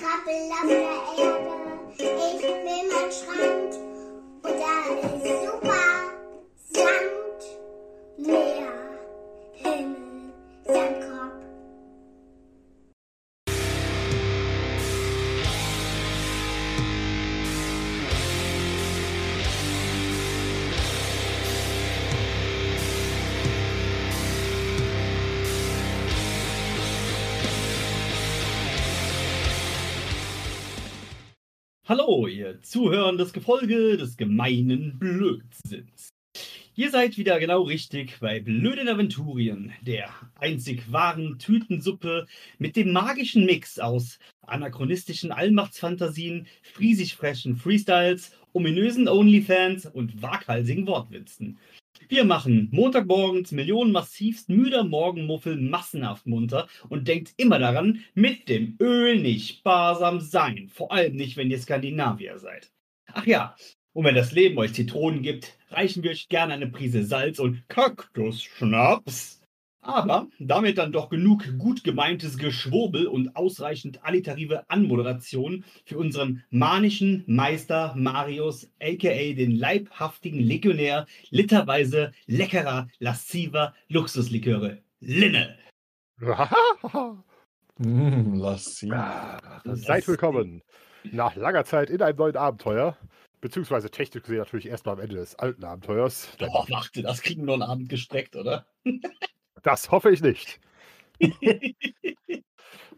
krabbel 0.00 0.48
auf 0.50 0.66
der 0.66 0.80
Erde. 1.24 1.44
Ich 1.98 2.42
will 2.42 2.56
meinen 2.88 3.12
Strand 3.12 3.72
und 4.42 4.56
da 4.58 4.74
ist 5.04 5.44
super 5.44 5.69
Hallo, 32.20 32.28
ihr 32.28 32.60
zuhörendes 32.60 33.32
Gefolge 33.32 33.96
des 33.96 34.18
gemeinen 34.18 34.98
Blödsinns. 34.98 36.10
Ihr 36.74 36.90
seid 36.90 37.16
wieder 37.16 37.40
genau 37.40 37.62
richtig 37.62 38.18
bei 38.20 38.40
Blöden 38.40 38.90
Aventurien, 38.90 39.72
der 39.80 40.10
einzig 40.34 40.92
wahren 40.92 41.38
Tütensuppe 41.38 42.26
mit 42.58 42.76
dem 42.76 42.92
magischen 42.92 43.46
Mix 43.46 43.78
aus 43.78 44.18
anachronistischen 44.42 45.32
Allmachtsfantasien, 45.32 46.46
friesig 46.62 47.16
frechen 47.16 47.56
Freestyles, 47.56 48.32
ominösen 48.52 49.08
Onlyfans 49.08 49.86
und 49.86 50.20
waghalsigen 50.20 50.86
Wortwitzen. 50.86 51.58
Wir 52.08 52.24
machen 52.24 52.68
Montagmorgens 52.72 53.52
Millionen 53.52 53.92
massivst 53.92 54.48
müder 54.48 54.84
Morgenmuffel 54.84 55.56
massenhaft 55.56 56.26
munter 56.26 56.68
und 56.88 57.06
denkt 57.06 57.34
immer 57.36 57.58
daran, 57.58 58.04
mit 58.14 58.48
dem 58.48 58.76
Öl 58.80 59.20
nicht 59.20 59.58
sparsam 59.58 60.20
sein. 60.20 60.68
Vor 60.68 60.92
allem 60.92 61.16
nicht, 61.16 61.36
wenn 61.36 61.50
ihr 61.50 61.58
Skandinavier 61.58 62.38
seid. 62.38 62.72
Ach 63.12 63.26
ja, 63.26 63.54
und 63.92 64.04
wenn 64.04 64.14
das 64.14 64.32
Leben 64.32 64.58
euch 64.58 64.72
Zitronen 64.74 65.22
gibt, 65.22 65.58
reichen 65.70 66.02
wir 66.02 66.12
euch 66.12 66.28
gerne 66.28 66.54
eine 66.54 66.68
Prise 66.68 67.04
Salz 67.04 67.38
und 67.38 67.68
Kaktusschnaps. 67.68 69.39
Aber 69.82 70.28
damit 70.38 70.76
dann 70.78 70.92
doch 70.92 71.08
genug 71.08 71.44
gut 71.58 71.84
gemeintes 71.84 72.36
Geschwurbel 72.36 73.06
und 73.06 73.34
ausreichend 73.34 74.04
alliterative 74.04 74.68
Anmoderation 74.68 75.64
für 75.86 75.96
unseren 75.96 76.44
manischen 76.50 77.24
Meister 77.26 77.94
Marius, 77.96 78.70
aka 78.80 79.32
den 79.32 79.52
leibhaftigen 79.52 80.40
Legionär 80.40 81.06
literweise 81.30 82.12
leckerer, 82.26 82.88
lasziver 82.98 83.74
Luxusliköre. 83.88 84.78
Linne. 85.00 85.56
Mm, 87.82 88.34
Lassi. 88.34 88.92
Ah, 88.92 89.62
Seid 89.64 90.06
willkommen. 90.06 90.60
Nach 91.12 91.34
langer 91.34 91.64
Zeit 91.64 91.88
in 91.88 92.02
einem 92.02 92.18
neuen 92.18 92.36
Abenteuer. 92.36 92.94
Beziehungsweise 93.40 93.90
technisch 93.90 94.22
gesehen 94.22 94.36
natürlich 94.36 94.66
erstmal 94.66 94.96
am 94.96 95.00
Ende 95.00 95.16
des 95.16 95.34
alten 95.36 95.64
Abenteuers. 95.64 96.28
Oh, 96.42 96.66
warte, 96.68 97.00
das 97.00 97.22
kriegen 97.22 97.40
wir 97.40 97.46
noch 97.46 97.54
einen 97.54 97.62
Abend 97.62 97.88
gestreckt, 97.88 98.36
oder? 98.36 98.66
Das 99.62 99.90
hoffe 99.90 100.10
ich 100.10 100.22
nicht. 100.22 100.60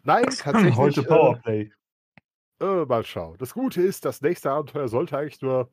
Nein, 0.03 0.25
tatsächlich. 0.25 0.75
Heute 0.75 1.01
äh, 1.01 1.05
Powerplay. 1.05 1.71
Äh, 2.61 2.85
mal 2.85 3.03
schauen. 3.03 3.37
Das 3.39 3.53
Gute 3.53 3.81
ist, 3.81 4.05
das 4.05 4.21
nächste 4.21 4.51
Abenteuer 4.51 4.87
sollte 4.87 5.17
eigentlich 5.17 5.41
nur 5.41 5.69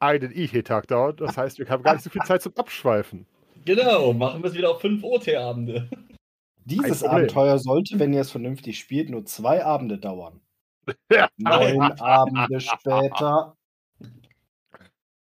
einen 0.00 0.32
IT-Tag 0.32 0.86
dauern. 0.88 1.16
Das 1.16 1.36
heißt, 1.36 1.58
wir 1.58 1.68
haben 1.68 1.82
gar 1.82 1.94
nicht 1.94 2.04
so 2.04 2.10
viel 2.10 2.22
Zeit 2.22 2.42
zum 2.42 2.56
Abschweifen. 2.56 3.26
Genau, 3.64 4.12
machen 4.12 4.42
wir 4.42 4.50
es 4.50 4.56
wieder 4.56 4.70
auf 4.70 4.80
fünf 4.80 5.02
OT-Abende. 5.02 5.88
Dieses. 6.64 7.02
Abenteuer 7.02 7.58
sollte, 7.58 7.98
wenn 7.98 8.12
ihr 8.12 8.20
es 8.20 8.30
vernünftig 8.30 8.78
spielt, 8.78 9.10
nur 9.10 9.24
zwei 9.24 9.64
Abende 9.64 9.98
dauern. 9.98 10.40
Ja. 11.12 11.28
Neun 11.36 11.82
Abende 12.00 12.60
später. 12.60 13.54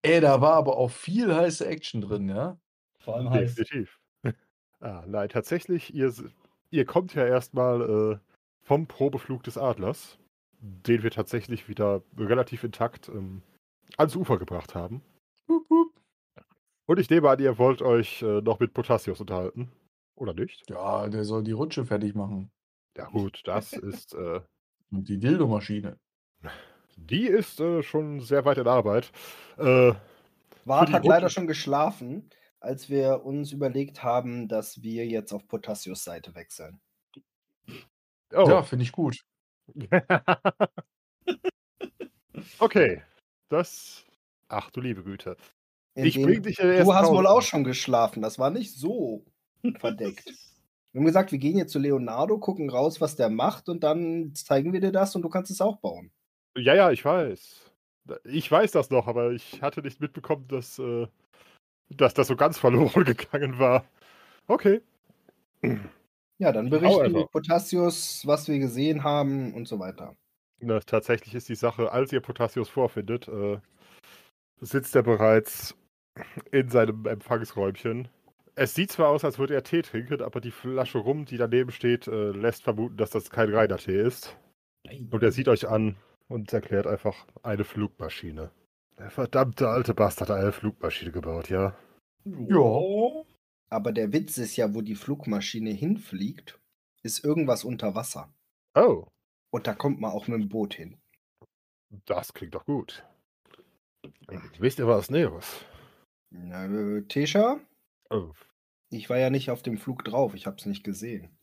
Ey, 0.03 0.21
da 0.21 0.41
war 0.41 0.53
aber 0.53 0.77
auch 0.77 0.93
viel 0.93 1.35
heiße 1.35 1.67
Action 1.67 2.03
drin, 2.03 2.29
ja? 2.29 2.57
Vor 3.01 3.17
allem 3.17 3.31
heißt 3.31 3.59
Definitiv. 3.59 3.99
Ah, 4.81 5.05
nein, 5.07 5.29
tatsächlich, 5.29 5.95
ihr, 5.95 6.13
ihr 6.71 6.85
kommt 6.85 7.15
ja 7.15 7.27
erstmal 7.27 7.83
äh, 7.83 8.19
vom 8.63 8.87
Probeflug 8.87 9.43
des 9.43 9.57
Adlers, 9.57 10.19
den 10.61 11.03
wir 11.03 11.11
tatsächlich 11.11 11.69
wieder 11.69 12.03
relativ 12.17 12.65
intakt 12.65 13.09
ähm, 13.09 13.43
ans 13.97 14.17
Ufer 14.17 14.39
gebracht 14.39 14.75
haben. 14.75 15.03
Und 16.87 16.99
ich 17.01 17.11
nehme 17.11 17.31
an, 17.31 17.39
ihr 17.41 17.59
wollt 17.59 17.83
euch 17.83 18.23
äh, 18.23 18.41
noch 18.43 18.61
mit 18.61 18.75
Potassius 18.75 19.21
unterhalten. 19.21 19.73
Oder 20.15 20.35
nicht? 20.35 20.69
Ja, 20.71 21.09
der 21.09 21.25
soll 21.25 21.43
die 21.43 21.53
Rutsche 21.53 21.85
fertig 21.85 22.15
machen. 22.15 22.51
Ja 22.97 23.07
gut, 23.07 23.43
das 23.45 23.73
ist, 23.73 24.15
äh, 24.15 24.41
Und 24.91 25.09
die 25.09 25.19
Dildo-Maschine. 25.19 25.99
die 26.97 27.27
ist 27.27 27.61
äh, 27.61 27.83
schon 27.83 28.21
sehr 28.21 28.45
weit 28.45 28.59
in 28.59 28.69
Arbeit. 28.69 29.13
Äh, 29.59 29.93
Wart 30.65 30.93
hat 30.93 31.05
leider 31.05 31.29
schon 31.29 31.47
geschlafen, 31.47 32.29
als 32.67 32.91
wir 32.91 33.25
uns 33.25 33.53
überlegt 33.53 34.03
haben, 34.03 34.49
dass 34.49 34.83
wir 34.83 35.07
jetzt 35.07 35.33
auf 35.33 35.47
Potassius 35.47 36.05
Seite 36.05 36.35
wechseln. 36.35 36.81
oh. 38.35 38.49
Ja, 38.49 38.63
finde 38.63 38.85
ich 38.85 38.93
gut. 38.93 39.17
okay, 42.59 43.03
das... 43.49 44.05
Ach 44.49 44.71
du 44.71 44.81
liebe 44.81 45.03
Güte. 45.03 45.37
Ich 45.95 46.17
Indem- 46.17 46.31
bring 46.31 46.43
dich 46.43 46.59
ja 46.59 46.71
erst 46.71 46.89
Du 46.89 46.95
hast 46.95 47.09
raus. 47.09 47.17
wohl 47.17 47.27
auch 47.27 47.43
schon 47.43 47.65
geschlafen, 47.65 48.23
das 48.23 48.39
war 48.39 48.51
nicht 48.51 48.75
so 48.75 49.25
verdeckt. 49.79 50.27
Wir 50.93 51.01
haben 51.01 51.07
gesagt, 51.07 51.31
wir 51.31 51.39
gehen 51.39 51.59
jetzt 51.59 51.73
zu 51.73 51.79
Leonardo, 51.79 52.39
gucken 52.39 52.71
raus, 52.71 53.03
was 53.03 53.17
der 53.17 53.29
macht 53.29 53.69
und 53.69 53.85
dann 53.85 54.35
zeigen 54.35 54.73
wir 54.73 54.81
dir 54.81 54.93
das 54.93 55.15
und 55.15 55.21
du 55.21 55.29
kannst 55.29 55.51
es 55.51 55.61
auch 55.61 55.77
bauen. 55.77 56.11
Ja, 56.57 56.75
ja, 56.75 56.91
ich 56.91 57.05
weiß. 57.05 57.71
Ich 58.25 58.51
weiß 58.51 58.71
das 58.71 58.89
noch, 58.89 59.07
aber 59.07 59.33
ich 59.33 59.61
hatte 59.61 59.83
nicht 59.83 60.01
mitbekommen, 60.01 60.49
dass, 60.49 60.79
äh, 60.79 61.07
dass 61.91 62.15
das 62.15 62.29
so 62.29 62.37
ganz 62.37 62.59
verloren 62.59 63.05
gegangen 63.05 63.59
war. 63.59 63.85
Okay. 64.47 64.81
Ja, 66.39 66.53
dann 66.53 66.71
berichten 66.71 67.15
wir 67.15 67.27
Potassius, 67.27 68.23
was 68.27 68.49
wir 68.49 68.59
gesehen 68.59 69.03
haben 69.03 69.55
und 69.55 69.67
so 69.67 69.79
weiter. 69.79 70.15
Na, 70.61 70.81
tatsächlich 70.81 71.35
ist 71.35 71.49
die 71.49 71.55
Sache, 71.55 71.93
als 71.93 72.13
ihr 72.13 72.21
Potassius 72.21 72.69
vorfindet, 72.69 73.29
äh, 73.29 73.59
sitzt 74.61 74.97
er 74.97 75.03
bereits 75.03 75.75
in 76.51 76.69
seinem 76.71 77.07
Empfangsräumchen. 77.07 78.09
Es 78.55 78.75
sieht 78.75 78.91
zwar 78.91 79.09
aus, 79.09 79.25
als 79.25 79.39
würde 79.39 79.55
er 79.55 79.65
Tee 79.65 79.83
trinken, 79.83 80.23
aber 80.23 80.41
die 80.41 80.51
Flasche 80.51 80.99
rum, 80.99 81.27
die 81.27 81.37
daneben 81.37 81.73
steht, 81.73 82.07
äh, 82.07 82.31
lässt 82.31 82.63
vermuten, 82.63 82.97
dass 82.97 83.11
das 83.11 83.31
kein 83.31 83.53
reiner 83.53 83.77
Tee 83.77 84.01
ist. 84.01 84.37
Und 85.11 85.23
er 85.23 85.33
sieht 85.33 85.49
euch 85.49 85.69
an 85.69 85.97
und 86.29 86.53
erklärt 86.53 86.87
einfach 86.87 87.27
eine 87.43 87.65
Flugmaschine. 87.65 88.51
Der 88.99 89.11
verdammte 89.11 89.69
alte 89.69 89.95
Bastard 89.95 90.31
hat 90.31 90.39
eine 90.39 90.53
Flugmaschine 90.53 91.13
gebaut, 91.13 91.51
ja. 91.51 91.77
Ja. 92.25 93.25
Aber 93.69 93.93
der 93.93 94.13
Witz 94.13 94.39
ist 94.39 94.57
ja, 94.57 94.75
wo 94.75 94.81
die 94.81 94.95
Flugmaschine 94.95 95.71
hinfliegt, 95.71 96.59
ist 97.03 97.25
irgendwas 97.25 97.65
unter 97.65 97.95
Wasser. 97.95 98.33
Oh, 98.75 99.07
Und 99.51 99.67
da 99.67 99.75
kommt 99.75 100.01
man 100.01 100.13
auch 100.13 100.29
mit 100.29 100.41
dem 100.41 100.49
Boot 100.49 100.75
hin. 100.75 100.99
das 102.07 102.33
klingt 102.33 102.55
doch 102.55 102.65
gut. 102.65 103.05
Wisst 104.59 104.79
ihr 104.79 104.87
was 104.87 105.11
Näheres? 105.11 105.65
Na, 106.31 106.67
äh, 106.67 107.03
Tesha, 107.03 107.61
Oh, 108.11 108.33
ich 108.91 109.11
war 109.11 109.19
ja 109.19 109.31
nicht 109.31 109.51
auf 109.51 109.63
dem 109.63 109.79
Flug 109.79 110.05
drauf, 110.05 110.35
ich 110.35 110.47
habe 110.47 110.57
es 110.59 110.67
nicht 110.67 110.85
gesehen. 110.85 111.37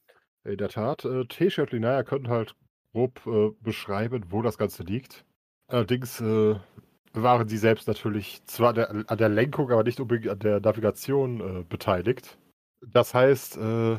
In 0.46 0.58
der 0.58 0.70
Tat, 0.70 1.04
äh, 1.06 1.26
Tesha 1.26 1.64
und 1.64 1.72
Linaya 1.72 2.04
können 2.04 2.30
halt 2.30 2.56
grob 2.94 3.26
äh, 3.26 3.52
beschreiben, 3.62 4.26
wo 4.30 4.42
das 4.42 4.58
Ganze 4.58 4.84
liegt. 4.84 5.26
Allerdings 5.68 6.22
äh, 6.22 6.56
waren 7.14 7.48
sie 7.48 7.58
selbst 7.58 7.88
natürlich 7.88 8.44
zwar 8.46 8.74
der, 8.74 8.90
an 8.90 9.18
der 9.18 9.30
Lenkung, 9.30 9.72
aber 9.72 9.84
nicht 9.84 10.00
unbedingt 10.00 10.30
an 10.30 10.40
der 10.40 10.60
Navigation 10.60 11.40
äh, 11.40 11.64
beteiligt. 11.64 12.38
Das 12.82 13.14
heißt, 13.14 13.58
äh, 13.58 13.98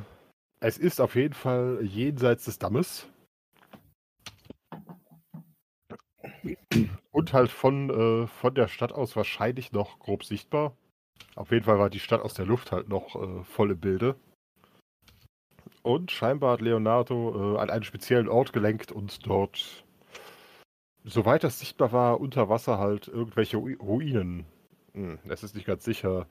es 0.61 0.79
ist 0.79 1.01
auf 1.01 1.15
jeden 1.15 1.35
Fall 1.35 1.79
jenseits 1.83 2.45
des 2.45 2.59
Dammes. 2.59 3.07
Und 7.13 7.33
halt 7.33 7.51
von, 7.51 7.91
äh, 7.91 8.27
von 8.27 8.55
der 8.55 8.69
Stadt 8.69 8.93
aus 8.93 9.17
wahrscheinlich 9.17 9.73
noch 9.73 9.99
grob 9.99 10.25
sichtbar. 10.25 10.77
Auf 11.37 11.51
jeden 11.51 11.65
Fall 11.65 11.79
war 11.79 11.91
die 11.91 12.01
Stadt 12.01 12.21
aus 12.21 12.35
der 12.35 12.47
Luft 12.47 12.73
halt 12.73 12.89
noch 12.89 13.15
äh, 13.15 13.45
voll 13.45 13.71
im 13.71 13.81
Bilde. 13.81 14.17
Und 15.83 16.11
scheinbar 16.11 16.53
hat 16.53 16.61
Leonardo 16.63 17.57
äh, 17.57 17.59
an 17.59 17.71
einen 17.71 17.85
speziellen 17.85 18.29
Ort 18.29 18.53
gelenkt 18.53 18.91
und 18.91 19.27
dort, 19.27 19.84
soweit 21.05 21.45
das 21.45 21.59
sichtbar 21.61 21.93
war, 21.93 22.21
unter 22.21 22.49
Wasser 22.49 22.79
halt 22.79 23.09
irgendwelche 23.09 23.57
Ru- 23.59 23.79
Ruinen. 23.79 24.47
Hm, 24.93 25.19
es 25.29 25.43
ist 25.43 25.55
nicht 25.55 25.67
ganz 25.67 25.85
sicher. 25.85 26.27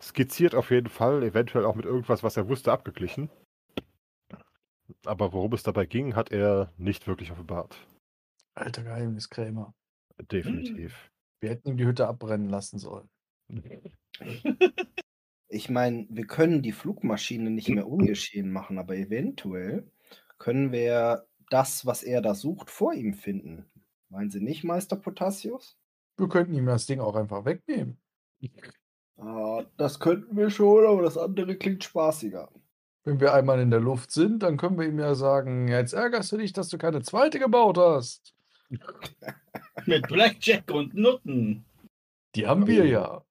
Skizziert 0.00 0.54
auf 0.54 0.70
jeden 0.70 0.88
Fall, 0.88 1.22
eventuell 1.22 1.64
auch 1.64 1.74
mit 1.74 1.86
irgendwas, 1.86 2.22
was 2.22 2.36
er 2.36 2.48
wusste, 2.48 2.72
abgeglichen. 2.72 3.30
Aber 5.04 5.32
worum 5.32 5.52
es 5.52 5.62
dabei 5.62 5.86
ging, 5.86 6.14
hat 6.14 6.30
er 6.30 6.72
nicht 6.76 7.06
wirklich 7.06 7.32
offenbart. 7.32 7.76
Alter 8.54 8.82
Geheimniskrämer. 8.82 9.74
Definitiv. 10.30 11.10
Wir 11.40 11.50
hätten 11.50 11.68
ihm 11.68 11.76
die 11.76 11.86
Hütte 11.86 12.08
abbrennen 12.08 12.48
lassen 12.48 12.78
sollen. 12.78 13.08
Ich 15.48 15.70
meine, 15.70 16.06
wir 16.10 16.26
können 16.26 16.60
die 16.60 16.72
Flugmaschine 16.72 17.50
nicht 17.50 17.68
mehr 17.68 17.86
ungeschehen 17.86 18.50
machen, 18.50 18.78
aber 18.78 18.96
eventuell 18.96 19.88
können 20.38 20.72
wir 20.72 21.26
das, 21.50 21.86
was 21.86 22.02
er 22.02 22.20
da 22.20 22.34
sucht, 22.34 22.68
vor 22.68 22.94
ihm 22.94 23.14
finden. 23.14 23.64
Meinen 24.08 24.30
Sie 24.30 24.40
nicht, 24.40 24.64
Meister 24.64 24.96
Potassius? 24.96 25.76
Wir 26.16 26.28
könnten 26.28 26.54
ihm 26.54 26.66
das 26.66 26.86
Ding 26.86 27.00
auch 27.00 27.14
einfach 27.14 27.44
wegnehmen. 27.44 27.98
Ah, 29.18 29.64
das 29.76 29.98
könnten 29.98 30.36
wir 30.36 30.50
schon, 30.50 30.86
aber 30.86 31.02
das 31.02 31.18
andere 31.18 31.56
klingt 31.56 31.84
spaßiger. 31.84 32.50
Wenn 33.04 33.20
wir 33.20 33.32
einmal 33.34 33.60
in 33.60 33.70
der 33.70 33.80
Luft 33.80 34.10
sind, 34.10 34.42
dann 34.42 34.56
können 34.56 34.78
wir 34.78 34.86
ihm 34.86 34.98
ja 34.98 35.14
sagen, 35.14 35.68
jetzt 35.68 35.92
ärgerst 35.92 36.32
du 36.32 36.38
dich, 36.38 36.52
dass 36.52 36.68
du 36.68 36.78
keine 36.78 37.02
zweite 37.02 37.38
gebaut 37.38 37.78
hast. 37.78 38.34
Mit 39.86 40.08
Blackjack 40.08 40.70
und 40.70 40.94
Nutten. 40.94 41.64
Die 42.34 42.46
haben 42.46 42.66
wir 42.66 42.84
ja. 42.84 43.24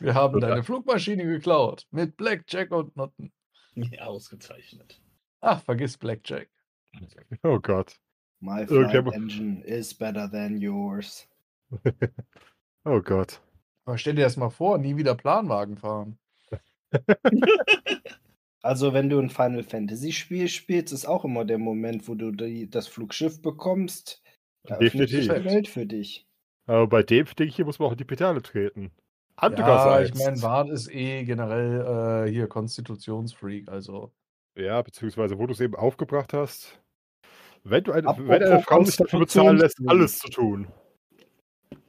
Wir 0.00 0.14
haben 0.14 0.40
deine 0.40 0.64
Flugmaschine 0.64 1.24
geklaut. 1.24 1.86
Mit 1.90 2.16
Blackjack 2.16 2.72
und 2.72 2.96
Nutten. 2.96 3.32
Ja, 3.74 4.06
ausgezeichnet. 4.06 5.00
Ach, 5.40 5.62
vergiss 5.62 5.96
Blackjack. 5.96 6.50
Oh 7.44 7.60
Gott. 7.60 8.00
My 8.40 8.66
flight 8.66 8.94
engine 9.14 9.62
is 9.64 9.94
better 9.94 10.28
than 10.30 10.58
yours. 10.58 11.26
Oh 12.82 13.02
Gott. 13.02 13.42
Aber 13.84 13.98
stell 13.98 14.14
dir 14.14 14.22
das 14.22 14.38
mal 14.38 14.48
vor, 14.48 14.78
nie 14.78 14.96
wieder 14.96 15.14
Planwagen 15.14 15.76
fahren. 15.76 16.18
Also, 18.62 18.92
wenn 18.92 19.08
du 19.08 19.18
ein 19.18 19.30
Final 19.30 19.62
Fantasy 19.62 20.12
Spiel 20.12 20.46
spielst, 20.48 20.92
ist 20.92 21.06
auch 21.06 21.24
immer 21.24 21.46
der 21.46 21.56
Moment, 21.56 22.06
wo 22.08 22.14
du 22.14 22.30
die, 22.30 22.68
das 22.68 22.88
Flugschiff 22.88 23.40
bekommst. 23.40 24.22
Da 24.64 24.76
öffnet 24.76 25.08
sich 25.08 25.26
Definitiv. 25.26 25.42
die 25.42 25.54
Welt 25.54 25.68
für 25.68 25.86
dich. 25.86 26.26
Aber 26.66 26.86
bei 26.86 27.02
dem 27.02 27.24
Ding 27.38 27.48
hier 27.48 27.64
muss 27.64 27.78
man 27.78 27.88
auch 27.88 27.92
in 27.92 27.98
die 27.98 28.04
Pedale 28.04 28.42
treten. 28.42 28.92
Ja, 28.92 29.48
Andererseits. 29.48 30.10
ich 30.10 30.24
meine, 30.24 30.42
Wart 30.42 30.68
ist 30.68 30.92
eh 30.92 31.24
generell 31.24 32.26
äh, 32.26 32.30
hier 32.30 32.48
Konstitutionsfreak, 32.48 33.70
also. 33.70 34.12
Ja, 34.56 34.82
beziehungsweise 34.82 35.38
wo 35.38 35.46
du 35.46 35.54
es 35.54 35.60
eben 35.60 35.74
aufgebracht 35.74 36.34
hast. 36.34 36.79
Wenn, 37.64 37.84
du 37.84 37.92
eine, 37.92 38.08
Apropos 38.08 38.28
wenn 38.28 38.42
eine 38.42 38.62
Frau 38.62 38.84
sich 38.84 38.96
dafür 38.96 39.20
bezahlen 39.20 39.58
lässt, 39.58 39.78
alles 39.86 40.18
zu 40.18 40.28
tun. 40.28 40.68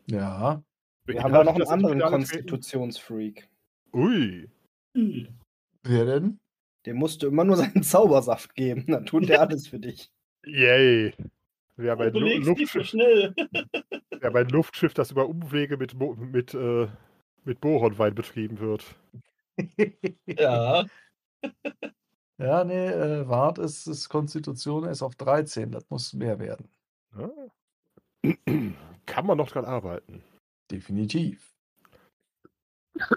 Ja. 0.07 0.61
Wir 1.05 1.23
haben 1.23 1.33
da 1.33 1.43
noch 1.43 1.55
einen 1.55 1.67
anderen? 1.67 1.99
Konstitutionsfreak. 1.99 3.49
Ui. 3.93 4.49
Wer 4.93 6.05
denn? 6.05 6.39
Dem 6.85 6.97
musst 6.97 7.23
du 7.23 7.27
immer 7.27 7.43
nur 7.43 7.57
seinen 7.57 7.83
Zaubersaft 7.83 8.55
geben. 8.55 8.85
Dann 8.87 9.05
tut 9.05 9.29
der 9.29 9.41
alles 9.41 9.67
für 9.67 9.79
dich. 9.79 10.11
Yay. 10.45 11.13
Wir 11.77 11.91
haben, 11.91 12.01
ein 12.01 12.13
Lu 12.13 12.27
Luftschiff, 12.37 12.85
schnell. 12.85 13.33
wir 13.35 14.21
haben 14.21 14.35
ein 14.35 14.49
Luftschiff, 14.49 14.93
das 14.93 15.11
über 15.11 15.27
Umwege 15.27 15.77
mit, 15.77 15.95
Mo 15.95 16.15
mit, 16.15 16.53
äh, 16.53 16.87
mit 17.43 17.61
Bohronwein 17.61 18.13
betrieben 18.13 18.59
wird. 18.59 18.95
Ja. 20.27 20.85
Ja, 22.41 22.63
nee, 22.63 22.87
äh, 22.87 23.29
Wart 23.29 23.59
ist, 23.59 23.85
ist 23.85 24.09
Konstitution 24.09 24.85
ist 24.85 25.03
auf 25.03 25.13
13. 25.13 25.71
Das 25.71 25.87
muss 25.91 26.13
mehr 26.13 26.39
werden. 26.39 26.67
Ja. 27.15 27.29
Kann 29.05 29.27
man 29.27 29.37
noch 29.37 29.51
dran 29.51 29.65
arbeiten. 29.65 30.23
Definitiv. 30.71 31.53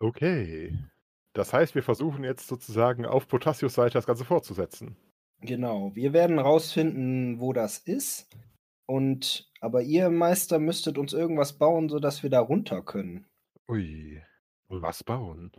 Okay. 0.00 0.78
Das 1.32 1.52
heißt, 1.52 1.74
wir 1.74 1.82
versuchen 1.82 2.24
jetzt 2.24 2.46
sozusagen 2.46 3.04
auf 3.06 3.28
Potassius 3.28 3.74
Seite 3.74 3.94
das 3.94 4.06
Ganze 4.06 4.24
fortzusetzen. 4.24 4.96
Genau. 5.40 5.94
Wir 5.94 6.12
werden 6.12 6.38
rausfinden, 6.38 7.40
wo 7.40 7.52
das 7.52 7.78
ist. 7.78 8.28
Und 8.86 9.50
aber 9.60 9.82
ihr 9.82 10.10
Meister 10.10 10.58
müsstet 10.58 10.98
uns 10.98 11.12
irgendwas 11.12 11.54
bauen, 11.54 11.88
sodass 11.88 12.22
wir 12.22 12.30
da 12.30 12.40
runter 12.40 12.82
können. 12.82 13.26
Ui. 13.68 14.22
Was 14.70 15.02
bauen? 15.04 15.50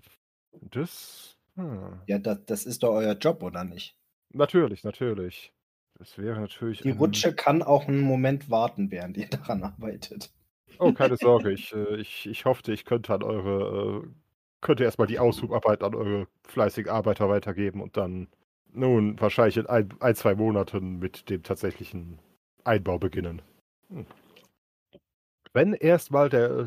Das. 0.61 1.37
Hm. 1.55 1.99
Ja, 2.07 2.17
das, 2.17 2.45
das 2.45 2.65
ist 2.65 2.83
doch 2.83 2.93
euer 2.93 3.13
Job, 3.13 3.43
oder 3.43 3.63
nicht? 3.63 3.95
Natürlich, 4.33 4.83
natürlich. 4.83 5.53
Das 5.99 6.17
wäre 6.17 6.39
natürlich. 6.39 6.81
Die 6.81 6.91
ein- 6.91 6.97
Rutsche 6.97 7.35
kann 7.35 7.61
auch 7.61 7.87
einen 7.87 7.99
Moment 8.01 8.49
warten, 8.49 8.89
während 8.89 9.17
ihr 9.17 9.27
daran 9.29 9.63
arbeitet. 9.63 10.31
Oh, 10.79 10.93
keine 10.93 11.17
Sorge. 11.17 11.51
Ich, 11.53 11.73
äh, 11.73 11.97
ich, 11.97 12.27
ich 12.27 12.45
hoffte, 12.45 12.71
ich 12.71 12.85
könnte 12.85 13.13
an 13.13 13.23
eure. 13.23 14.03
Äh, 14.05 14.07
könnte 14.61 14.83
erstmal 14.83 15.07
die 15.07 15.17
Aushubarbeit 15.17 15.83
an 15.83 15.95
eure 15.95 16.27
fleißigen 16.47 16.91
Arbeiter 16.91 17.27
weitergeben 17.27 17.81
und 17.81 17.97
dann 17.97 18.27
nun 18.71 19.19
wahrscheinlich 19.19 19.57
in 19.57 19.65
ein, 19.65 19.89
ein 19.99 20.13
zwei 20.15 20.35
Monaten 20.35 20.99
mit 20.99 21.31
dem 21.31 21.41
tatsächlichen 21.41 22.19
Einbau 22.63 22.99
beginnen. 22.99 23.41
Hm. 23.89 24.05
Wenn 25.51 25.73
erstmal 25.73 26.29
der, 26.29 26.49
äh, 26.51 26.65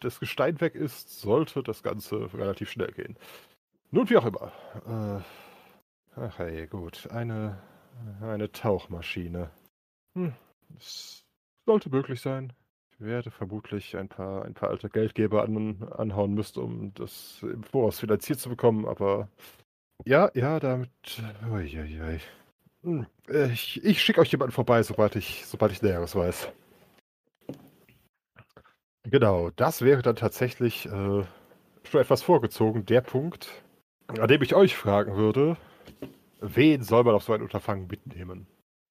das 0.00 0.20
Gestein 0.20 0.60
weg 0.60 0.74
ist, 0.74 1.20
sollte 1.20 1.62
das 1.62 1.82
Ganze 1.82 2.32
relativ 2.34 2.70
schnell 2.70 2.92
gehen. 2.92 3.16
Nun, 3.90 4.08
wie 4.10 4.16
auch 4.16 4.26
immer. 4.26 4.52
Äh, 4.86 6.20
ach 6.20 6.38
hey, 6.38 6.66
gut. 6.66 7.08
Eine, 7.10 7.58
eine 8.20 8.50
Tauchmaschine. 8.52 9.50
Hm. 10.14 10.34
Es 10.76 11.24
sollte 11.64 11.90
möglich 11.90 12.20
sein. 12.20 12.52
Ich 12.92 13.00
werde 13.00 13.30
vermutlich 13.30 13.96
ein 13.96 14.08
paar, 14.08 14.44
ein 14.44 14.54
paar 14.54 14.70
alte 14.70 14.88
Geldgeber 14.88 15.42
an, 15.42 15.82
anhauen 15.92 16.34
müssen, 16.34 16.62
um 16.62 16.94
das 16.94 17.38
im 17.42 17.62
Voraus 17.62 18.00
finanziert 18.00 18.40
zu 18.40 18.48
bekommen, 18.48 18.86
aber 18.86 19.28
ja, 20.04 20.30
ja, 20.34 20.60
damit. 20.60 20.90
Uiuiui. 21.50 22.20
Hm, 22.82 23.06
äh, 23.28 23.52
Ich, 23.52 23.82
ich 23.84 24.02
schicke 24.02 24.20
euch 24.20 24.30
jemanden 24.30 24.52
vorbei, 24.52 24.82
sobald 24.82 25.16
ich, 25.16 25.44
sobald 25.46 25.72
ich 25.72 25.82
Näheres 25.82 26.14
weiß. 26.14 26.48
Genau, 29.10 29.50
das 29.50 29.82
wäre 29.82 30.02
dann 30.02 30.16
tatsächlich 30.16 30.86
äh, 30.86 30.90
schon 30.90 32.00
etwas 32.00 32.22
vorgezogen, 32.22 32.84
der 32.86 33.00
Punkt, 33.00 33.62
an 34.08 34.28
dem 34.28 34.42
ich 34.42 34.54
euch 34.54 34.76
fragen 34.76 35.16
würde, 35.16 35.56
wen 36.40 36.82
soll 36.82 37.04
man 37.04 37.14
auf 37.14 37.22
so 37.24 37.32
ein 37.32 37.42
Unterfangen 37.42 37.86
mitnehmen? 37.86 38.46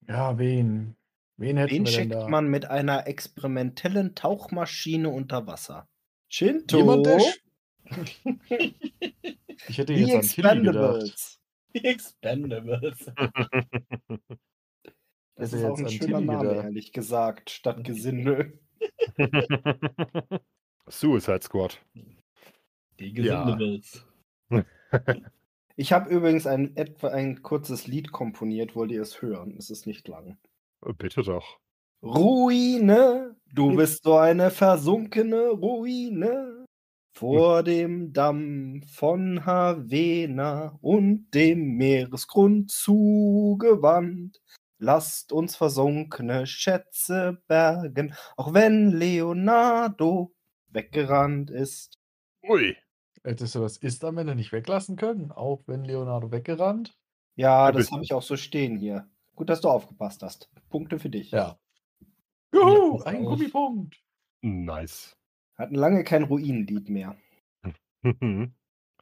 Ja, 0.07 0.37
wen? 0.37 0.95
Wen 1.37 1.57
hätten 1.57 1.69
Den 1.73 1.85
wir 1.85 1.91
denn 1.91 2.01
schickt 2.03 2.13
da? 2.13 2.27
man 2.29 2.47
mit 2.47 2.65
einer 2.65 3.07
experimentellen 3.07 4.15
Tauchmaschine 4.15 5.09
unter 5.09 5.47
Wasser. 5.47 5.87
Shinto, 6.29 6.77
Jemand, 6.77 7.05
der 7.05 7.19
sch- 7.19 7.39
Ich 9.67 9.77
hätte 9.77 9.93
die 9.93 10.03
jetzt 10.05 10.39
an 10.39 10.53
Tilly 10.53 10.61
gedacht. 10.63 11.01
Expendables. 11.03 11.39
Die 11.73 11.85
Expendables. 11.85 13.11
Das 15.37 15.51
ist 15.51 15.65
auch 15.65 15.77
jetzt 15.77 15.87
ein 15.87 15.89
schöner 15.91 16.19
Tilly 16.19 16.25
Name, 16.27 16.47
gedacht. 16.47 16.63
ehrlich 16.63 16.93
gesagt, 16.93 17.49
statt 17.49 17.83
Gesindel. 17.83 18.57
Suicide 20.87 21.41
Squad. 21.41 21.81
Die 22.99 23.09
Ja. 23.09 23.43
Gesindables. 23.43 24.05
Ich 25.77 25.91
habe 25.91 26.09
übrigens 26.09 26.47
ein, 26.47 26.73
etwa 26.77 27.09
ein 27.09 27.41
kurzes 27.43 27.85
Lied 27.85 28.13
komponiert, 28.13 28.77
wollt 28.77 28.91
ihr 28.91 29.01
es 29.01 29.21
hören? 29.21 29.55
Es 29.57 29.69
ist 29.69 29.85
nicht 29.85 30.07
lang. 30.07 30.37
Bitte 30.97 31.21
doch. 31.21 31.59
Ruine, 32.01 33.35
du 33.53 33.75
bist 33.75 34.03
so 34.03 34.15
eine 34.15 34.51
versunkene 34.51 35.49
Ruine 35.49 36.65
vor 37.17 37.63
dem 37.63 38.13
Damm 38.13 38.83
von 38.83 39.45
Havena 39.45 40.77
und 40.81 41.27
dem 41.33 41.75
Meeresgrund 41.75 42.71
zugewandt. 42.71 44.41
Lasst 44.77 45.31
uns 45.31 45.55
versunkene 45.55 46.45
Schätze 46.45 47.41
bergen, 47.47 48.13
auch 48.35 48.53
wenn 48.53 48.91
Leonardo 48.91 50.33
weggerannt 50.67 51.49
ist. 51.49 51.97
Ui. 52.47 52.75
Hättest 53.23 53.55
du 53.55 53.59
das 53.59 53.77
Ist 53.77 54.03
am 54.03 54.17
Ende 54.17 54.35
nicht 54.35 54.51
weglassen 54.51 54.97
können, 54.97 55.31
auch 55.31 55.63
wenn 55.67 55.83
Leonardo 55.83 56.31
weggerannt? 56.31 56.97
Ja, 57.35 57.67
Ja, 57.67 57.71
das 57.71 57.91
habe 57.91 58.03
ich 58.03 58.13
auch 58.13 58.21
so 58.21 58.37
stehen 58.37 58.77
hier. 58.77 59.09
Gut, 59.35 59.49
dass 59.49 59.61
du 59.61 59.69
aufgepasst 59.69 60.21
hast. 60.23 60.49
Punkte 60.69 60.99
für 60.99 61.09
dich. 61.09 61.31
Ja. 61.31 61.57
Juhu, 62.53 62.97
pass 62.97 63.05
ein. 63.07 63.25
Gummipunkt. 63.25 64.01
Nice. 64.41 65.17
Hatten 65.57 65.75
lange 65.75 66.03
kein 66.03 66.23
Ruinenlied 66.23 66.89
mehr. 66.89 67.15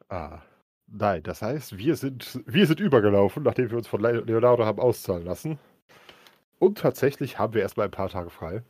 ah. 0.08 0.42
Nein, 0.86 1.22
das 1.22 1.42
heißt, 1.42 1.76
wir 1.78 1.96
sind, 1.96 2.40
wir 2.46 2.66
sind 2.66 2.80
übergelaufen, 2.80 3.42
nachdem 3.42 3.70
wir 3.70 3.78
uns 3.78 3.88
von 3.88 4.00
Le- 4.00 4.20
Leonardo 4.20 4.64
haben 4.64 4.78
auszahlen 4.80 5.24
lassen. 5.24 5.58
Und 6.58 6.78
tatsächlich 6.78 7.38
haben 7.38 7.54
wir 7.54 7.62
erstmal 7.62 7.86
ein 7.86 7.90
paar 7.92 8.08
Tage 8.08 8.30
frei. 8.30 8.62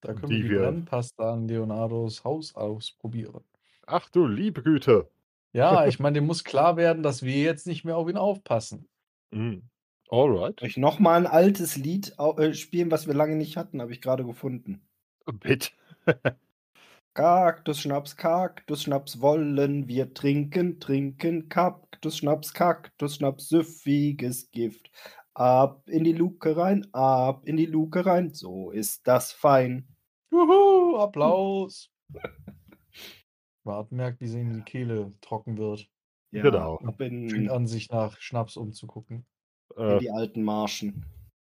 Da 0.00 0.14
können 0.14 0.30
Die 0.30 0.44
wir 0.44 0.48
die 0.48 0.64
Brennpasta 0.64 1.32
an 1.32 1.48
Leonardos 1.48 2.24
Haus 2.24 2.54
ausprobieren. 2.54 3.42
Ach 3.86 4.08
du 4.10 4.26
liebe 4.26 4.62
Güte. 4.62 5.08
Ja, 5.52 5.86
ich 5.86 5.98
meine, 5.98 6.14
dem 6.14 6.26
muss 6.26 6.44
klar 6.44 6.76
werden, 6.76 7.02
dass 7.02 7.22
wir 7.22 7.36
jetzt 7.42 7.66
nicht 7.66 7.84
mehr 7.84 7.96
auf 7.96 8.08
ihn 8.08 8.16
aufpassen. 8.16 8.86
Mhm. 9.30 9.62
Alright. 10.10 10.62
Euch 10.62 10.76
nochmal 10.76 11.18
ein 11.18 11.26
altes 11.26 11.76
Lied 11.76 12.14
äh, 12.18 12.54
spielen, 12.54 12.90
was 12.90 13.06
wir 13.06 13.14
lange 13.14 13.36
nicht 13.36 13.56
hatten, 13.56 13.82
habe 13.82 13.92
ich 13.92 14.00
gerade 14.00 14.24
gefunden. 14.24 14.80
Bitte. 15.26 15.70
Kaktusschnaps, 17.18 18.14
Kaktusschnaps 18.16 19.20
wollen 19.20 19.88
wir 19.88 20.14
trinken, 20.14 20.78
trinken, 20.78 21.48
Kaktusschnaps, 21.48 22.54
Kaktusschnaps, 22.54 23.48
süffiges 23.48 24.52
Gift. 24.52 24.88
Ab 25.34 25.82
in 25.88 26.04
die 26.04 26.12
Luke 26.12 26.56
rein, 26.56 26.86
ab 26.92 27.42
in 27.44 27.56
die 27.56 27.66
Luke 27.66 28.06
rein, 28.06 28.32
so 28.34 28.70
ist 28.70 29.08
das 29.08 29.32
fein. 29.32 29.88
Juhu, 30.30 30.96
Applaus. 30.98 31.90
Bart 33.64 33.90
merkt, 33.90 34.20
wie 34.20 34.28
sie 34.28 34.38
ihm 34.38 34.52
die 34.52 34.62
Kehle 34.62 35.12
trocken 35.20 35.58
wird. 35.58 35.90
Ja, 36.30 36.42
Genau. 36.44 36.78
Fängt 36.98 37.32
in, 37.32 37.50
an, 37.50 37.66
sich 37.66 37.90
nach 37.90 38.16
Schnaps 38.20 38.56
umzugucken. 38.56 39.26
in 39.76 39.82
Äh, 39.82 39.98
die 39.98 40.10
alten 40.12 40.44
Marschen. 40.44 41.04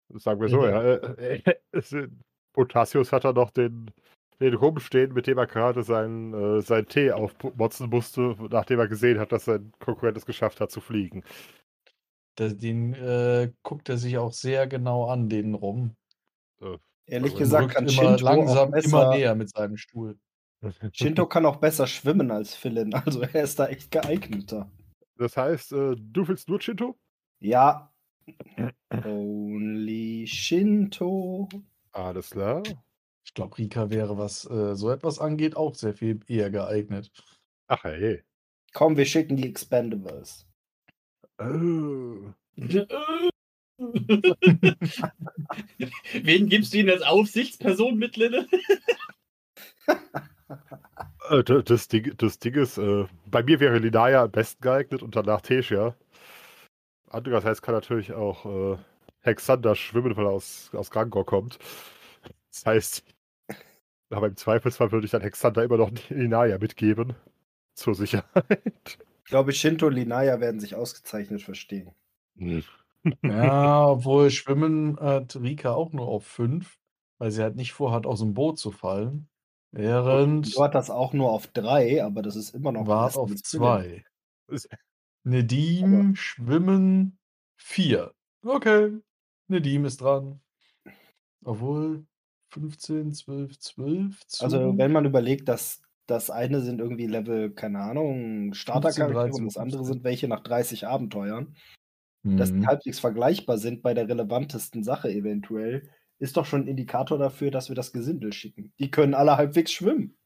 sagen 0.08 0.40
wir 0.40 0.48
so, 0.48 0.66
ja. 0.66 0.82
Äh, 0.82 1.42
äh, 1.74 2.08
Potassius 2.54 3.12
hat 3.12 3.26
er 3.26 3.34
noch 3.34 3.52
den, 3.52 3.92
den 4.40 4.54
rumstehen, 4.54 5.14
mit 5.14 5.28
dem 5.28 5.38
er 5.38 5.48
gerade 5.48 5.84
seinen, 5.84 6.34
äh, 6.34 6.62
seinen 6.62 6.88
Tee 6.88 7.12
aufmotzen 7.12 7.90
musste, 7.90 8.36
nachdem 8.50 8.80
er 8.80 8.88
gesehen 8.88 9.20
hat, 9.20 9.32
dass 9.32 9.46
sein 9.46 9.74
Konkurrent 9.80 10.18
es 10.18 10.26
geschafft 10.26 10.62
hat 10.62 10.72
zu 10.72 10.82
fliegen. 10.82 11.24
Der, 12.38 12.54
den 12.54 12.94
äh, 12.94 13.52
guckt 13.64 13.90
er 13.90 13.98
sich 13.98 14.18
auch 14.18 14.32
sehr 14.32 14.68
genau 14.68 15.10
an, 15.10 15.28
den 15.28 15.56
rum. 15.56 15.96
Ehrlich 17.10 17.34
Und 17.34 17.40
gesagt 17.40 17.74
kann 17.74 17.84
immer 17.86 17.92
Shinto 17.92 18.14
auch 18.14 18.22
langsam 18.22 18.72
besser, 18.72 18.88
immer 18.88 19.10
näher 19.10 19.36
mit 19.36 19.50
seinem 19.50 19.78
Stuhl. 19.78 20.18
Shinto 20.94 21.26
kann 21.26 21.46
auch 21.46 21.58
besser 21.58 21.88
schwimmen 21.88 22.32
als 22.32 22.56
Philin, 22.56 22.94
also 22.94 23.22
er 23.22 23.44
ist 23.44 23.60
da 23.60 23.68
echt 23.68 23.92
geeigneter. 23.92 24.72
Das 25.18 25.36
heißt, 25.36 25.74
äh, 25.74 25.96
du 25.98 26.28
willst 26.28 26.48
nur 26.48 26.62
Shinto? 26.62 26.98
Ja. 27.40 27.92
Only 28.90 30.28
Shinto. 30.28 31.50
Alles 31.92 32.30
klar. 32.30 32.64
Ich 33.30 33.36
glaube, 33.36 33.60
Rika 33.60 33.92
wäre, 33.92 34.18
was 34.18 34.50
äh, 34.50 34.76
so 34.76 34.90
etwas 34.90 35.20
angeht, 35.20 35.56
auch 35.56 35.76
sehr 35.76 35.94
viel 35.94 36.20
eher 36.26 36.50
geeignet. 36.50 37.12
Ach 37.68 37.84
hey. 37.84 38.24
Komm, 38.74 38.98
wir 38.98 39.06
schicken 39.06 39.38
die 39.38 39.48
Expendables. 39.48 40.48
Oh. 41.38 42.34
Wen 46.24 46.50
gibst 46.50 46.74
du 46.74 46.80
ihnen 46.80 46.90
als 46.90 47.04
Aufsichtsperson 47.04 47.98
mit, 47.98 48.18
Linne? 48.18 48.48
Äh, 51.30 51.44
Das 51.44 51.88
Ding, 51.88 52.12
das 52.18 52.40
Ding 52.40 52.56
ist, 52.56 52.80
äh, 52.80 53.06
bei 53.28 53.44
mir 53.44 53.60
wäre 53.60 53.78
Linaya 53.78 54.24
am 54.24 54.32
besten 54.32 54.62
geeignet 54.62 55.04
und 55.04 55.16
danach 55.16 55.42
Tessia. 55.42 55.96
Andererseits 57.12 57.62
kann 57.62 57.76
natürlich 57.76 58.12
auch 58.12 58.74
äh, 58.74 58.78
Hexander 59.20 59.76
schwimmen, 59.76 60.18
weil 60.18 60.26
er 60.26 60.32
aus, 60.32 60.72
aus 60.74 60.90
Grangor 60.90 61.28
kommt. 61.28 61.60
Das 62.52 62.66
heißt, 62.66 63.04
aber 64.10 64.28
im 64.28 64.36
Zweifelsfall 64.36 64.92
würde 64.92 65.06
ich 65.06 65.12
dann 65.12 65.22
Hexander 65.22 65.64
immer 65.64 65.78
noch 65.78 65.92
Linaya 66.10 66.58
mitgeben. 66.58 67.16
Zur 67.76 67.96
Sicherheit. 67.96 68.98
Ich 69.24 69.30
glaube, 69.30 69.54
Shinto 69.54 69.88
und 69.88 69.94
Linaya 69.94 70.42
werden 70.42 70.60
sich 70.60 70.76
ausgezeichnet 70.76 71.42
verstehen. 71.42 71.92
Ja, 72.36 72.64
obwohl 73.88 74.30
Schwimmen 74.32 75.00
hat 75.00 75.36
Rika 75.38 75.74
auch 75.74 75.94
nur 75.94 76.08
auf 76.08 76.26
5, 76.26 76.78
weil 77.20 77.32
sie 77.32 77.42
halt 77.42 77.56
nicht 77.56 77.72
vorhat, 77.72 78.06
aus 78.06 78.20
dem 78.20 78.34
Boot 78.34 78.60
zu 78.60 78.72
fallen. 78.72 79.30
Während 79.72 80.56
Du 80.56 80.64
hat 80.64 80.76
das 80.76 80.90
auch 80.90 81.14
nur 81.14 81.32
auf 81.32 81.48
drei, 81.48 82.04
aber 82.04 82.22
das 82.22 82.36
ist 82.36 82.56
immer 82.56 82.72
noch 82.72 82.86
besser 82.86 83.20
auf 83.20 83.30
als 83.30 83.48
Philin. 83.50 84.04
2. 84.48 84.78
Nedim, 85.24 86.16
Schwimmen 86.16 87.20
4. 87.58 88.12
Okay, 88.44 88.94
Nedim 89.48 89.86
ist 89.86 90.02
dran. 90.02 90.42
Obwohl 91.44 92.06
15, 92.50 93.14
12, 93.14 93.58
12. 93.60 94.28
Zu 94.28 94.44
Also, 94.44 94.78
wenn 94.78 94.92
man 94.92 95.06
überlegt, 95.06 95.48
dass 95.48 95.82
das 96.08 96.30
eine 96.32 96.62
sind 96.62 96.80
irgendwie 96.80 97.06
Level, 97.08 97.52
keine 97.52 97.80
Ahnung, 97.80 98.54
Startercharaktere 98.54 99.28
13, 99.28 99.42
und 99.42 99.46
das 99.48 99.58
andere 99.58 99.80
15. 99.80 99.94
sind 99.94 100.04
welche 100.04 100.28
nach 100.28 100.42
30 100.42 100.88
Abenteuern, 100.88 101.56
dass 102.24 102.52
die 102.52 102.60
Mhm. 102.60 102.68
halbwegs 102.68 103.00
vergleichbar 103.00 103.58
sind 103.60 103.82
bei 103.84 103.94
der 103.94 104.10
relevantesten 104.10 104.84
Sache 104.84 105.10
eventuell, 105.12 105.90
ist 106.18 106.36
doch 106.36 106.46
schon 106.46 106.64
ein 106.64 106.68
Indikator 106.68 107.18
dafür, 107.18 107.52
dass 107.52 107.70
wir 107.70 107.76
das 107.76 107.94
Gesindel 107.94 108.34
schicken. 108.34 108.74
Die 108.80 108.92
können 108.92 109.14
alle 109.14 109.38
halbwegs 109.38 109.72
schwimmen. 109.72 110.18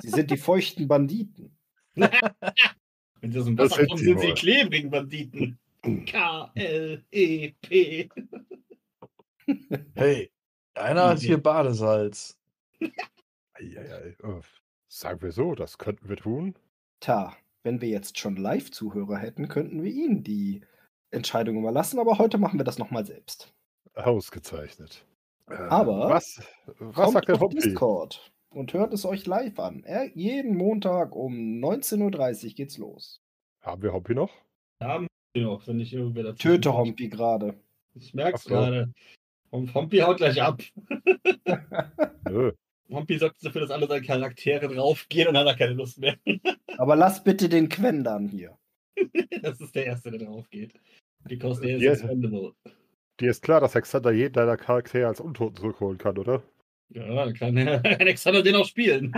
Sie 0.00 0.10
sind 0.10 0.30
die 0.30 0.36
feuchten 0.36 0.88
Banditen. 0.88 1.56
Wenn 3.20 3.32
sie 3.32 3.38
aus 3.38 3.44
dem 3.44 3.58
Wasser 3.58 3.76
sind 3.76 3.88
kommen, 3.88 3.98
sie 3.98 4.04
sind 4.06 4.20
sie 4.20 4.26
die 4.26 4.34
klebrigen 4.34 4.90
Banditen. 4.90 5.58
K-L-E-P. 6.06 8.08
Hey, 9.94 10.31
einer 10.74 11.08
hat 11.10 11.20
hier 11.20 11.42
Badesalz. 11.42 12.38
Eieiei. 13.54 14.16
Sagen 14.88 15.22
wir 15.22 15.32
so, 15.32 15.54
das 15.54 15.78
könnten 15.78 16.08
wir 16.08 16.16
tun. 16.16 16.54
Tja, 17.00 17.34
wenn 17.62 17.80
wir 17.80 17.88
jetzt 17.88 18.18
schon 18.18 18.36
Live-Zuhörer 18.36 19.16
hätten, 19.16 19.48
könnten 19.48 19.82
wir 19.82 19.90
ihnen 19.90 20.22
die 20.22 20.62
Entscheidung 21.10 21.58
überlassen, 21.58 21.98
aber 21.98 22.18
heute 22.18 22.38
machen 22.38 22.58
wir 22.58 22.64
das 22.64 22.78
nochmal 22.78 23.06
selbst. 23.06 23.52
Ausgezeichnet. 23.94 25.04
Äh, 25.48 25.54
Aber 25.54 26.08
Was, 26.08 26.40
was 26.78 26.94
Kommt 26.94 27.12
sagt 27.12 27.28
der 27.28 27.34
auf 27.36 27.40
Hobby? 27.42 27.56
Discord 27.56 28.32
und 28.50 28.72
hört 28.72 28.92
es 28.94 29.04
euch 29.04 29.26
live 29.26 29.58
an. 29.58 29.82
Er, 29.84 30.06
jeden 30.16 30.56
Montag 30.56 31.14
um 31.14 31.34
19.30 31.62 32.44
Uhr 32.48 32.50
geht's 32.54 32.78
los. 32.78 33.20
Haben 33.60 33.82
wir 33.82 33.92
Hobby 33.92 34.14
noch? 34.14 34.30
Haben 34.82 35.06
wir 35.34 35.44
noch, 35.44 35.66
wenn 35.66 35.76
nicht 35.76 35.92
irgendwer 35.92 36.24
dazu. 36.24 36.38
Töte 36.38 36.74
Hompi 36.74 37.08
gerade. 37.08 37.54
Ich 37.94 38.14
merk's 38.14 38.44
gerade. 38.44 38.92
Und 39.52 39.74
Hompi 39.74 39.98
haut 39.98 40.16
gleich 40.16 40.40
ab. 40.40 40.62
Nö. 42.30 42.52
Hompi 42.90 43.18
sorgt 43.18 43.44
dafür, 43.44 43.60
dass 43.60 43.70
alle 43.70 43.86
seine 43.86 44.04
Charaktere 44.04 44.66
draufgehen 44.66 45.28
und 45.28 45.34
dann 45.34 45.46
hat 45.46 45.54
er 45.54 45.58
keine 45.58 45.74
Lust 45.74 45.98
mehr. 45.98 46.16
Aber 46.78 46.96
lass 46.96 47.22
bitte 47.22 47.48
den 47.48 47.68
Quendern 47.68 48.28
hier. 48.28 48.58
Das 49.42 49.60
ist 49.60 49.74
der 49.74 49.86
Erste, 49.86 50.10
der 50.10 50.20
draufgeht. 50.20 50.72
Because 51.24 51.60
der 51.60 51.76
ist 51.76 51.82
expendable. 51.82 52.52
Dir 53.20 53.30
ist 53.30 53.42
klar, 53.42 53.60
dass 53.60 53.74
Hexander 53.74 54.12
jeden 54.12 54.32
deiner 54.32 54.56
Charaktere 54.56 55.06
als 55.06 55.20
Untoten 55.20 55.56
zurückholen 55.56 55.98
kann, 55.98 56.16
oder? 56.16 56.42
Ja, 56.90 57.12
dann 57.14 57.34
kann 57.34 57.56
der 57.56 57.84
Alexander 58.00 58.42
den 58.42 58.54
auch 58.54 58.66
spielen. 58.66 59.12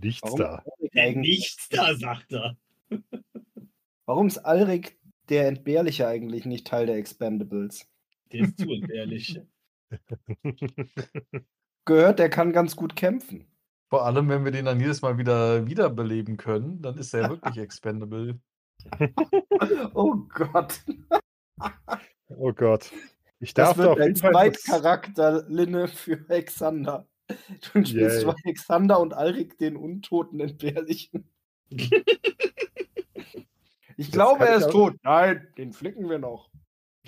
Nichts 0.00 0.22
Warum, 0.22 0.38
da. 0.38 0.64
Nichts 1.14 1.68
da, 1.68 1.94
sagt 1.94 2.32
er. 2.32 2.56
warum 4.06 4.28
ist 4.28 4.38
Alrik 4.38 4.96
der 5.28 5.48
Entbehrliche 5.48 6.06
eigentlich 6.06 6.46
nicht 6.46 6.66
Teil 6.66 6.86
der 6.86 6.96
Expendables? 6.96 7.86
Der 8.32 8.40
ist 8.40 8.58
zu 8.58 8.70
entbehrlich. 8.70 9.40
Gehört, 11.84 12.18
der 12.18 12.28
kann 12.30 12.52
ganz 12.52 12.74
gut 12.76 12.96
kämpfen. 12.96 13.46
Vor 13.88 14.04
allem, 14.04 14.28
wenn 14.28 14.44
wir 14.44 14.50
den 14.50 14.64
dann 14.64 14.80
jedes 14.80 15.00
Mal 15.02 15.16
wieder 15.18 15.66
wiederbeleben 15.68 16.36
können, 16.36 16.82
dann 16.82 16.98
ist 16.98 17.14
er 17.14 17.30
wirklich 17.30 17.56
expendable. 17.62 18.38
Oh 19.94 20.14
Gott. 20.28 20.80
oh 22.28 22.52
Gott. 22.52 22.92
Ich 23.40 23.54
Das 23.54 23.68
darf 23.70 23.78
wird 23.78 23.88
auf 23.88 23.98
ein 23.98 24.12
das- 24.14 24.20
Zweitcharakter, 24.20 25.44
Linne, 25.48 25.88
für 25.88 26.24
Alexander. 26.28 27.06
Du 27.72 27.84
spielst 27.84 28.20
zwar 28.20 28.36
Alexander 28.44 29.00
und 29.00 29.14
Alrik 29.14 29.56
den 29.58 29.76
untoten 29.76 30.40
Entbehrlichen. 30.40 31.28
Ich 31.70 31.90
Das 33.96 34.10
glaube, 34.10 34.46
er 34.46 34.56
ist 34.56 34.70
tot. 34.70 34.94
Nein, 35.02 35.46
den 35.56 35.72
flicken 35.72 36.08
wir 36.10 36.18
noch. 36.18 36.50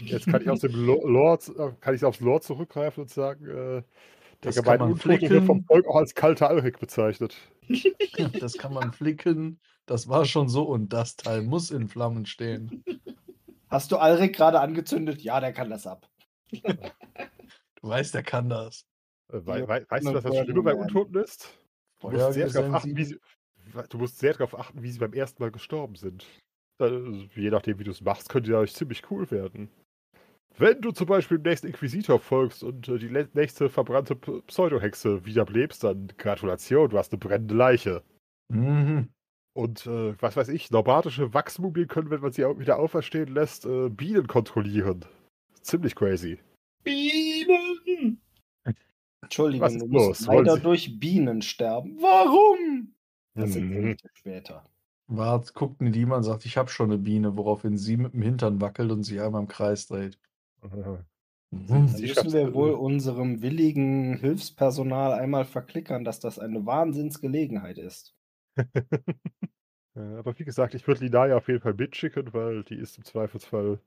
Jetzt 0.00 0.26
kann 0.26 0.43
ich 0.43 0.49
aus 0.49 0.61
dem 0.61 0.75
Lo- 0.75 1.07
Lore, 1.07 1.38
äh, 1.57 1.73
kann 1.81 1.95
ich 1.95 2.05
aufs 2.05 2.21
Lore 2.21 2.40
zurückgreifen 2.40 3.02
und 3.02 3.11
sagen, 3.11 3.47
äh, 3.47 3.83
der 4.43 4.52
gemeine 4.52 4.85
Untote 4.85 5.28
wird 5.28 5.45
vom. 5.45 5.64
Volk 5.64 5.87
auch 5.87 5.97
als 5.97 6.14
kalter 6.14 6.49
Alrik 6.49 6.78
bezeichnet. 6.78 7.37
Das 8.38 8.57
kann 8.57 8.73
man 8.73 8.93
flicken. 8.93 9.61
Das 9.87 10.09
war 10.09 10.25
schon 10.25 10.49
so 10.49 10.62
und 10.64 10.93
das 10.93 11.17
Teil 11.17 11.43
muss 11.43 11.71
in 11.71 11.88
Flammen 11.88 12.26
stehen. 12.26 12.85
Hast 13.69 13.93
du 13.93 13.97
Alrik 13.97 14.35
gerade 14.35 14.61
angezündet? 14.61 15.23
Ja, 15.23 15.40
der 15.40 15.52
kann 15.52 15.71
das 15.71 15.87
ab. 15.87 16.09
Du 16.52 17.88
weißt, 17.88 18.14
er 18.14 18.23
kann 18.23 18.49
das. 18.49 18.87
Äh, 19.33 19.40
wei 19.45 19.59
Ja, 19.61 19.69
wei 19.69 19.85
weißt 19.88 20.07
du, 20.07 20.14
was 20.14 20.23
das 20.25 20.37
Schlimme 20.38 20.62
bei. 20.62 20.75
Untoten 20.75 21.17
ist? 21.17 21.59
Du 22.00 22.09
musst, 22.11 22.33
sehr 22.33 22.49
darauf 22.49 22.75
achten, 22.75 22.97
wie 22.97 23.05
sie, 23.05 23.19
du 23.88 23.99
musst 23.99 24.19
sehr 24.19 24.33
darauf 24.33 24.59
achten, 24.59 24.83
wie 24.83 24.90
sie 24.90 24.99
beim 24.99 25.12
ersten 25.12 25.43
Mal 25.43 25.50
gestorben 25.50 25.97
sind. 25.97 26.26
Also, 26.78 26.97
je 27.35 27.50
nachdem, 27.50 27.78
wie 27.78 27.85
du 27.85 27.90
es 27.90 28.00
machst, 28.00 28.28
könnte 28.28 28.52
ja 28.52 28.59
euch 28.59 28.73
ziemlich 28.75 29.11
cool 29.11 29.31
werden. 29.31 29.71
Wenn 30.59 30.81
du 30.81 30.91
zum 30.93 31.07
Beispiel 31.07 31.38
dem 31.38 31.50
nächsten 31.50 31.69
Inquisitor 31.69 32.19
folgst 32.19 32.62
und 32.65 32.88
äh, 32.88 32.99
die 32.99 33.11
nächste 33.35 33.69
verbrannte 33.69 34.17
Pseudohexe 34.17 35.25
wiederbelebst, 35.25 35.85
dann 35.85 36.09
Gratulation, 36.19 36.91
du 36.91 36.99
hast 36.99 37.12
eine 37.12 37.19
brennende 37.21 37.55
Leiche. 37.55 38.03
Mhm. 38.49 39.09
Und 39.55 39.87
äh, 39.87 40.15
was 40.21 40.37
weiß 40.37 40.49
ich, 40.49 40.71
normatische 40.71 41.35
Wachsmumien 41.35 41.88
können, 41.88 42.11
wenn 42.11 42.21
man 42.21 42.33
sie 42.33 42.45
auch 42.45 42.59
wieder 42.59 42.79
auferstehen 42.79 43.29
lässt, 43.35 43.67
äh, 43.67 43.88
Bienen 43.88 44.27
kontrollieren. 44.27 45.05
Ziemlich 45.62 45.95
crazy. 45.95 46.38
Bienen! 46.85 48.21
Entschuldigung, 49.23 49.67
Was 49.67 49.75
ist 49.75 49.83
du 49.83 49.87
musst 49.88 50.07
los? 50.21 50.27
Leider 50.27 50.55
Sie- 50.57 50.62
durch 50.62 50.99
Bienen 51.00 51.43
sterben. 51.43 51.99
Warum? 52.00 52.95
Das 53.35 53.53
sind 53.53 53.69
Mhm. 53.69 53.85
wir 53.88 53.97
später. 54.15 54.65
Wart, 55.09 55.55
guckt 55.55 55.81
ihn 55.81 55.93
jemand 55.93 56.25
sagt, 56.25 56.45
ich 56.47 56.57
habe 56.57 56.69
schon 56.71 56.91
eine 56.91 56.99
Biene, 56.99 57.37
woraufhin 57.37 57.77
sie 57.79 57.97
mit 57.97 58.12
dem 58.15 58.23
Hintern 58.23 58.61
wackelt 58.61 58.91
und 58.91 59.03
sich 59.05 59.21
einmal 59.21 59.43
im 59.43 59.49
Kreis 59.49 59.87
dreht. 59.87 60.19
Äh. 61.50 61.57
Dann 61.67 61.88
Sie 61.88 62.07
müssen 62.07 62.33
wir 62.33 62.49
äh, 62.49 62.55
wohl 62.55 62.73
unserem 62.73 63.41
willigen 63.41 64.19
Hilfspersonal 64.19 65.15
einmal 65.15 65.47
verklickern, 65.47 66.05
dass 66.05 66.21
das 66.21 66.38
eine 66.38 66.67
Wahnsinnsgelegenheit 66.67 67.79
ist. 67.79 68.15
Ja, 69.95 70.19
aber 70.19 70.38
wie 70.38 70.45
gesagt, 70.45 70.75
ich 70.75 70.87
würde 70.87 71.05
Linaya 71.05 71.37
auf 71.37 71.49
jeden 71.49 71.61
Fall 71.61 71.75
mitschicken, 71.75 72.33
weil 72.33 72.62
die 72.62 72.77
ist 72.77 72.99
im 72.99 73.05
Zweifelsfall 73.05 73.81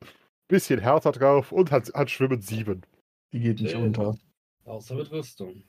ein 0.00 0.08
bisschen 0.48 0.80
härter 0.80 1.12
drauf 1.12 1.52
und 1.52 1.70
hat, 1.70 1.94
hat 1.94 2.10
Schwimmen 2.10 2.40
7. 2.40 2.82
Die 3.32 3.38
geht 3.38 3.60
nicht 3.60 3.70
Schön. 3.70 3.84
unter. 3.84 4.16
Außer 4.64 4.96
mit 4.96 5.12
Rüstung. 5.12 5.62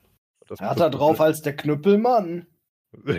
Das 0.48 0.58
Härter 0.58 0.90
drauf 0.90 1.20
als 1.20 1.42
der 1.42 1.54
Knüppelmann. 1.54 2.46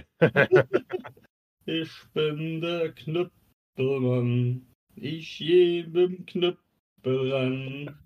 Ich 1.65 1.91
bin 2.13 2.61
der 2.61 2.91
Knüppelmann. 2.93 4.65
Ich 4.95 5.39
jedem 5.39 6.25
Knüppel 6.25 6.68
ran. 7.03 7.99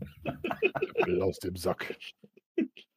Will 1.06 1.22
aus 1.22 1.40
dem 1.40 1.56
Sack. 1.56 1.96
Ich 2.56 2.88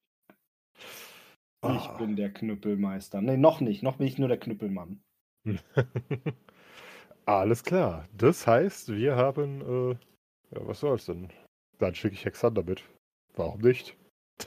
Ah. 1.62 1.96
bin 1.98 2.14
der 2.16 2.32
Knüppelmeister. 2.32 3.20
Nee, 3.22 3.36
noch 3.36 3.60
nicht. 3.60 3.82
Noch 3.82 3.96
bin 3.96 4.06
ich 4.06 4.18
nur 4.18 4.28
der 4.28 4.38
Knüppelmann. 4.38 5.02
Alles 7.24 7.64
klar. 7.64 8.08
Das 8.16 8.46
heißt, 8.46 8.94
wir 8.94 9.16
haben. 9.16 9.60
Äh, 9.62 9.90
ja, 10.54 10.66
was 10.66 10.80
soll's 10.80 11.06
denn? 11.06 11.28
Dann 11.78 11.94
schicke 11.94 12.14
ich 12.14 12.24
Hexander 12.24 12.62
mit. 12.62 12.84
Warum 13.34 13.60
nicht? 13.60 13.96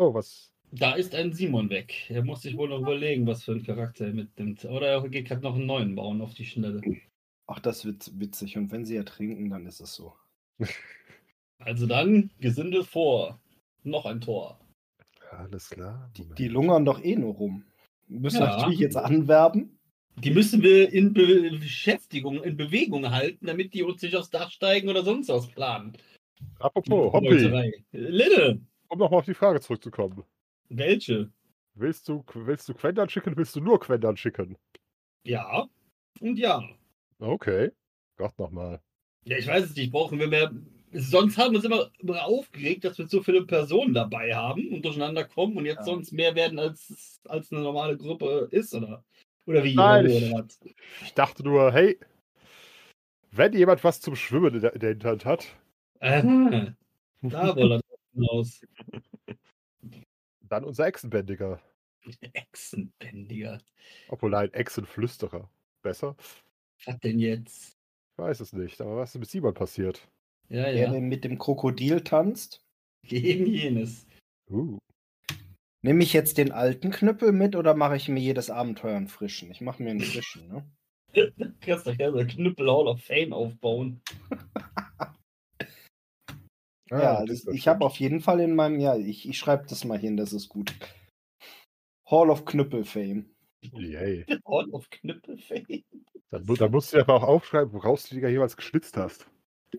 Oh, 0.00 0.14
was? 0.14 0.52
Da 0.70 0.92
ist 0.94 1.12
ein 1.16 1.32
Simon 1.32 1.70
weg. 1.70 2.08
Er 2.08 2.22
muss 2.22 2.42
sich 2.42 2.56
wohl 2.56 2.68
noch 2.68 2.78
überlegen, 2.82 3.26
was 3.26 3.42
für 3.42 3.50
einen 3.50 3.64
Charakter 3.64 4.06
er 4.06 4.12
mitnimmt. 4.12 4.64
Oder 4.64 4.86
er 4.86 5.08
geht 5.08 5.26
gerade 5.26 5.42
noch 5.42 5.56
einen 5.56 5.66
neuen 5.66 5.96
bauen 5.96 6.20
auf 6.20 6.34
die 6.34 6.44
Schnelle. 6.44 6.80
Ach, 7.48 7.58
das 7.60 7.84
wird 7.84 8.18
witzig. 8.20 8.56
Und 8.56 8.70
wenn 8.70 8.84
sie 8.84 8.94
ertrinken, 8.96 9.50
dann 9.50 9.66
ist 9.66 9.80
es 9.80 9.94
so. 9.94 10.14
Also 11.60 11.88
dann, 11.88 12.30
Gesindel 12.38 12.84
vor. 12.84 13.40
Noch 13.82 14.06
ein 14.06 14.20
Tor. 14.20 14.60
Alles 15.32 15.68
klar. 15.68 16.08
Die, 16.16 16.24
die 16.36 16.46
lungern 16.46 16.84
doch 16.84 17.02
eh 17.02 17.16
nur 17.16 17.34
rum. 17.34 17.64
Müssen 18.06 18.42
Ja. 18.42 18.56
natürlich 18.56 18.78
jetzt 18.78 18.96
anwerben. 18.96 19.76
Die 20.22 20.30
müssen 20.30 20.62
wir 20.62 20.92
in 20.92 21.12
Be 21.12 21.50
Beschäftigung, 21.58 22.44
in 22.44 22.56
Bewegung 22.56 23.10
halten, 23.10 23.46
damit 23.46 23.74
die 23.74 23.82
uns 23.82 24.00
nicht 24.02 24.14
aufs 24.14 24.30
Dach 24.30 24.52
steigen 24.52 24.88
oder 24.88 25.02
sonst 25.02 25.28
was 25.30 25.48
planen. 25.48 25.94
Apropos, 26.60 27.12
Hobby. 27.12 27.74
Linne! 27.90 28.60
um 28.88 28.98
nochmal 29.00 29.18
auf 29.18 29.26
die 29.26 29.34
Frage 29.34 29.60
zurückzukommen. 29.60 30.22
Welche? 30.68 31.30
Willst 31.74 32.08
du, 32.08 32.24
willst 32.34 32.68
du 32.68 32.74
Quendern 32.74 33.08
schicken, 33.08 33.36
willst 33.36 33.56
du 33.56 33.60
nur 33.60 33.80
Quendern 33.80 34.16
schicken? 34.16 34.56
Ja. 35.24 35.68
Und 36.20 36.38
ja. 36.38 36.62
Okay. 37.18 37.70
Gott 38.16 38.38
nochmal. 38.38 38.80
Ja, 39.24 39.36
ich 39.38 39.46
weiß 39.46 39.64
es 39.64 39.76
nicht. 39.76 39.92
Brauchen 39.92 40.18
wir 40.18 40.28
mehr. 40.28 40.50
Sonst 40.92 41.36
haben 41.36 41.52
wir 41.52 41.56
uns 41.58 41.64
immer, 41.66 41.90
immer 41.98 42.24
aufgeregt, 42.24 42.84
dass 42.84 42.96
wir 42.98 43.06
so 43.06 43.22
viele 43.22 43.44
Personen 43.44 43.92
dabei 43.92 44.34
haben 44.34 44.68
und 44.72 44.84
durcheinander 44.84 45.24
kommen 45.24 45.56
und 45.56 45.66
jetzt 45.66 45.78
Ja. 45.80 45.84
sonst 45.84 46.12
mehr 46.12 46.34
werden, 46.34 46.58
als, 46.58 47.20
als 47.24 47.52
eine 47.52 47.60
normale 47.60 47.96
Gruppe 47.98 48.48
ist, 48.50 48.74
oder? 48.74 49.04
Oder 49.44 49.64
wie? 49.64 49.74
Nein, 49.74 50.06
oder, 50.06 50.14
ich- 50.14 50.32
was? 50.32 50.60
Ich 51.02 51.14
dachte 51.14 51.42
nur, 51.42 51.72
hey, 51.72 51.98
wenn 53.30 53.52
jemand 53.52 53.84
was 53.84 54.00
zum 54.00 54.16
Schwimmen 54.16 54.54
in 54.54 54.60
der, 54.62 54.72
in 54.74 54.80
der 54.80 54.88
Hinterhand 54.90 55.24
hat, 55.26 55.46
Aha, 56.00 56.74
da 57.22 57.48
er 57.48 57.54
drauf 57.54 57.80
hinaus. 58.14 58.66
dann 60.40 60.64
unser 60.64 60.86
Echsenbändiger. 60.86 61.60
Echsenbändiger. 62.32 63.60
Obwohl, 64.08 64.30
nein, 64.30 64.52
Echsenflüsterer. 64.54 65.50
Besser? 65.82 66.16
Was 66.84 66.98
denn 67.00 67.18
jetzt? 67.18 67.72
Ich 68.12 68.24
weiß 68.24 68.40
es 68.40 68.52
nicht, 68.52 68.80
aber 68.80 68.96
was 68.96 69.14
ist 69.14 69.20
mit 69.20 69.30
Simon 69.30 69.54
passiert? 69.54 70.08
Ja, 70.48 70.64
Wer 70.64 70.74
ja. 70.74 70.90
denn 70.90 71.08
mit 71.08 71.24
dem 71.24 71.38
Krokodil 71.38 72.02
tanzt. 72.02 72.60
Gegen 73.06 73.46
jenes. 73.46 74.06
Uh. 74.50 74.78
Nehme 75.82 76.02
ich 76.02 76.12
jetzt 76.12 76.38
den 76.38 76.52
alten 76.52 76.90
Knüppel 76.90 77.32
mit 77.32 77.54
oder 77.54 77.74
mache 77.74 77.96
ich 77.96 78.08
mir 78.08 78.20
jedes 78.20 78.50
Abenteuer 78.50 78.96
einen 78.96 79.08
frischen? 79.08 79.50
Ich 79.50 79.60
mache 79.60 79.82
mir 79.82 79.90
einen 79.90 80.00
frischen, 80.00 80.48
ne? 80.48 80.64
Kannst 81.60 81.86
doch 81.86 81.94
ja 81.94 82.10
so 82.10 82.18
Knüppel 82.18 82.70
Hall 82.70 82.88
of 82.88 83.02
Fame 83.02 83.32
aufbauen. 83.32 84.00
Ja, 86.90 87.20
das 87.20 87.26
das, 87.26 87.44
ist 87.44 87.54
ich 87.54 87.68
habe 87.68 87.84
auf 87.84 87.96
jeden 87.96 88.20
Fall 88.20 88.40
in 88.40 88.54
meinem, 88.54 88.80
ja, 88.80 88.96
ich, 88.96 89.28
ich 89.28 89.38
schreibe 89.38 89.66
das 89.68 89.84
mal 89.84 89.98
hin, 89.98 90.16
das 90.16 90.32
ist 90.32 90.48
gut. 90.48 90.74
Hall 92.10 92.30
of 92.30 92.44
Knüppel 92.44 92.84
Fame. 92.84 93.26
Yay. 93.72 94.24
Hall 94.46 94.70
of 94.70 94.88
Knüppel 94.90 95.38
Fame. 95.38 95.84
Mu- 96.30 96.54
dann 96.54 96.70
musst 96.70 96.92
du 96.92 96.96
dir 96.96 97.02
aber 97.02 97.14
auch 97.14 97.22
aufschreiben, 97.22 97.72
woraus 97.72 98.02
du 98.04 98.10
die 98.10 98.14
Dinger 98.16 98.28
jeweils 98.28 98.56
geschnitzt 98.56 98.96
hast. 98.96 99.26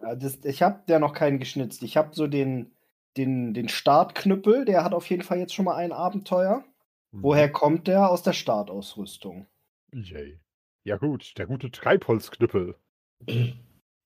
Ja, 0.01 0.15
das, 0.15 0.43
ich 0.45 0.61
habe 0.61 0.83
ja 0.87 0.99
noch 0.99 1.13
keinen 1.13 1.39
geschnitzt. 1.39 1.83
Ich 1.83 1.97
habe 1.97 2.13
so 2.13 2.27
den, 2.27 2.71
den, 3.17 3.53
den 3.53 3.69
Startknüppel, 3.69 4.65
der 4.65 4.83
hat 4.83 4.93
auf 4.93 5.09
jeden 5.09 5.23
Fall 5.23 5.39
jetzt 5.39 5.53
schon 5.53 5.65
mal 5.65 5.75
ein 5.75 5.91
Abenteuer. 5.91 6.63
Mhm. 7.11 7.23
Woher 7.23 7.51
kommt 7.51 7.87
der? 7.87 8.09
Aus 8.09 8.23
der 8.23 8.33
Startausrüstung. 8.33 9.47
Yay. 9.93 10.39
Ja 10.83 10.97
gut, 10.97 11.37
der 11.37 11.47
gute 11.47 11.71
Treibholzknüppel. 11.71 12.75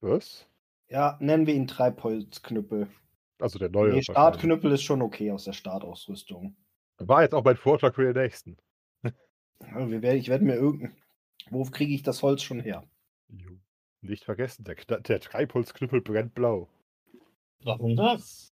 Was? 0.02 0.48
Ja, 0.90 1.18
nennen 1.20 1.48
wir 1.48 1.54
ihn 1.54 1.68
Treibholzknüppel. 1.68 2.88
Also 3.40 3.60
der 3.60 3.70
neue. 3.70 3.94
Nee. 3.94 4.02
Startknüppel 4.02 4.72
ist 4.72 4.84
schon 4.84 5.02
okay 5.02 5.32
aus 5.32 5.46
der 5.46 5.54
Startausrüstung. 5.54 6.56
War 6.98 7.24
jetzt 7.24 7.34
auch 7.34 7.44
mein 7.44 7.58
Vorschlag 7.58 7.94
für 7.96 8.14
den 8.14 8.22
nächsten. 8.22 8.58
Ja, 9.62 10.14
ich 10.14 10.30
werde 10.30 10.46
mir 10.46 10.56
irgendein. 10.56 10.96
Wo 11.50 11.64
kriege 11.66 11.94
ich 11.94 12.04
das 12.04 12.22
Holz 12.22 12.42
schon 12.42 12.60
her? 12.60 12.84
Nicht 14.02 14.26
vergessen, 14.26 14.64
der, 14.64 14.76
der 14.76 15.20
Treibholzknüppel 15.20 16.02
brennt 16.02 16.34
blau. 16.34 16.70
Warum 17.64 17.96
das? 17.96 18.54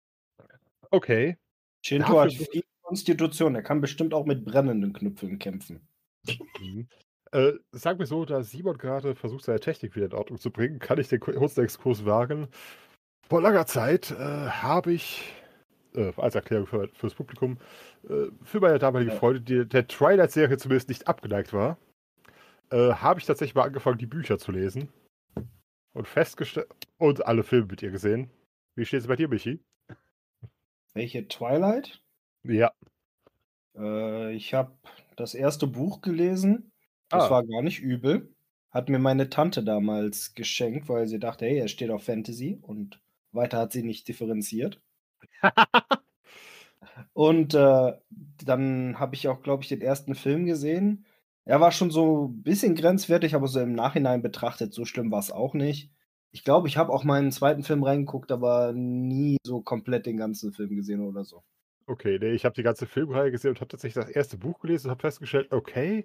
Okay. 0.90 1.36
Shinto 1.84 2.12
Dafür 2.12 2.22
hat 2.22 2.50
viel 2.50 2.64
Konstitution. 2.82 3.54
Er 3.54 3.62
kann 3.62 3.80
bestimmt 3.80 4.14
auch 4.14 4.26
mit 4.26 4.44
brennenden 4.44 4.92
Knüppeln 4.92 5.38
kämpfen. 5.38 5.86
Mhm. 6.60 6.88
Äh, 7.32 7.52
sag 7.72 7.98
mir 7.98 8.06
so, 8.06 8.24
da 8.24 8.42
Simon 8.42 8.78
gerade 8.78 9.14
versucht, 9.14 9.44
seine 9.44 9.60
Technik 9.60 9.94
wieder 9.94 10.06
in 10.06 10.14
Ordnung 10.14 10.38
zu 10.38 10.50
bringen, 10.50 10.78
kann 10.78 10.98
ich 10.98 11.08
den 11.08 11.20
kurzen 11.20 11.62
Exkurs 11.62 12.06
wagen. 12.06 12.48
Vor 13.28 13.42
langer 13.42 13.66
Zeit 13.66 14.10
äh, 14.10 14.14
habe 14.14 14.92
ich, 14.94 15.34
äh, 15.94 16.12
als 16.16 16.34
Erklärung 16.34 16.66
für, 16.66 16.88
fürs 16.94 17.14
Publikum, 17.14 17.58
äh, 18.08 18.28
für 18.42 18.60
meine 18.60 18.78
damalige 18.78 19.12
Ja. 19.12 19.18
Freundin, 19.18 19.44
die 19.44 19.68
der 19.68 19.86
Twilight-Serie 19.86 20.56
zumindest 20.56 20.88
nicht 20.88 21.06
abgeneigt 21.06 21.52
war, 21.52 21.76
äh, 22.70 22.92
habe 22.94 23.20
ich 23.20 23.26
tatsächlich 23.26 23.54
mal 23.54 23.64
angefangen, 23.64 23.98
die 23.98 24.06
Bücher 24.06 24.38
zu 24.38 24.52
lesen. 24.52 24.88
Und 25.94 26.06
festgestellt, 26.06 26.68
und 26.98 27.26
alle 27.26 27.42
Filme 27.42 27.66
mit 27.66 27.82
ihr 27.82 27.90
gesehen. 27.90 28.30
Wie 28.76 28.84
steht 28.84 29.00
es 29.00 29.06
bei 29.08 29.16
dir, 29.16 29.28
Michi? 29.28 29.60
Welche 30.94 31.26
Twilight? 31.28 32.02
Ja. 32.44 32.72
Äh, 33.76 34.34
ich 34.34 34.54
habe 34.54 34.72
das 35.16 35.34
erste 35.34 35.66
Buch 35.66 36.00
gelesen. 36.02 36.70
Das 37.08 37.24
Ah. 37.24 37.30
war 37.30 37.46
gar 37.46 37.62
nicht 37.62 37.80
übel. 37.80 38.34
Hat 38.70 38.88
mir 38.90 38.98
meine 38.98 39.30
Tante 39.30 39.64
damals 39.64 40.34
geschenkt, 40.34 40.88
weil 40.88 41.06
sie 41.06 41.18
dachte, 41.18 41.46
hey, 41.46 41.58
er 41.58 41.68
steht 41.68 41.90
auf 41.90 42.04
Fantasy. 42.04 42.58
Und 42.62 43.00
weiter 43.32 43.58
hat 43.58 43.72
sie 43.72 43.82
nicht 43.82 44.06
differenziert. 44.08 44.80
Und 47.12 47.54
äh, 47.54 47.92
dann 48.44 48.98
habe 48.98 49.14
ich 49.14 49.28
auch, 49.28 49.42
glaube 49.42 49.62
ich, 49.62 49.68
den 49.68 49.80
ersten 49.80 50.14
Film 50.14 50.46
gesehen. 50.46 51.06
Er 51.48 51.62
war 51.62 51.72
schon 51.72 51.90
so 51.90 52.26
ein 52.26 52.42
bisschen 52.42 52.74
grenzwertig, 52.74 53.34
aber 53.34 53.48
so 53.48 53.58
im 53.58 53.72
Nachhinein 53.72 54.20
betrachtet, 54.20 54.74
so 54.74 54.84
schlimm 54.84 55.10
war 55.10 55.20
es 55.20 55.30
auch 55.30 55.54
nicht. 55.54 55.90
Ich 56.30 56.44
glaube, 56.44 56.68
ich 56.68 56.76
habe 56.76 56.92
auch 56.92 57.04
meinen 57.04 57.32
zweiten 57.32 57.62
Film 57.62 57.84
reingeguckt, 57.84 58.30
aber 58.30 58.74
nie 58.74 59.38
so 59.42 59.62
komplett 59.62 60.04
den 60.04 60.18
ganzen 60.18 60.52
Film 60.52 60.76
gesehen 60.76 61.00
oder 61.00 61.24
so. 61.24 61.42
Okay, 61.86 62.18
nee, 62.20 62.32
ich 62.32 62.44
habe 62.44 62.54
die 62.54 62.62
ganze 62.62 62.84
Filmreihe 62.84 63.30
gesehen 63.30 63.52
und 63.52 63.62
habe 63.62 63.68
tatsächlich 63.68 64.04
das 64.04 64.14
erste 64.14 64.36
Buch 64.36 64.60
gelesen 64.60 64.88
und 64.88 64.90
habe 64.90 65.00
festgestellt, 65.00 65.50
okay, 65.50 66.04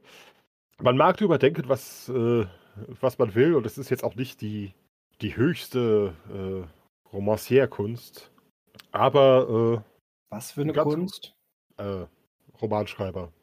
man 0.82 0.96
mag 0.96 1.18
darüber 1.18 1.38
denken, 1.38 1.68
was, 1.68 2.08
äh, 2.08 2.46
was 3.02 3.18
man 3.18 3.36
will, 3.36 3.56
und 3.56 3.66
es 3.66 3.78
ist 3.78 3.90
jetzt 3.90 4.06
auch 4.06 4.16
nicht 4.16 4.40
die, 4.40 4.74
die 5.20 5.36
höchste 5.36 6.14
äh, 6.32 7.14
Romancière-Kunst, 7.14 8.32
aber 8.94 9.84
Was 10.30 10.54
für 10.54 10.62
eine 10.62 10.72
Kunst? 10.72 11.36
äh, 11.78 12.04
äh, 12.04 12.08
Romanschreiber. 12.62 13.34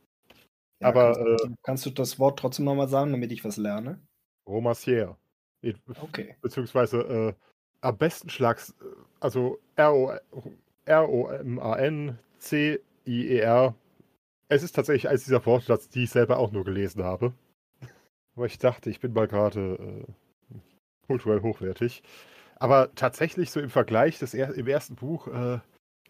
Ja, 0.81 0.89
aber, 0.89 1.15
kannst, 1.15 1.45
du- 1.45 1.55
kannst 1.63 1.87
du 1.87 1.91
das 1.91 2.19
Wort 2.19 2.39
trotzdem 2.39 2.65
nochmal 2.65 2.89
sagen, 2.89 3.13
damit 3.13 3.31
ich 3.33 3.45
was 3.45 3.57
lerne? 3.57 4.01
Romancière. 4.47 5.17
Okay. 6.03 6.37
Beziehungsweise 6.41 7.01
äh, 7.01 7.35
am 7.83 7.99
besten 7.99 8.31
schlags, 8.31 8.71
äh, 8.81 8.85
also 9.21 9.59
R-O- 9.77 10.17
R-O-M-A-N-C-I-E-R. 12.41 13.75
Es 14.49 14.63
ist 14.63 14.73
tatsächlich 14.73 15.09
eines 15.09 15.25
dieser 15.25 15.45
Wortschatz, 15.47 15.89
die 15.89 16.05
ich 16.05 16.11
selber 16.11 16.39
auch 16.39 16.51
nur 16.51 16.65
gelesen 16.65 17.05
habe. 17.05 17.33
Aber 18.37 18.47
ich 18.47 18.59
dachte, 18.59 18.89
ich 18.91 19.01
bin 19.01 19.13
mal 19.13 19.29
gerade 19.29 20.05
äh, 20.51 20.57
kulturell 21.07 21.43
hochwertig. 21.43 22.03
Aber 22.57 22.95
tatsächlich 22.95 23.51
so 23.51 23.61
im 23.61 23.71
Vergleich 23.71 24.19
des 24.19 24.35
er 24.35 24.55
im 24.55 24.67
ersten 24.67 24.97
Buch, 24.97 25.29
äh, 25.29 25.59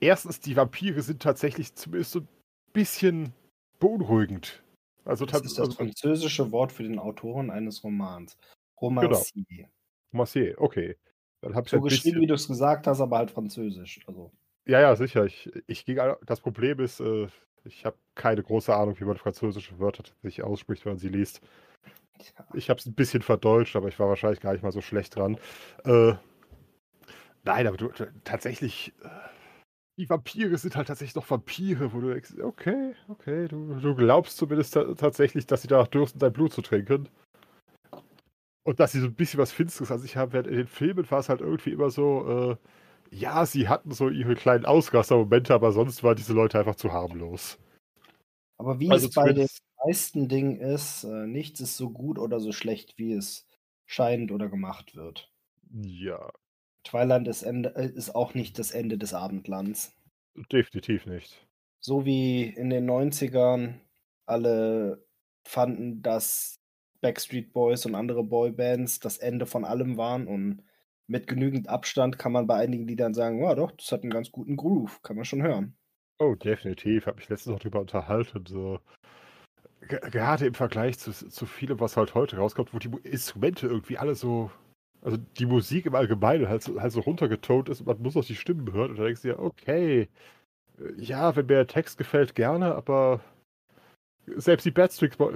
erstens, 0.01 0.41
die 0.41 0.57
Vampire 0.57 1.03
sind 1.03 1.21
tatsächlich 1.23 1.75
zumindest 1.75 2.13
so 2.13 2.21
ein 2.21 2.29
bisschen 2.73 3.33
beunruhigend. 3.81 4.63
Also, 5.05 5.27
Das 5.27 5.41
ist 5.43 5.59
das 5.59 5.69
also 5.69 5.73
französische 5.73 6.53
Wort 6.53 6.71
für 6.71 6.85
den 6.85 6.99
Autoren 6.99 7.51
eines 7.51 7.83
Romans. 7.83 8.37
Romancier. 8.81 9.69
Romancier, 10.13 10.55
okay. 10.59 10.97
Dann 11.41 11.55
habe 11.55 11.67
ich 11.67 11.71
So 11.71 11.81
geschrieben, 11.81 12.03
bisschen, 12.03 12.21
wie 12.21 12.27
du 12.27 12.35
es 12.35 12.47
gesagt 12.47 12.87
hast, 12.87 13.01
aber 13.01 13.19
halt 13.19 13.31
französisch. 13.31 14.01
Also, 14.07 14.31
Ja, 14.67 14.81
ja, 14.81 14.95
sicher. 14.95 15.25
Ich, 15.25 15.51
ich 15.67 15.85
ging, 15.85 15.99
das 16.27 16.41
Problem 16.41 16.81
ist, 16.81 17.01
äh, 17.01 17.29
ich 17.65 17.85
habe 17.85 17.97
keine 18.15 18.43
große 18.43 18.75
Ahnung, 18.75 18.99
wie 19.01 19.05
man 19.05 19.17
französische 19.17 19.79
Wörter 19.79 20.03
tatsächlich 20.03 20.43
ausspricht, 20.43 20.85
wenn 20.85 20.93
man 20.93 20.99
sie 20.99 21.09
liest. 21.09 21.41
ja. 22.39 22.47
Ich 22.55 22.71
habe 22.71 22.79
es 22.79 22.87
ein 22.87 22.95
bisschen 22.95 23.23
verdeutscht, 23.23 23.77
aber 23.77 23.89
ich 23.89 23.99
war 23.99 24.09
wahrscheinlich 24.09 24.41
gar 24.41 24.53
nicht 24.53 24.63
mal 24.63 24.73
so 24.73 24.81
schlecht 24.81 25.17
dran. 25.17 25.39
Äh, 25.85 26.15
nein, 27.45 27.67
aber 27.67 27.77
du, 27.77 27.89
tatsächlich, 28.25 28.93
äh, 29.03 29.09
die 29.99 30.09
Vampire 30.09 30.57
sind 30.57 30.77
halt 30.77 30.89
tatsächlich 30.89 31.15
noch 31.15 31.29
Vampire, 31.31 31.93
wo 31.93 32.01
du 32.01 32.11
denkst, 32.13 32.35
okay, 32.43 32.95
okay, 33.09 33.49
du, 33.49 33.75
du 33.81 33.95
glaubst 33.95 34.37
zumindest 34.37 34.75
ta 34.75 34.95
tatsächlich, 34.95 35.47
dass 35.47 35.63
sie 35.63 35.69
danach 35.69 35.89
dürsten, 35.89 36.19
dein 36.19 36.33
Blut 36.33 36.53
zu 36.53 36.63
trinken. 36.63 37.09
Und 38.63 38.79
dass 38.79 38.93
sie 38.93 39.01
so 39.01 39.07
ein 39.07 39.15
bisschen 39.15 39.41
was 39.41 39.53
Finsteres 39.53 39.91
an 39.91 39.99
sich 39.99 40.17
haben, 40.17 40.33
während 40.33 40.49
in 40.49 40.57
den 40.57 40.67
Filmen 40.67 41.11
war 41.11 41.21
es 41.21 41.29
halt 41.29 41.41
irgendwie 41.41 41.73
immer 41.73 41.91
so, 41.91 42.57
äh, 43.11 43.15
ja, 43.15 43.45
sie 43.47 43.69
hatten 43.69 43.91
so 43.93 44.09
ihre 44.09 44.35
kleinen 44.35 44.65
Ausraster-Momente, 44.65 45.53
aber 45.55 45.73
sonst 45.73 46.03
waren 46.03 46.17
diese 46.17 46.33
Leute 46.33 46.59
einfach 46.59 46.77
zu 46.77 46.93
harmlos. 46.93 47.59
Aber 48.59 48.79
wie 48.79 48.91
Also 48.91 49.09
es 49.09 49.15
bei 49.15 49.33
den 49.33 49.49
meisten 49.85 50.29
Dingen 50.29 50.61
ist, 50.61 51.05
äh, 51.05 51.27
nichts 51.27 51.61
ist 51.61 51.77
so 51.77 51.91
gut 51.91 52.19
oder 52.19 52.41
so 52.41 52.53
schlecht, 52.53 52.99
wie 52.99 53.13
es 53.13 53.49
scheint 53.87 54.31
oder 54.31 54.49
gemacht 54.49 54.95
wird. 54.95 55.31
Ja, 55.73 56.31
Twilight 56.85 57.29
ist, 57.29 57.43
Ende, 57.43 57.75
äh, 57.77 57.87
ist 57.87 58.15
auch 58.15 58.35
nicht 58.35 58.59
das 58.59 58.71
Ende 58.73 58.99
des 58.99 59.15
Abendlands. 59.15 59.95
definitiv 60.51 61.07
nicht. 61.07 61.47
So 61.81 62.05
wie 62.05 62.45
in 62.45 62.71
den 62.71 62.89
90ern 62.89 63.75
alle 64.27 65.05
fanden, 65.47 66.03
dass 66.03 66.57
Backstreet 67.01 67.53
Boys 67.53 67.87
und 67.87 67.95
andere 67.95 68.23
Boybands 68.23 69.01
das 69.01 69.19
Ende 69.19 69.47
von 69.47 69.65
allem 69.65 69.97
waren 69.97 70.27
und 70.27 70.63
mit 71.07 71.27
genügend 71.27 71.69
Abstand 71.69 72.19
kann 72.19 72.33
man 72.33 72.47
bei 72.47 72.57
einigen 72.57 72.87
Liedern 72.87 73.15
sagen, 73.15 73.43
ja 73.43 73.55
doch, 73.55 73.73
das 73.73 73.91
hat 73.91 74.03
einen 74.03 74.13
ganz 74.13 74.31
guten 74.31 74.57
Groove, 74.57 75.03
kann 75.03 75.17
man 75.17 75.25
schon 75.25 75.43
hören. 75.43 75.77
Oh, 76.21 76.35
definitiv. 76.35 77.07
Habe 77.07 77.17
mich 77.17 77.29
letztens 77.29 77.55
noch 77.55 77.61
drüber 77.61 77.81
unterhalten. 77.81 78.45
So. 78.47 78.79
Ge- 79.89 80.01
Gerade 80.11 80.47
im 80.47 80.55
Vergleich 80.55 80.99
zu, 80.99 81.13
zu 81.13 81.47
vielem, 81.47 81.81
was 81.81 81.97
halt 81.97 82.15
heute 82.15 82.37
rauskommt, 82.37 82.75
wo 82.75 82.79
die 82.79 82.91
Instrumente 83.03 83.67
irgendwie 83.67 83.97
alle 83.99 84.15
so. 84.15 84.51
Also 85.03 85.17
die 85.39 85.47
Musik 85.47 85.87
im 85.87 85.95
Allgemeinen 85.95 86.49
halt 86.49 86.63
so, 86.63 86.81
halt 86.81 86.93
so 86.93 87.01
runtergetont 87.01 87.69
ist 87.69 87.81
und 87.81 87.87
man 87.87 88.03
muss 88.03 88.17
auch 88.17 88.25
die 88.25 88.35
Stimmen 88.35 88.73
hören. 88.73 88.91
Und 88.91 88.99
da 88.99 89.05
denkst 89.05 89.23
du 89.23 89.29
dir, 89.29 89.39
okay, 89.39 90.09
äh, 90.79 90.93
ja, 90.99 91.35
wenn 91.37 91.47
mir 91.47 91.55
der 91.55 91.67
Text 91.67 91.99
gefällt, 91.99 92.35
gerne, 92.35 92.75
aber 92.75 93.21
selbst 94.37 94.65
die 94.65 94.71
Bad 94.71 94.93
Street, 94.93 95.17
Bo 95.17 95.33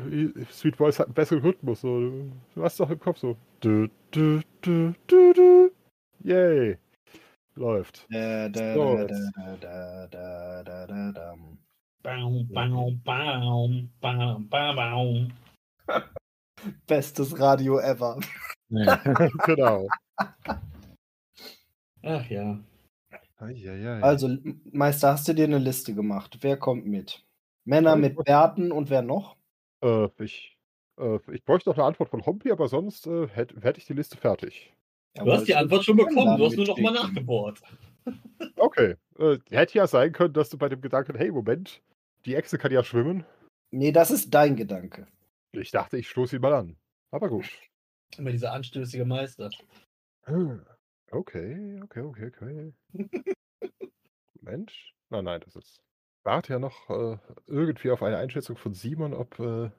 Street 0.50 0.76
Boys 0.76 0.98
hatten 0.98 1.14
besseren 1.14 1.42
Rhythmus. 1.42 1.80
So. 1.80 2.00
Du 2.00 2.32
du 2.54 2.62
hast 2.62 2.78
doch 2.78 2.90
im 2.90 3.00
Kopf 3.00 3.18
so. 3.18 3.36
Du, 3.60 3.88
du, 4.10 4.40
du, 4.60 4.94
du, 5.06 5.32
du. 5.32 5.70
Yay. 6.22 6.78
Läuft. 7.56 8.06
Bestes 16.86 17.38
Radio 17.38 17.78
ever. 17.78 18.18
genau. 19.46 19.88
Ach 22.02 22.30
ja. 22.30 22.58
Also, 24.00 24.36
Meister, 24.72 25.12
hast 25.12 25.28
du 25.28 25.34
dir 25.34 25.44
eine 25.44 25.58
Liste 25.58 25.94
gemacht? 25.94 26.38
Wer 26.40 26.56
kommt 26.56 26.86
mit? 26.86 27.24
Männer 27.64 27.90
Ja, 27.90 27.96
ich 27.96 28.02
mit 28.02 28.24
Bärten 28.24 28.72
und 28.72 28.90
wer 28.90 29.02
noch? 29.02 29.36
Äh, 29.82 30.08
ich, 30.22 30.56
äh, 30.98 31.18
ich 31.32 31.44
bräuchte 31.44 31.68
noch 31.68 31.76
eine 31.76 31.86
Antwort 31.86 32.10
von 32.10 32.24
Hompi, 32.24 32.50
aber 32.50 32.68
sonst 32.68 33.06
äh, 33.06 33.28
hätte 33.28 33.60
hätt 33.60 33.78
ich 33.78 33.86
die 33.86 33.92
Liste 33.92 34.16
fertig. 34.16 34.72
Du 35.14 35.30
hast 35.30 35.46
die 35.46 35.54
Antwort 35.54 35.84
schon 35.84 35.96
bekommen, 35.96 36.36
du 36.36 36.44
hast 36.44 36.56
nur 36.56 36.66
noch 36.66 36.78
mal 36.78 36.92
nachgebohrt. 36.92 37.60
Okay. 38.56 38.96
Äh, 39.18 39.38
hätte 39.50 39.78
ja 39.78 39.86
sein 39.86 40.12
können, 40.12 40.34
dass 40.34 40.50
du 40.50 40.58
bei 40.58 40.68
dem 40.68 40.82
Gedanken, 40.82 41.16
hey, 41.16 41.30
Moment, 41.30 41.80
die 42.26 42.34
Echse 42.34 42.58
kann 42.58 42.70
ja 42.70 42.84
schwimmen. 42.84 43.24
Nee, 43.70 43.92
das 43.92 44.10
ist 44.10 44.34
dein 44.34 44.56
Gedanke. 44.56 45.06
Ich 45.52 45.70
dachte, 45.70 45.96
ich 45.96 46.10
stoße 46.10 46.36
ihn 46.36 46.42
mal 46.42 46.52
an. 46.52 46.76
Aber 47.10 47.30
gut. 47.30 47.46
Immer 48.18 48.30
dieser 48.32 48.52
anstößige 48.52 49.04
Meister. 49.04 49.50
Okay, 51.10 51.80
okay, 51.82 52.02
okay, 52.02 52.26
okay. 52.26 52.72
Mensch. 54.40 54.94
Nein, 55.10 55.24
nein, 55.24 55.40
das 55.40 55.56
ist. 55.56 55.76
Ich 55.76 56.24
warte 56.24 56.54
ja 56.54 56.58
noch 56.58 56.88
äh, 56.90 57.18
irgendwie 57.46 57.90
auf 57.90 58.02
eine 58.02 58.16
Einschätzung 58.16 58.56
von 58.56 58.74
Simon, 58.74 59.12
ob, 59.14 59.38
äh, 59.38 59.70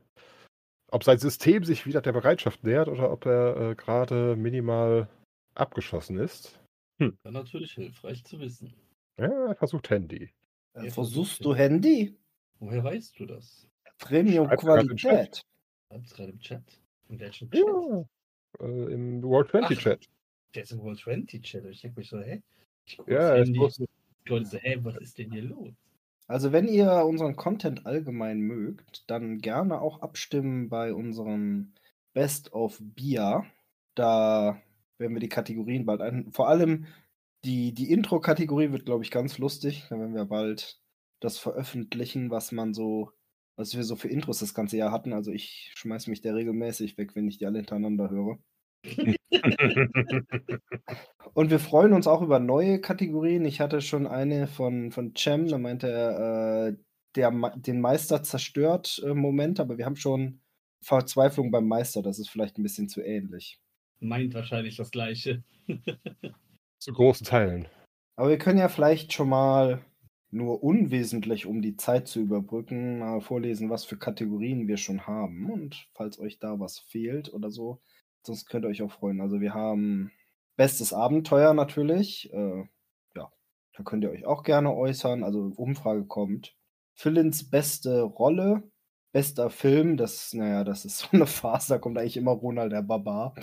ob 0.92 1.04
sein 1.04 1.18
System 1.18 1.64
sich 1.64 1.86
wieder 1.86 2.02
der 2.02 2.14
Bereitschaft 2.14 2.64
nähert 2.64 2.88
oder 2.88 3.12
ob 3.12 3.26
er 3.26 3.72
äh, 3.72 3.76
gerade 3.76 4.36
minimal 4.36 5.10
abgeschossen 5.56 6.18
ist. 6.20 6.60
War 7.00 7.32
natürlich 7.32 7.74
hilfreich 7.74 8.24
zu 8.24 8.40
wissen. 8.40 8.74
Ja, 9.18 9.48
er 9.48 9.56
versucht 9.56 9.90
Handy. 9.90 10.34
Äh, 10.74 10.86
Ja, 10.86 10.92
versuchst 10.92 11.38
versuch 11.38 11.54
du 11.54 11.56
Handy? 11.56 12.18
Woher 12.60 12.84
weißt 12.84 13.20
du 13.20 13.26
das? 13.26 13.68
Chat. 13.84 13.98
Premium-Qualität. 13.98 15.42
Schreib's 15.88 16.14
gerade 16.14 16.32
im 16.32 16.40
Chat. 16.40 16.82
In 17.10 17.20
welchem 17.20 17.50
Chat? 17.52 17.60
Ja. 17.60 18.06
Äh, 18.60 18.94
Im 18.94 19.24
World 19.24 19.50
20 19.52 19.78
Ach. 19.78 19.84
Chat. 19.84 20.10
Der 20.54 20.64
ist 20.64 20.72
im 20.72 20.82
World 20.82 21.00
20 21.00 21.44
Chat. 21.44 21.66
Ich 21.66 21.82
denke 21.82 22.00
mich 22.00 22.10
so, 22.10 22.20
hä? 22.20 22.42
Ich 22.86 23.00
Ja, 23.08 23.44
muss, 23.56 23.76
Die 23.78 23.86
Leute 24.30 24.46
so, 24.46 24.58
hä, 24.58 24.78
was 24.82 24.98
ist 24.98 25.18
denn 25.18 25.32
hier 25.32 25.44
los? 25.44 25.74
Also, 26.28 26.52
wenn 26.52 26.68
ihr 26.68 27.06
unseren 27.06 27.36
Content 27.36 27.86
allgemein 27.86 28.40
mögt, 28.40 29.10
dann 29.10 29.40
gerne 29.40 29.80
auch 29.82 30.02
abstimmen 30.02 30.70
bei 30.70 30.94
unserem 30.94 31.74
Best 32.14 32.54
of 32.54 32.80
Bier. 32.82 33.46
Da 33.94 34.62
werden 34.98 35.14
wir 35.14 35.20
die 35.20 35.30
Kategorien 35.30 35.86
bald 35.86 36.02
ein. 36.02 36.32
Vor 36.32 36.48
allem 36.48 36.88
die, 37.44 37.74
die 37.74 37.92
Intro-Kategorie 37.92 38.72
wird, 38.72 38.86
glaube 38.86 39.04
ich, 39.04 39.12
ganz 39.12 39.38
lustig. 39.38 39.86
Da 39.90 40.00
werden 40.00 40.16
wir 40.16 40.26
bald 40.26 40.80
das 41.20 41.38
veröffentlichen, 41.38 42.32
was 42.32 42.52
man 42.52 42.74
so, 42.74 43.12
was 43.56 43.76
wir 43.76 43.84
so 43.84 43.96
für 43.96 44.10
Intros 44.10 44.40
das 44.40 44.54
ganze 44.54 44.78
Jahr 44.78 44.92
hatten. 44.92 45.14
Also 45.14 45.32
ich 45.32 45.72
schmeiß 45.76 46.08
mich 46.08 46.22
da 46.22 46.34
regelmäßig 46.34 46.98
weg, 46.98 47.16
wenn 47.16 47.28
ich 47.28 47.38
die 47.38 47.46
alle 47.46 47.60
hintereinander 47.60 48.10
höre. 48.10 48.40
Und 51.34 51.50
wir 51.50 51.60
freuen 51.60 51.94
uns 51.94 52.08
auch 52.08 52.22
über 52.22 52.40
neue 52.40 52.80
Kategorien. 52.80 53.46
Ich 53.46 53.60
hatte 53.60 53.82
schon 53.82 54.08
eine 54.08 54.48
von, 54.48 54.92
von 54.92 55.14
Cem, 55.18 55.48
da 55.48 55.58
meinte 55.58 55.90
er, 55.90 56.68
äh, 56.68 56.76
der, 57.16 57.32
den 57.56 57.82
Meister 57.82 58.24
zerstört 58.24 59.02
äh, 59.06 59.14
Moment, 59.14 59.60
aber 59.60 59.78
wir 59.78 59.86
haben 59.86 59.96
schon 59.96 60.42
Verzweiflung 60.82 61.52
beim 61.52 61.68
Meister, 61.68 62.02
das 62.02 62.20
ist 62.20 62.30
vielleicht 62.30 62.58
ein 62.58 62.64
bisschen 62.64 62.90
zu 62.90 63.02
ähnlich. 63.02 63.60
Meint 64.00 64.34
wahrscheinlich 64.34 64.78
das 64.78 64.92
Gleiche. 64.92 65.44
zu 66.80 66.94
großen 66.94 67.26
Teilen. 67.26 67.68
Aber 68.18 68.30
wir 68.30 68.38
können 68.38 68.60
ja 68.60 68.70
vielleicht 68.70 69.14
schon 69.14 69.30
mal 69.30 69.84
nur 70.36 70.62
unwesentlich, 70.64 71.46
um 71.46 71.62
die 71.62 71.78
Zeit 71.78 72.08
zu 72.08 72.20
überbrücken, 72.20 73.00
mal 73.00 73.22
vorlesen, 73.22 73.70
was 73.70 73.86
für 73.86 73.98
Kategorien 73.98 74.68
wir 74.68 74.78
schon 74.78 75.08
haben. 75.08 75.50
Und 75.50 75.88
falls 75.94 76.20
euch 76.20 76.40
da 76.40 76.60
was 76.60 76.80
fehlt 76.80 77.34
oder 77.34 77.50
so, 77.50 77.82
sonst 78.22 78.48
könnt 78.48 78.66
ihr 78.66 78.70
euch 78.70 78.82
auch 78.82 78.92
freuen. 78.92 79.22
Also 79.22 79.40
wir 79.40 79.54
haben 79.54 80.12
bestes 80.58 80.94
Abenteuer 80.94 81.54
natürlich. 81.54 82.32
Äh, 82.34 82.64
ja, 83.16 83.32
da 83.78 83.84
könnt 83.84 84.04
ihr 84.04 84.12
euch 84.12 84.26
auch 84.26 84.44
gerne 84.44 84.74
äußern. 84.74 85.24
Also 85.24 85.54
Umfrage 85.56 86.06
kommt. 86.06 86.56
Philins 86.94 87.50
beste 87.50 88.02
Rolle, 88.02 88.64
bester 89.14 89.50
Film, 89.50 89.96
das, 89.96 90.34
naja, 90.34 90.66
das 90.66 90.84
ist 90.84 90.98
so 91.00 91.08
eine 91.14 91.28
Phase, 91.28 91.70
da 91.70 91.78
kommt 91.80 91.98
eigentlich 91.98 92.18
immer 92.18 92.32
Ronald 92.32 92.74
der 92.74 92.82
Barbar. 92.82 93.36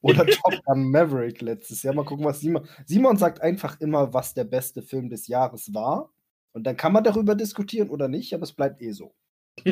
Oder 0.00 0.26
Top 0.26 0.64
Gun 0.64 0.90
Maverick 0.90 1.42
letztes 1.42 1.84
Jahr. 1.84 1.94
Mal 1.94 2.04
gucken, 2.04 2.24
was 2.24 2.40
Simon. 2.40 2.66
Simon 2.86 3.16
sagt 3.16 3.40
einfach 3.40 3.80
immer, 3.80 4.12
was 4.12 4.34
der 4.34 4.44
beste 4.44 4.82
Film 4.82 5.10
des 5.10 5.28
Jahres 5.28 5.72
war. 5.72 6.10
Und 6.52 6.64
dann 6.64 6.76
kann 6.76 6.92
man 6.92 7.04
darüber 7.04 7.34
diskutieren 7.34 7.90
oder 7.90 8.08
nicht, 8.08 8.34
aber 8.34 8.42
es 8.42 8.52
bleibt 8.52 8.82
eh 8.82 8.92
so. 8.92 9.14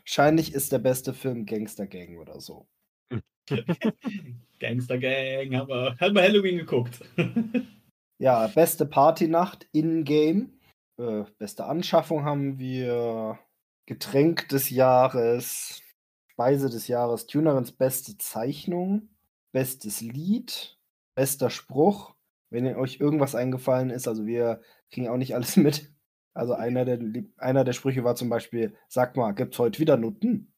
Wahrscheinlich 0.00 0.54
ist 0.54 0.72
der 0.72 0.78
beste 0.78 1.12
Film 1.14 1.46
Gangster 1.46 1.86
Gang 1.86 2.18
oder 2.18 2.40
so. 2.40 2.66
Gangster 4.58 4.98
Gang, 4.98 5.54
haben 5.54 5.68
wir, 5.68 5.96
haben 6.00 6.14
wir 6.14 6.22
Halloween 6.22 6.58
geguckt. 6.58 7.00
Ja, 8.20 8.48
beste 8.48 8.84
Partynacht 8.84 9.68
in-game. 9.70 10.58
Äh, 10.98 11.22
beste 11.38 11.66
Anschaffung 11.66 12.24
haben 12.24 12.58
wir. 12.58 13.38
Getränk 13.86 14.48
des 14.48 14.70
Jahres. 14.70 15.80
Speise 16.32 16.68
des 16.68 16.88
Jahres. 16.88 17.26
Tunerins 17.26 17.70
beste 17.72 18.18
Zeichnung. 18.18 19.08
Bestes 19.52 20.00
Lied. 20.00 20.76
Bester 21.14 21.48
Spruch. 21.48 22.14
Wenn 22.50 22.66
euch 22.76 23.00
irgendwas 23.00 23.34
eingefallen 23.34 23.90
ist, 23.90 24.08
also 24.08 24.26
wir 24.26 24.60
kriegen 24.90 25.08
auch 25.08 25.16
nicht 25.16 25.34
alles 25.34 25.56
mit. 25.58 25.92
Also 26.34 26.54
einer 26.54 26.84
der, 26.84 27.00
einer 27.36 27.64
der 27.64 27.72
Sprüche 27.72 28.04
war 28.04 28.14
zum 28.14 28.28
Beispiel, 28.28 28.74
sag 28.88 29.16
mal, 29.16 29.32
gibt's 29.32 29.58
heute 29.58 29.80
wieder 29.80 29.96
Nutten? 29.96 30.52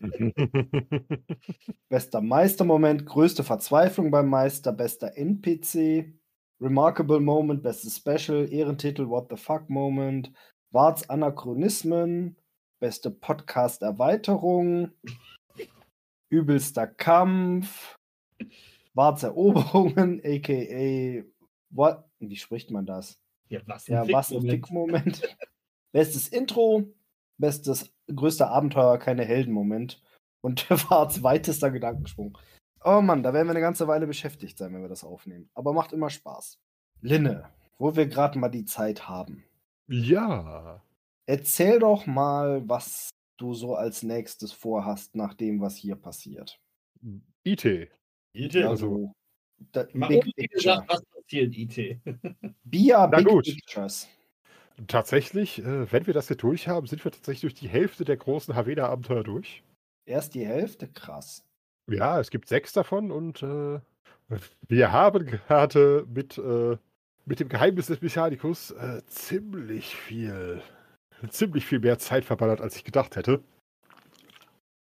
Bester 1.88 2.20
Meistermoment, 2.20 3.06
größte 3.06 3.44
Verzweiflung 3.44 4.10
beim 4.10 4.28
Meister, 4.28 4.72
bester 4.72 5.16
NPC, 5.16 6.12
Remarkable 6.60 7.20
Moment, 7.20 7.62
bestes 7.62 7.96
Special, 7.96 8.46
Ehrentitel 8.52 9.08
What 9.08 9.28
the 9.30 9.36
Fuck 9.36 9.70
Moment, 9.70 10.32
Warts 10.70 11.08
Anachronismen, 11.08 12.36
beste 12.80 13.10
Podcast-Erweiterung, 13.10 14.90
übelster 16.28 16.86
Kampf, 16.86 17.98
Warts 18.94 19.22
Eroberungen, 19.22 20.20
aka 20.24 21.24
What? 21.70 22.04
Wie 22.20 22.36
spricht 22.36 22.70
man 22.70 22.86
das? 22.86 23.18
Ja, 23.48 23.60
was 23.66 23.86
Ja, 23.88 24.08
was 24.08 24.32
ein 24.32 24.42
Fick-Moment. 24.42 25.16
Fick-Moment. 25.16 25.36
Bestes 25.92 26.28
Intro, 26.28 26.92
bestes 27.38 27.92
größter 28.12 28.50
Abenteuer, 28.50 28.98
keine 28.98 29.24
Heldenmoment. 29.24 30.02
Und 30.40 30.68
Warts 30.90 31.22
weitester 31.22 31.70
Gedankensprung. 31.70 32.36
Oh 32.84 33.00
Mann, 33.00 33.22
da 33.22 33.32
werden 33.32 33.46
wir 33.46 33.52
eine 33.52 33.60
ganze 33.60 33.86
Weile 33.86 34.06
beschäftigt 34.06 34.58
sein, 34.58 34.74
wenn 34.74 34.82
wir 34.82 34.88
das 34.88 35.04
aufnehmen. 35.04 35.48
Aber 35.54 35.72
macht 35.72 35.92
immer 35.92 36.10
Spaß. 36.10 36.58
Linne, 37.00 37.48
wo 37.78 37.96
wir 37.96 38.06
gerade 38.06 38.38
mal 38.38 38.48
die 38.48 38.64
Zeit 38.64 39.08
haben. 39.08 39.44
Ja. 39.88 40.82
Erzähl 41.26 41.78
doch 41.78 42.06
mal, 42.06 42.68
was 42.68 43.10
du 43.38 43.54
so 43.54 43.74
als 43.74 44.02
nächstes 44.02 44.52
vorhast, 44.52 45.14
nach 45.14 45.34
dem, 45.34 45.60
was 45.60 45.76
hier 45.76 45.96
passiert. 45.96 46.60
IT. 47.44 47.90
IT. 48.34 48.56
Also, 48.56 48.86
so. 48.88 49.12
Da, 49.72 49.86
Mach 49.92 50.08
Big 50.08 50.24
Picture. 50.24 50.48
gesagt, 50.48 50.88
was 50.88 51.04
passiert, 51.04 51.56
IT. 51.56 52.00
Bia 52.64 53.06
Na 53.06 53.18
Big 53.18 53.26
gut. 53.26 53.44
Pictures. 53.44 54.08
Tatsächlich, 54.88 55.60
äh, 55.60 55.90
wenn 55.92 56.06
wir 56.06 56.14
das 56.14 56.26
hier 56.28 56.36
durch 56.36 56.66
haben, 56.66 56.86
sind 56.86 57.04
wir 57.04 57.12
tatsächlich 57.12 57.42
durch 57.42 57.54
die 57.54 57.68
Hälfte 57.68 58.04
der 58.04 58.16
großen 58.16 58.54
Havena-Abenteuer 58.56 59.22
durch. 59.22 59.62
Erst 60.04 60.34
die 60.34 60.44
Hälfte, 60.44 60.88
krass. 60.88 61.44
Ja, 61.88 62.18
es 62.18 62.30
gibt 62.30 62.48
sechs 62.48 62.72
davon 62.72 63.10
und 63.12 63.42
äh, 63.42 63.78
wir 64.68 64.92
haben 64.92 65.26
gerade 65.26 66.06
mit, 66.12 66.38
äh, 66.38 66.76
mit 67.24 67.40
dem 67.40 67.48
Geheimnis 67.48 67.86
des 67.86 68.00
Mechanicus 68.02 68.72
äh, 68.72 69.02
ziemlich 69.06 69.94
viel, 69.94 70.60
ziemlich 71.28 71.66
viel 71.66 71.78
mehr 71.78 71.98
Zeit 71.98 72.24
verballert, 72.24 72.60
als 72.60 72.74
ich 72.76 72.84
gedacht 72.84 73.16
hätte. 73.16 73.42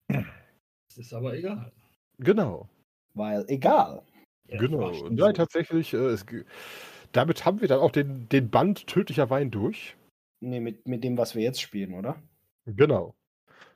Das 0.07 0.97
ist 0.97 1.13
aber 1.13 1.35
egal. 1.35 1.71
Genau, 2.19 2.69
Weil, 3.13 3.45
egal. 3.47 4.03
Ja, 4.47 4.57
genau. 4.57 4.91
Nein, 5.09 5.17
so. 5.17 5.31
tatsächlich, 5.31 5.93
äh, 5.93 5.97
es, 5.97 6.25
damit 7.11 7.45
haben 7.45 7.61
wir 7.61 7.67
dann 7.67 7.79
auch 7.79 7.91
den, 7.91 8.27
den 8.29 8.49
Band 8.49 8.87
Tödlicher 8.87 9.29
Wein 9.29 9.51
durch. 9.51 9.95
Nee, 10.39 10.59
mit, 10.59 10.87
mit 10.87 11.03
dem, 11.03 11.17
was 11.17 11.35
wir 11.35 11.43
jetzt 11.43 11.61
spielen, 11.61 11.93
oder? 11.93 12.21
Genau. 12.65 13.15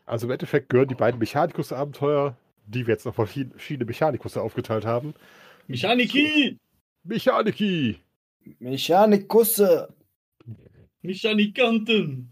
Also 0.05 0.27
im 0.27 0.31
Endeffekt 0.31 0.69
gehören 0.69 0.87
die 0.87 0.95
beiden 0.95 1.19
Mechanicus-Abenteuer, 1.19 2.37
die 2.67 2.87
wir 2.87 2.93
jetzt 2.93 3.05
noch 3.05 3.15
verschiedene 3.15 3.85
Mechanicus 3.85 4.37
aufgeteilt 4.37 4.85
haben. 4.85 5.13
Mechaniki! 5.67 6.59
Mechaniki! 7.03 7.99
Mechanikusse! 8.59 9.93
Mechanikanten! 11.01 12.29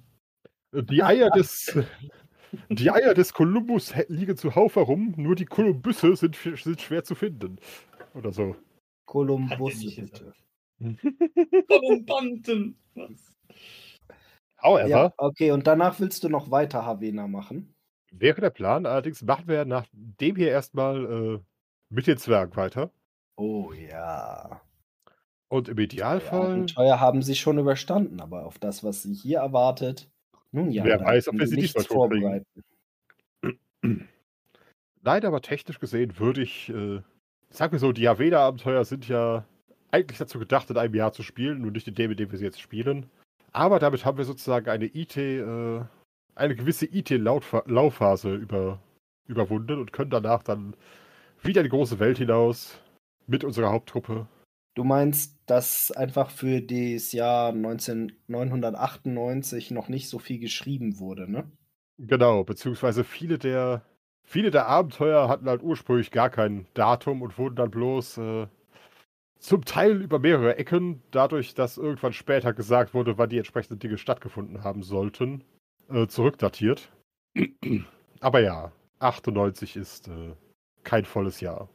Die 0.72 1.04
Eier 1.04 1.30
des, 1.30 1.78
die 2.70 2.92
Eier 2.92 3.14
des 3.14 3.34
Kolumbus 3.34 3.94
liegen 4.08 4.38
zuhauf 4.38 4.76
herum, 4.76 5.14
nur 5.18 5.36
die 5.36 5.46
Kolumbusse 5.46 6.16
sind, 6.16 6.36
sind 6.36 6.82
schwer 6.82 7.04
zu 7.04 7.16
finden. 7.16 7.58
Oder 8.14 8.32
so. 8.32 8.56
Kolumbusse, 9.06 9.92
bitte. 9.96 10.34
Kolumbanten! 11.68 12.78
Was? 12.96 13.34
However, 14.62 14.88
Ja, 14.88 15.14
okay, 15.18 15.52
und 15.52 15.68
danach 15.68 16.00
willst 16.00 16.24
du 16.24 16.30
noch 16.30 16.52
weiter 16.52 16.86
Havena 16.86 17.28
machen? 17.28 17.76
wäre 18.12 18.42
der 18.42 18.50
Plan, 18.52 18.86
allerdings 18.86 19.22
machen 19.24 19.48
wir 19.48 19.66
nach 19.66 19.88
dem 19.92 20.36
hier 20.36 20.50
erstmal 20.50 21.06
äh, 21.40 21.40
mit 21.90 22.08
den 22.08 22.18
Zwergen 22.18 22.56
weiter. 22.56 22.92
Oh 23.38 23.72
ja. 23.74 24.62
Und 25.50 25.70
im 25.70 25.78
Die 25.78 25.84
Idealfall, 25.84 26.68
Abenteuer 26.68 27.00
haben 27.00 27.22
sie 27.22 27.36
schon 27.36 27.58
überstanden, 27.60 28.20
aber 28.22 28.46
auf 28.46 28.60
das, 28.60 28.84
was 28.84 29.04
sie 29.04 29.14
hier 29.14 29.40
erwartet, 29.40 30.10
nun 30.54 30.72
ja, 30.72 30.84
Wer 30.84 31.02
weiß, 31.02 31.28
ob 31.30 31.40
wir 31.40 31.48
sie 31.48 31.58
diesmal 31.58 31.84
totkriegen. 31.84 32.22
vorbereiten. 32.22 32.64
Nein, 35.02 35.26
aber 35.26 35.42
technisch 35.42 35.80
gesehen 35.80 36.18
würde 36.20 36.42
ich, 36.42 36.70
äh, 36.70 37.02
sag 37.50 37.74
mir 37.74 37.80
so, 37.80 37.92
die 37.92 38.08
Aveda-Abenteuer 38.08 38.86
sind 38.86 39.08
ja 39.08 39.46
eigentlich 39.92 40.20
dazu 40.20 40.40
gedacht, 40.40 40.70
in 40.70 40.78
einem 40.78 40.94
Jahr 40.96 41.12
zu 41.12 41.24
spielen, 41.24 41.62
nur 41.62 41.72
nicht 41.72 41.88
in 41.88 41.96
dem, 41.96 42.12
in 42.12 42.18
dem 42.18 42.32
wir 42.32 42.38
sie 42.38 42.46
jetzt 42.46 42.62
spielen. 42.62 43.10
Aber 43.52 43.80
damit 43.80 44.06
haben 44.06 44.18
wir 44.18 44.26
sozusagen 44.26 44.70
eine 44.70 44.86
IT, 44.86 45.18
äh, 45.18 45.82
eine 46.36 46.56
gewisse 46.56 46.86
IT-Laufphase 46.86 48.34
über, 48.36 48.80
überwunden 49.28 49.80
und 49.80 49.92
können 49.92 50.10
danach 50.12 50.44
dann 50.44 50.76
wieder 51.42 51.62
in 51.62 51.66
die 51.66 51.70
große 51.70 52.00
Welt 52.00 52.18
hinaus 52.20 52.80
mit 53.28 53.44
unserer 53.44 53.72
Haupttruppe. 53.72 54.28
Du 54.76 54.84
meinst, 54.84 55.38
dass 55.46 55.92
einfach 55.92 56.32
für 56.32 56.62
das 56.62 57.12
Jahr 57.12 57.52
19, 57.52 58.12
998 58.28 59.72
noch 59.72 59.88
nicht 59.88 60.10
so 60.10 60.18
viel 60.18 60.40
geschrieben 60.40 61.00
wurde, 61.00 61.32
ne? 61.32 61.52
Genau, 62.00 62.44
beziehungsweise 62.44 63.04
viele 63.04 63.38
der, 63.38 63.86
viele 64.24 64.50
der 64.50 64.68
Abenteuer 64.68 65.30
hatten 65.30 65.48
halt 65.48 65.62
ursprünglich 65.62 66.10
gar 66.10 66.32
kein 66.32 66.66
Datum 66.74 67.22
und 67.22 67.38
wurden 67.38 67.56
dann 67.56 67.70
bloß 67.70 68.18
äh, 68.18 68.48
zum 69.38 69.64
Teil 69.64 70.02
über 70.02 70.18
mehrere 70.18 70.58
Ecken, 70.58 71.04
dadurch, 71.12 71.54
dass 71.54 71.78
irgendwann 71.78 72.14
später 72.14 72.54
gesagt 72.54 72.96
wurde, 72.96 73.18
wann 73.18 73.30
die 73.30 73.38
entsprechenden 73.38 73.80
Dinge 73.80 74.00
stattgefunden 74.00 74.64
haben 74.64 74.82
sollten, 74.82 75.44
äh, 75.90 76.08
zurückdatiert. 76.08 76.92
Aber 78.22 78.40
ja, 78.40 78.72
98 79.00 79.76
ist 79.76 80.08
äh, 80.08 80.34
kein 80.84 81.06
volles 81.06 81.42
Jahr. 81.42 81.70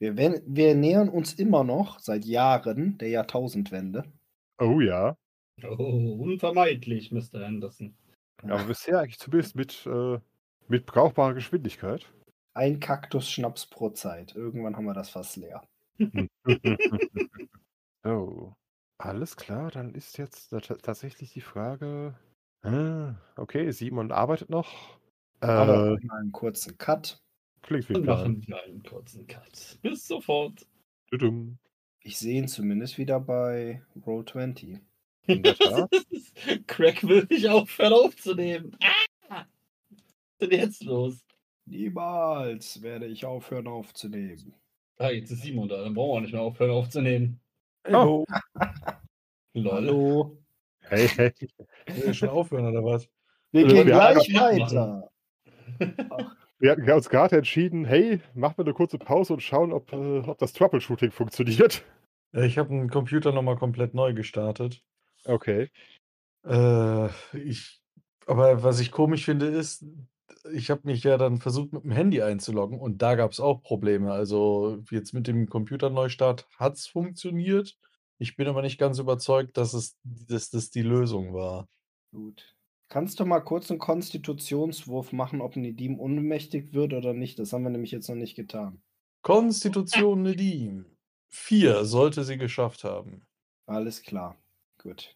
Wir, 0.00 0.16
wen- 0.16 0.42
wir 0.46 0.74
nähern 0.74 1.08
uns 1.08 1.34
immer 1.34 1.64
noch 1.64 1.98
seit 1.98 2.24
Jahren 2.24 2.98
der 2.98 3.08
Jahrtausendwende. 3.08 4.04
Oh 4.60 4.80
ja, 4.80 5.16
Oh, 5.64 6.16
unvermeidlich, 6.20 7.10
Mr. 7.10 7.44
Anderson. 7.44 7.96
aber 8.44 8.62
bisher 8.64 9.00
eigentlich 9.00 9.18
zumindest 9.18 9.56
mit, 9.56 9.86
äh, 9.86 10.20
mit 10.68 10.86
brauchbarer 10.86 11.34
Geschwindigkeit. 11.34 12.06
Ein 12.54 12.78
Kaktus-Schnaps 12.78 13.66
pro 13.66 13.90
Zeit. 13.90 14.36
Irgendwann 14.36 14.76
haben 14.76 14.84
wir 14.84 14.94
das 14.94 15.10
fast 15.10 15.36
leer. 15.36 15.62
So, 18.04 18.54
alles 18.98 19.36
klar, 19.36 19.70
dann 19.72 19.94
ist 19.94 20.16
jetzt 20.18 20.50
ta- 20.50 20.60
tatsächlich 20.60 21.32
die 21.32 21.40
Frage. 21.40 22.14
Ah, 22.62 23.14
okay, 23.36 23.70
Simon 23.72 24.12
arbeitet 24.12 24.50
noch. 24.50 24.98
Aber 25.40 25.98
Äh, 26.00 26.06
mal 26.06 26.20
einen 26.20 26.32
kurzen 26.32 26.78
Cut. 26.78 27.20
Klingt 27.62 27.88
wie 27.88 27.94
Plan. 27.94 28.04
machen 28.04 28.44
wir 28.46 28.62
einen 28.64 28.82
kurzen 28.82 29.26
Cut. 29.26 29.78
Bis 29.82 30.06
sofort. 30.06 30.66
Tudum. 31.10 31.58
Ich 32.00 32.18
sehe 32.18 32.38
ihn 32.38 32.48
zumindest 32.48 32.98
wieder 32.98 33.20
bei 33.20 33.82
Roll20. 34.04 34.80
In 35.26 35.42
der 35.42 35.56
Tat. 35.56 35.90
Crack 36.66 37.02
will 37.06 37.26
nicht 37.28 37.46
aufhören 37.48 37.92
aufzunehmen. 37.92 38.76
Ah! 38.82 39.44
Was 39.90 40.48
ist 40.48 40.52
denn 40.52 40.60
jetzt 40.60 40.84
los? 40.84 41.24
Niemals 41.66 42.80
werde 42.82 43.06
ich 43.06 43.24
aufhören 43.26 43.66
aufzunehmen. 43.66 44.54
Ah, 44.96 45.10
jetzt 45.10 45.30
ist 45.30 45.42
Simon 45.42 45.68
da, 45.68 45.82
dann 45.82 45.92
brauchen 45.94 46.16
wir 46.16 46.20
nicht 46.22 46.32
mehr 46.32 46.42
aufhören 46.42 46.70
aufzunehmen. 46.70 47.40
Hallo. 47.86 48.24
Hallo. 49.54 50.38
Hey, 50.80 51.08
hey. 51.08 51.32
Will 51.88 52.10
ich 52.10 52.18
schon 52.18 52.30
aufhören 52.30 52.66
oder 52.66 52.82
was? 52.84 53.08
Wir 53.52 53.64
Äh, 53.64 53.68
gehen 53.68 53.76
wir 53.76 53.84
gleich 53.84 54.34
haben- 54.34 54.60
weiter. 54.60 55.10
Wir 56.60 56.72
hatten 56.72 56.90
uns 56.90 57.08
gerade 57.08 57.36
entschieden, 57.36 57.84
hey, 57.84 58.20
machen 58.34 58.58
wir 58.58 58.64
eine 58.64 58.74
kurze 58.74 58.98
Pause 58.98 59.34
und 59.34 59.42
schauen, 59.42 59.72
ob, 59.72 59.92
äh, 59.92 60.18
ob 60.20 60.38
das 60.38 60.52
Troubleshooting 60.52 61.12
funktioniert. 61.12 61.84
Ja, 62.32 62.42
Ich 62.42 62.58
habe 62.58 62.70
einen 62.70 62.90
Computer 62.90 63.32
nochmal 63.32 63.56
komplett 63.56 63.94
neu 63.94 64.12
gestartet. 64.12 64.82
Okay. 65.24 65.70
Äh, 66.44 67.08
ich, 67.32 67.80
aber 68.26 68.62
was 68.62 68.80
ich 68.80 68.90
komisch 68.90 69.24
finde, 69.24 69.46
ist, 69.46 69.84
ich 70.52 70.70
habe 70.70 70.82
mich 70.84 71.04
ja 71.04 71.16
dann 71.16 71.38
versucht, 71.38 71.72
mit 71.72 71.84
dem 71.84 71.92
Handy 71.92 72.22
einzuloggen 72.22 72.78
und 72.78 73.02
da 73.02 73.14
gab 73.14 73.30
es 73.32 73.40
auch 73.40 73.62
Probleme. 73.62 74.12
Also 74.12 74.82
jetzt 74.90 75.12
mit 75.14 75.26
dem 75.26 75.48
Computerneustart 75.48 76.48
hat 76.56 76.74
es 76.74 76.86
funktioniert. 76.86 77.78
Ich 78.18 78.36
bin 78.36 78.48
aber 78.48 78.62
nicht 78.62 78.78
ganz 78.78 78.98
überzeugt, 78.98 79.56
dass 79.56 79.74
es 79.74 79.96
dass 80.02 80.50
das 80.50 80.70
die 80.70 80.82
Lösung 80.82 81.34
war. 81.34 81.68
Gut. 82.12 82.57
Kannst 82.88 83.20
du 83.20 83.26
mal 83.26 83.40
kurz 83.40 83.70
einen 83.70 83.78
Konstitutionswurf 83.78 85.12
machen, 85.12 85.42
ob 85.42 85.56
Nedim 85.56 86.00
ohnmächtig 86.00 86.72
wird 86.72 86.94
oder 86.94 87.12
nicht? 87.12 87.38
Das 87.38 87.52
haben 87.52 87.62
wir 87.64 87.70
nämlich 87.70 87.90
jetzt 87.90 88.08
noch 88.08 88.16
nicht 88.16 88.34
getan. 88.34 88.80
Konstitution 89.22 90.22
Nedim. 90.22 90.86
Vier 91.28 91.84
sollte 91.84 92.24
sie 92.24 92.38
geschafft 92.38 92.84
haben. 92.84 93.26
Alles 93.66 94.02
klar. 94.02 94.36
Gut. 94.78 95.14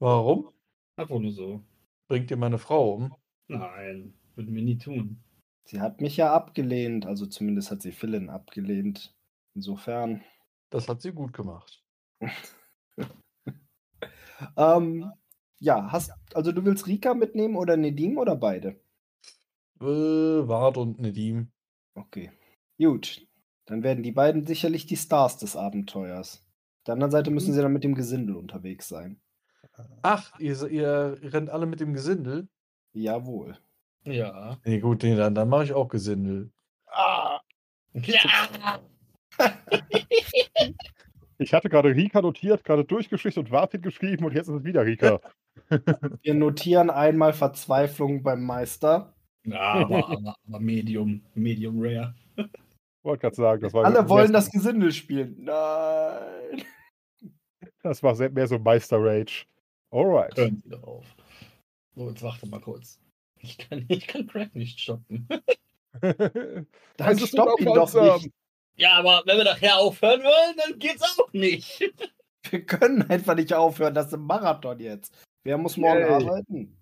Warum? 0.00 0.50
Einfach 0.96 1.18
nur 1.18 1.32
so. 1.32 1.62
Bringt 2.08 2.30
ihr 2.30 2.38
meine 2.38 2.58
Frau 2.58 2.94
um? 2.94 3.14
Nein, 3.48 4.14
würden 4.36 4.54
wir 4.54 4.62
nie 4.62 4.78
tun. 4.78 5.22
Sie 5.66 5.80
hat 5.80 6.00
mich 6.00 6.16
ja 6.16 6.32
abgelehnt, 6.32 7.04
also 7.04 7.26
zumindest 7.26 7.70
hat 7.70 7.82
sie 7.82 7.92
Philin 7.92 8.30
abgelehnt. 8.30 9.14
Insofern. 9.54 10.22
Das 10.70 10.88
hat 10.88 11.02
sie 11.02 11.12
gut 11.12 11.32
gemacht. 11.34 11.84
Ähm, 14.56 15.10
ja, 15.64 15.90
hast, 15.90 16.12
also 16.34 16.52
du 16.52 16.64
willst 16.64 16.86
Rika 16.86 17.14
mitnehmen 17.14 17.56
oder 17.56 17.76
Nedim 17.76 18.18
oder 18.18 18.36
beide? 18.36 18.80
Äh, 19.80 19.84
Wart 19.84 20.76
und 20.76 21.00
Nedim. 21.00 21.50
Okay. 21.94 22.30
Gut. 22.78 23.26
Dann 23.64 23.82
werden 23.82 24.02
die 24.02 24.12
beiden 24.12 24.46
sicherlich 24.46 24.84
die 24.84 24.98
Stars 24.98 25.38
des 25.38 25.56
Abenteuers. 25.56 26.44
Auf 26.80 26.84
der 26.84 26.94
anderen 26.94 27.10
Seite 27.10 27.30
müssen 27.30 27.54
sie 27.54 27.62
dann 27.62 27.72
mit 27.72 27.82
dem 27.82 27.94
Gesindel 27.94 28.36
unterwegs 28.36 28.88
sein. 28.88 29.22
Ach, 30.02 30.38
ihr, 30.38 30.68
ihr 30.68 31.18
rennt 31.22 31.48
alle 31.48 31.64
mit 31.64 31.80
dem 31.80 31.94
Gesindel? 31.94 32.48
Jawohl. 32.92 33.58
Ja. 34.04 34.58
Nee, 34.66 34.80
gut, 34.80 35.02
nee, 35.02 35.16
dann, 35.16 35.34
dann 35.34 35.48
mache 35.48 35.64
ich 35.64 35.72
auch 35.72 35.88
Gesindel. 35.88 36.52
Ah, 36.86 37.40
Ja! 37.94 38.80
Ich 41.38 41.52
hatte 41.52 41.68
gerade 41.68 41.94
Rika 41.94 42.22
notiert, 42.22 42.64
gerade 42.64 42.84
durchgeschickt 42.84 43.38
und 43.38 43.50
Wartin 43.50 43.82
geschrieben 43.82 44.24
und 44.24 44.34
jetzt 44.34 44.48
ist 44.48 44.54
es 44.54 44.64
wieder 44.64 44.84
Rika. 44.84 45.20
wir 46.22 46.34
notieren 46.34 46.90
einmal 46.90 47.32
Verzweiflung 47.32 48.22
beim 48.22 48.44
Meister. 48.44 49.14
Ja, 49.44 49.60
aber, 49.60 50.08
aber, 50.08 50.36
aber 50.46 50.60
Medium, 50.60 51.22
Medium 51.34 51.76
Rare. 51.78 52.14
Wollte 53.02 53.20
gerade 53.20 53.36
sagen, 53.36 53.62
das 53.62 53.72
war 53.74 53.84
Alle 53.84 54.08
wollen 54.08 54.32
das 54.32 54.50
Gesindel 54.50 54.92
spielen. 54.92 55.36
Nein. 55.38 56.62
Das 57.82 58.02
war 58.02 58.14
sehr- 58.14 58.30
mehr 58.30 58.46
so 58.46 58.58
Meister-Rage. 58.58 59.44
Alright. 59.90 60.36
Hören 60.36 60.62
Sie 60.64 60.74
auf. 60.82 61.04
So, 61.94 62.08
jetzt 62.08 62.22
warte 62.22 62.48
mal 62.48 62.60
kurz. 62.60 62.98
Ich 63.38 63.58
kann, 63.58 63.84
ich 63.88 64.06
kann 64.06 64.26
Crack 64.26 64.54
nicht 64.54 64.80
stoppen. 64.80 65.28
Dann 66.96 67.18
stopp 67.18 67.60
ihn 67.60 67.66
doch 67.66 67.92
nicht. 67.92 68.32
Ja, 68.76 68.94
aber 68.94 69.22
wenn 69.26 69.38
wir 69.38 69.44
nachher 69.44 69.78
aufhören 69.78 70.22
wollen, 70.22 70.56
dann 70.56 70.78
geht's 70.78 71.02
auch 71.02 71.32
nicht. 71.32 71.80
Wir 72.50 72.62
können 72.66 73.02
einfach 73.10 73.34
nicht 73.34 73.54
aufhören. 73.54 73.94
Das 73.94 74.08
ist 74.08 74.12
ein 74.12 74.20
Marathon 74.20 74.78
jetzt. 74.78 75.16
Wer 75.44 75.56
muss 75.56 75.78
morgen 75.78 76.00
Yay. 76.00 76.10
arbeiten? 76.10 76.76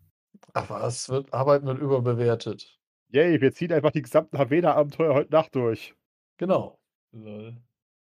Ach 0.55 0.69
was, 0.69 1.09
wird, 1.09 1.33
Arbeiten 1.33 1.67
wird 1.67 1.79
überbewertet. 1.79 2.79
Yay, 3.11 3.41
wir 3.41 3.53
ziehen 3.53 3.73
einfach 3.73 3.93
die 3.93 4.03
gesamten 4.03 4.39
Havena-Abenteuer 4.39 5.15
heute 5.15 5.31
Nacht 5.31 5.55
durch. 5.55 5.95
Genau. 6.37 6.81
Lol. 7.13 7.57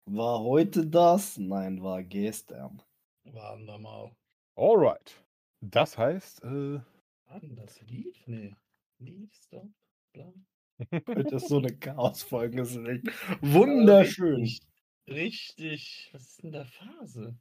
War 0.07 0.41
heute 0.41 0.87
das? 0.87 1.39
Nein, 1.39 1.83
war 1.83 2.03
gestern. 2.03 2.83
Warten 3.25 3.67
wir 3.67 3.79
mal. 3.79 4.11
Alright. 4.57 5.23
Das 5.61 5.97
heißt, 5.97 6.43
äh, 6.43 6.81
Warten, 7.27 7.55
das 7.55 7.81
Lied? 7.83 8.17
Nee. 8.27 8.55
Lied, 8.99 9.33
Stop, 9.35 9.69
bla. 10.13 10.33
Heute 10.91 11.37
ist 11.37 11.49
so 11.49 11.59
eine 11.59 11.77
Chaosfolge. 11.77 12.59
Das 12.59 12.71
ist 12.73 12.87
echt 12.87 13.07
wunderschön. 13.41 14.41
Richtig, 14.41 14.67
richtig. 15.09 16.11
Was 16.13 16.23
ist 16.23 16.43
denn 16.43 16.53
da 16.53 16.65
Phase? 16.65 17.37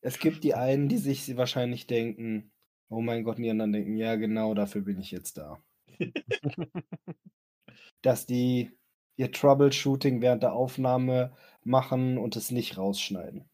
Es 0.00 0.18
gibt 0.18 0.44
die 0.44 0.54
einen, 0.54 0.88
die 0.88 0.98
sich 0.98 1.36
wahrscheinlich 1.36 1.86
denken, 1.86 2.52
oh 2.88 3.00
mein 3.00 3.24
Gott, 3.24 3.36
und 3.36 3.42
die 3.44 3.50
anderen 3.50 3.72
denken, 3.72 3.96
ja 3.96 4.16
genau, 4.16 4.54
dafür 4.54 4.82
bin 4.82 4.98
ich 4.98 5.10
jetzt 5.10 5.38
da. 5.38 5.62
Dass 8.02 8.26
die 8.26 8.70
ihr 9.16 9.30
Troubleshooting 9.30 10.22
während 10.22 10.42
der 10.42 10.54
Aufnahme 10.54 11.36
machen 11.62 12.16
und 12.16 12.36
es 12.36 12.50
nicht 12.50 12.78
rausschneiden. 12.78 13.44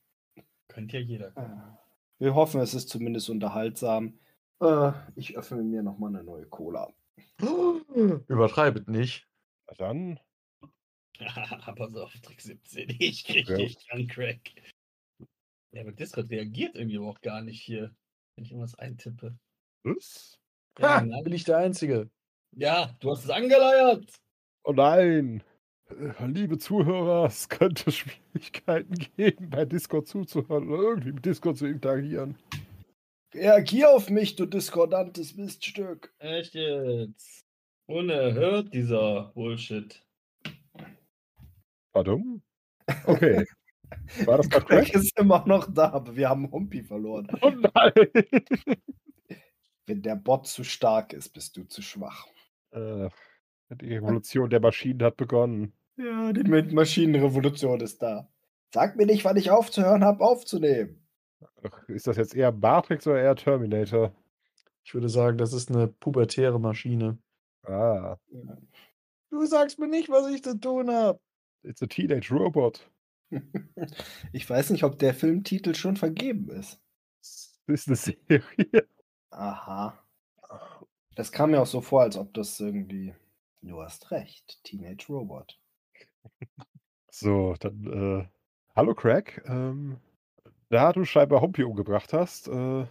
Könnte 0.69 0.99
ja 0.99 1.03
jeder. 1.03 1.31
können. 1.33 1.77
Wir 2.19 2.35
hoffen, 2.35 2.61
es 2.61 2.73
ist 2.73 2.89
zumindest 2.89 3.29
unterhaltsam. 3.29 4.19
Äh, 4.61 4.93
ich 5.17 5.37
öffne 5.37 5.63
mir 5.63 5.83
nochmal 5.83 6.15
eine 6.15 6.25
neue 6.25 6.47
Cola. 6.47 6.93
Übertreibet 8.29 8.89
nicht. 8.89 9.27
na 9.69 9.75
dann. 9.77 10.21
Pass 11.77 11.95
auf, 11.95 12.13
Trick 12.21 12.41
17. 12.41 12.89
Ich 13.01 13.25
krieg 13.25 13.49
Ja. 13.49 13.57
dich 13.57 13.77
an, 13.91 14.07
Crack. 14.07 14.51
Ja, 15.73 15.83
aber 15.83 15.93
Discord 15.93 16.31
reagiert 16.31 16.75
irgendwie 16.77 16.99
auch 16.99 17.21
gar 17.21 17.43
nicht 17.43 17.61
hier, 17.63 17.95
wenn 18.35 18.45
ich 18.45 18.51
irgendwas 18.53 18.75
eintippe. 18.77 19.37
Was? 19.85 20.39
Ja, 20.79 20.97
Ha, 20.97 21.01
nein. 21.03 21.23
bin 21.25 21.33
ich 21.33 21.45
der 21.45 21.59
Einzige. 21.59 22.11
ja 22.57 22.95
du 23.01 23.11
hast 23.11 23.25
es 23.25 23.31
angeleiert. 23.31 24.15
Oh 24.65 24.73
nein! 24.73 25.43
Äh, 25.89 26.27
Liebe 26.27 26.59
Zuhörer, 26.59 27.27
es 27.27 27.49
könnte 27.49 27.91
Schwierigkeiten 27.93 28.95
geben, 29.17 29.49
bei 29.51 29.65
Discord 29.65 30.09
zuzuhören 30.09 30.69
oder 30.69 30.83
irgendwie 30.83 31.13
mit 31.13 31.25
Discord 31.25 31.57
zu 31.57 31.67
interagieren. 31.67 32.37
Reagier 33.37 33.91
auf 33.91 34.09
mich, 34.11 34.35
du 34.37 34.47
diskordantes 34.47 35.37
Miststück. 35.37 36.15
Echt 36.19 36.55
jetzt. 36.55 37.45
Unerhört 37.87 38.73
dieser 38.75 39.31
Bullshit. 39.35 40.03
Pardon? 41.93 42.43
Okay. 43.05 43.45
War 44.25 44.39
das 44.39 44.49
gerade 44.51 44.67
Craig 44.67 44.87
Crack? 44.87 44.95
ist 44.95 45.19
immer 45.19 45.45
noch 45.47 45.73
da, 45.73 45.91
aber 45.93 46.17
wir 46.17 46.29
haben 46.29 46.51
Humpi 46.51 46.83
verloren. 46.83 47.29
Oh 47.43 47.51
nein! 47.51 47.93
Wenn 49.87 50.03
der 50.03 50.17
Bot 50.17 50.47
zu 50.47 50.65
stark 50.65 51.13
ist, 51.13 51.29
bist 51.31 51.57
du 51.57 51.65
zu 51.65 51.83
schwach. 51.83 52.27
äh, 52.73 53.09
die 53.71 53.95
Revolution 53.97 54.51
der 54.51 54.61
Maschinen 54.61 55.03
hat 55.03 55.17
begonnen. 55.17 55.73
Ja, 55.97 56.33
die 56.33 56.43
Maschinenrevolution 56.45 57.81
ist 57.81 58.03
da. 58.03 58.29
Sag 58.73 58.97
mir 58.97 59.07
nicht, 59.07 59.25
wann 59.25 59.37
ich 59.37 59.51
aufzuhören 59.51 60.05
habe, 60.05 60.25
aufzunehmen. 60.25 61.06
Ach, 61.63 61.89
Ist 61.89 62.07
das 62.07 62.17
jetzt 62.17 62.35
eher 62.35 62.53
Matrix 62.53 63.07
oder 63.07 63.21
eher 63.21 63.37
Terminator? 63.37 64.13
Ich 64.85 64.95
würde 64.95 65.09
sagen, 65.09 65.39
das 65.39 65.53
ist 65.53 65.71
eine 65.71 65.89
pubertäre 65.89 66.61
Maschine. 66.61 67.19
Ah, 67.65 68.17
Du 69.31 69.45
sagst 69.45 69.79
mir 69.79 69.89
nicht, 69.89 70.09
was 70.09 70.29
ich 70.29 70.43
zu 70.43 70.59
tun 70.59 70.91
habe. 70.91 71.19
it's 71.65 71.83
a 71.83 71.87
teenage 71.87 72.31
robot. 72.33 72.89
Ich 74.33 74.49
weiß 74.49 74.71
nicht, 74.71 74.85
ob 74.85 74.99
der 75.01 75.13
Filmtitel 75.15 75.75
schon 75.75 75.97
vergeben 75.97 76.49
ist. 76.51 76.81
Das 77.21 77.59
ist 77.67 77.89
eine 77.89 77.97
Serie. 77.97 78.89
Aha. 79.31 79.99
Das 81.17 81.33
kam 81.33 81.51
mir 81.51 81.61
auch 81.61 81.67
so 81.67 81.81
vor, 81.81 82.03
als 82.03 82.17
ob 82.17 82.33
das 82.35 82.61
irgendwie. 82.61 83.15
Du 83.63 83.83
hast 83.83 84.13
recht, 84.13 84.63
Teenage 84.63 85.07
Robot. 85.13 85.59
So, 87.11 87.55
dann, 87.59 87.87
äh, 87.87 88.29
hallo 88.77 88.95
Craig. 88.95 89.43
Ähm, 89.47 89.97
da 90.69 90.93
du 90.93 91.05
scheinbar 91.05 91.41
Hompi 91.41 91.65
umgebracht 91.65 92.13
hast, 92.13 92.49
äh, 92.49 92.87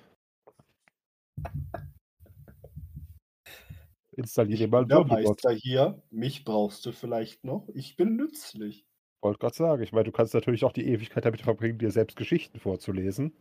installier 4.12 4.58
dir 4.58 4.68
mal 4.68 4.86
Der. 4.86 5.04
Meister 5.04 5.52
hier, 5.52 6.02
mich 6.10 6.46
brauchst 6.46 6.86
du 6.86 6.92
vielleicht 6.92 7.44
noch. 7.44 7.68
Ich 7.74 7.96
bin 7.96 8.16
nützlich. 8.16 8.86
Wollte 9.22 9.40
gerade 9.40 9.56
sagen. 9.56 9.84
Ich 9.84 9.92
meine, 9.92 10.06
du 10.06 10.12
kannst 10.12 10.34
natürlich 10.34 10.64
auch 10.64 10.72
die 10.72 10.88
Ewigkeit 10.88 11.26
damit 11.26 11.42
verbringen, 11.42 11.80
dir 11.80 11.92
selbst 11.92 12.16
Geschichten 12.16 12.60
vorzulesen. 12.60 13.34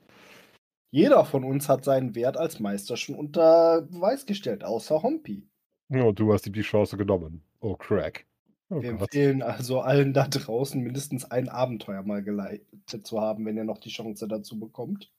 Jeder 0.91 1.25
von 1.25 1.45
uns 1.45 1.69
hat 1.69 1.85
seinen 1.85 2.15
Wert 2.15 2.37
als 2.37 2.61
Meister 2.61 2.97
schon 2.97 3.17
unter 3.17 3.83
Beweis 3.83 4.27
gestellt, 4.27 4.65
außer 4.65 5.03
Hompi. 5.03 5.49
Ja, 5.89 6.05
und 6.05 6.19
du 6.19 6.33
hast 6.33 6.47
ihm 6.47 6.53
die 6.53 6.63
Chance 6.63 6.97
genommen. 6.97 7.43
Oh, 7.61 7.77
Craig. 7.77 8.27
Oh 8.75 8.83
Wir 8.83 8.91
Gott. 8.93 9.03
empfehlen 9.03 9.43
also 9.43 9.81
allen 9.81 10.13
da 10.13 10.27
draußen 10.29 10.81
mindestens 10.81 11.25
ein 11.31 11.49
Abenteuer 11.49 12.03
mal 12.03 12.23
geleitet 12.23 13.07
zu 13.07 13.21
haben, 13.21 13.45
wenn 13.47 13.57
ihr 13.57 13.65
noch 13.65 13.79
die 13.79 13.91
Chance 13.91 14.27
dazu 14.29 14.59
bekommt. 14.59 15.13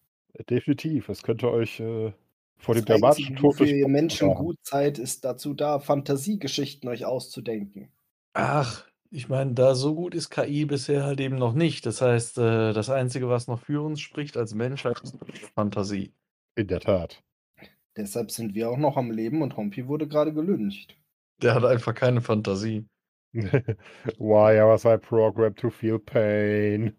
Definitiv. 0.50 1.10
Es 1.10 1.24
könnte 1.24 1.50
euch 1.50 1.80
äh, 1.80 2.12
vor 2.58 2.76
dem 2.76 2.86
Das 2.86 3.00
dramatischen 3.00 3.36
Tod 3.38 3.60
ihr 3.62 3.88
Menschen 3.88 4.30
bewahren. 4.30 4.46
gut 4.46 4.58
seid, 4.64 5.00
ist 5.00 5.24
dazu 5.24 5.54
da, 5.54 5.80
Fantasiegeschichten 5.80 6.90
euch 6.90 7.06
auszudenken. 7.06 7.90
Ach, 8.34 8.86
ich 9.10 9.30
meine, 9.30 9.54
da 9.54 9.76
so 9.76 9.96
gut 9.96 10.14
ist 10.14 10.30
KI 10.30 10.66
bisher 10.66 11.04
halt 11.04 11.22
eben 11.22 11.38
noch 11.38 11.54
nicht. 11.54 11.86
Das 11.86 12.02
heißt, 12.02 12.38
äh, 12.38 12.74
das 12.74 12.90
Einzige, 12.90 13.30
was 13.30 13.48
noch 13.48 13.62
für 13.62 13.82
uns 13.82 14.02
spricht 14.02 14.36
als 14.36 14.54
Menschheit, 14.54 15.00
ist 15.02 15.18
Fantasie. 15.56 16.14
In 16.56 16.68
der 16.68 16.82
Tat. 16.82 17.24
Deshalb 17.96 18.32
sind 18.32 18.56
wir 18.56 18.70
auch 18.70 18.78
noch 18.78 18.98
am 18.98 19.12
Leben 19.12 19.42
und 19.42 19.56
Hompi 19.56 19.88
wurde 19.88 20.08
gerade 20.08 20.34
gelüncht. 20.34 20.98
Der 21.42 21.56
hat 21.56 21.64
einfach 21.64 21.94
keine 21.94 22.22
Fantasie. 22.22 22.86
Why 24.18 24.60
was 24.64 24.86
I 24.86 24.98
programmed 24.98 25.58
to 25.60 25.70
feel 25.70 26.00
pain? 26.00 26.96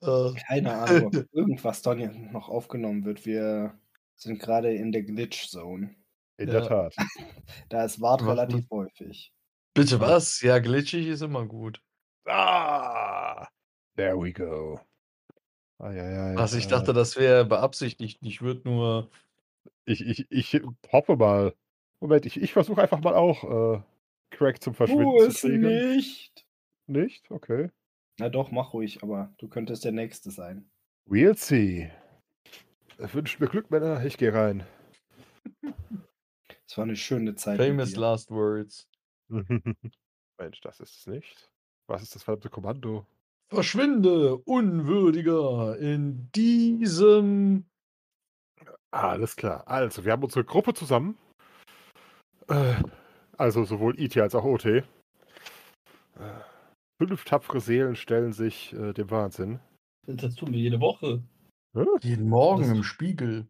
Äh, 0.00 0.32
Keine 0.46 0.74
Ahnung, 0.74 1.06
ob 1.06 1.14
irgendwas 1.32 1.82
hier 1.82 2.10
noch 2.32 2.48
aufgenommen 2.48 3.04
wird. 3.04 3.26
Wir 3.26 3.78
sind 4.16 4.38
gerade 4.40 4.72
in 4.74 4.92
der 4.92 5.02
Glitch-Zone. 5.02 5.94
In 6.36 6.48
Ja. 6.48 6.60
der 6.60 6.68
Tat. 6.68 6.96
Da 7.68 7.84
ist 7.84 8.00
Wart 8.00 8.20
Was 8.22 8.28
relativ 8.30 8.56
mit- 8.56 8.70
häufig. 8.70 9.32
bitte 9.74 10.00
was? 10.00 10.40
Ja, 10.42 10.58
glitschig 10.58 11.06
ist 11.08 11.22
immer 11.22 11.46
gut. 11.46 11.82
Ah! 12.26 13.48
There 13.96 14.16
we 14.20 14.32
go. 14.32 14.78
Eieiei, 15.78 16.34
Was 16.36 16.54
ich 16.54 16.66
dachte, 16.68 16.92
das 16.92 17.16
wäre 17.16 17.44
beabsichtigt. 17.44 18.18
Ich 18.22 18.42
würde 18.42 18.68
nur. 18.68 19.10
Ich, 19.86 20.00
ich, 20.06 20.26
ich 20.30 20.60
hoffe 20.92 21.16
mal. 21.16 21.54
Moment, 22.00 22.26
ich, 22.26 22.40
ich 22.40 22.52
versuche 22.52 22.82
einfach 22.82 23.00
mal 23.00 23.14
auch 23.14 23.76
äh, 23.78 23.82
Craig 24.30 24.62
zum 24.62 24.74
Verschwinden 24.74 25.04
Tu 25.04 25.18
zu 25.18 25.26
es 25.26 25.40
kriegen. 25.40 25.60
nicht! 25.62 26.46
Nicht? 26.86 27.30
Okay. 27.30 27.70
Na 28.18 28.28
doch, 28.28 28.50
mach 28.50 28.72
ruhig, 28.72 29.02
aber 29.02 29.32
du 29.38 29.48
könntest 29.48 29.84
der 29.84 29.92
Nächste 29.92 30.30
sein. 30.30 30.70
We'll 31.08 31.36
see. 31.36 31.90
Wünscht 32.98 33.40
mir 33.40 33.46
Glück, 33.48 33.70
Männer. 33.70 34.04
Ich 34.04 34.16
gehe 34.18 34.34
rein. 34.34 34.66
Es 36.66 36.76
war 36.76 36.84
eine 36.84 36.96
schöne 36.96 37.34
Zeit. 37.34 37.58
Famous 37.58 37.94
last 37.96 38.30
words. 38.30 38.88
Mensch, 39.28 40.60
das 40.62 40.80
ist 40.80 40.98
es 40.98 41.06
nicht. 41.06 41.50
Was 41.86 42.02
ist 42.02 42.14
das 42.14 42.22
verdammte 42.24 42.50
Kommando? 42.50 43.06
Verschwinde, 43.50 44.36
Unwürdiger, 44.36 45.78
in 45.78 46.30
diesem. 46.34 47.64
Alles 48.90 49.36
klar. 49.36 49.66
Also, 49.68 50.04
wir 50.04 50.12
haben 50.12 50.22
unsere 50.24 50.44
Gruppe 50.44 50.74
zusammen. 50.74 51.16
Äh, 52.48 52.74
also 53.38 53.64
sowohl 53.64 53.98
IT 54.00 54.16
als 54.18 54.34
auch 54.34 54.44
OT. 54.44 54.66
Äh, 54.66 54.82
fünf 57.00 57.24
tapfere 57.24 57.60
Seelen 57.60 57.96
stellen 57.96 58.32
sich 58.32 58.72
äh, 58.74 58.92
dem 58.92 59.10
Wahnsinn. 59.10 59.60
Das 60.06 60.34
tun 60.34 60.52
wir 60.52 60.58
jede 60.58 60.80
Woche. 60.80 61.22
Jeden 62.00 62.28
Morgen 62.28 62.62
Das- 62.62 62.70
im 62.76 62.82
Spiegel. 62.82 63.46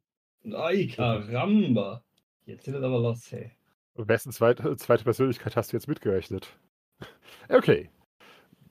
Ay, 0.53 0.89
caramba. 0.89 2.03
Jetzt 2.47 2.65
sind 2.65 2.75
wir 2.75 2.83
aber 2.83 2.99
los, 3.01 3.31
hey. 3.33 3.53
Wessen 3.97 4.33
zweite, 4.33 4.77
zweite 4.77 5.05
Persönlichkeit 5.05 5.57
hast 5.57 5.73
du 5.73 5.77
jetzt 5.77 5.89
mitgerechnet? 5.89 6.57
Okay. 7.49 7.91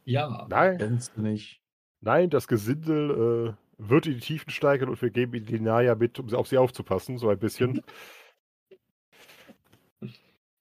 Ja. 0.05 0.45
Nein, 0.49 0.77
Kennst 0.77 1.17
du 1.17 1.21
nicht. 1.21 1.59
nein, 2.01 2.29
das 2.29 2.47
Gesindel 2.47 3.55
äh, 3.79 3.83
wird 3.83 4.05
in 4.05 4.13
die 4.13 4.19
Tiefen 4.19 4.51
steigen 4.51 4.87
und 4.89 5.01
wir 5.01 5.09
geben 5.09 5.33
ihnen 5.33 5.45
die 5.45 5.59
Naya 5.59 5.95
mit, 5.95 6.19
um 6.19 6.29
sie- 6.29 6.37
auf 6.37 6.47
sie 6.47 6.57
aufzupassen, 6.57 7.17
so 7.17 7.29
ein 7.29 7.39
bisschen. 7.39 7.81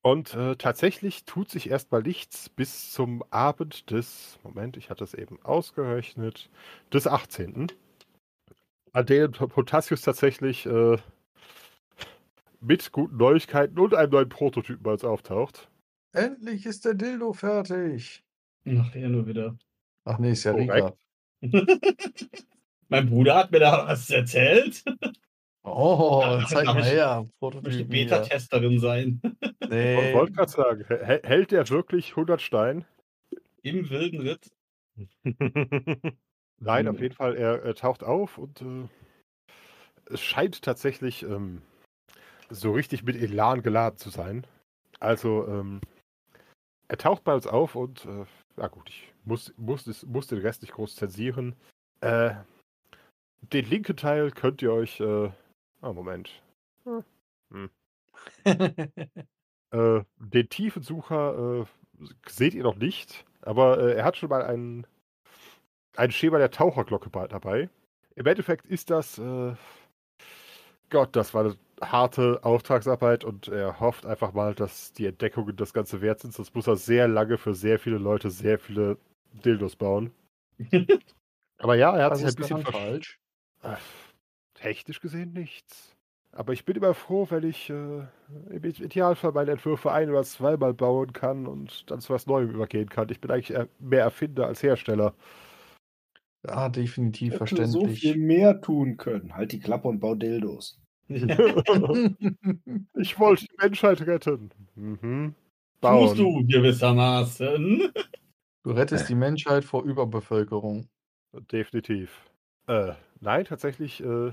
Und 0.06 0.34
äh, 0.34 0.54
tatsächlich 0.54 1.24
tut 1.24 1.50
sich 1.50 1.68
erstmal 1.68 2.00
nichts 2.00 2.48
bis 2.48 2.92
zum 2.92 3.24
Abend 3.30 3.90
des, 3.90 4.38
Moment, 4.44 4.76
ich 4.76 4.88
hatte 4.88 5.02
es 5.02 5.14
eben 5.14 5.42
ausgerechnet, 5.42 6.48
des 6.92 7.08
18. 7.08 7.72
An 8.92 9.06
dem 9.06 9.32
Potassius 9.32 10.02
tatsächlich 10.02 10.64
äh, 10.64 10.98
mit 12.60 12.92
guten 12.92 13.16
Neuigkeiten 13.16 13.80
und 13.80 13.94
einem 13.96 14.12
neuen 14.12 14.28
Prototypen 14.28 14.84
bei 14.84 14.92
uns 14.92 15.02
auftaucht. 15.02 15.68
Endlich 16.12 16.66
ist 16.66 16.84
der 16.84 16.94
Dildo 16.94 17.32
fertig. 17.32 18.22
Ach, 18.64 18.94
er 18.94 19.08
nur 19.08 19.26
wieder. 19.26 19.58
Ach 20.04 20.20
nee, 20.20 20.30
ist 20.30 20.44
ja. 20.44 20.52
Rika. 20.52 20.96
mein 22.88 23.10
Bruder 23.10 23.34
hat 23.34 23.50
mir 23.50 23.58
da 23.58 23.88
was 23.88 24.08
erzählt. 24.10 24.84
Oh, 25.66 26.20
Ja, 26.40 26.46
zeig 26.46 26.66
mal 26.66 26.78
ich- 26.80 26.86
her. 26.86 27.28
Ich 27.42 27.62
möchte. 27.62 27.84
Beta-Testerin 27.84 28.78
sein. 28.80 29.20
Ich 29.60 29.68
Nee. 29.70 30.14
wollte 30.14 30.32
gerade 30.32 30.50
sagen, 30.50 30.84
hä- 30.88 31.20
hält 31.24 31.50
der 31.50 31.68
wirklich 31.68 32.10
100 32.10 32.40
Stein? 32.40 32.84
Im 33.62 33.90
wilden 33.90 34.20
Ritt. 34.20 34.50
Nein, 36.60 36.88
auf 36.88 36.96
Mhm. 36.96 37.02
jeden 37.02 37.14
Fall, 37.14 37.36
er, 37.36 37.62
er 37.62 37.74
taucht 37.74 38.02
auf 38.04 38.38
und 38.38 38.62
äh, 38.62 38.88
es 40.06 40.20
scheint 40.22 40.62
tatsächlich 40.62 41.22
ähm, 41.24 41.62
so 42.48 42.72
richtig 42.72 43.02
mit 43.02 43.16
Elan 43.16 43.62
geladen 43.62 43.98
zu 43.98 44.10
sein. 44.10 44.46
Also, 45.00 45.46
ähm, 45.48 45.80
er 46.88 46.96
taucht 46.96 47.24
bei 47.24 47.34
uns 47.34 47.46
auf 47.46 47.74
und, 47.74 48.04
äh, 48.06 48.24
na 48.56 48.68
gut, 48.68 48.88
ich 48.88 49.12
muss, 49.24 49.52
muss, 49.56 49.86
es- 49.88 50.06
muss 50.06 50.28
den 50.28 50.38
Rest 50.38 50.62
nicht 50.62 50.72
groß 50.74 50.94
zensieren. 50.96 51.56
Äh, 52.00 52.34
den 53.52 53.68
linken 53.68 53.96
Teil 53.96 54.30
könnt 54.30 54.62
ihr 54.62 54.72
euch, 54.72 55.00
äh, 55.00 55.30
ah, 55.82 55.92
Moment. 55.92 56.30
Äh, 59.72 60.02
den 60.18 60.48
Tiefensucher 60.48 61.62
äh, 61.62 62.00
seht 62.28 62.54
ihr 62.54 62.62
noch 62.62 62.76
nicht, 62.76 63.24
aber 63.42 63.78
äh, 63.80 63.94
er 63.96 64.04
hat 64.04 64.16
schon 64.16 64.28
mal 64.28 64.44
ein, 64.44 64.86
ein 65.96 66.10
Schema 66.10 66.38
der 66.38 66.50
Taucherglocke 66.50 67.10
bei- 67.10 67.26
dabei. 67.28 67.68
Im 68.14 68.26
Endeffekt 68.26 68.66
ist 68.66 68.90
das, 68.90 69.18
äh, 69.18 69.54
Gott, 70.90 71.16
das 71.16 71.34
war 71.34 71.44
eine 71.44 71.56
harte 71.82 72.40
Auftragsarbeit 72.42 73.24
und 73.24 73.48
er 73.48 73.80
hofft 73.80 74.06
einfach 74.06 74.32
mal, 74.32 74.54
dass 74.54 74.92
die 74.92 75.06
Entdeckungen 75.06 75.56
das 75.56 75.72
Ganze 75.72 76.00
wert 76.00 76.20
sind, 76.20 76.32
sonst 76.32 76.54
muss 76.54 76.66
er 76.66 76.76
sehr 76.76 77.08
lange 77.08 77.38
für 77.38 77.54
sehr 77.54 77.78
viele 77.78 77.98
Leute 77.98 78.30
sehr 78.30 78.58
viele 78.58 78.96
Dildos 79.44 79.76
bauen. 79.76 80.12
Aber 81.58 81.74
ja, 81.74 81.96
er 81.96 82.04
hat 82.06 82.12
Was 82.12 82.18
sich 82.20 82.28
ein 82.28 82.34
bisschen 82.36 82.62
falsch? 82.64 83.18
Technisch 84.66 85.00
gesehen 85.00 85.32
nichts. 85.32 85.94
Aber 86.32 86.52
ich 86.52 86.64
bin 86.64 86.74
immer 86.74 86.92
froh, 86.92 87.28
wenn 87.30 87.44
ich 87.48 87.70
äh, 87.70 88.00
im 88.50 88.64
Idealfall 88.64 89.30
meine 89.30 89.52
Entwürfe 89.52 89.92
ein- 89.92 90.10
oder 90.10 90.24
zweimal 90.24 90.74
bauen 90.74 91.12
kann 91.12 91.46
und 91.46 91.88
dann 91.88 92.00
zu 92.00 92.12
was 92.12 92.26
Neuem 92.26 92.50
übergehen 92.50 92.88
kann. 92.88 93.08
Ich 93.10 93.20
bin 93.20 93.30
eigentlich 93.30 93.56
mehr 93.78 94.02
Erfinder 94.02 94.48
als 94.48 94.64
Hersteller. 94.64 95.14
Ja, 96.44 96.68
definitiv 96.68 97.34
Hätte 97.34 97.46
so 97.46 97.82
verständlich. 97.82 98.00
viel 98.00 98.16
mehr 98.16 98.60
tun 98.60 98.96
können. 98.96 99.36
Halt 99.36 99.52
die 99.52 99.60
Klappe 99.60 99.86
und 99.86 100.00
bau 100.00 100.16
Dildos. 100.16 100.80
ich 101.08 101.28
wollte 103.20 103.44
die 103.44 103.56
Menschheit 103.56 104.04
retten. 104.04 104.50
Mhm. 104.74 105.36
Tust 105.80 106.18
du 106.18 106.44
gewissermaßen. 106.44 107.92
Du 108.64 108.70
rettest 108.72 109.08
die 109.08 109.14
Menschheit 109.14 109.64
vor 109.64 109.84
Überbevölkerung. 109.84 110.88
Definitiv. 111.52 112.28
Äh, 112.66 112.94
nein, 113.20 113.44
tatsächlich, 113.44 114.02
äh, 114.02 114.32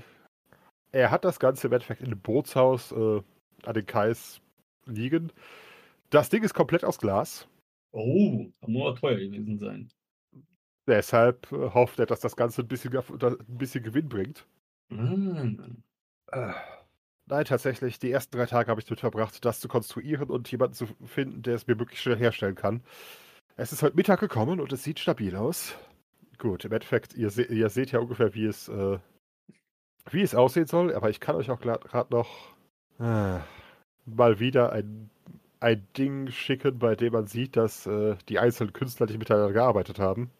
er 0.94 1.10
hat 1.10 1.24
das 1.24 1.40
Ganze 1.40 1.66
im 1.66 1.72
Endeffekt 1.72 2.00
in 2.00 2.06
einem 2.06 2.20
Bootshaus 2.20 2.92
äh, 2.92 3.22
an 3.64 3.74
den 3.74 3.86
Kais 3.86 4.40
liegen. 4.86 5.32
Das 6.10 6.28
Ding 6.30 6.44
ist 6.44 6.54
komplett 6.54 6.84
aus 6.84 6.98
Glas. 6.98 7.48
Oh, 7.90 8.46
muss 8.66 8.82
aber 8.82 8.96
teuer 8.96 9.16
gewesen 9.16 9.58
sein. 9.58 9.88
Deshalb 10.86 11.50
äh, 11.50 11.70
hofft 11.70 11.98
er, 11.98 12.06
dass 12.06 12.20
das 12.20 12.36
Ganze 12.36 12.62
ein 12.62 12.68
bisschen, 12.68 12.96
ein 12.96 13.36
bisschen 13.48 13.82
Gewinn 13.82 14.08
bringt. 14.08 14.46
Äh, 16.30 16.52
nein, 17.26 17.44
tatsächlich, 17.44 17.98
die 17.98 18.12
ersten 18.12 18.36
drei 18.36 18.46
Tage 18.46 18.70
habe 18.70 18.80
ich 18.80 18.86
damit 18.86 19.00
verbracht, 19.00 19.44
das 19.44 19.58
zu 19.58 19.66
konstruieren 19.66 20.30
und 20.30 20.50
jemanden 20.50 20.74
zu 20.74 20.86
finden, 21.04 21.42
der 21.42 21.56
es 21.56 21.66
mir 21.66 21.74
möglichst 21.74 22.04
schnell 22.04 22.18
herstellen 22.18 22.54
kann. 22.54 22.84
Es 23.56 23.72
ist 23.72 23.82
heute 23.82 23.96
Mittag 23.96 24.20
gekommen 24.20 24.60
und 24.60 24.72
es 24.72 24.84
sieht 24.84 25.00
stabil 25.00 25.34
aus. 25.34 25.74
Gut, 26.38 26.64
im 26.64 26.72
Endeffekt, 26.72 27.14
ihr, 27.14 27.30
se 27.30 27.44
ihr 27.44 27.68
seht 27.68 27.92
ja 27.92 27.98
ungefähr, 27.98 28.34
wie 28.34 28.46
es, 28.46 28.68
äh, 28.68 28.98
wie 30.10 30.22
es 30.22 30.34
aussehen 30.34 30.66
soll, 30.66 30.94
aber 30.94 31.10
ich 31.10 31.20
kann 31.20 31.36
euch 31.36 31.50
auch 31.50 31.60
gerade 31.60 32.12
noch 32.14 32.54
äh, 32.98 33.38
mal 34.06 34.38
wieder 34.40 34.72
ein, 34.72 35.10
ein 35.60 35.86
Ding 35.96 36.30
schicken, 36.30 36.78
bei 36.78 36.94
dem 36.94 37.12
man 37.12 37.26
sieht, 37.26 37.56
dass 37.56 37.86
äh, 37.86 38.16
die 38.28 38.38
einzelnen 38.38 38.72
Künstler 38.72 39.06
nicht 39.06 39.18
miteinander 39.18 39.52
gearbeitet 39.52 39.98
haben. 39.98 40.30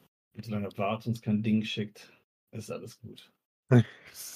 Solange 0.41 0.69
Bart 0.71 1.07
uns 1.07 1.23
kein 1.23 1.43
Ding 1.43 1.63
schickt, 1.63 2.13
ist 2.53 2.71
alles 2.71 3.01
gut. 3.01 3.31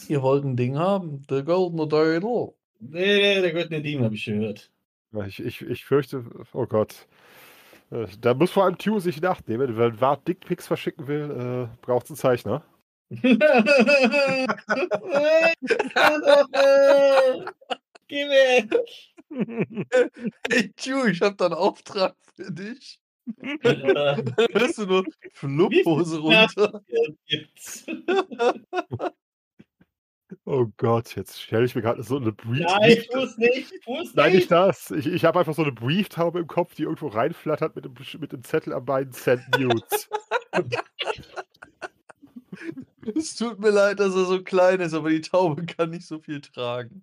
Ihr 0.08 0.22
wollt 0.22 0.44
ein 0.44 0.56
Ding 0.56 0.78
haben? 0.78 1.24
The 1.28 1.42
Golden 1.42 1.88
Dildo. 1.88 2.56
Nee, 2.80 3.40
nee, 3.40 3.52
der 3.52 3.70
in 3.70 3.82
den 3.82 4.04
habe 4.04 4.14
ich 4.14 4.24
gehört. 4.24 4.70
Ich, 5.26 5.40
ich, 5.40 5.62
ich 5.62 5.84
fürchte, 5.84 6.24
oh 6.52 6.66
Gott. 6.66 7.06
Äh, 7.90 8.06
Da 8.20 8.34
muss 8.34 8.50
vor 8.50 8.64
allem 8.64 8.78
Tue 8.78 9.00
sich 9.00 9.20
nachnehmen. 9.20 9.76
Wenn 9.76 10.00
Wart 10.00 10.26
Dickpics 10.28 10.66
verschicken 10.66 11.06
will, 11.08 11.68
äh, 11.70 11.76
braucht 11.84 12.04
es 12.04 12.10
einen 12.10 12.16
Zeichner. 12.16 12.64
Geh 13.10 13.38
weg! 18.28 18.70
Hey, 20.50 20.72
Ju, 20.78 21.06
ich 21.06 21.22
hab 21.22 21.38
da 21.38 21.46
einen 21.46 21.54
Auftrag 21.54 22.14
für 22.34 22.52
dich. 22.52 23.00
Hörst 24.52 24.78
du 24.78 24.86
nur 24.86 25.04
Flupphose 25.32 26.18
runter? 26.18 26.82
gibt's? 27.26 27.86
Oh 30.44 30.66
Gott, 30.76 31.16
jetzt 31.16 31.40
stelle 31.40 31.64
ich 31.64 31.74
mir 31.74 31.80
gerade 31.80 32.02
so 32.02 32.18
eine 32.18 32.32
Brief. 32.32 32.66
Nein, 32.66 33.02
tu's 33.10 33.38
nicht, 33.38 33.72
tu's 33.82 34.14
Nein, 34.14 34.32
nicht 34.32 34.40
nicht! 34.40 34.50
das. 34.50 34.90
Ich, 34.90 35.06
ich 35.06 35.24
habe 35.24 35.38
einfach 35.38 35.54
so 35.54 35.62
eine 35.62 35.72
Brieftaube 35.72 36.40
im 36.40 36.46
Kopf, 36.46 36.74
die 36.74 36.82
irgendwo 36.82 37.08
reinflattert 37.08 37.74
mit 37.74 37.86
dem, 37.86 37.94
mit 38.20 38.32
dem 38.32 38.44
Zettel 38.44 38.74
am 38.74 38.84
Bein 38.84 39.12
Cent 39.12 39.40
News. 39.58 40.10
Es 43.16 43.36
tut 43.36 43.58
mir 43.58 43.70
leid, 43.70 44.00
dass 44.00 44.14
er 44.14 44.24
so 44.24 44.42
klein 44.42 44.80
ist, 44.80 44.94
aber 44.94 45.10
die 45.10 45.20
Taube 45.20 45.64
kann 45.66 45.90
nicht 45.90 46.06
so 46.06 46.18
viel 46.20 46.40
tragen. 46.40 47.02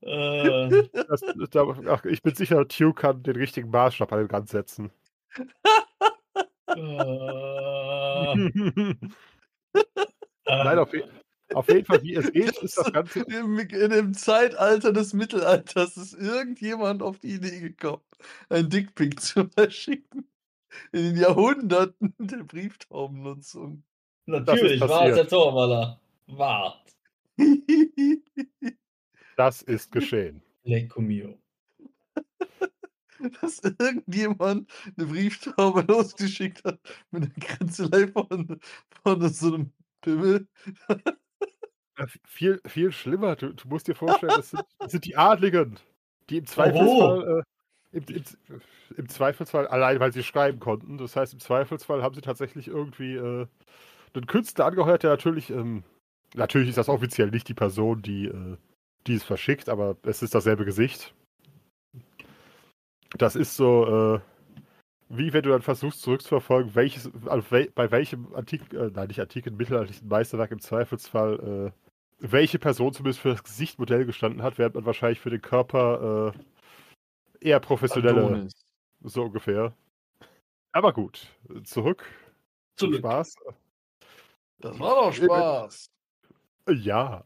Das, 0.00 1.20
da, 1.50 1.76
ach, 1.88 2.04
ich 2.04 2.22
bin 2.22 2.34
sicher, 2.34 2.66
Tue 2.68 2.94
kann 2.94 3.22
den 3.22 3.36
richtigen 3.36 3.70
Maßstab 3.70 4.12
an 4.12 4.18
den 4.20 4.30
Rand 4.30 4.48
setzen. 4.48 4.90
äh, 6.68 8.34
Nein, 10.46 10.78
auf, 10.78 10.90
auf 11.54 11.68
jeden 11.68 11.84
Fall, 11.84 12.02
wie 12.02 12.14
ihr 12.14 12.22
seht, 12.32 12.56
ist 12.58 12.78
das 12.78 12.92
Ganze. 12.92 13.20
Im, 13.20 13.58
in 13.58 13.90
dem 13.90 14.14
Zeitalter 14.14 14.92
des 14.92 15.12
Mittelalters 15.14 15.96
ist 15.96 16.14
irgendjemand 16.14 17.02
auf 17.02 17.18
die 17.18 17.34
Idee 17.34 17.60
gekommen, 17.60 18.02
ein 18.48 18.68
Dickpick 18.68 19.20
zu 19.20 19.48
verschicken. 19.48 20.28
In 20.92 21.02
den 21.14 21.16
Jahrhunderten 21.16 22.14
der 22.18 22.44
Brieftaubennutzung. 22.44 23.82
Natürlich 24.26 24.80
Das 24.80 24.90
ist 24.90 24.96
war 24.96 25.06
es 25.08 25.14
der. 25.16 25.28
Torwaller. 25.28 26.00
Wart. 26.26 26.92
Das 29.36 29.62
ist 29.62 29.92
geschehen. 29.92 30.42
Lecco 30.64 31.00
mio. 31.00 31.38
Dass 33.40 33.60
irgendjemand 33.60 34.68
eine 34.96 35.06
Brieftaube 35.06 35.82
losgeschickt 35.88 36.64
hat 36.64 36.80
mit 37.12 37.22
einer 37.24 37.32
Kritzelei 37.46 38.08
von, 38.08 38.60
von 39.04 39.28
so 39.32 39.54
einem 39.54 39.72
Pimmel. 40.00 40.48
Ja, 41.98 42.06
viel, 42.24 42.60
viel 42.66 42.92
schlimmer. 42.92 43.36
Du, 43.36 43.52
du 43.54 43.68
musst 43.68 43.88
dir 43.88 43.94
vorstellen, 43.94 44.32
das 44.36 44.50
sind, 44.50 44.62
das 44.78 44.92
sind 44.92 45.04
die 45.04 45.16
Adligen, 45.16 45.78
die 46.30 46.38
im 46.38 46.46
Zweifelsfall, 46.46 47.40
äh, 47.40 47.42
im, 47.92 48.04
im, 48.08 48.22
im 48.96 49.08
Zweifelsfall, 49.08 49.66
allein 49.66 50.00
weil 50.00 50.12
sie 50.12 50.22
schreiben 50.22 50.60
konnten, 50.60 50.98
das 50.98 51.16
heißt, 51.16 51.32
im 51.32 51.40
Zweifelsfall 51.40 52.02
haben 52.02 52.14
sie 52.14 52.20
tatsächlich 52.20 52.68
irgendwie 52.68 53.14
äh, 53.14 53.46
einen 54.14 54.26
Künstler 54.26 54.66
angeheuert, 54.66 55.02
der 55.02 55.10
natürlich, 55.10 55.50
ähm, 55.50 55.84
natürlich 56.34 56.68
ist 56.68 56.78
das 56.78 56.88
offiziell 56.88 57.30
nicht 57.30 57.48
die 57.48 57.54
Person, 57.54 58.02
die, 58.02 58.26
äh, 58.26 58.56
die 59.06 59.14
es 59.14 59.24
verschickt, 59.24 59.68
aber 59.68 59.96
es 60.02 60.22
ist 60.22 60.34
dasselbe 60.34 60.64
Gesicht. 60.64 61.14
Das 63.16 63.36
ist 63.36 63.56
so, 63.56 64.16
äh, 64.16 64.20
wie 65.08 65.32
wenn 65.32 65.42
du 65.42 65.50
dann 65.50 65.62
versuchst 65.62 66.02
zurückzuverfolgen, 66.02 66.74
welches, 66.74 67.10
wel, 67.14 67.70
bei 67.74 67.90
welchem 67.90 68.34
antiken, 68.34 68.78
äh, 68.78 68.90
nein, 68.92 69.08
nicht 69.08 69.20
antiken, 69.20 69.56
mittelalterlichen 69.56 70.08
Meisterwerk 70.08 70.50
im 70.50 70.60
Zweifelsfall, 70.60 71.72
äh, 71.72 71.88
welche 72.20 72.58
Person 72.58 72.92
zumindest 72.92 73.20
für 73.20 73.30
das 73.30 73.44
Gesicht 73.44 73.78
Modell 73.78 74.04
gestanden 74.04 74.42
hat, 74.42 74.58
während 74.58 74.74
man 74.74 74.84
wahrscheinlich 74.84 75.20
für 75.20 75.30
den 75.30 75.40
Körper 75.40 76.34
äh, 76.34 76.38
eher 77.40 77.60
professionelle, 77.60 78.24
Adonis. 78.24 78.52
so 79.00 79.24
ungefähr. 79.24 79.74
Aber 80.72 80.92
gut, 80.92 81.26
zurück 81.64 82.04
zum 82.76 82.92
Zurück. 82.92 82.98
Spaß. 83.00 83.34
Das 84.60 84.78
war 84.78 84.94
doch 84.96 85.12
Spaß. 85.12 85.90
Ja. 86.70 87.24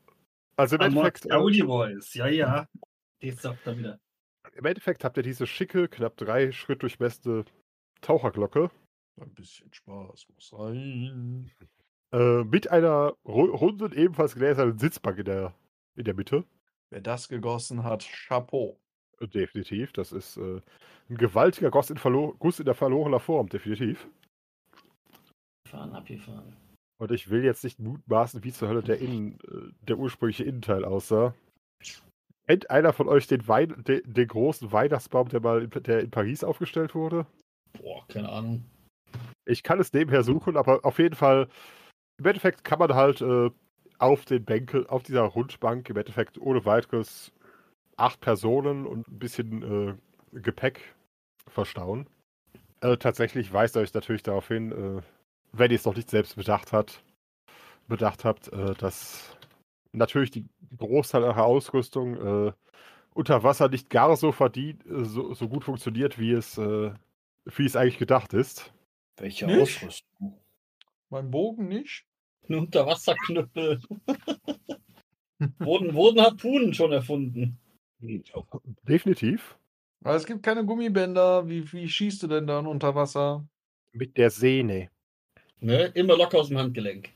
Also 0.57 0.77
im 0.77 0.83
Amok 0.83 1.05
Endeffekt, 1.07 1.27
äh, 1.27 1.33
Audi 1.35 1.63
Boys, 1.63 2.15
ja, 2.15 2.27
ja. 2.29 2.69
Jetzt 3.21 3.43
sagt 3.43 3.67
er 3.67 3.79
wieder. 3.79 4.01
Im 4.55 4.65
Endeffekt 4.65 5.05
habt 5.05 5.17
ihr 5.17 5.23
diese 5.23 5.47
schicke, 5.47 5.89
knapp 5.89 6.17
drei 6.17 6.53
Schritt 6.53 6.83
durchmessende 6.83 7.45
Taucherglocke 8.01 8.71
Ein 9.21 9.35
bisschen 9.35 9.73
Spaß 9.73 10.27
muss 10.35 10.49
sein. 10.49 11.51
äh, 12.13 12.45
mit 12.45 12.71
einer 12.71 13.17
ru 13.25 13.45
runden, 13.47 13.93
ebenfalls 13.93 14.35
gläsernen 14.35 14.79
Sitzbank 14.79 15.19
in 15.19 15.25
der, 15.25 15.55
in 15.97 16.05
der 16.05 16.15
Mitte. 16.15 16.45
Wer 16.91 17.01
das 17.01 17.29
gegossen 17.29 17.85
hat, 17.85 18.05
Chapeau. 18.05 18.79
Definitiv. 19.27 19.93
Das 19.93 20.13
ist 20.13 20.37
äh, 20.37 20.61
ein 21.09 21.17
gewaltiger 21.17 21.71
Guss 21.71 21.91
in, 21.91 21.99
Guss 22.39 22.59
in 22.59 22.65
der 22.65 22.75
verlorener 22.75 23.21
Form, 23.21 23.49
definitiv. 23.49 24.09
Fahren, 25.69 25.93
abgefahren. 25.93 26.57
Und 27.01 27.11
ich 27.11 27.31
will 27.31 27.45
jetzt 27.45 27.65
nicht 27.65 27.81
mutmaßen, 27.81 28.45
wie 28.45 28.53
zur 28.53 28.69
Hölle 28.69 28.83
der, 28.83 29.01
Innen, 29.01 29.39
äh, 29.49 29.73
der 29.87 29.99
ursprüngliche 29.99 30.45
Innenteil 30.45 30.85
aussah. 30.85 31.35
Kennt 32.47 32.71
einer 32.71 32.93
von 32.93 33.09
euch 33.09 33.27
den, 33.27 33.47
Wein 33.49 33.83
den, 33.87 34.03
den 34.05 34.29
großen 34.29 34.73
Weihnachtsbaum, 34.73 35.29
der 35.29 35.41
mal 35.41 35.63
in, 35.63 35.71
der 35.71 36.01
in 36.01 36.11
Paris 36.11 36.45
aufgestellt 36.45 36.95
wurde? 36.95 37.27
Boah, 37.81 38.07
keine 38.09 38.29
Ahnung. 38.29 38.65
Ich 39.47 39.63
kann 39.63 39.81
es 39.81 39.93
nebenher 39.93 40.23
suchen, 40.23 40.57
aber 40.57 40.85
auf 40.85 40.99
jeden 40.99 41.15
Fall, 41.15 41.49
im 42.19 42.27
Endeffekt 42.27 42.65
kann 42.65 42.79
man 42.79 42.95
halt 42.95 43.21
äh, 43.21 43.51
auf 43.99 44.25
den 44.25 44.45
Bänken, 44.45 44.87
auf 44.87 45.03
dieser 45.03 45.23
Rundbank, 45.23 45.89
im 45.89 45.97
Endeffekt 45.97 46.39
ohne 46.39 46.65
weiteres 46.65 47.33
acht 48.03 48.21
Personen 48.21 48.87
und 48.87 49.09
ein 49.09 49.19
bisschen 49.19 49.63
äh, 49.63 50.41
Gepäck 50.41 50.95
verstauen. 51.47 52.07
Äh, 52.81 52.97
tatsächlich 52.97 53.53
weist 53.53 53.77
euch 53.77 53.95
natürlich 53.95 54.25
darauf 54.25 54.49
hin, 54.49 54.73
äh, 54.73 55.03
wenn 55.53 55.71
ihr 55.71 55.77
es 55.77 55.85
noch 55.85 55.95
nicht 55.95 56.11
selbst 56.11 56.35
bedacht 56.35 56.73
hat, 56.73 57.01
bedacht 57.87 58.25
habt, 58.25 58.53
äh, 58.53 58.75
dass 58.75 59.37
natürlich 59.93 60.33
die 60.33 60.49
Großteil 60.79 61.23
eurer 61.23 61.45
Ausrüstung 61.45 62.49
äh, 62.49 62.53
unter 63.15 63.45
Wasser 63.45 63.69
nicht 63.69 63.89
gar 63.89 64.17
so 64.17 64.33
verdient, 64.33 64.85
äh, 64.87 65.05
so, 65.05 65.33
so 65.35 65.49
gut 65.49 65.65
funktioniert, 65.65 66.19
wie 66.19 66.33
es, 66.33 66.59
äh, 66.59 66.93
wie 67.45 67.65
es 67.65 67.77
eigentlich 67.77 67.99
gedacht 67.99 68.33
ist. 68.35 68.73
Welche 69.17 69.47
Nicht? 69.47 69.61
Ausrüstung? 69.61 70.41
Mein 71.09 71.31
Bogen 71.31 71.69
nicht? 71.69 72.05
Ein 72.49 72.57
Unterwasserknüppel. 72.57 73.81
wurden, 75.59 75.95
wurden 75.95 76.21
Harpunen 76.21 76.75
schon 76.75 76.91
erfunden? 76.91 77.61
Definitiv. 78.89 79.57
Aber 80.05 80.17
es 80.17 80.27
gibt 80.27 80.43
keine 80.43 80.65
Gummibänder. 80.65 81.49
Wie, 81.49 81.73
wie 81.73 81.89
schießt 81.89 82.23
du 82.25 82.27
denn 82.27 82.47
dann 82.47 82.67
unter 82.67 82.95
Wasser? 82.95 83.47
Mit 83.93 84.17
der 84.17 84.31
Sehne. 84.31 84.91
Ne? 85.61 85.85
Immer 85.95 86.17
locker 86.17 86.39
aus 86.39 86.49
dem 86.49 86.59
Handgelenk. 86.59 87.11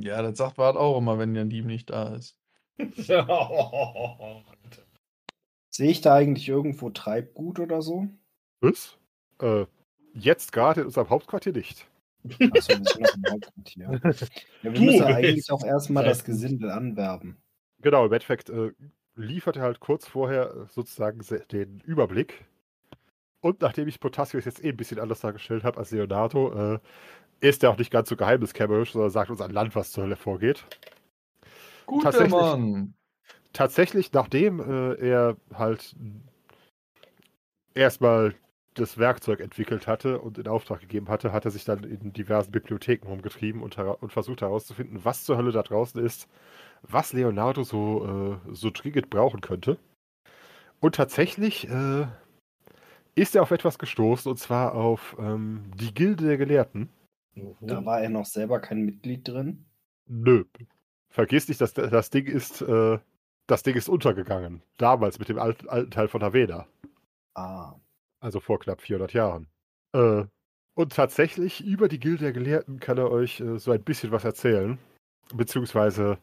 Ja, 0.00 0.20
das 0.20 0.36
sagt 0.38 0.56
Bart 0.56 0.76
auch 0.76 0.98
immer, 0.98 1.18
wenn 1.18 1.32
der 1.34 1.44
Dieb 1.46 1.64
nicht 1.64 1.90
da 1.90 2.14
ist. 2.14 2.38
Sehe 5.70 5.90
ich 5.90 6.00
da 6.02 6.14
eigentlich 6.14 6.48
irgendwo 6.48 6.90
Treibgut 6.90 7.58
oder 7.60 7.80
so? 7.80 8.08
Was? 8.60 8.98
Äh, 9.40 9.64
jetzt 10.14 10.52
gerade 10.52 10.80
in 10.80 10.86
unserem 10.86 11.08
Hauptquartier 11.08 11.52
nicht. 11.52 11.86
Achso, 12.24 12.72
wir 12.72 12.84
sind 12.84 13.00
noch 13.00 13.14
im 13.14 13.24
Hauptquartier. 13.30 14.00
Ja, 14.62 14.72
wir 14.72 14.72
Du 14.72 14.82
müssen 14.82 15.04
eigentlich 15.04 15.50
auch 15.50 15.64
erstmal 15.64 16.04
das. 16.04 16.24
Gesindel 16.24 16.70
anwerben. 16.70 17.36
Genau, 17.80 18.06
im 18.06 18.12
Endeffekt 18.12 18.50
äh, 18.50 18.72
liefert 19.16 19.56
er 19.56 19.62
halt 19.62 19.80
kurz 19.80 20.06
vorher 20.06 20.54
äh, 20.54 20.66
sozusagen 20.68 21.20
den 21.50 21.80
Überblick. 21.80 22.44
Und 23.40 23.60
nachdem 23.60 23.88
ich 23.88 24.00
Potassius 24.00 24.44
jetzt 24.44 24.64
eh 24.64 24.70
ein 24.70 24.76
bisschen 24.76 25.00
anders 25.00 25.20
dargestellt 25.20 25.64
habe 25.64 25.78
als 25.78 25.90
Leonardo, 25.90 26.74
äh, 26.74 26.78
ist 27.40 27.62
er 27.62 27.70
auch 27.70 27.78
nicht 27.78 27.90
ganz 27.90 28.08
so 28.08 28.16
geheimniskämmerisch, 28.16 28.92
sondern 28.92 29.10
sagt 29.10 29.30
uns 29.30 29.40
an 29.40 29.50
Land, 29.50 29.74
was 29.74 29.92
zur 29.92 30.04
Hölle 30.04 30.16
vorgeht. 30.16 30.64
Gut, 31.86 32.02
Tatsächlich. 32.02 32.32
Mann. 32.32 32.94
Tatsächlich, 33.52 34.12
nachdem 34.12 34.60
äh, 34.60 34.94
er 34.94 35.36
halt 35.54 35.94
erstmal 37.74 38.34
das 38.74 38.98
Werkzeug 38.98 39.40
entwickelt 39.40 39.86
hatte 39.86 40.20
und 40.20 40.36
in 40.38 40.48
Auftrag 40.48 40.80
gegeben 40.80 41.08
hatte, 41.08 41.32
hat 41.32 41.44
er 41.46 41.50
sich 41.50 41.64
dann 41.64 41.84
in 41.84 42.12
diversen 42.12 42.52
Bibliotheken 42.52 43.06
rumgetrieben 43.08 43.62
und, 43.62 43.78
und 43.78 44.12
versucht 44.12 44.42
herauszufinden, 44.42 45.04
was 45.04 45.24
zur 45.24 45.38
Hölle 45.38 45.52
da 45.52 45.62
draußen 45.62 46.04
ist, 46.04 46.28
was 46.82 47.12
Leonardo 47.12 47.62
so, 47.62 48.40
äh, 48.46 48.54
so 48.54 48.70
dringend 48.70 49.10
brauchen 49.10 49.40
könnte. 49.40 49.78
Und 50.80 50.94
tatsächlich 50.94 51.68
äh, 51.68 52.06
ist 53.14 53.34
er 53.34 53.42
auf 53.42 53.50
etwas 53.50 53.78
gestoßen, 53.78 54.30
und 54.30 54.36
zwar 54.36 54.74
auf 54.74 55.16
ähm, 55.18 55.70
die 55.74 55.94
Gilde 55.94 56.26
der 56.26 56.36
Gelehrten. 56.36 56.90
Da 57.60 57.84
war 57.84 58.00
er 58.00 58.08
noch 58.08 58.24
selber 58.24 58.60
kein 58.60 58.82
Mitglied 58.82 59.26
drin. 59.26 59.64
Nö. 60.06 60.44
Vergiss 61.10 61.48
nicht, 61.48 61.60
dass 61.60 61.72
das 61.74 62.10
Ding 62.10 62.26
ist, 62.26 62.62
äh, 62.62 62.98
das 63.46 63.62
Ding 63.62 63.76
ist 63.76 63.88
untergegangen. 63.88 64.62
Damals 64.78 65.18
mit 65.18 65.28
dem 65.28 65.38
alten, 65.38 65.68
alten 65.68 65.90
Teil 65.90 66.08
von 66.08 66.22
Havena. 66.22 66.66
Ah. 67.34 67.74
Also 68.20 68.40
vor 68.40 68.58
knapp 68.58 68.80
400 68.80 69.12
Jahren. 69.12 69.48
Äh, 69.92 70.24
und 70.74 70.92
tatsächlich 70.92 71.64
über 71.64 71.88
die 71.88 72.00
Gilde 72.00 72.24
der 72.24 72.32
Gelehrten 72.32 72.80
kann 72.80 72.98
er 72.98 73.10
euch 73.10 73.40
äh, 73.40 73.58
so 73.58 73.70
ein 73.70 73.82
bisschen 73.82 74.10
was 74.12 74.24
erzählen. 74.24 74.78
Beziehungsweise 75.34 76.18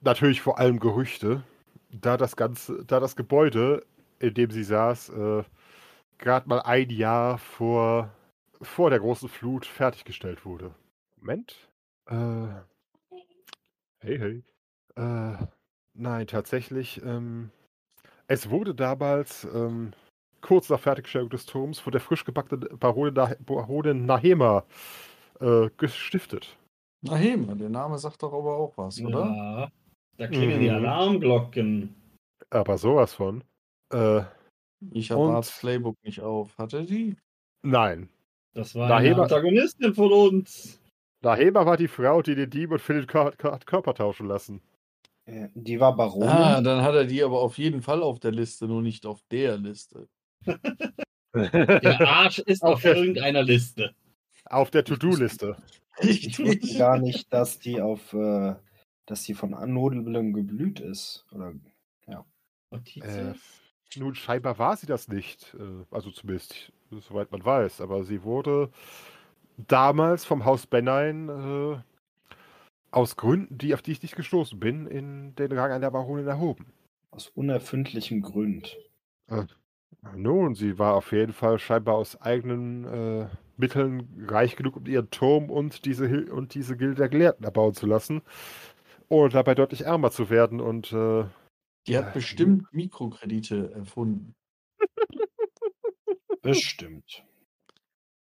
natürlich 0.00 0.40
vor 0.40 0.58
allem 0.58 0.80
Gerüchte. 0.80 1.42
Da 1.90 2.16
das 2.16 2.36
ganze, 2.36 2.84
da 2.84 3.00
das 3.00 3.16
Gebäude, 3.16 3.84
in 4.20 4.34
dem 4.34 4.50
sie 4.50 4.62
saß, 4.62 5.08
äh, 5.10 5.42
gerade 6.18 6.48
mal 6.48 6.60
ein 6.60 6.90
Jahr 6.90 7.38
vor, 7.38 8.10
vor 8.62 8.90
der 8.90 9.00
großen 9.00 9.28
Flut 9.28 9.66
fertiggestellt 9.66 10.44
wurde. 10.44 10.74
Moment. 11.16 11.68
Äh, 12.06 12.46
hey, 13.98 14.18
hey. 14.18 14.44
Äh, 14.96 15.46
nein, 15.94 16.26
tatsächlich. 16.26 17.02
Ähm, 17.02 17.50
es 18.28 18.50
wurde 18.50 18.74
damals 18.74 19.44
ähm, 19.52 19.92
kurz 20.40 20.68
nach 20.68 20.80
Fertigstellung 20.80 21.30
des 21.30 21.46
Turms 21.46 21.80
von 21.80 21.92
der 21.92 22.00
frisch 22.00 22.24
gebackenen 22.24 22.78
Baronin, 22.78 23.14
Nah 23.14 23.34
Baronin 23.40 24.06
Nahema 24.06 24.64
äh, 25.40 25.68
gestiftet. 25.76 26.56
Na 27.02 27.16
Hema, 27.16 27.54
der 27.54 27.70
Name 27.70 27.98
sagt 27.98 28.22
doch 28.22 28.32
aber 28.32 28.56
auch 28.56 28.76
was, 28.76 29.00
oder? 29.00 29.70
Da 30.20 30.26
klingeln 30.28 30.60
die 30.60 30.68
Mhm. 30.68 30.74
Alarmglocken. 30.74 31.94
Aber 32.50 32.76
sowas 32.76 33.14
von. 33.14 33.42
Äh, 33.90 34.20
Ich 34.92 35.10
habe 35.10 35.26
Barts 35.28 35.58
Playbook 35.60 35.96
nicht 36.04 36.20
auf. 36.20 36.56
Hat 36.58 36.74
er 36.74 36.82
die? 36.82 37.16
nein. 37.62 38.10
Das 38.52 38.74
war 38.74 38.90
eine 38.90 39.08
Heber- 39.08 39.22
Antagonistin 39.22 39.94
von 39.94 40.12
uns. 40.12 40.78
Nahema 41.22 41.64
war 41.64 41.76
die 41.78 41.88
Frau, 41.88 42.20
die 42.20 42.34
den 42.34 42.50
Dieb 42.50 42.70
und 42.70 42.80
Phil 42.82 43.00
den 43.00 43.06
Kör 43.06 43.30
Kör 43.32 43.58
Körper 43.60 43.94
tauschen 43.94 44.26
lassen. 44.28 44.60
Äh, 45.24 45.48
Die 45.54 45.80
war 45.80 45.96
Baronin. 45.96 46.28
Ah, 46.28 46.60
dann 46.60 46.82
hat 46.82 46.94
er 46.94 47.04
die 47.06 47.22
aber 47.22 47.40
auf 47.40 47.56
jeden 47.56 47.80
Fall 47.80 48.02
auf 48.02 48.18
der 48.20 48.32
Liste, 48.32 48.66
nur 48.66 48.82
nicht 48.82 49.06
auf 49.06 49.22
der 49.30 49.56
Liste. 49.56 50.06
Der 51.34 52.00
Arsch 52.08 52.40
ist 52.40 52.62
auf 52.62 52.84
Okay. 52.84 52.94
irgendeiner 52.98 53.42
Liste. 53.42 53.94
Auf 54.46 54.70
der 54.70 54.84
To-Do-Liste. 54.84 55.56
Ich 56.00 56.38
wusste 56.38 56.78
gar 56.78 56.98
nicht, 56.98 57.32
dass 57.32 57.58
die 57.58 57.80
auf, 57.80 58.12
äh, 58.12 58.54
dass 59.10 59.22
die 59.24 59.34
von 59.34 59.54
Annudeln 59.54 60.32
geblüht 60.32 60.80
ist. 60.80 61.26
Oder 61.32 61.54
Äh, 63.00 63.34
Notizen? 63.34 63.40
nun, 63.96 64.14
scheinbar 64.14 64.58
war 64.58 64.76
sie 64.76 64.86
das 64.86 65.08
nicht. 65.08 65.54
Äh, 65.58 65.84
also 65.90 66.10
zumindest, 66.10 66.72
soweit 66.90 67.32
man 67.32 67.44
weiß. 67.44 67.80
Aber 67.80 68.04
sie 68.04 68.22
wurde 68.24 68.70
damals 69.56 70.24
vom 70.24 70.44
Haus 70.44 70.66
Bennein 70.66 71.28
äh, 71.28 71.78
aus 72.92 73.16
Gründen, 73.16 73.58
die, 73.58 73.74
auf 73.74 73.82
die 73.82 73.92
ich 73.92 74.02
nicht 74.02 74.14
gestoßen 74.16 74.58
bin, 74.60 74.86
in 74.86 75.34
den 75.34 75.50
Rang 75.52 75.72
einer 75.72 75.90
Baronin 75.90 76.26
erhoben. 76.28 76.72
aus 77.12 77.28
unerfindlichen 77.28 78.20
Gründen. 78.20 78.66
Nun, 80.14 80.54
sie 80.54 80.78
war 80.78 80.94
auf 80.94 81.12
jeden 81.12 81.32
Fall 81.32 81.58
scheinbar 81.58 81.94
aus 81.96 82.20
eigenen 82.20 82.84
äh, 82.84 83.26
Mitteln 83.56 84.26
reich 84.28 84.56
genug, 84.56 84.76
um 84.76 84.86
ihren 84.86 85.10
Turm 85.10 85.50
und 85.50 85.84
diese, 85.84 86.06
Hil 86.08 86.30
und 86.30 86.54
diese 86.54 86.76
Gilde 86.76 86.96
der 86.96 87.08
Gelehrten 87.10 87.44
erbauen 87.44 87.74
zu 87.74 87.86
lassen, 87.86 88.22
ohne 89.10 89.28
dabei 89.28 89.54
deutlich 89.54 89.82
ärmer 89.82 90.10
zu 90.10 90.30
werden. 90.30 90.60
Und 90.60 90.92
äh, 90.92 91.24
Die 91.86 91.98
hat 91.98 92.14
bestimmt 92.14 92.72
Mikrokredite 92.72 93.72
erfunden, 93.72 94.34
Bestimmt. 96.42 97.24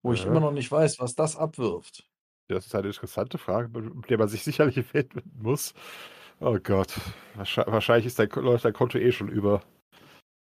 wo 0.02 0.12
ich 0.12 0.22
Ja. 0.24 0.28
immer 0.30 0.40
noch 0.40 0.52
nicht 0.52 0.70
weiß, 0.70 0.98
was 0.98 1.14
das 1.14 1.36
abwirft. 1.36 2.08
das 2.48 2.66
ist 2.66 2.74
eine 2.74 2.88
interessante 2.88 3.38
Frage, 3.38 3.68
mit 3.80 4.10
der 4.10 4.18
man 4.18 4.28
sich 4.28 4.42
sicherlich 4.42 4.76
widmen 4.94 5.30
muss. 5.36 5.74
Oh 6.40 6.58
Gott, 6.62 6.94
wahrscheinlich, 7.34 8.06
ist 8.06 8.18
dein, 8.18 8.28
läuft 8.30 8.64
dein 8.64 8.72
Konto 8.72 8.96
eh 8.98 9.12
schon 9.12 9.28
über. 9.28 9.62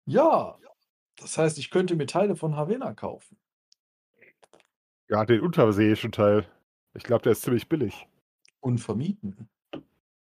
Ja, 0.05 0.57
das 1.17 1.37
heißt, 1.37 1.57
ich 1.57 1.69
könnte 1.71 1.95
mir 1.95 2.05
Teile 2.05 2.35
von 2.35 2.55
Havena 2.55 2.93
kaufen. 2.93 3.37
Ja, 5.09 5.25
den 5.25 5.41
unterseeischen 5.41 6.11
Teil. 6.11 6.47
Ich 6.93 7.03
glaube, 7.03 7.23
der 7.23 7.31
ist 7.31 7.41
ziemlich 7.43 7.67
billig. 7.69 8.07
und 8.59 8.79
vermieten. 8.79 9.49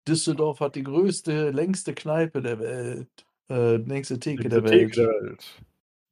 Düsseldorf 0.06 0.60
hat 0.60 0.76
die 0.76 0.82
größte, 0.82 1.50
längste 1.50 1.94
Kneipe 1.94 2.42
der 2.42 2.58
Welt. 2.58 3.08
Äh, 3.48 3.76
längste 3.76 4.18
Theke 4.18 4.48
der 4.48 4.64
Welt. 4.64 4.96
Der 4.96 5.08
Welt. 5.08 5.62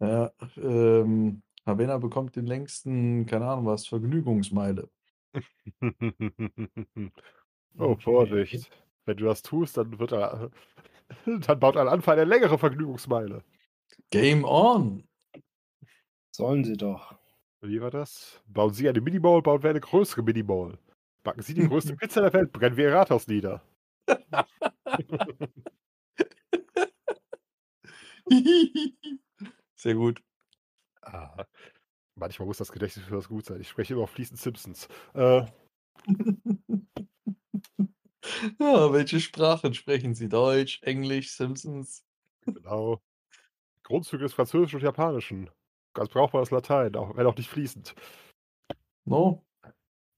Ja, 0.01 0.33
ähm, 0.57 1.43
Havana 1.67 1.99
bekommt 1.99 2.37
den 2.37 2.47
längsten, 2.47 3.27
keine 3.27 3.47
Ahnung 3.47 3.67
was, 3.67 3.87
Vergnügungsmeile. 3.87 4.89
oh, 7.79 7.97
Vorsicht. 7.97 8.71
Wenn 9.07 9.17
du 9.17 9.25
das 9.25 9.43
tust, 9.43 9.77
dann 9.77 9.99
wird 9.99 10.13
er, 10.13 10.51
Dann 11.25 11.61
baut 11.61 11.77
ein 11.77 11.89
Anfall 11.89 12.19
eine 12.19 12.25
längere 12.25 12.59
Vergnügungsmeile. 12.59 13.43
Game 14.11 14.45
on. 14.45 15.05
Sollen 16.31 16.65
sie 16.65 16.77
doch. 16.77 17.15
Wie 17.61 17.81
war 17.81 17.91
das? 17.91 18.43
Bauen 18.47 18.75
Sie 18.75 18.89
eine 18.89 19.01
Minimall, 19.01 19.41
bauen 19.41 19.63
wir 19.63 19.71
eine 19.71 19.81
größere 19.81 20.23
Minimall. 20.23 20.79
Backen 21.23 21.43
Sie 21.43 21.55
die 21.55 21.69
größte 21.69 21.97
Pizza 21.97 22.23
der 22.23 22.33
Welt, 22.33 22.53
brennen 22.53 22.77
wir 22.77 22.89
Ihr 22.89 22.95
Rathaus 22.95 23.27
nieder. 23.27 23.63
Sehr 29.77 29.95
gut. 29.95 30.23
Ah, 31.03 31.45
manchmal 32.17 32.47
muss 32.47 32.59
das 32.59 32.73
Gedächtnis 32.73 33.07
für 33.07 33.17
das 33.17 33.29
gut 33.29 33.47
sein. 33.47 33.61
Ich 33.61 33.69
spreche 33.69 33.95
immer 33.95 34.07
fließend 34.07 34.41
Simpsons. 34.41 34.89
Äh, 35.15 35.47
Ja, 38.59 38.93
welche 38.93 39.21
Sprachen 39.21 39.75
sprechen 39.75 40.15
Sie? 40.15 40.29
Deutsch, 40.29 40.81
Englisch, 40.83 41.31
Simpsons? 41.33 42.05
genau. 42.47 43.03
Grundzüge 43.83 44.25
des 44.25 44.35
Französischen 44.35 44.77
und 44.77 44.83
Japanischen. 44.83 45.51
Ganz 45.95 46.09
brauchbares 46.11 46.51
Latein, 46.51 46.97
auch, 46.97 47.17
wenn 47.17 47.27
auch 47.27 47.37
nicht 47.37 47.51
fließend. 47.51 47.95
No? 49.05 49.45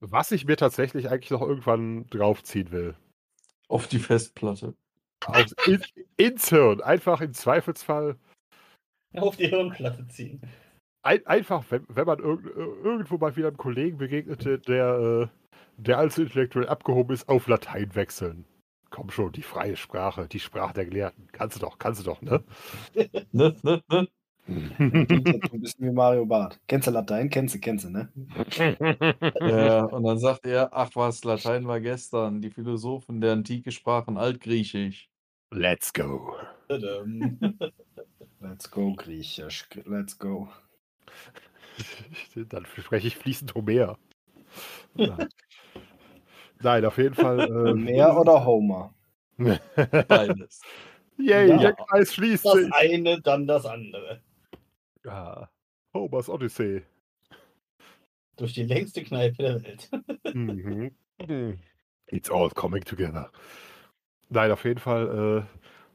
Was 0.01 0.30
ich 0.32 0.45
mir 0.45 0.57
tatsächlich 0.57 1.11
eigentlich 1.11 1.30
noch 1.30 1.43
irgendwann 1.43 2.07
draufziehen 2.11 2.70
will. 2.70 2.97
Auf 3.68 3.88
die 3.88 3.98
Festplatte. 3.98 4.74
Aufs, 5.26 5.54
in, 5.66 5.82
ins 6.16 6.48
Hirn. 6.48 6.80
Einfach 6.80 7.20
im 7.20 7.32
Zweifelsfall. 7.32 8.16
Auf 9.14 9.36
die 9.36 9.48
Hirnplatte 9.48 10.06
ziehen. 10.08 10.40
Ein, 11.02 11.24
einfach, 11.26 11.64
wenn, 11.70 11.86
wenn 11.88 12.06
man 12.06 12.18
irg 12.18 12.44
irgendwo 12.46 13.16
mal 13.16 13.36
wieder 13.36 13.48
einem 13.48 13.56
Kollegen 13.56 13.96
begegnete, 13.98 14.58
der, 14.58 15.30
äh, 15.30 15.50
der 15.76 15.98
allzu 15.98 16.22
intellektuell 16.22 16.68
abgehoben 16.68 17.14
ist, 17.14 17.28
auf 17.28 17.46
Latein 17.46 17.94
wechseln. 17.94 18.44
Komm 18.90 19.10
schon, 19.10 19.32
die 19.32 19.42
freie 19.42 19.76
Sprache, 19.76 20.28
die 20.28 20.40
Sprache 20.40 20.74
der 20.74 20.86
Gelehrten. 20.86 21.28
Kannst 21.32 21.56
du 21.56 21.60
doch, 21.60 21.78
kannst 21.78 22.00
du 22.00 22.04
doch, 22.04 22.22
ne? 22.22 22.42
Ne, 23.32 23.56
ne, 23.62 23.82
ne? 23.88 24.08
Ein 24.49 25.07
bisschen 25.61 25.86
wie 25.86 25.90
Mario 25.92 26.24
Barth. 26.24 26.59
Kennst 26.68 26.86
du 26.86 26.92
Latein? 26.92 27.28
Kennst 27.30 27.55
du, 27.57 27.59
kennst 27.59 27.84
du, 27.84 27.90
ne? 27.90 28.09
Ja, 29.40 29.84
und 29.84 30.05
dann 30.05 30.18
sagt 30.18 30.47
er, 30.47 30.68
ach 30.72 30.90
was, 30.94 31.24
Latein 31.24 31.66
war 31.66 31.80
gestern. 31.80 32.40
Die 32.40 32.51
Philosophen 32.51 33.20
der 33.20 33.32
Antike 33.32 33.72
sprachen 33.72 34.16
Altgriechisch. 34.16 35.09
Let's 35.51 35.92
go. 35.92 36.34
Let's 38.40 38.70
go, 38.70 38.94
Griechisch. 38.94 39.66
Let's 39.84 40.18
go. 40.18 40.49
Dann 42.49 42.66
spreche 42.66 43.09
ich 43.09 43.16
fließend 43.16 43.55
Homer. 43.55 43.99
Nein. 44.94 45.28
Nein, 46.61 46.84
auf 46.84 46.97
jeden 46.99 47.14
Fall. 47.14 47.40
Äh, 47.40 47.74
Mehr 47.74 48.18
oder 48.18 48.44
Homer? 48.44 48.94
Beides. 49.36 50.61
Yay, 51.18 51.49
Ja. 51.51 51.57
der 51.59 51.72
Kreis 51.74 52.14
schließt 52.14 52.44
Das 52.44 52.55
sich. 52.55 52.72
eine, 52.72 53.20
dann 53.20 53.47
das 53.47 53.66
andere. 53.66 54.20
Ah, 55.07 55.48
Homers 55.94 56.28
Odyssey. 56.28 56.84
Durch 58.36 58.52
die 58.52 58.64
längste 58.64 59.02
Kneipe 59.02 59.42
der 59.42 59.62
Welt. 59.62 59.88
Mhm. 60.34 60.94
It's 62.09 62.30
all 62.30 62.50
coming 62.50 62.84
together. 62.84 63.30
Nein, 64.28 64.50
auf 64.50 64.64
jeden 64.64 64.80
Fall. 64.80 65.46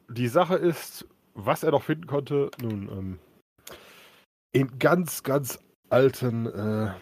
Äh, 0.10 0.14
die 0.14 0.28
Sache 0.28 0.56
ist, 0.56 1.06
was 1.34 1.64
er 1.64 1.72
noch 1.72 1.84
finden 1.84 2.08
konnte, 2.08 2.50
nun, 2.62 2.90
ähm, 2.90 3.20
in 4.54 4.80
ganz, 4.80 5.24
ganz 5.24 5.60
alten 5.90 6.48
äh, 6.48 6.94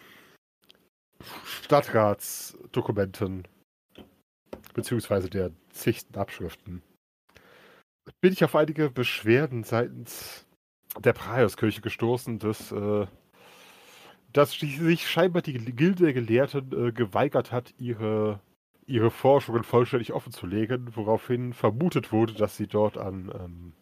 Stadtratsdokumenten, 1.45 3.47
beziehungsweise 4.74 5.30
der 5.30 5.51
zigten 5.72 6.18
Abschriften, 6.18 6.82
bin 8.22 8.34
ich 8.34 8.43
auf 8.43 8.55
einige 8.55 8.89
Beschwerden 8.89 9.64
seitens 9.64 10.47
der 11.00 11.14
Praiuskirche 11.14 11.82
gestoßen, 11.82 12.39
dass, 12.39 12.72
äh, 12.72 13.08
dass 14.34 14.52
sich 14.52 15.10
scheinbar 15.10 15.41
die 15.41 15.54
Gilde 15.54 16.04
der 16.04 16.14
Gelehrten 16.14 16.88
äh, 16.88 16.91
geweigert 16.91 17.52
hat, 17.52 17.74
ihre, 17.78 18.39
ihre 18.86 19.12
Forschungen 19.12 19.64
vollständig 19.64 20.14
offenzulegen, 20.14 20.95
woraufhin 20.95 21.54
vermutet 21.54 22.12
wurde, 22.12 22.34
dass 22.34 22.58
sie 22.58 22.68
dort 22.68 22.97
an 22.97 23.32
ähm, 23.34 23.74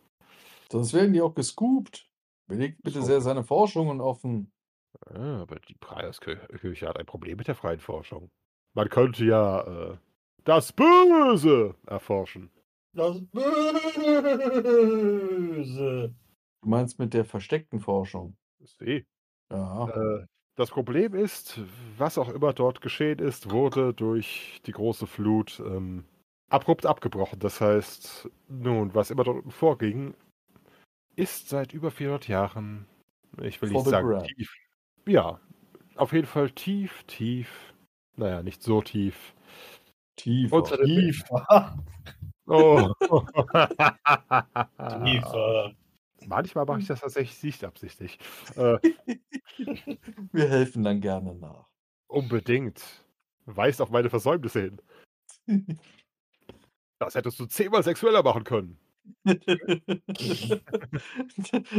Sonst 0.71 0.93
werden 0.93 1.13
die 1.13 1.21
auch 1.21 1.33
gescoopt. 1.33 2.09
Belegt 2.47 2.81
bitte 2.83 2.99
So. 2.99 3.05
sehr 3.05 3.21
seine 3.21 3.43
Forschungen 3.43 4.01
offen. 4.01 4.51
Ah, 5.05 5.41
aber 5.41 5.59
die 5.59 5.75
Praiuskirche 5.75 6.87
hat 6.87 6.97
ein 6.97 7.05
Problem 7.05 7.37
mit 7.37 7.47
der 7.47 7.55
freien 7.55 7.79
Forschung. 7.79 8.31
Man 8.73 8.89
könnte 8.89 9.23
ja 9.25 9.61
äh, 9.61 9.97
das 10.43 10.73
Böse 10.73 11.75
erforschen. 11.85 12.49
Das 12.93 13.21
Böse. 13.31 13.45
Du 16.67 16.71
meinst 16.71 16.99
mit 16.99 17.13
der 17.13 17.23
versteckten 17.23 17.79
Forschung? 17.79 18.35
See. 18.59 19.05
Ja. 19.49 19.87
Äh, 19.87 20.25
das 20.57 20.69
Problem 20.69 21.15
ist, 21.15 21.61
was 21.97 22.17
auch 22.17 22.27
immer 22.27 22.51
dort 22.51 22.81
geschehen 22.81 23.19
ist, 23.19 23.51
wurde 23.51 23.93
durch 23.93 24.59
die 24.65 24.73
große 24.73 25.07
Flut 25.07 25.61
ähm, 25.65 26.03
abrupt 26.49 26.85
abgebrochen. 26.85 27.39
Das 27.39 27.61
heißt, 27.61 28.29
nun, 28.49 28.93
was 28.93 29.11
immer 29.11 29.23
dort 29.23 29.49
vorging, 29.53 30.13
ist 31.15 31.47
seit 31.47 31.71
über 31.71 31.89
400 31.89 32.27
Jahren, 32.27 32.85
ich 33.41 33.61
will 33.61 33.69
For 33.69 33.77
nicht 33.77 33.89
sagen 33.89 34.09
grab. 34.09 34.25
tief. 34.25 34.53
Ja, 35.05 35.39
auf 35.95 36.11
jeden 36.11 36.27
Fall 36.27 36.51
tief, 36.51 37.05
tief. 37.07 37.73
Naja, 38.17 38.43
nicht 38.43 38.61
so 38.61 38.81
tief. 38.81 39.33
Tiefer. 40.17 40.57
Unter 40.57 40.75
dem 40.75 40.85
Tief. 40.85 41.23
Oh. 42.49 42.93
Tiefer. 45.03 45.73
Manchmal 46.27 46.65
mache 46.65 46.79
ich 46.81 46.87
das 46.87 46.99
tatsächlich 46.99 47.41
nicht 47.41 47.63
absichtlich. 47.63 48.19
Äh, 48.57 48.79
Wir 50.33 50.49
helfen 50.49 50.83
dann 50.83 50.99
gerne 51.01 51.33
nach. 51.35 51.67
unbedingt. 52.07 52.81
Weist 53.45 53.81
auf 53.81 53.89
meine 53.89 54.09
Versäumnisse 54.09 54.61
hin. 54.61 54.81
Das 56.99 57.15
hättest 57.15 57.39
du 57.39 57.45
zehnmal 57.45 57.81
sexueller 57.83 58.23
machen 58.23 58.43
können. 58.43 58.77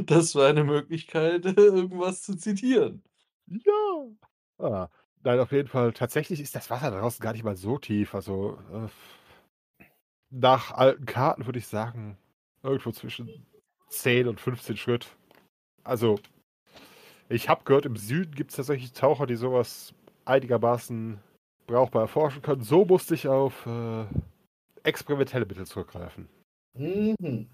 das 0.06 0.34
war 0.34 0.46
eine 0.48 0.64
Möglichkeit, 0.64 1.44
irgendwas 1.44 2.22
zu 2.22 2.34
zitieren. 2.36 3.02
Ja. 3.46 4.06
Ah, 4.58 4.88
nein, 5.24 5.40
auf 5.40 5.52
jeden 5.52 5.68
Fall. 5.68 5.92
Tatsächlich 5.92 6.40
ist 6.40 6.54
das 6.56 6.70
Wasser 6.70 6.90
draußen 6.90 7.22
gar 7.22 7.32
nicht 7.34 7.44
mal 7.44 7.56
so 7.56 7.76
tief. 7.78 8.14
Also 8.14 8.58
äh, 8.72 8.88
nach 10.30 10.72
alten 10.72 11.04
Karten 11.04 11.44
würde 11.46 11.58
ich 11.58 11.66
sagen, 11.66 12.16
irgendwo 12.62 12.92
zwischen 12.92 13.46
10 13.88 14.28
und 14.28 14.40
15 14.40 14.76
Schritt. 14.76 15.08
Also, 15.84 16.18
ich 17.28 17.48
habe 17.48 17.62
gehört, 17.64 17.86
im 17.86 17.96
Süden 17.96 18.34
gibt 18.34 18.50
es 18.50 18.56
tatsächlich 18.56 18.92
Taucher, 18.92 19.26
die 19.26 19.36
sowas 19.36 19.94
einigermaßen 20.24 21.20
brauchbar 21.66 22.02
erforschen 22.02 22.42
können. 22.42 22.62
So 22.62 22.84
musste 22.84 23.14
ich 23.14 23.28
auf 23.28 23.64
äh, 23.66 24.06
experimentelle 24.82 25.46
Mittel 25.46 25.66
zurückgreifen. 25.66 26.28
Mhm. 26.74 27.48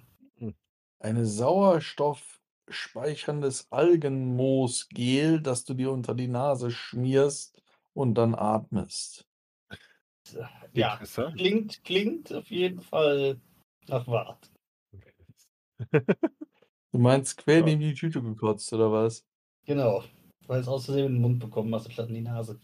Eine 1.00 1.26
sauerstoffspeicherndes 1.26 3.66
Algenmoosgel, 3.70 5.40
das 5.40 5.64
du 5.64 5.74
dir 5.74 5.90
unter 5.90 6.14
die 6.14 6.28
Nase 6.28 6.70
schmierst 6.70 7.60
und 7.92 8.14
dann 8.14 8.34
atmest. 8.34 9.26
Ja, 10.72 10.98
klingt, 11.36 11.84
klingt 11.84 12.32
auf 12.32 12.50
jeden 12.50 12.80
Fall 12.80 13.38
nach 13.88 14.06
Wart. 14.06 14.50
Du 16.92 16.98
meinst 17.00 17.38
quer 17.38 17.60
Ja. 17.60 17.66
in 17.66 17.80
die 17.80 17.94
Tüte 17.94 18.22
gekotzt, 18.22 18.72
oder 18.72 18.92
was? 18.92 19.24
Genau. 19.66 20.04
Weil 20.46 20.60
es 20.60 20.68
aus 20.68 20.84
Versehen 20.84 21.06
in 21.06 21.12
den 21.14 21.22
Mund 21.22 21.40
bekommen 21.40 21.74
hast, 21.74 21.92
statt 21.92 22.08
in 22.08 22.14
die 22.14 22.20
Nase. 22.20 22.60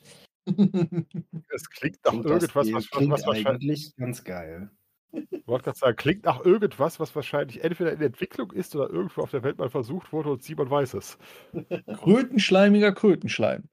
Es 1.49 1.69
klingt 1.71 1.99
nach 2.05 2.13
Und 2.13 2.25
irgendwas, 2.25 2.55
was, 2.55 2.73
was, 2.73 2.91
klingt 2.91 3.11
was 3.11 3.27
wahrscheinlich. 3.27 3.47
eigentlich 3.47 3.97
ganz 3.97 4.23
geil. 4.25 4.71
Ich 5.13 5.47
wollte 5.49 5.65
gerade 5.65 5.79
sagen, 5.79 5.97
klingt 5.97 6.25
nach 6.25 6.45
irgendwas, 6.45 7.01
was 7.01 7.15
wahrscheinlich 7.17 7.65
entweder 7.65 7.93
in 7.93 8.01
Entwicklung 8.01 8.53
ist 8.53 8.77
oder 8.77 8.89
irgendwo 8.89 9.23
auf 9.23 9.33
der 9.33 9.43
Welt 9.43 9.59
mal 9.59 9.69
versucht 9.69 10.13
wurde 10.13 10.31
und 10.31 10.43
Simon 10.45 10.71
weiß 10.71 10.95
es. 10.95 11.19
Krötenschleimiger 12.03 12.93
Krötenschleim. 12.93 13.65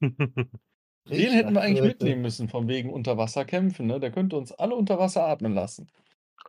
Den 0.00 0.12
hätten 1.08 1.54
wir 1.54 1.62
eigentlich 1.62 1.78
Kröte. 1.80 1.86
mitnehmen 2.04 2.22
müssen, 2.22 2.48
von 2.50 2.68
wegen 2.68 2.90
Unterwasserkämpfen. 2.92 3.86
Ne? 3.86 3.98
Der 4.00 4.10
könnte 4.12 4.36
uns 4.36 4.52
alle 4.52 4.74
unter 4.74 4.98
Wasser 4.98 5.26
atmen 5.26 5.54
lassen. 5.54 5.88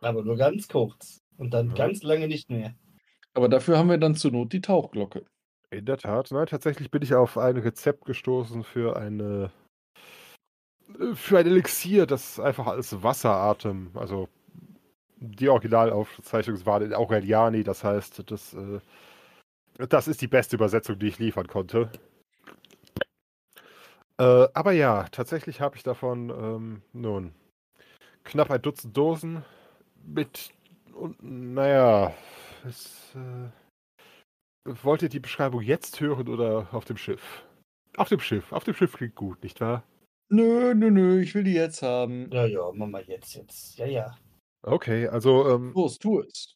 Aber 0.02 0.22
nur 0.22 0.36
ganz 0.36 0.68
kurz. 0.68 1.22
Und 1.40 1.54
dann 1.54 1.70
Ja. 1.70 1.86
ganz 1.86 2.02
lange 2.02 2.28
nicht 2.28 2.50
mehr. 2.50 2.74
Aber 3.32 3.48
dafür 3.48 3.78
haben 3.78 3.88
wir 3.88 3.96
dann 3.96 4.14
zur 4.14 4.30
Not 4.30 4.52
die 4.52 4.60
Tauchglocke. 4.60 5.24
In 5.70 5.86
der 5.86 5.96
Tat. 5.96 6.30
Nein, 6.30 6.46
tatsächlich 6.46 6.90
bin 6.90 7.00
ich 7.00 7.14
auf 7.14 7.38
ein 7.38 7.56
Rezept 7.56 8.04
gestoßen 8.04 8.62
für 8.62 8.96
eine 8.96 9.50
für 11.14 11.38
ein 11.38 11.46
Elixier, 11.46 12.04
das 12.04 12.38
einfach 12.40 12.66
als 12.66 13.02
Wasseratem, 13.02 13.92
also 13.94 14.28
die 15.16 15.48
Originalaufzeichnung 15.48 16.66
war 16.66 16.82
in 16.82 16.92
Aureliani, 16.92 17.62
das 17.62 17.84
heißt, 17.84 18.28
das, 18.30 18.54
äh, 18.54 18.80
das 19.88 20.08
ist 20.08 20.20
die 20.20 20.26
beste 20.26 20.56
Übersetzung, 20.56 20.98
die 20.98 21.06
ich 21.06 21.18
liefern 21.18 21.46
konnte. 21.46 21.90
Äh, 24.18 24.48
aber 24.52 24.72
ja, 24.72 25.04
tatsächlich 25.10 25.60
habe 25.60 25.76
ich 25.76 25.84
davon 25.84 26.30
ähm, 26.30 26.82
nun 26.92 27.32
knapp 28.24 28.50
ein 28.50 28.60
Dutzend 28.60 28.96
Dosen 28.96 29.44
mit 30.04 30.50
Und 30.94 31.16
naja, 31.22 32.14
es, 32.66 33.14
äh, 33.14 33.50
wollt 34.82 35.02
ihr 35.02 35.08
die 35.08 35.20
Beschreibung 35.20 35.62
jetzt 35.62 36.00
hören 36.00 36.28
oder 36.28 36.68
auf 36.72 36.84
dem 36.84 36.96
Schiff? 36.96 37.44
Auf 37.96 38.08
dem 38.08 38.20
Schiff. 38.20 38.52
Auf 38.52 38.64
dem 38.64 38.74
Schiff 38.74 38.92
klingt 38.92 39.14
gut, 39.14 39.42
nicht 39.42 39.60
wahr? 39.60 39.82
Nö, 40.28 40.74
nö, 40.74 40.90
nö, 40.90 41.20
ich 41.20 41.34
will 41.34 41.42
die 41.42 41.54
jetzt 41.54 41.82
haben. 41.82 42.30
Ja, 42.32 42.46
ja, 42.46 42.70
mach 42.72 42.86
mal 42.86 43.02
jetzt, 43.04 43.34
jetzt. 43.34 43.78
Ja, 43.78 43.86
ja. 43.86 44.16
Okay, 44.62 45.08
also 45.08 45.48
ähm, 45.48 45.72
Los, 45.74 45.98
tu 45.98 46.20
es. 46.20 46.54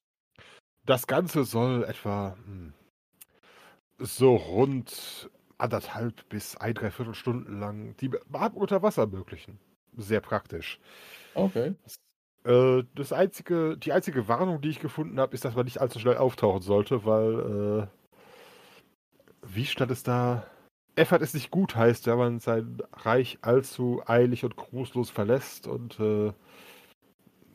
das 0.87 1.07
Ganze 1.07 1.45
soll 1.45 1.85
etwa 1.85 2.37
hm, 2.45 2.75
so 3.99 4.37
rund 4.37 5.31
anderthalb 5.59 6.29
bis 6.29 6.57
ein, 6.57 6.75
dreiviertel 6.75 7.15
Stunden 7.15 7.59
lang 7.59 7.97
die 7.97 8.09
Beatmung 8.09 8.63
unter 8.63 8.83
Wasser 8.83 9.03
ermöglichen. 9.03 9.59
Sehr 9.97 10.21
praktisch. 10.21 10.79
Okay. 11.35 11.75
Äh, 12.45 12.85
das 12.95 13.13
einzige, 13.13 13.77
die 13.79 13.93
einzige 13.93 14.29
Warnung, 14.29 14.61
die 14.61 14.69
ich 14.69 14.81
gefunden 14.81 15.19
habe, 15.19 15.35
ist, 15.35 15.45
dass 15.45 15.55
man 15.55 15.65
nicht 15.65 15.81
allzu 15.81 15.99
schnell 15.99 16.17
auftauchen 16.19 16.63
sollte, 16.63 17.05
weil, 17.05 17.89
äh, 17.89 18.05
wie 19.43 19.67
stand 19.67 19.91
es 19.91 20.03
da? 20.03 20.47
Effort 20.97 21.21
ist 21.23 21.35
nicht 21.35 21.51
gut 21.51 21.75
heißt, 21.77 22.07
wenn 22.07 22.19
man 22.19 22.39
sein 22.41 22.79
Reich 22.93 23.39
allzu 23.43 24.03
eilig 24.07 24.45
und 24.45 24.57
grußlos 24.57 25.11
verlässt 25.11 25.67
und 25.67 25.99
äh, 26.01 26.33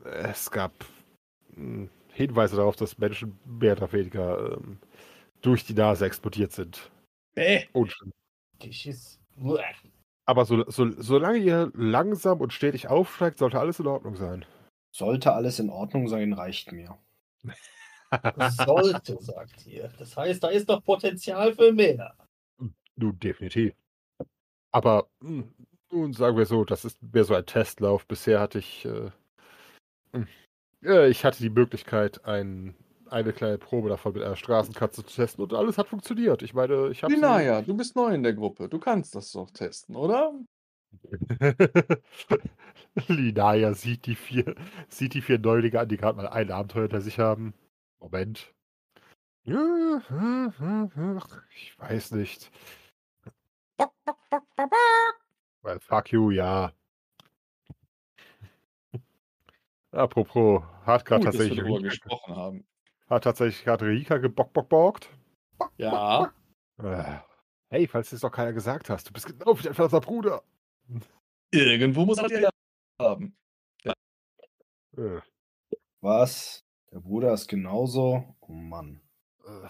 es 0.06 0.52
gab 0.52 0.74
mh, 1.56 1.90
Hinweise 2.14 2.58
darauf, 2.58 2.76
dass 2.76 2.98
Menschen 2.98 3.40
mehr 3.46 3.74
oder 3.78 3.92
weniger 3.94 4.54
ähm, 4.54 4.78
durch 5.42 5.66
die 5.66 5.74
Nase 5.76 6.06
explodiert 6.06 6.52
sind. 6.54 6.92
Bäh. 7.36 7.66
Uah. 9.42 9.64
Aber 10.26 10.46
so, 10.46 10.64
so, 10.70 10.90
solange 11.02 11.40
ihr 11.40 11.72
langsam 11.76 12.40
und 12.42 12.54
stetig 12.54 12.88
aufsteigt, 12.88 13.40
sollte 13.40 13.60
alles 13.60 13.80
in 13.80 13.88
Ordnung 13.88 14.16
sein. 14.16 14.46
Sollte 14.92 15.34
alles 15.34 15.60
in 15.60 15.70
Ordnung 15.70 16.08
sein, 16.08 16.34
reicht 16.34 16.72
mir. 16.72 16.98
Sollte, 18.66 19.18
sagt 19.22 19.66
ihr. 19.68 19.92
Das 20.00 20.18
heißt, 20.18 20.44
da 20.44 20.50
ist 20.50 20.70
doch 20.70 20.84
Potenzial 20.84 21.54
für 21.54 21.72
mehr. 21.72 22.16
Nun, 22.96 23.20
definitiv. 23.20 23.74
Aber 24.72 25.08
hm, 25.22 25.54
nun 25.92 26.14
sagen 26.14 26.38
wir 26.38 26.46
so, 26.46 26.66
das 26.66 26.86
ist 26.86 27.02
mehr 27.02 27.24
so 27.24 27.34
ein 27.36 27.46
Testlauf. 27.46 28.06
Bisher 28.06 28.40
hatte 28.40 28.60
ich, 28.60 28.86
äh, 28.86 29.12
ja, 30.82 31.06
ich 31.06 31.24
hatte 31.26 31.42
die 31.42 31.50
Möglichkeit, 31.50 32.26
ein, 32.26 32.76
eine 33.10 33.34
kleine 33.34 33.58
Probe 33.58 33.90
davon 33.90 34.14
mit 34.14 34.24
einer 34.24 34.36
Straßenkatze 34.36 35.06
zu 35.06 35.16
testen 35.16 35.44
und 35.44 35.54
alles 35.54 35.78
hat 35.78 35.88
funktioniert. 35.88 36.42
Ich 36.44 36.54
meine, 36.54 36.90
ich 36.90 37.04
habe 37.04 37.14
Linaya, 37.14 37.62
du 37.62 37.76
bist 37.76 37.96
neu 37.96 38.14
in 38.14 38.24
der 38.24 38.34
Gruppe. 38.34 38.70
Du 38.70 38.80
kannst 38.80 39.16
das 39.16 39.32
doch 39.32 39.50
testen, 39.52 39.96
oder? 39.96 40.34
Linaya 43.08 43.74
sieht 43.74 44.06
die 44.06 44.16
vier, 44.16 44.56
sieht 44.88 45.14
die 45.14 45.22
vier 45.22 45.40
Neulinge 45.40 45.80
an, 45.80 45.88
die 45.90 45.98
gerade 45.98 46.18
mal 46.18 46.28
ein 46.28 46.52
Abenteuer 46.52 46.84
hinter 46.84 47.02
sich 47.02 47.20
haben. 47.20 47.54
Moment. 48.00 48.54
Ja, 49.44 50.02
hm, 50.08 50.54
hm, 50.58 50.92
hm, 50.94 51.22
Ich 51.56 51.78
weiß 51.80 52.12
nicht. 52.12 52.52
Well, 55.64 55.80
fuck 55.80 56.12
you, 56.12 56.32
ja. 56.32 56.72
Apropos, 59.92 60.62
hat 60.86 61.06
gerade 61.06 61.26
tatsächlich, 61.26 61.64
Rika, 61.64 61.80
gesprochen 61.80 62.36
haben. 62.36 62.66
hat 63.10 63.24
tatsächlich 63.24 63.64
gerade 63.64 63.88
Rika 63.88 64.18
gebockbockborgt. 64.18 65.10
Ja. 65.78 66.32
Äh, 66.78 67.20
Hey, 67.72 67.88
falls 67.88 68.12
es 68.12 68.22
doch 68.22 68.32
keiner 68.32 68.52
gesagt 68.52 68.90
hast, 68.90 69.08
du 69.08 69.14
bist 69.14 69.28
genau 69.28 69.58
wie 69.60 69.62
dein 69.62 69.76
Vater 69.76 70.00
Bruder. 70.00 70.42
Irgendwo 71.52 72.06
muss 72.06 72.18
er 72.18 72.42
ja 72.42 72.50
haben. 73.00 73.36
Äh, 74.98 75.22
Was? 76.02 76.64
Der 76.92 77.00
Bruder 77.00 77.34
ist 77.34 77.48
genauso? 77.48 78.36
Oh 78.42 78.52
Mann. 78.54 79.02
äh, 79.46 79.68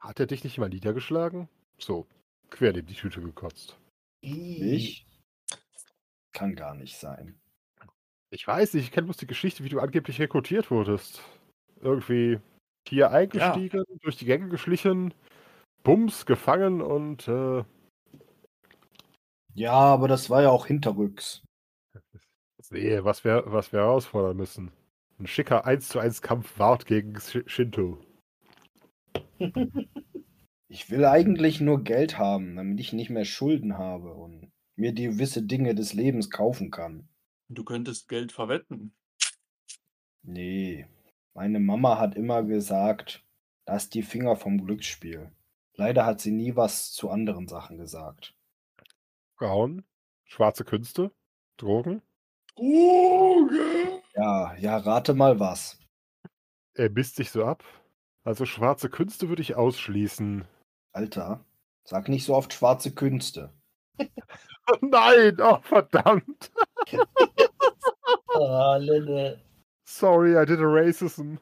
hat 0.00 0.18
er 0.18 0.26
dich 0.26 0.42
nicht 0.42 0.58
mal 0.58 0.68
niedergeschlagen? 0.68 1.48
So, 1.78 2.06
quer 2.50 2.72
neben 2.72 2.86
die 2.86 2.94
Tüte 2.94 3.20
gekotzt. 3.20 3.78
Ich? 4.20 5.06
Kann 6.32 6.54
gar 6.54 6.74
nicht 6.74 6.96
sein. 6.96 7.38
Ich 8.30 8.46
weiß 8.46 8.74
nicht, 8.74 8.84
ich 8.84 8.92
kenne 8.92 9.04
bloß 9.06 9.18
die 9.18 9.26
Geschichte, 9.26 9.62
wie 9.62 9.68
du 9.68 9.78
angeblich 9.80 10.20
rekrutiert 10.20 10.70
wurdest. 10.70 11.22
Irgendwie 11.80 12.40
hier 12.88 13.10
eingestiegen, 13.10 13.84
durch 14.00 14.16
die 14.16 14.24
Gänge 14.24 14.48
geschlichen, 14.48 15.12
Bums, 15.82 16.24
gefangen 16.26 16.80
und 16.80 17.28
äh, 17.28 17.64
Ja, 19.54 19.72
aber 19.72 20.08
das 20.08 20.30
war 20.30 20.42
ja 20.42 20.50
auch 20.50 20.66
hinterrücks. 20.66 21.42
sehe, 22.58 23.04
was 23.04 23.24
wir, 23.24 23.44
was 23.46 23.72
wir 23.72 23.80
herausfordern 23.80 24.36
müssen. 24.36 24.72
Ein 25.18 25.26
schicker 25.26 25.66
1 25.66 25.88
zu 25.88 25.98
1 25.98 26.22
Kampf 26.22 26.58
Wart 26.58 26.86
gegen 26.86 27.16
Sh- 27.16 27.48
Shinto. 27.48 27.98
Ich 30.68 30.90
will 30.90 31.04
eigentlich 31.04 31.60
nur 31.60 31.84
Geld 31.84 32.16
haben, 32.16 32.56
damit 32.56 32.80
ich 32.80 32.94
nicht 32.94 33.10
mehr 33.10 33.26
Schulden 33.26 33.76
habe 33.76 34.14
und 34.14 34.50
mir 34.74 34.92
die 34.94 35.04
gewisse 35.04 35.42
Dinge 35.42 35.74
des 35.74 35.92
Lebens 35.92 36.30
kaufen 36.30 36.70
kann. 36.70 37.10
Du 37.50 37.62
könntest 37.62 38.08
Geld 38.08 38.32
verwetten. 38.32 38.94
Nee, 40.22 40.86
meine 41.34 41.60
Mama 41.60 41.98
hat 41.98 42.14
immer 42.14 42.42
gesagt, 42.42 43.22
lass 43.66 43.90
die 43.90 44.02
Finger 44.02 44.34
vom 44.34 44.64
Glücksspiel. 44.64 45.30
Leider 45.74 46.06
hat 46.06 46.22
sie 46.22 46.30
nie 46.32 46.56
was 46.56 46.90
zu 46.92 47.10
anderen 47.10 47.48
Sachen 47.48 47.76
gesagt. 47.76 48.34
Frauen, 49.42 49.84
schwarze 50.24 50.64
Künste, 50.64 51.10
Drogen. 51.56 52.00
Drogen! 52.54 54.00
Ja, 54.14 54.54
ja, 54.54 54.76
rate 54.76 55.14
mal 55.14 55.40
was. 55.40 55.80
Er 56.74 56.90
misst 56.90 57.16
sich 57.16 57.32
so 57.32 57.44
ab. 57.44 57.64
Also 58.22 58.46
schwarze 58.46 58.88
Künste 58.88 59.28
würde 59.28 59.42
ich 59.42 59.56
ausschließen. 59.56 60.46
Alter, 60.92 61.44
sag 61.82 62.08
nicht 62.08 62.24
so 62.24 62.36
oft 62.36 62.52
schwarze 62.52 62.94
Künste. 62.94 63.52
Nein, 64.80 65.36
oh 65.40 65.58
verdammt. 65.62 66.52
Ah, 68.28 68.76
Lille. 68.80 69.42
Sorry, 69.88 70.40
I 70.40 70.44
did 70.44 70.60
a 70.60 70.68
racism. 70.68 71.38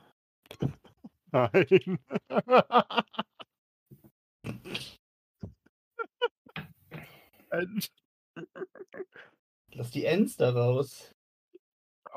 Nein. 1.33 1.99
Lass 9.73 9.91
die 9.91 10.05
Ends 10.05 10.37
da 10.37 10.51
raus. 10.51 11.15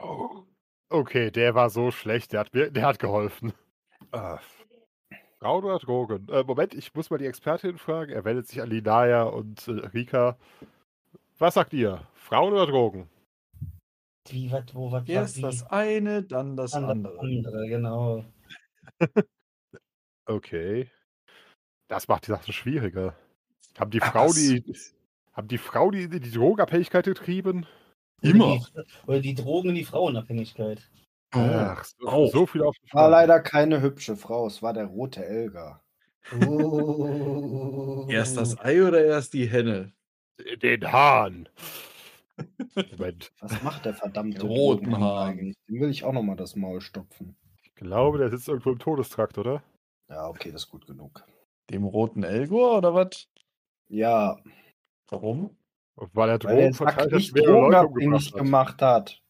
oh. 0.02 0.44
Okay, 0.90 1.32
der 1.32 1.56
war 1.56 1.70
so 1.72 1.90
schlecht, 1.90 2.34
der 2.34 2.42
hat, 2.42 2.54
mir, 2.54 2.70
der 2.70 2.86
hat 2.86 3.00
geholfen. 3.00 3.54
Ah. 4.12 4.40
Frauen 5.40 5.64
oder 5.66 5.80
Drogen? 5.80 6.28
Äh, 6.30 6.44
Moment, 6.44 6.74
ich 6.76 6.94
muss 6.94 7.10
mal 7.10 7.18
die 7.18 7.26
Expertin 7.26 7.78
fragen. 7.78 8.12
Er 8.12 8.24
wendet 8.26 8.48
sich 8.48 8.62
an 8.62 8.70
Linaya 8.70 9.24
und 9.24 9.68
äh, 9.68 9.72
Rika. 9.88 10.38
Was 11.40 11.56
sagt 11.56 11.74
ihr? 11.74 12.08
Frauen 12.14 12.54
oder 12.54 12.68
Drogen? 12.68 13.10
Wie, 14.30 14.52
wat, 14.52 14.74
wo, 14.76 14.92
wat, 14.92 15.10
Erst 15.10 15.38
wie? 15.38 15.42
das 15.42 15.64
eine, 15.70 16.24
dann 16.24 16.56
das 16.56 16.72
Dann 16.72 16.86
andere. 16.86 17.20
andere, 17.20 17.68
genau. 17.68 18.24
Okay. 20.26 20.90
Das 21.90 22.08
macht 22.08 22.28
die 22.28 22.32
Sache 22.32 22.54
schwieriger. 22.54 23.14
Haben 23.78 23.92
die 23.92 24.02
Ach, 24.02 24.12
Frauen 24.14 24.34
die, 24.34 24.64
haben 25.34 25.48
die 25.48 25.58
Frauen 25.58 25.92
die, 25.92 26.08
die 26.08 26.32
Drogenabhängigkeit 26.32 27.06
getrieben? 27.06 27.66
Immer. 28.22 28.54
Oder 28.54 28.84
die, 28.84 29.08
oder 29.08 29.20
die 29.20 29.36
Drogen 29.36 29.70
in 29.70 29.76
die 29.76 29.84
Frauenabhängigkeit. 29.84 30.90
Ach, 31.32 31.84
so, 31.84 32.08
auch. 32.08 32.32
so 32.32 32.46
viel 32.46 32.62
auf 32.62 32.76
die 32.78 32.94
War 32.94 33.10
leider 33.10 33.40
keine 33.40 33.82
hübsche 33.82 34.16
Frau, 34.16 34.46
es 34.48 34.62
war 34.62 34.74
der 34.74 34.86
rote 34.86 35.26
Elga. 35.26 35.82
Oh. 36.48 38.08
Erst 38.10 38.38
das 38.38 38.58
Ei 38.60 38.82
oder 38.88 39.04
erst 39.04 39.34
die 39.34 39.46
Henne? 39.46 39.92
Den 40.62 40.90
Hahn. 40.90 41.50
Moment, 42.76 43.32
Was 43.42 43.62
macht 43.62 43.84
der 43.86 43.94
verdammte 43.94 44.42
roten 44.44 44.86
Drogenhund 44.86 45.04
Hahn. 45.04 45.30
eigentlich? 45.30 45.58
Dem 45.68 45.82
will 45.82 45.90
ich 45.90 46.06
auch 46.06 46.14
noch 46.14 46.24
mal 46.24 46.38
das 46.38 46.56
Maul 46.56 46.80
stopfen. 46.80 47.36
ich 47.62 47.76
glaube, 47.76 48.20
der 48.20 48.30
sitzt 48.30 48.48
irgendwo 48.48 48.72
im 48.72 48.80
Todestrakt, 48.80 49.38
oder? 49.38 49.64
Ja, 50.10 50.28
okay, 50.28 50.52
das 50.52 50.64
ist 50.64 50.70
gut 50.70 50.88
genug. 50.88 51.26
Dem 51.70 51.84
roten 51.84 52.24
Elgor 52.24 52.78
oder 52.78 52.94
was? 52.94 53.28
Ja, 53.90 54.38
Warum? 55.10 55.56
Weil 55.96 56.30
er 56.30 56.44
weil 56.44 56.58
er 56.58 56.72
Drogen 56.72 56.74
verteilt 56.74 57.12
hat, 57.12 57.20
nicht 57.20 57.38
drogenabhängig 57.38 58.34
gemacht 58.34 58.82
hat. 58.82 59.22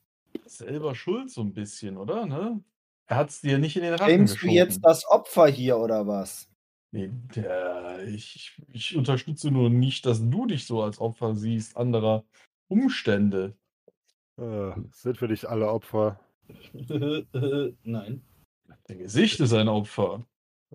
Selber 0.46 0.96
schuld 0.96 1.30
so 1.30 1.42
ein 1.42 1.54
bisschen, 1.54 1.98
oder? 1.98 2.26
Ne? 2.26 2.64
Er 3.08 3.18
hat 3.18 3.30
es 3.30 3.42
dir 3.42 3.58
nicht 3.58 3.76
in 3.76 3.84
den 3.84 3.94
Rachen 3.94 4.08
Blamest 4.08 4.42
du 4.42 4.48
jetzt 4.48 4.80
das 4.84 5.06
Opfer 5.08 5.48
hier 5.48 5.78
oder 5.78 6.08
was? 6.08 6.50
Nee, 6.92 7.10
der, 7.36 8.04
ich, 8.08 8.62
ich 8.72 8.96
unterstütze 8.96 9.52
nur 9.52 9.70
nicht, 9.70 10.06
dass 10.06 10.22
du 10.30 10.46
dich 10.46 10.68
so 10.68 10.84
als 10.84 11.00
Opfer 11.00 11.36
siehst 11.36 11.76
anderer 11.76 12.24
Umstände. 12.68 13.56
Äh, 14.38 14.72
sind 14.92 15.20
wir 15.20 15.28
nicht 15.28 15.46
alle 15.46 15.70
Opfer? 15.70 16.20
Nein. 17.84 18.22
Dein 18.88 19.00
Gesicht 19.00 19.40
ist 19.40 19.54
ein 19.54 19.68
Opfer. 19.68 20.26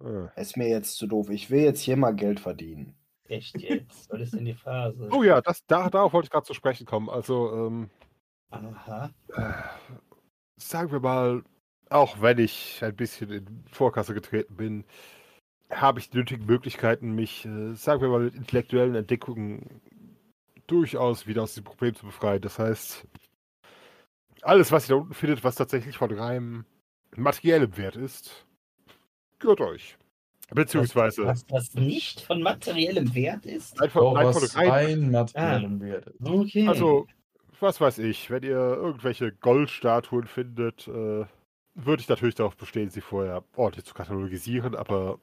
Äh. 0.01 0.41
Ist 0.41 0.57
mir 0.57 0.69
jetzt 0.69 0.97
zu 0.97 1.07
doof. 1.07 1.31
Ich 1.31 1.51
will 1.51 1.63
jetzt 1.63 1.81
hier 1.81 1.97
mal 1.97 2.15
Geld 2.15 2.41
verdienen. 2.41 2.98
Echt 3.29 3.61
jetzt? 3.61 4.11
Was 4.11 4.21
ist 4.21 4.35
denn 4.35 4.47
die 4.47 4.55
Phase? 4.55 5.09
Oh 5.13 5.23
ja, 5.23 5.41
das, 5.41 5.65
da, 5.67 5.91
darauf 5.91 6.13
wollte 6.13 6.27
ich 6.27 6.31
gerade 6.31 6.47
zu 6.47 6.55
sprechen 6.55 6.87
kommen. 6.87 7.11
Also, 7.11 7.53
ähm, 7.53 7.91
Aha. 8.51 9.11
äh, 9.37 9.53
sagen 10.57 10.91
wir 10.91 11.01
mal, 11.01 11.45
auch 11.91 12.21
wenn 12.21 12.39
ich 12.39 12.83
ein 12.83 12.97
bisschen 12.97 13.31
in 13.31 13.65
Vorkasse 13.71 14.15
getreten 14.15 14.57
bin, 14.57 14.85
habe 15.71 16.01
ich 16.01 16.09
die 16.09 16.17
nötigen 16.17 16.47
Möglichkeiten, 16.47 17.15
mich, 17.15 17.45
äh, 17.45 17.75
sagen 17.75 18.01
wir 18.01 18.09
mal, 18.09 18.21
mit 18.21 18.35
intellektuellen 18.35 18.95
Entdeckungen 18.95 19.83
durchaus 20.67 21.27
wieder 21.27 21.43
aus 21.43 21.55
dem 21.55 21.65
Problem 21.65 21.95
zu 21.95 22.07
befreien. 22.07 22.41
Das 22.41 22.59
heißt, 22.59 23.07
alles, 24.43 24.73
was 24.73 24.89
ihr 24.89 24.97
da 24.97 25.01
unten 25.03 25.15
findet, 25.15 25.45
was 25.45 25.57
tatsächlich 25.57 25.99
von 25.99 26.13
reinem 26.13 26.65
materiellem 27.15 27.77
Wert 27.77 27.97
ist, 27.97 28.47
gehört 29.39 29.61
euch. 29.61 29.99
Beziehungsweise 30.51 31.27
Was 31.27 31.45
das 31.47 31.75
nicht 31.75 32.21
von 32.21 32.43
materiellem 32.43 33.15
Wert 33.15 33.45
ist? 33.45 33.81
einfach 33.83 34.01
Doch, 34.01 34.15
was 34.15 34.57
rein. 34.57 34.71
rein 34.71 35.11
materiellem 35.11 35.81
Wert 35.81 36.07
ist. 36.07 36.27
Okay. 36.27 36.67
Also, 36.67 37.07
was 37.61 37.81
weiß 37.81 37.99
ich, 37.99 38.31
wenn 38.31 38.43
ihr 38.43 38.57
irgendwelche 38.57 39.33
Goldstatuen 39.33 40.27
findet, 40.27 40.89
äh, 40.89 41.27
würde 41.75 42.01
ich 42.01 42.09
natürlich 42.09 42.35
darauf 42.35 42.57
bestehen, 42.57 42.91
sie 42.91 43.01
vorher 43.01 43.45
ordentlich 43.57 43.85
zu 43.85 43.95
katalogisieren, 43.95 44.75
aber 44.75 45.19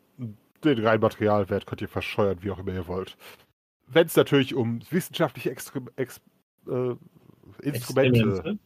den 0.63 0.85
reinen 0.85 1.01
Materialwert 1.01 1.65
könnt 1.65 1.81
ihr 1.81 1.89
verscheuern, 1.89 2.37
wie 2.41 2.51
auch 2.51 2.59
immer 2.59 2.73
ihr 2.73 2.87
wollt. 2.87 3.17
Wenn 3.87 4.07
es 4.07 4.15
natürlich 4.15 4.55
um 4.55 4.79
wissenschaftliche 4.89 5.51
Extre 5.51 5.81
Ex 5.95 6.21
äh, 6.67 6.95
Instrumente. 7.61 8.19
Experimente. 8.19 8.59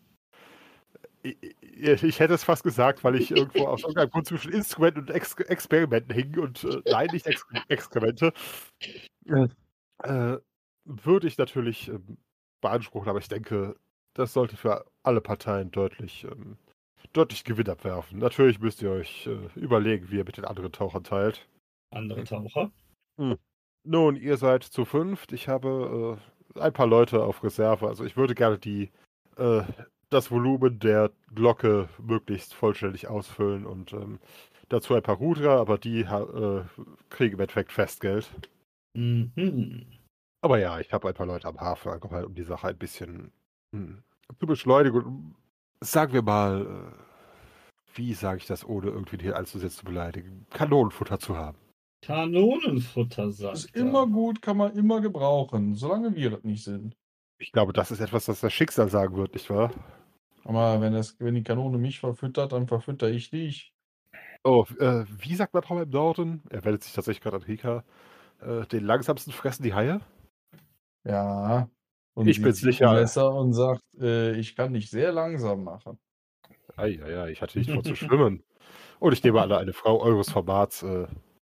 Ich, 1.21 2.03
ich, 2.03 2.19
hätte 2.19 2.33
es 2.33 2.43
fast 2.43 2.63
gesagt, 2.63 3.03
weil 3.03 3.15
ich 3.15 3.31
irgendwo 3.31 3.67
aus 3.67 3.81
irgendeinem 3.81 4.09
Grund 4.09 4.27
zwischen 4.27 4.53
Instrumenten 4.53 5.01
und 5.01 5.09
Ex 5.09 5.33
Experimenten 5.35 6.13
hing 6.13 6.37
und 6.39 6.63
äh, 6.63 6.81
nein, 6.85 7.09
nicht 7.11 7.27
Ex 7.27 7.45
Exkremente. 7.67 8.33
Äh, 10.03 10.37
würde 10.85 11.27
ich 11.27 11.37
natürlich 11.37 11.89
ähm, 11.89 12.17
beanspruchen, 12.61 13.09
aber 13.09 13.19
ich 13.19 13.27
denke, 13.27 13.75
das 14.13 14.33
sollte 14.33 14.57
für 14.57 14.85
alle 15.03 15.21
Parteien 15.21 15.71
deutlich, 15.71 16.23
ähm, 16.23 16.57
deutlich 17.13 17.43
Gewinn 17.43 17.69
abwerfen. 17.69 18.19
Natürlich 18.19 18.59
müsst 18.59 18.81
ihr 18.81 18.91
euch 18.91 19.27
äh, 19.27 19.59
überlegen, 19.59 20.09
wie 20.09 20.17
ihr 20.17 20.25
mit 20.25 20.37
den 20.37 20.45
anderen 20.45 20.71
Tauchern 20.71 21.03
teilt. 21.03 21.47
Andere 21.91 22.23
Taucher. 22.23 22.71
Nun, 23.83 24.15
ihr 24.15 24.37
seid 24.37 24.63
zu 24.63 24.85
fünft. 24.85 25.31
Ich 25.31 25.47
habe 25.47 26.19
äh, 26.55 26.59
ein 26.59 26.73
paar 26.73 26.87
Leute 26.87 27.23
auf 27.23 27.43
Reserve. 27.43 27.87
Also 27.87 28.05
ich 28.05 28.17
würde 28.17 28.35
gerne 28.35 28.57
die, 28.57 28.91
äh, 29.37 29.63
das 30.09 30.31
Volumen 30.31 30.79
der 30.79 31.11
Glocke 31.33 31.89
möglichst 31.99 32.53
vollständig 32.53 33.07
ausfüllen 33.07 33.65
und 33.65 33.93
ähm, 33.93 34.19
dazu 34.69 34.93
ein 34.95 35.03
paar 35.03 35.17
Ruderer, 35.17 35.59
aber 35.59 35.77
die 35.77 36.01
äh, 36.01 36.63
kriegen 37.09 37.35
im 37.35 37.39
Endeffekt 37.39 37.71
Festgeld. 37.71 38.29
Mhm. 38.95 39.85
Aber 40.41 40.57
ja, 40.57 40.79
ich 40.79 40.93
habe 40.93 41.07
ein 41.09 41.13
paar 41.13 41.25
Leute 41.25 41.47
am 41.47 41.59
Hafen 41.59 41.91
angeheuert, 41.91 42.25
um 42.25 42.35
die 42.35 42.43
Sache 42.43 42.67
ein 42.67 42.77
bisschen 42.77 43.31
hm, 43.73 44.03
zu 44.39 44.47
beschleunigen 44.47 45.01
und 45.03 45.35
sagen 45.81 46.13
wir 46.13 46.21
mal, 46.21 46.65
äh, 46.65 47.95
wie 47.95 48.13
sage 48.13 48.37
ich 48.37 48.45
das, 48.45 48.65
ohne 48.65 48.87
irgendwie 48.87 49.17
hier 49.17 49.35
allzu 49.35 49.59
sehr 49.59 49.69
zu 49.69 49.83
beleidigen, 49.83 50.45
Kanonenfutter 50.51 51.19
zu 51.19 51.35
haben. 51.37 51.57
Kanonenfutter, 52.01 53.31
sagt 53.31 53.57
Ist 53.57 53.75
er. 53.75 53.81
immer 53.81 54.07
gut, 54.07 54.41
kann 54.41 54.57
man 54.57 54.75
immer 54.75 55.01
gebrauchen, 55.01 55.75
solange 55.75 56.15
wir 56.15 56.31
das 56.31 56.43
nicht 56.43 56.63
sind. 56.63 56.95
Ich 57.39 57.51
glaube, 57.51 57.73
das 57.73 57.91
ist 57.91 57.99
etwas, 57.99 58.25
das 58.25 58.41
das 58.41 58.53
Schicksal 58.53 58.89
sagen 58.89 59.15
wird, 59.17 59.33
nicht 59.33 59.49
wahr? 59.49 59.71
Aber 60.45 60.81
wenn, 60.81 60.93
das, 60.93 61.19
wenn 61.19 61.35
die 61.35 61.43
Kanone 61.43 61.77
mich 61.77 61.99
verfüttert, 61.99 62.51
dann 62.53 62.67
verfütter 62.67 63.09
ich 63.09 63.29
dich. 63.29 63.73
Oh, 64.43 64.65
äh, 64.79 65.05
wie 65.07 65.35
sagt 65.35 65.53
man 65.53 65.61
nochmal 65.63 65.83
im 65.83 65.89
Norden? 65.89 66.41
Er 66.49 66.63
wendet 66.63 66.83
sich 66.83 66.93
tatsächlich 66.93 67.21
gerade 67.21 67.37
an 67.37 67.43
Rika. 67.43 67.83
Äh, 68.41 68.65
den 68.67 68.85
langsamsten 68.85 69.33
fressen 69.33 69.63
die 69.63 69.73
Haie? 69.73 69.99
Ja. 71.03 71.69
Und 72.15 72.27
Ich 72.27 72.41
bin 72.41 72.53
sicher. 72.53 72.93
Messer 72.93 73.33
und 73.33 73.53
sagt, 73.53 73.81
äh, 73.99 74.33
ich 74.35 74.55
kann 74.55 74.73
dich 74.73 74.89
sehr 74.89 75.11
langsam 75.11 75.63
machen. 75.63 75.99
Eieiei, 76.77 77.31
ich 77.31 77.41
hatte 77.41 77.59
nicht 77.59 77.71
vor 77.71 77.83
zu 77.83 77.95
schwimmen. 77.95 78.43
Und 78.99 79.13
ich 79.13 79.23
nehme 79.23 79.41
an, 79.41 79.51
eine 79.51 79.73
Frau 79.73 80.01
eures 80.01 80.29
Formats, 80.31 80.83
äh, 80.83 81.07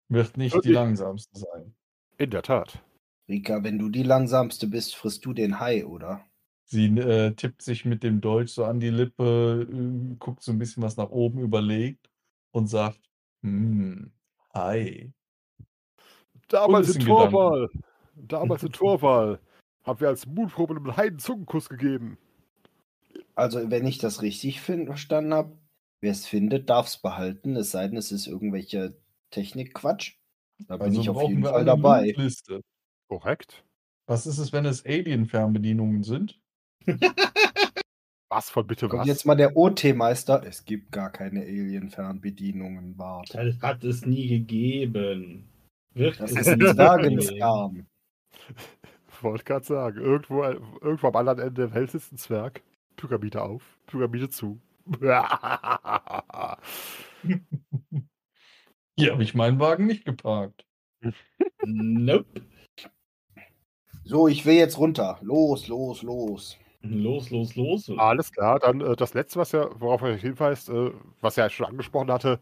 Wird 0.08 0.36
nicht 0.36 0.52
die 0.54 0.56
Wirklich? 0.58 0.74
langsamste 0.74 1.38
sein. 1.38 1.74
in 2.18 2.30
der 2.30 2.42
Tat. 2.42 2.82
Rika, 3.28 3.62
wenn 3.62 3.78
du 3.78 3.88
die 3.90 4.02
langsamste 4.02 4.66
bist, 4.66 4.96
frisst 4.96 5.24
du 5.24 5.32
den 5.32 5.60
Hai, 5.60 5.86
oder? 5.86 6.24
Sie 6.72 6.86
äh, 6.86 7.32
tippt 7.34 7.62
sich 7.62 7.84
mit 7.84 8.04
dem 8.04 8.20
Dolch 8.20 8.52
so 8.52 8.64
an 8.64 8.78
die 8.78 8.90
Lippe, 8.90 9.66
äh, 9.68 10.14
guckt 10.20 10.40
so 10.40 10.52
ein 10.52 10.58
bisschen 10.58 10.84
was 10.84 10.96
nach 10.96 11.10
oben, 11.10 11.40
überlegt 11.40 12.08
und 12.52 12.68
sagt, 12.68 13.00
hm, 13.42 14.12
hi. 14.54 15.12
Damals 16.46 16.94
in 16.94 17.02
Torwahl, 17.02 17.68
damals 18.14 18.62
in 18.62 18.70
Torwahl, 18.72 19.40
haben 19.82 20.00
wir 20.00 20.08
als 20.08 20.26
Mutprobe 20.26 20.76
einen 20.76 20.96
Heidenzungenkuss 20.96 21.68
gegeben. 21.68 22.18
Also, 23.34 23.68
wenn 23.68 23.86
ich 23.86 23.98
das 23.98 24.22
richtig 24.22 24.60
verstanden 24.60 25.34
habe, 25.34 25.58
wer 26.00 26.12
es 26.12 26.24
findet, 26.26 26.70
darf 26.70 26.86
es 26.86 26.98
behalten, 26.98 27.56
es 27.56 27.72
sei 27.72 27.88
denn, 27.88 27.96
es 27.96 28.12
ist 28.12 28.28
irgendwelche 28.28 28.96
Technikquatsch. 29.30 30.18
Da 30.68 30.76
bin 30.76 30.86
Also 30.86 31.00
ich 31.00 31.08
auf 31.08 31.16
brauchen 31.16 31.30
jeden 31.30 31.42
wir 31.42 31.50
Fall 31.50 31.60
eine 31.60 31.64
dabei. 31.64 32.12
Liste. 32.16 32.60
Korrekt. 33.08 33.64
Was 34.06 34.26
ist 34.26 34.38
es, 34.38 34.52
wenn 34.52 34.66
es 34.66 34.84
Alien-Fernbedienungen 34.86 36.04
sind? 36.04 36.40
Was 38.28 38.48
von 38.50 38.66
bitte 38.66 38.86
Und 38.88 38.98
was? 38.98 39.06
jetzt 39.08 39.26
mal 39.26 39.34
der 39.34 39.56
OT-Meister. 39.56 40.42
Es 40.46 40.64
gibt 40.64 40.92
gar 40.92 41.10
keine 41.10 41.40
Alien-Fernbedienungen, 41.42 42.96
Bart. 42.96 43.34
Das 43.34 43.60
hat 43.60 43.82
es 43.84 44.06
nie 44.06 44.28
gegeben. 44.28 45.48
Wird 45.94 46.20
Das 46.20 46.30
es 46.32 46.38
ist 46.42 46.48
ein 46.48 46.58
geben. 46.60 46.74
Sagensgarn. 46.76 47.86
Wollte 49.20 49.44
gerade 49.44 49.66
sagen, 49.66 50.00
irgendwo, 50.00 50.44
irgendwo 50.44 51.08
am 51.08 51.16
anderen 51.16 51.40
Ende 51.40 51.62
der 51.68 51.74
Welt 51.74 51.90
sitzt 51.90 52.12
ein 52.12 52.18
Zwerg. 52.18 52.62
Pyramide 52.96 53.42
auf, 53.42 53.62
Pyramide 53.86 54.30
zu. 54.30 54.60
Hier 58.96 59.12
habe 59.12 59.22
ich 59.22 59.34
meinen 59.34 59.58
Wagen 59.58 59.86
nicht 59.86 60.04
geparkt. 60.04 60.64
Nope. 61.64 62.42
So, 64.04 64.28
ich 64.28 64.44
will 64.46 64.54
jetzt 64.54 64.78
runter. 64.78 65.18
Los, 65.22 65.68
los, 65.68 66.02
los. 66.02 66.58
Los, 66.82 67.30
los, 67.30 67.56
los. 67.56 67.90
Alles 67.98 68.32
klar, 68.32 68.58
dann 68.58 68.80
äh, 68.80 68.96
das 68.96 69.12
letzte, 69.14 69.38
was 69.38 69.52
er, 69.52 69.70
worauf 69.80 70.00
er 70.02 70.14
euch 70.14 70.22
hinweist, 70.22 70.70
äh, 70.70 70.92
was 71.20 71.36
er 71.36 71.50
schon 71.50 71.66
angesprochen 71.66 72.10
hatte, 72.10 72.40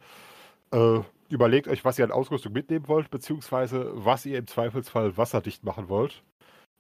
äh, 0.71 1.01
überlegt 1.29 1.69
euch, 1.69 1.85
was 1.85 1.99
ihr 1.99 2.05
an 2.05 2.13
Ausrüstung 2.13 2.53
mitnehmen 2.53 2.87
wollt, 2.89 3.11
beziehungsweise 3.11 3.91
was 3.95 4.25
ihr 4.27 4.39
im 4.39 4.47
Zweifelsfall 4.47 5.17
wasserdicht 5.17 5.65
machen 5.65 5.89
wollt. 5.89 6.23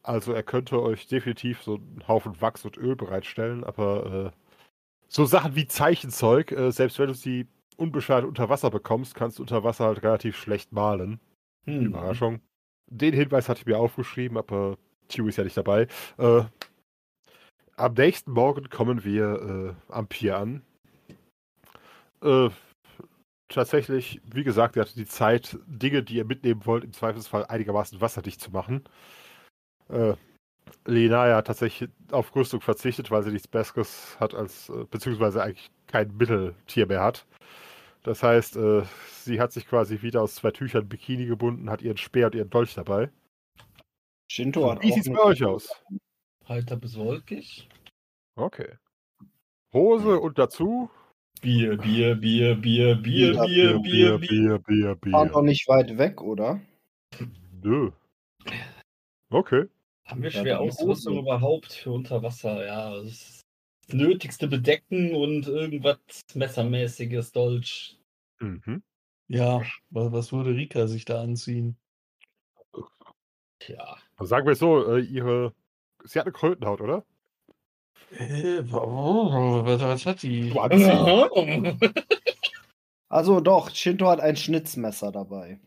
Also 0.03 0.33
er 0.33 0.43
könnte 0.45 0.81
euch 0.81 1.09
definitiv 1.09 1.63
so 1.63 1.75
einen 1.77 2.05
Haufen 2.07 2.41
Wachs 2.41 2.65
und 2.65 2.77
Öl 2.77 2.95
bereitstellen, 2.95 3.65
aber 3.65 4.33
äh, 4.33 4.39
so 5.09 5.25
Sachen 5.25 5.57
wie 5.57 5.67
Zeichenzeug, 5.67 6.53
äh, 6.53 6.71
selbst 6.71 6.99
wenn 6.99 7.09
du 7.09 7.15
sie 7.15 7.47
unbeschadet 7.77 8.29
unter 8.29 8.49
Wasser 8.49 8.71
bekommst, 8.71 9.15
kannst 9.15 9.39
du 9.39 9.43
unter 9.43 9.65
Wasser 9.65 9.87
halt 9.87 10.03
relativ 10.03 10.37
schlecht 10.37 10.73
malen. 10.73 11.21
Hm. 11.65 11.87
Überraschung. 11.87 12.41
Den 12.87 13.15
Hinweis 13.15 13.49
hatte 13.49 13.61
ich 13.61 13.67
mir 13.67 13.79
aufgeschrieben, 13.79 14.39
aber 14.39 14.79
Tio 15.09 15.27
ist 15.27 15.37
ja 15.37 15.45
nicht 15.45 15.57
dabei. 15.57 15.89
Äh, 16.19 16.43
am 17.79 17.95
nächsten 17.95 18.33
Morgen 18.33 18.69
kommen 18.71 19.05
wir 19.05 19.75
äh, 19.89 19.93
am 19.93 20.07
Pier 20.09 20.37
an. 20.39 20.63
Äh, 22.23 22.51
tatsächlich, 23.49 24.21
wie 24.25 24.45
gesagt, 24.45 24.77
ihr 24.77 24.83
hattet 24.83 24.97
die 24.97 25.07
Zeit, 25.07 25.59
Dinge, 25.67 26.03
die 26.03 26.17
ihr 26.17 26.25
mitnehmen 26.25 26.67
wollt, 26.67 26.85
im 26.85 26.93
Zweifelsfall 26.93 27.47
einigermaßen 27.47 28.01
wasserdicht 28.01 28.41
zu 28.41 28.51
machen. 28.51 28.85
Äh, 29.89 30.15
Lenaya 30.85 31.37
hat 31.37 31.47
tatsächlich 31.47 31.89
auf 32.11 32.35
Rüstung 32.35 32.61
verzichtet, 32.61 33.11
weil 33.11 33.23
sie 33.23 33.31
nichts 33.33 33.49
Besseres 33.49 34.17
hat 34.21 34.35
als, 34.35 34.69
äh, 34.69 34.85
beziehungsweise 34.91 35.43
eigentlich 35.43 35.71
kein 35.87 36.15
Mitteltier 36.17 36.87
mehr 36.87 37.03
hat. 37.03 37.27
Das 38.03 38.23
heißt, 38.23 38.57
äh, 38.57 38.83
sie 39.23 39.41
hat 39.41 39.53
sich 39.53 39.67
quasi 39.67 40.03
wieder 40.03 40.23
aus 40.23 40.35
zwei 40.37 40.51
Tüchern 40.51 40.89
Bikini 40.89 41.27
gebunden, 41.27 41.71
hat 41.71 41.83
ihren 41.83 41.97
Speer 41.97 42.27
und 42.27 42.35
ihren 42.35 42.51
Dolch 42.51 42.75
dabei. 42.75 43.11
Shinto 44.31 44.71
hat 44.71 44.83
Wie 44.83 44.93
sieht's 44.93 45.09
eine- 45.09 45.17
bei 45.17 45.25
euch 45.25 45.45
aus? 45.45 45.71
Heiter 46.49 46.77
bis 46.77 46.97
wolkig. 46.97 47.69
Okay. 48.37 48.77
Hose 49.73 50.19
und 50.19 50.39
dazu 50.39 50.91
Bier, 51.43 51.77
Bier, 51.77 52.15
Bier, 52.17 52.55
Bier, 52.57 52.97
Bier, 52.97 53.35
Ja, 53.35 53.45
Bier, 53.45 53.79
Bier, 53.79 54.19
Bier. 54.19 54.59
Bier, 54.59 54.95
Bier, 54.95 55.13
War 55.13 55.27
noch 55.27 55.43
nicht 55.43 55.69
weit 55.69 55.97
weg, 55.99 56.21
oder? 56.21 56.61
Nö. 57.63 57.91
Okay. 59.31 59.67
Haben 60.05 60.23
wir 60.23 60.31
Ja, 60.31 60.41
schwer 60.41 60.61
Ausrüstung 60.61 61.19
überhaupt 61.19 61.73
für 61.73 61.93
unter 61.93 62.23
Wasser? 62.23 62.65
Ja, 62.65 62.97
das 62.97 63.07
ist 63.07 63.43
das 63.87 63.95
Nötigste 63.95 64.49
bedecken 64.49 65.15
und 65.15 65.47
irgendwas 65.47 65.99
Messermäßiges, 66.35 67.33
Dolch. 67.33 67.99
Mhm. 68.41 68.83
Ja, 69.29 69.63
was, 69.91 70.13
was 70.13 70.33
würde 70.33 70.55
Rika 70.55 70.87
sich 70.87 71.05
da 71.05 71.21
anziehen? 71.21 71.77
Tja. 73.59 73.99
Also 74.17 74.31
sagen 74.31 74.47
wir 74.47 74.53
es 74.53 74.59
so, 74.59 74.97
äh, 74.97 75.01
ihre. 75.01 75.55
Sie 76.09 76.19
hat 76.19 76.27
eine 76.27 76.33
Krötenhaut, 76.33 76.81
oder? 76.81 77.05
Äh, 78.19 78.63
wa- 78.71 79.63
was, 79.65 79.81
was 79.83 80.07
hat 80.07 80.23
die? 80.23 80.51
Also 83.11 83.41
doch, 83.41 83.71
Shinto 83.71 84.07
hat 84.09 84.21
ein 84.21 84.37
Schnitzmesser 84.37 85.11
dabei. 85.13 85.59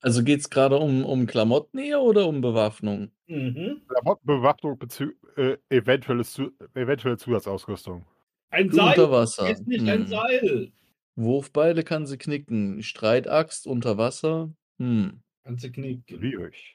Also 0.00 0.22
geht 0.24 0.40
es 0.40 0.50
gerade 0.50 0.76
um, 0.78 1.04
um 1.04 1.26
Klamotten 1.26 1.78
eher 1.78 2.02
oder 2.02 2.26
um 2.26 2.40
Bewaffnung? 2.42 3.10
mhm. 3.26 3.80
Klamottenbewaffnung 3.88 4.78
bezü 4.78 5.12
äh, 5.36 5.56
eventuelle, 5.70 6.24
Zu 6.24 6.50
eventuelle 6.74 7.16
Zusatzausrüstung. 7.16 8.04
Ein 8.50 8.70
Seil. 8.70 8.88
unter 8.88 9.10
Wasser. 9.10 9.48
Jetzt 9.48 9.66
nicht 9.66 9.88
ein 9.88 10.00
Hm. 10.00 10.06
Seil. 10.08 10.72
Wurfbeile 11.16 11.84
kann 11.84 12.06
sie 12.06 12.18
knicken. 12.18 12.82
Streitaxt 12.82 13.66
unter 13.66 13.96
Wasser. 13.96 14.52
Hm. 14.78 15.22
Kannst 15.44 15.64
du 15.64 15.70
knicken. 15.72 16.18
Schwierig. 16.18 16.74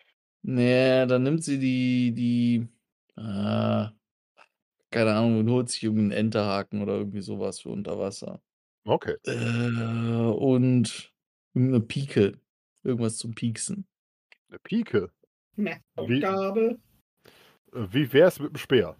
Nee, 0.50 1.06
dann 1.08 1.24
nimmt 1.24 1.44
sie 1.44 1.60
die, 1.60 2.14
die, 2.14 2.68
ah, 3.22 3.92
keine 4.92 5.14
Ahnung, 5.14 5.40
und 5.40 5.50
holt 5.50 5.70
sich 5.70 5.84
irgendeinen 5.84 6.12
Enterhaken 6.28 6.82
oder 6.82 6.94
irgendwie 6.94 7.20
sowas 7.20 7.60
für 7.60 7.68
unter 7.70 8.00
Wasser. 8.00 8.42
Okay. 8.86 9.16
Äh, 9.26 10.32
und 10.32 11.14
irgendeine 11.54 11.82
Pike. 11.84 12.40
Irgendwas 12.84 13.18
zum 13.18 13.36
Pieksen. 13.36 13.86
Eine 14.48 14.60
Pike. 14.60 15.12
Messaufgabe. 15.58 16.80
Äh, 17.74 17.88
Wie 17.92 18.14
wär's 18.14 18.40
mit 18.40 18.52
dem 18.52 18.58
Speer? 18.58 18.96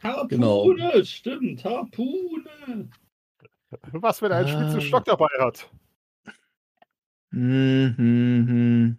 Harpune, 0.00 0.28
Genau. 0.28 1.02
stimmt. 1.02 1.64
Harpune. 1.64 2.88
Was, 3.92 4.22
wenn 4.22 4.30
er 4.30 4.38
einen 4.38 4.48
spitzen 4.48 4.78
Ah. 4.78 4.80
Stock 4.80 5.04
dabei 5.06 5.26
hat? 5.40 5.68
Hm, 7.32 8.96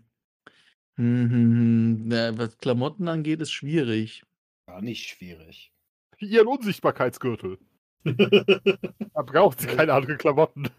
hm, 1.01 1.29
hm. 1.29 1.29
Hm, 1.29 1.31
hm, 1.31 1.55
hm. 1.55 2.07
Na, 2.07 2.37
was 2.37 2.57
Klamotten 2.57 3.07
angeht, 3.07 3.41
ist 3.41 3.51
schwierig. 3.51 4.23
Gar 4.67 4.81
nicht 4.81 5.07
schwierig. 5.07 5.71
Ihren 6.19 6.47
Unsichtbarkeitsgürtel. 6.47 7.57
Da 9.13 9.21
braucht 9.23 9.59
sie 9.61 9.67
keine 9.67 9.93
anderen 9.93 10.17
Klamotten. 10.17 10.69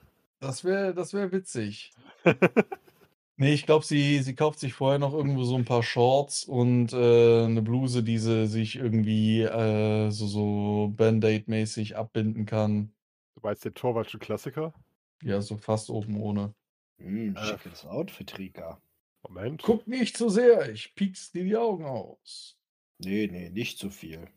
Das 0.40 0.64
wäre 0.64 0.94
das 0.94 1.12
wär 1.14 1.30
witzig. 1.32 1.92
Nee, 3.38 3.54
ich 3.54 3.66
glaube, 3.66 3.84
sie, 3.84 4.20
sie 4.22 4.34
kauft 4.36 4.60
sich 4.60 4.72
vorher 4.74 4.98
noch 5.00 5.14
irgendwo 5.14 5.42
so 5.42 5.56
ein 5.56 5.64
paar 5.64 5.82
Shorts 5.82 6.44
und 6.44 6.92
äh, 6.92 7.44
eine 7.44 7.62
Bluse, 7.62 8.04
die 8.04 8.18
sie 8.18 8.46
sich 8.46 8.76
irgendwie 8.76 9.40
äh, 9.42 10.10
so, 10.10 10.26
so 10.28 10.92
Band-Aid-mäßig 10.96 11.96
abbinden 11.96 12.46
kann. 12.46 12.92
Du 13.34 13.40
meinst 13.42 13.64
den 13.64 13.74
Torwaldschen 13.74 14.20
Klassiker? 14.20 14.72
Ja, 15.24 15.40
so 15.40 15.56
fast 15.56 15.90
oben 15.90 16.20
ohne. 16.20 16.54
Hm, 16.98 17.34
Äh. 17.34 17.46
schickes 17.46 17.84
Outfit, 17.86 18.38
Rika. 18.38 18.80
Moment. 19.32 19.62
Guck 19.62 19.86
nicht 19.86 20.16
so 20.16 20.28
sehr, 20.28 20.70
ich 20.70 20.94
piekst 20.94 21.34
dir 21.34 21.44
die 21.44 21.56
Augen 21.56 21.84
aus. 21.84 22.58
Nee, 22.98 23.28
nee, 23.30 23.48
nicht 23.48 23.78
zu 23.78 23.88
viel. 23.90 24.28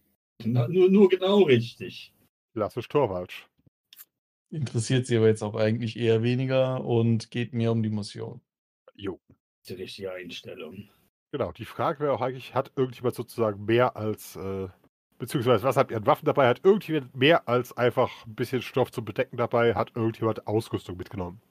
Na, 0.44 0.68
nur, 0.68 0.90
nur 0.90 1.10
genau 1.10 1.44
richtig. 1.44 2.14
Klassisch 2.54 2.88
Torwaldsch. 2.88 3.48
Interessiert 4.50 5.06
sie 5.06 5.18
aber 5.18 5.28
jetzt 5.28 5.44
auch 5.44 5.56
eigentlich 5.56 5.98
eher 5.98 6.24
weniger 6.24 6.84
und 6.84 7.30
geht 7.30 7.54
mehr 7.54 7.74
um 7.74 7.84
die 7.84 7.90
Mission. 7.90 8.40
Jo. 8.94 9.20
Die 9.68 9.74
richtige 9.74 10.14
Einstellung. 10.14 10.90
Genau, 11.32 11.52
die 11.52 11.66
Frage 11.66 12.00
wäre 12.00 12.14
auch 12.14 12.22
eigentlich, 12.22 12.56
hat 12.56 12.72
irgendjemand 12.78 13.16
sozusagen 13.16 13.66
mehr 13.66 13.98
als, 13.98 14.38
äh, 14.38 14.70
beziehungsweise 15.18 15.64
was 15.64 15.76
habt 15.76 15.92
ihr 15.92 15.98
an 15.98 16.06
Waffen 16.06 16.26
dabei? 16.26 16.48
Hat 16.48 16.64
irgendjemand 16.64 17.14
mehr 17.16 17.50
als 17.50 17.76
einfach 17.76 18.26
ein 18.26 18.36
bisschen 18.36 18.62
Stoff 18.62 18.92
zum 18.92 19.04
Bedecken 19.04 19.36
dabei? 19.36 19.76
Hat 19.76 19.92
irgendjemand 19.96 20.48
Ausrüstung 20.48 20.96
mitgenommen? 20.96 21.42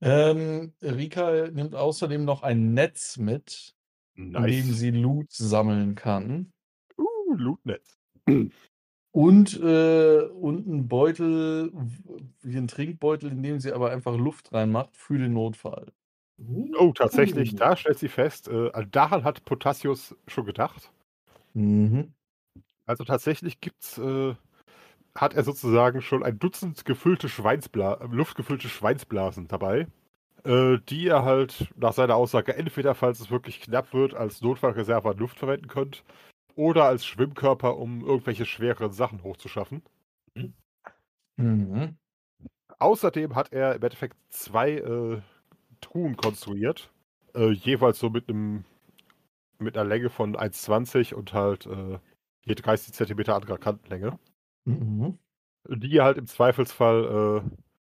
Ähm, 0.00 0.72
Rika 0.82 1.48
nimmt 1.50 1.74
außerdem 1.74 2.24
noch 2.24 2.42
ein 2.42 2.74
Netz 2.74 3.16
mit, 3.16 3.74
in 4.16 4.32
dem 4.32 4.42
Nice. 4.42 4.78
sie 4.78 4.90
Loot 4.90 5.32
sammeln 5.32 5.94
kann. 5.94 6.52
Uh, 6.98 7.34
Lootnetz. 7.34 7.98
Und, 9.12 9.60
äh, 9.60 10.18
und 10.22 10.66
ein 10.66 10.88
Beutel, 10.88 11.72
wie 12.42 12.56
ein 12.56 12.68
Trinkbeutel, 12.68 13.30
in 13.30 13.42
dem 13.42 13.60
sie 13.60 13.72
aber 13.72 13.90
einfach 13.90 14.16
Luft 14.16 14.52
reinmacht 14.52 14.96
für 14.96 15.18
den 15.18 15.34
Notfall. 15.34 15.92
Oh, 16.78 16.92
tatsächlich, 16.92 17.52
Uh. 17.52 17.56
da 17.56 17.76
stellt 17.76 17.98
sie 17.98 18.08
fest, 18.08 18.48
äh, 18.48 18.70
daran 18.90 19.22
hat 19.24 19.44
Potassius 19.44 20.16
schon 20.26 20.44
gedacht. 20.44 20.92
Mhm. 21.54 22.12
Also 22.86 23.04
tatsächlich 23.04 23.60
gibt's, 23.60 23.98
äh, 23.98 24.34
hat 25.16 25.34
er 25.34 25.44
sozusagen 25.44 26.02
schon 26.02 26.22
ein 26.22 26.38
Dutzend 26.38 26.84
gefüllte 26.84 27.28
Schweinsbla 27.28 27.94
äh, 27.94 28.06
luftgefüllte 28.06 28.68
Schweinsblasen 28.68 29.48
dabei, 29.48 29.86
äh, 30.44 30.78
die 30.88 31.04
ihr 31.04 31.22
halt 31.24 31.72
nach 31.76 31.92
seiner 31.92 32.16
Aussage 32.16 32.56
entweder, 32.56 32.94
falls 32.94 33.20
es 33.20 33.30
wirklich 33.30 33.60
knapp 33.60 33.92
wird, 33.92 34.14
als 34.14 34.42
Notfallreserve 34.42 35.10
an 35.10 35.18
Luft 35.18 35.38
verwenden 35.38 35.68
könnt 35.68 36.04
oder 36.56 36.84
als 36.84 37.06
Schwimmkörper, 37.06 37.76
um 37.76 38.04
irgendwelche 38.04 38.46
schwereren 38.46 38.92
Sachen 38.92 39.22
hochzuschaffen. 39.22 39.82
Mhm. 41.36 41.96
Außerdem 42.78 43.34
hat 43.34 43.52
er 43.52 43.74
im 43.74 43.82
Endeffekt 43.82 44.16
zwei 44.28 44.72
äh, 44.72 45.20
Truhen 45.80 46.16
konstruiert, 46.16 46.90
äh, 47.34 47.50
jeweils 47.50 47.98
so 47.98 48.10
mit 48.10 48.28
einem 48.28 48.64
mit 49.58 49.76
einer 49.76 49.88
Länge 49.88 50.10
von 50.10 50.36
1,20 50.36 51.14
und 51.14 51.32
halt 51.32 51.66
äh, 51.66 51.98
je 52.44 52.54
30 52.54 52.92
Zentimeter 52.92 53.36
anderer 53.36 53.58
Kantenlänge. 53.58 54.18
Mhm. 54.64 55.18
die 55.68 55.88
ihr 55.88 56.04
halt 56.04 56.18
im 56.18 56.26
Zweifelsfall 56.26 57.42
äh, 57.44 57.50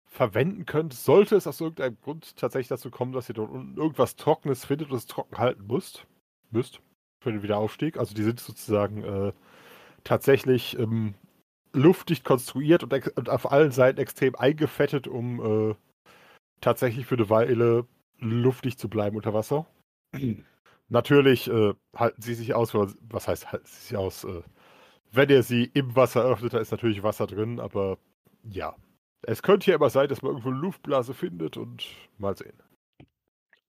verwenden 0.06 0.66
könnt. 0.66 0.92
Sollte 0.92 1.36
es 1.36 1.46
aus 1.46 1.60
irgendeinem 1.60 1.98
Grund 2.00 2.36
tatsächlich 2.36 2.68
dazu 2.68 2.90
kommen, 2.90 3.12
dass 3.12 3.28
ihr 3.28 3.34
dort 3.34 3.50
unten 3.50 3.76
irgendwas 3.76 4.16
Trockenes 4.16 4.64
findet 4.64 4.90
und 4.90 4.96
es 4.96 5.06
trocken 5.06 5.38
halten 5.38 5.66
müsst, 5.66 6.06
müsst 6.50 6.80
für 7.22 7.32
den 7.32 7.42
Wiederaufstieg. 7.42 7.96
Also 7.96 8.14
die 8.14 8.22
sind 8.22 8.40
sozusagen 8.40 9.04
äh, 9.04 9.32
tatsächlich 10.04 10.78
ähm, 10.78 11.14
luftdicht 11.72 12.24
konstruiert 12.24 12.82
und, 12.82 12.92
und 13.16 13.30
auf 13.30 13.50
allen 13.50 13.70
Seiten 13.70 14.00
extrem 14.00 14.34
eingefettet, 14.34 15.06
um 15.06 15.70
äh, 15.70 15.74
tatsächlich 16.60 17.06
für 17.06 17.16
eine 17.16 17.30
Weile 17.30 17.86
luftdicht 18.18 18.78
zu 18.78 18.88
bleiben 18.88 19.16
unter 19.16 19.34
Wasser. 19.34 19.66
Natürlich 20.88 21.48
äh, 21.48 21.74
halten 21.94 22.20
sie 22.20 22.34
sich 22.34 22.54
aus, 22.54 22.74
was 22.74 23.28
heißt 23.28 23.52
halten 23.52 23.66
sie 23.66 23.80
sich 23.80 23.96
aus? 23.96 24.26
Wenn 25.12 25.28
ihr 25.28 25.42
sie 25.42 25.70
im 25.74 25.94
Wasser 25.96 26.24
öffnet, 26.24 26.54
da 26.54 26.58
ist 26.58 26.70
natürlich 26.70 27.02
Wasser 27.02 27.26
drin, 27.26 27.60
aber 27.60 27.98
ja. 28.44 28.74
Es 29.22 29.42
könnte 29.42 29.70
ja 29.70 29.76
immer 29.76 29.90
sein, 29.90 30.08
dass 30.08 30.22
man 30.22 30.32
irgendwo 30.32 30.50
eine 30.50 30.58
Luftblase 30.58 31.14
findet 31.14 31.56
und 31.56 31.86
mal 32.18 32.36
sehen. 32.36 32.58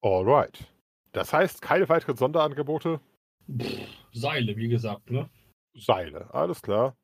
Alright. 0.02 0.66
Das 1.12 1.34
heißt, 1.34 1.62
keine 1.62 1.90
weiteren 1.90 2.16
Sonderangebote. 2.16 3.02
Pff, 3.60 3.88
Seile, 4.14 4.56
wie 4.56 4.70
gesagt, 4.70 5.12
ne? 5.12 5.30
Seile, 5.76 6.34
alles 6.34 6.62
klar. 6.62 6.96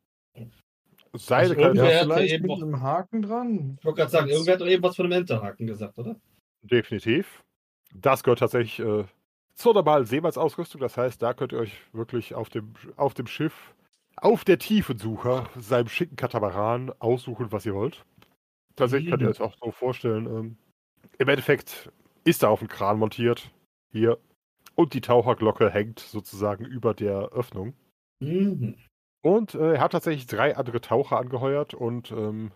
Seile 1.14 1.50
Also 1.50 1.54
kann 1.56 1.64
irgendwer 1.76 2.00
hatte 2.00 2.06
vielleicht 2.06 2.34
eben 2.34 2.48
mit 2.48 2.64
einem 2.64 2.82
Haken 2.82 3.22
dran. 3.22 3.78
Ich 3.80 3.86
wollte 3.86 3.98
gerade 3.98 4.12
sagen, 4.12 4.30
irgendwer 4.30 4.54
hat 4.54 4.62
doch 4.62 4.68
eben 4.68 4.84
was 4.84 4.96
von 4.96 5.06
einem 5.06 5.20
Enterhaken 5.20 5.68
gesagt, 5.68 5.98
oder? 5.98 6.16
definitiv. 6.68 7.44
Das 7.94 8.24
gehört 8.24 8.40
tatsächlich 8.40 8.80
äh, 8.80 9.06
zur 9.56 9.74
normalen 9.74 10.06
Seemannsausrüstung. 10.06 10.82
Das 10.82 10.98
heißt, 10.98 11.22
da 11.22 11.34
könnt 11.34 11.54
ihr 11.54 11.60
euch 11.60 11.74
wirklich 11.94 12.36
auf 12.36 12.50
dem, 12.50 12.74
auf 12.96 13.14
dem 13.14 13.28
Schiff, 13.28 13.74
auf 14.18 14.44
der 14.44 14.60
Tiefensucher, 14.60 15.50
seinem 15.58 15.88
schicken 15.88 16.16
Katamaran 16.16 16.92
aussuchen, 17.00 17.52
was 17.52 17.66
ihr 17.66 17.76
wollt. 17.76 18.06
Tatsächlich 18.76 19.10
könnt 19.10 19.24
ihr 19.24 19.30
euch 19.30 19.42
auch 19.42 19.56
so 19.60 19.72
vorstellen. 19.72 20.26
Ähm, 20.26 20.58
Im 21.18 21.30
Endeffekt 21.30 21.92
ist 22.24 22.44
da 22.44 22.50
auf 22.50 22.60
dem 22.60 22.68
Kran 22.68 23.00
montiert. 23.00 23.52
Hier. 23.92 24.18
Und 24.76 24.94
die 24.94 25.02
Taucherglocke 25.02 25.72
hängt 25.72 26.00
sozusagen 26.00 26.66
über 26.66 26.94
der 26.94 27.30
Öffnung. 27.30 27.74
Mhm. 28.20 28.76
Und 29.22 29.56
äh, 29.56 29.74
er 29.74 29.82
hat 29.82 29.94
tatsächlich 29.94 30.28
drei 30.28 30.56
andere 30.56 30.82
Taucher 30.82 31.18
angeheuert 31.18 31.74
und 31.74 32.12
ähm, 32.12 32.52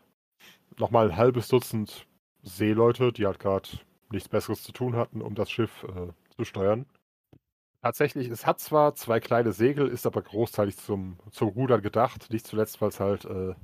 nochmal 0.78 1.10
ein 1.10 1.18
halbes 1.18 1.48
Dutzend 1.48 2.08
Seeleute, 2.44 3.12
die 3.12 3.26
halt 3.26 3.40
gerade 3.40 3.70
nichts 4.12 4.30
Besseres 4.30 4.64
zu 4.64 4.72
tun 4.72 4.96
hatten, 4.96 5.22
um 5.22 5.36
das 5.36 5.50
Schiff 5.50 5.84
äh, 5.84 6.12
zu 6.36 6.44
steuern. 6.44 6.86
Tatsächlich, 7.82 8.30
es 8.30 8.46
hat 8.46 8.60
zwar 8.60 8.94
zwei 8.94 9.20
kleine 9.20 9.54
Segel, 9.54 9.88
ist 9.88 10.06
aber 10.06 10.22
großteilig 10.22 10.78
zum, 10.78 11.18
zum 11.32 11.50
Rudern 11.50 11.82
gedacht. 11.82 12.32
Nicht 12.32 12.46
zuletzt, 12.46 12.80
weil 12.80 12.90
es 12.90 13.00
halt 13.00 13.26
äh, 13.26 13.56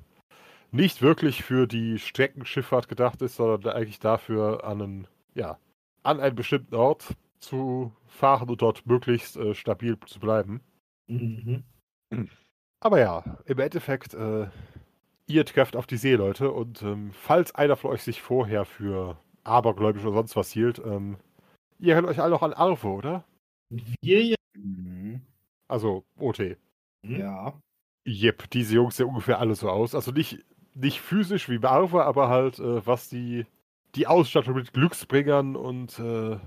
nicht 0.72 1.02
wirklich 1.04 1.44
für 1.44 1.68
die 1.68 2.00
Streckenschifffahrt 2.00 2.88
gedacht 2.88 3.22
ist, 3.22 3.36
sondern 3.36 3.74
eigentlich 3.74 4.00
dafür, 4.00 4.64
an 4.64 4.82
einen, 4.82 5.08
ja, 5.36 5.60
an 6.02 6.20
einen 6.20 6.36
bestimmten 6.36 6.76
Ort 6.76 7.16
zu 7.40 7.92
fahren 8.08 8.50
und 8.50 8.62
dort 8.62 8.88
möglichst 8.88 9.38
äh, 9.38 9.54
stabil 9.54 9.98
zu 10.08 10.20
bleiben. 10.20 10.62
Mhm. 11.08 11.64
Aber 12.80 13.00
ja, 13.00 13.24
im 13.46 13.60
Endeffekt, 13.60 14.16
äh, 14.16 14.48
ihr 15.28 15.46
trefft 15.46 15.76
auf 15.76 15.86
die 15.86 15.98
Seeleute 15.98 16.52
und 16.52 16.82
ähm, 16.82 17.12
falls 17.12 17.54
einer 17.54 17.76
von 17.76 17.92
euch 17.92 18.02
sich 18.02 18.22
vorher 18.22 18.66
für 18.66 19.18
abergläubisch 19.44 20.04
oder 20.04 20.14
sonst 20.14 20.36
was 20.36 20.52
hielt, 20.52 20.80
ähm, 20.80 21.18
ihr 21.80 21.94
erinnert 21.94 22.12
euch 22.12 22.22
alle 22.22 22.32
noch 22.32 22.44
an 22.44 22.54
Arve, 22.54 22.88
oder? 22.88 23.24
Wir 23.70 24.22
hier. 24.22 24.36
Mhm. 24.56 25.22
Also 25.68 26.04
OT. 26.18 26.40
Hm? 26.40 26.58
Ja. 27.04 27.54
Jep, 28.06 28.50
diese 28.52 28.76
Jungs 28.76 28.96
sehen 28.96 29.08
ungefähr 29.08 29.40
alle 29.40 29.56
so 29.56 29.70
aus. 29.70 29.94
Also 29.94 30.12
nicht, 30.12 30.40
nicht 30.74 31.02
physisch 31.02 31.50
wie 31.50 31.64
Arve, 31.64 32.06
aber 32.06 32.30
halt, 32.30 32.60
äh, 32.60 32.86
was 32.86 33.10
die, 33.10 33.46
die 33.96 34.08
Ausstattung 34.08 34.56
mit 34.56 34.74
Glücksbringern 34.74 35.56
und, 35.56 36.00
äh, 36.00 36.38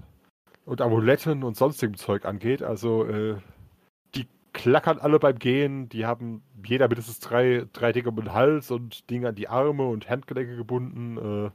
und 0.65 0.81
Amuletten 0.81 1.45
und 1.45 1.57
sonstigem 1.57 1.97
Zeug 1.97 2.25
angeht. 2.25 2.63
Also 2.63 3.05
äh, 3.05 3.37
die 4.15 4.27
klackern 4.55 4.99
alle 4.99 5.19
beim 5.19 5.39
Gehen, 5.39 5.91
die 5.91 6.07
haben 6.07 6.43
jeder 6.65 6.89
mindestens 6.89 7.21
drei, 7.21 7.67
drei 7.73 7.93
Dinge 7.93 8.09
um 8.09 8.17
den 8.17 8.33
Hals 8.33 8.71
und 8.71 9.11
Dinge 9.11 9.29
an 9.29 9.35
die 9.35 9.49
Arme 9.49 9.87
und 9.87 10.09
Handgelenke 10.09 10.57
gebunden. 10.57 11.19
Äh, 11.19 11.51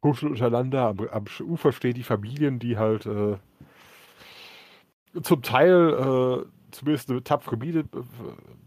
kuscheln 0.00 0.32
untereinander. 0.32 0.88
Am, 0.88 0.98
am 1.08 1.24
Ufer 1.40 1.72
stehen 1.72 1.94
die 1.94 2.02
Familien, 2.02 2.58
die 2.58 2.76
halt 2.76 3.06
äh, 3.06 3.36
zum 5.22 5.42
Teil 5.42 6.46
äh, 6.46 6.70
zumindest 6.70 7.10
eine 7.10 7.22
tapfere 7.22 7.56
Miene, 7.56 7.84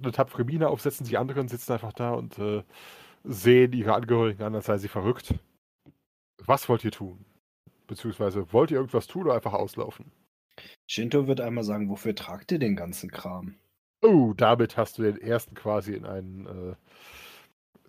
eine 0.02 0.12
tapfere 0.12 0.44
Miene 0.44 0.68
aufsetzen. 0.68 1.06
Die 1.06 1.18
anderen 1.18 1.48
sitzen 1.48 1.74
einfach 1.74 1.94
da 1.94 2.12
und 2.12 2.38
äh, 2.40 2.64
sehen 3.24 3.74
ihre 3.74 3.94
Angehörigen 3.94 4.44
an, 4.44 4.56
als 4.56 4.66
sei 4.66 4.78
sie 4.78 4.88
verrückt. 4.88 5.36
Was 6.46 6.68
wollt 6.68 6.84
ihr 6.84 6.92
tun? 6.92 7.26
Beziehungsweise 7.88 8.52
wollt 8.52 8.72
ihr 8.72 8.78
irgendwas 8.78 9.08
tun 9.08 9.24
oder 9.24 9.36
einfach 9.36 9.54
auslaufen? 9.54 10.12
Shinto 10.88 11.28
wird 11.28 11.42
einmal 11.42 11.64
sagen, 11.64 11.90
wofür 11.90 12.16
tragt 12.16 12.52
ihr 12.52 12.60
den 12.60 12.76
ganzen 12.76 13.10
Kram? 13.10 13.56
Oh, 14.02 14.34
damit 14.36 14.78
hast 14.78 14.98
du 14.98 15.04
den 15.04 15.18
ersten 15.18 15.56
quasi 15.56 15.94
in 15.94 16.06
einen 16.06 16.46
äh, 16.46 16.76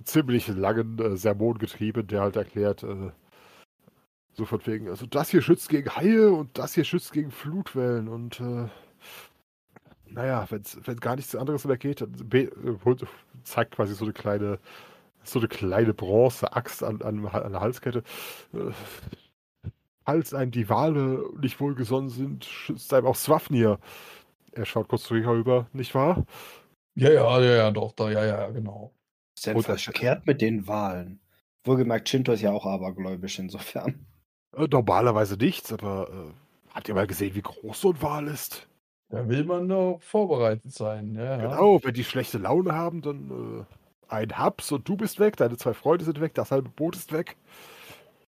ziemlich 0.05 0.49
langen 0.49 0.99
äh, 0.99 1.17
Sermon 1.17 1.59
getrieben, 1.59 2.07
der 2.07 2.21
halt 2.21 2.37
erklärt, 2.37 2.85
äh, 2.85 3.11
so 4.35 4.45
von 4.45 4.61
wegen, 4.67 4.89
also 4.89 5.07
das 5.07 5.31
hier 5.31 5.43
schützt 5.43 5.69
gegen 5.69 5.95
Haie 5.95 6.31
und 6.31 6.59
das 6.59 6.75
hier 6.75 6.85
schützt 6.85 7.13
gegen 7.13 7.31
Flutwellen 7.31 8.09
und 8.09 8.41
äh, 8.41 8.69
naja, 10.07 10.47
wenn 10.49 10.97
gar 11.01 11.17
nichts 11.17 11.35
anderes 11.35 11.65
mehr 11.65 11.77
geht, 11.77 12.01
dann 12.01 12.13
be- 12.13 12.43
äh, 12.45 12.79
holt- 12.85 13.07
zeigt 13.43 13.73
quasi 13.77 13.95
so 13.95 14.05
eine 14.05 14.13
kleine, 14.13 14.59
so 15.23 15.39
eine 15.39 15.49
kleine 15.49 15.95
Bronze-Axt 15.95 16.83
an, 16.85 17.03
an, 17.03 17.27
an 17.27 17.53
der 17.53 17.61
Halskette. 17.61 18.03
Äh, 18.53 18.71
falls 20.05 20.35
einem 20.35 20.51
die 20.51 20.69
Wale 20.69 21.25
nicht 21.41 21.59
wohlgesonnen 21.61 22.11
sind, 22.11 22.45
schützt 22.45 22.93
einem 22.93 23.07
auch 23.07 23.17
Swafnir. 23.17 23.79
Er 24.53 24.67
schaut 24.67 24.89
kurz 24.89 25.05
zu 25.05 25.15
rüber, 25.15 25.67
nicht 25.73 25.95
wahr? 25.95 26.25
Ja, 26.95 27.11
ja, 27.11 27.41
ja, 27.41 27.55
ja, 27.57 27.71
doch, 27.73 27.93
da, 27.93 28.11
ja, 28.11 28.25
ja, 28.25 28.51
genau. 28.51 28.93
Ist 29.37 29.47
denn 29.47 29.61
das- 29.61 29.83
verkehrt 29.83 30.27
mit 30.27 30.41
den 30.41 30.69
Wahlen? 30.69 31.21
Wohlgemerkt, 31.65 32.09
Shinto 32.09 32.33
ist 32.33 32.43
ja 32.43 32.53
auch 32.53 32.67
abergläubisch 32.67 33.39
insofern. 33.39 34.07
Äh, 34.57 34.69
normalerweise 34.71 35.37
nichts, 35.37 35.73
aber 35.73 36.09
äh, 36.11 36.75
habt 36.75 36.89
ihr 36.89 36.95
mal 36.95 37.07
gesehen, 37.07 37.35
wie 37.35 37.43
groß 37.43 37.81
so 37.81 37.91
ein 37.91 38.03
Wal 38.03 38.29
ist? 38.29 38.69
Da 39.11 39.29
will 39.29 39.45
man 39.45 39.69
doch 39.69 40.01
vorbereitet 40.03 40.73
sein. 40.73 41.15
Ja, 41.15 41.37
ja. 41.37 41.37
Genau, 41.37 41.83
wenn 41.83 41.95
die 41.95 42.05
schlechte 42.05 42.39
Laune 42.39 42.73
haben, 42.73 43.03
dann 43.03 43.67
äh, 44.11 44.13
ein 44.13 44.37
Haps 44.37 44.73
und 44.73 44.89
du 44.89 44.97
bist 44.97 45.21
weg, 45.21 45.37
deine 45.37 45.57
zwei 45.57 45.75
Freunde 45.75 46.05
sind 46.05 46.21
weg, 46.21 46.35
das 46.35 46.51
halbe 46.51 46.69
Boot 46.69 46.97
ist 46.97 47.13
weg. 47.13 47.37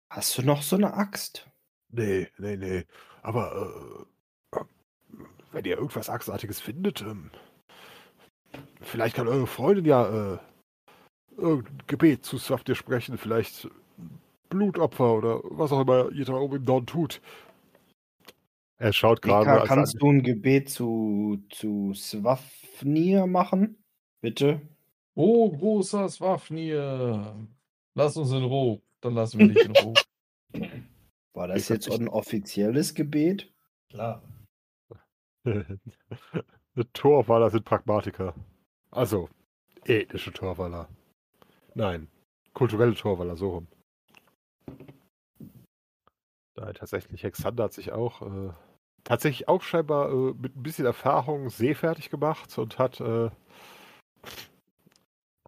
Hast 0.09 0.37
du 0.37 0.41
noch 0.41 0.61
so 0.61 0.75
eine 0.75 0.93
Axt? 0.93 1.47
Nee, 1.91 2.27
nee, 2.37 2.57
nee. 2.57 2.85
Aber 3.21 4.05
äh, 4.53 4.59
wenn 5.51 5.65
ihr 5.65 5.77
irgendwas 5.77 6.09
Achsartiges 6.09 6.59
findet, 6.59 7.01
ähm, 7.01 7.31
vielleicht 8.81 9.15
kann 9.15 9.27
eure 9.27 9.47
Freundin 9.47 9.85
ja 9.85 10.33
äh, 10.33 10.37
irgendein 11.37 11.77
Gebet 11.87 12.25
zu 12.25 12.37
Swaftir 12.37 12.75
sprechen, 12.75 13.17
vielleicht 13.17 13.69
Blutopfer 14.49 15.13
oder 15.13 15.41
was 15.43 15.71
auch 15.71 15.81
immer 15.81 16.11
ihr 16.11 16.25
da 16.25 16.33
oben 16.33 16.57
im 16.57 16.63
Norden 16.63 16.85
tut. 16.85 17.21
Er 18.77 18.93
schaut 18.93 19.21
gerade. 19.21 19.49
Mika, 19.49 19.59
als 19.61 19.69
kannst 19.69 20.01
du 20.01 20.11
ein 20.11 20.23
Gebet 20.23 20.69
zu, 20.69 21.41
zu 21.49 21.93
Swafnir 21.93 23.25
machen? 23.25 23.83
Bitte? 24.21 24.61
Oh, 25.13 25.49
großer 25.49 26.09
Swafnir. 26.09 27.47
Lass 27.93 28.17
uns 28.17 28.31
in 28.31 28.43
Ruhe. 28.43 28.81
Dann 29.01 29.13
lassen 29.13 29.39
wir 29.39 29.47
dich 29.47 29.65
in 29.65 29.75
Ruhe. 29.75 29.93
War 31.33 31.47
das 31.47 31.61
Ich 31.61 31.69
jetzt 31.69 31.89
ein 31.91 32.07
offizielles 32.07 32.93
Gebet? 32.93 33.51
Klar. 33.89 34.21
Torwaller 36.93 37.49
sind 37.49 37.65
Pragmatiker. 37.65 38.33
Also, 38.91 39.29
ethnische 39.85 40.31
Torwaller. 40.33 40.89
Nein, 41.75 42.07
kulturelle 42.53 42.95
Torwaller, 42.95 43.35
so 43.35 43.49
rum. 43.49 43.67
Nein, 46.57 46.73
tatsächlich, 46.73 47.23
Hexander 47.23 47.65
hat 47.65 47.73
sich 47.73 47.91
auch 47.91 48.21
äh, 48.21 48.53
tatsächlich 49.03 49.47
auch 49.47 49.61
scheinbar 49.61 50.09
äh, 50.09 50.33
mit 50.33 50.55
ein 50.55 50.63
bisschen 50.63 50.85
Erfahrung 50.85 51.49
seefertig 51.49 52.09
gemacht 52.09 52.57
und 52.57 52.79
hat, 52.79 53.01
äh, 53.01 53.29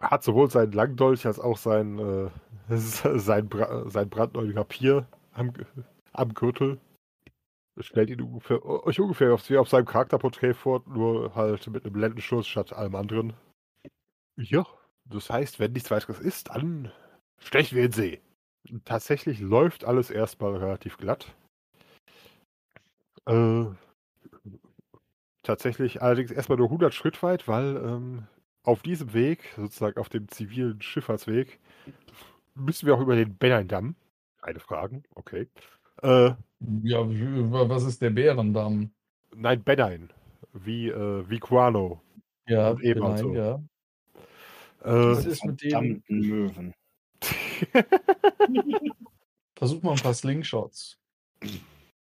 hat 0.01 0.23
sowohl 0.23 0.49
seinen 0.49 0.73
Langdolch 0.73 1.25
als 1.25 1.39
auch 1.39 1.57
sein, 1.57 1.99
äh, 1.99 2.29
sein, 2.77 3.47
Bra 3.47 3.89
sein 3.89 4.09
brandneuen 4.09 4.57
Rapier 4.57 5.07
am, 5.33 5.53
am 6.11 6.33
Gürtel. 6.33 6.79
Stellt 7.79 8.09
ihn 8.09 8.21
ungefähr, 8.21 8.65
euch 8.65 8.99
ungefähr 8.99 9.33
auf, 9.33 9.47
wie 9.49 9.57
auf 9.57 9.69
seinem 9.69 9.85
Charakterporträt 9.85 10.55
vor, 10.55 10.83
nur 10.87 11.35
halt 11.35 11.67
mit 11.67 11.85
einem 11.85 11.95
Lendenschutz 11.95 12.47
statt 12.47 12.73
allem 12.73 12.95
anderen. 12.95 13.33
Ja, 14.35 14.65
das 15.05 15.29
heißt, 15.29 15.59
wenn 15.59 15.73
nichts 15.73 15.91
weiteres 15.91 16.19
ist, 16.19 16.49
dann 16.49 16.91
stechen 17.37 17.77
wir 17.77 17.85
in 17.85 17.91
See. 17.91 18.21
Tatsächlich 18.85 19.39
läuft 19.39 19.85
alles 19.85 20.09
erstmal 20.09 20.55
relativ 20.55 20.97
glatt. 20.97 21.33
Äh, 23.25 23.65
tatsächlich 25.43 26.01
allerdings 26.01 26.31
erstmal 26.31 26.57
nur 26.57 26.67
100 26.67 26.93
Schritt 26.93 27.21
weit, 27.23 27.47
weil 27.47 27.77
ähm, 27.77 28.27
auf 28.63 28.81
diesem 28.81 29.13
Weg, 29.13 29.53
sozusagen 29.55 29.99
auf 29.99 30.09
dem 30.09 30.27
zivilen 30.27 30.81
Schifffahrtsweg, 30.81 31.59
müssen 32.55 32.85
wir 32.85 32.95
auch 32.95 33.01
über 33.01 33.15
den 33.15 33.35
Bennein-Damm. 33.37 33.95
Keine 34.41 34.59
Fragen, 34.59 35.03
okay. 35.15 35.47
Äh, 36.01 36.31
Ja, 36.83 36.99
was 37.07 37.83
ist 37.83 38.01
der 38.01 38.09
Bärendamm? 38.09 38.91
nein, 39.35 39.63
Bennein. 39.63 40.09
Wie, 40.53 40.89
äh, 40.89 41.29
wie 41.29 41.39
Guano. 41.39 42.01
Ja, 42.47 42.71
Und 42.71 42.83
eben 42.83 43.01
nein, 43.01 43.11
also. 43.11 43.33
ja. 43.33 43.55
Äh, 44.83 45.11
Was 45.11 45.25
ist 45.25 45.43
mit 45.45 45.61
dem? 45.63 46.03
Möwen. 46.07 46.73
Versuch 49.55 49.81
mal 49.81 49.91
ein 49.91 49.99
paar 49.99 50.13
Slingshots. 50.13 50.97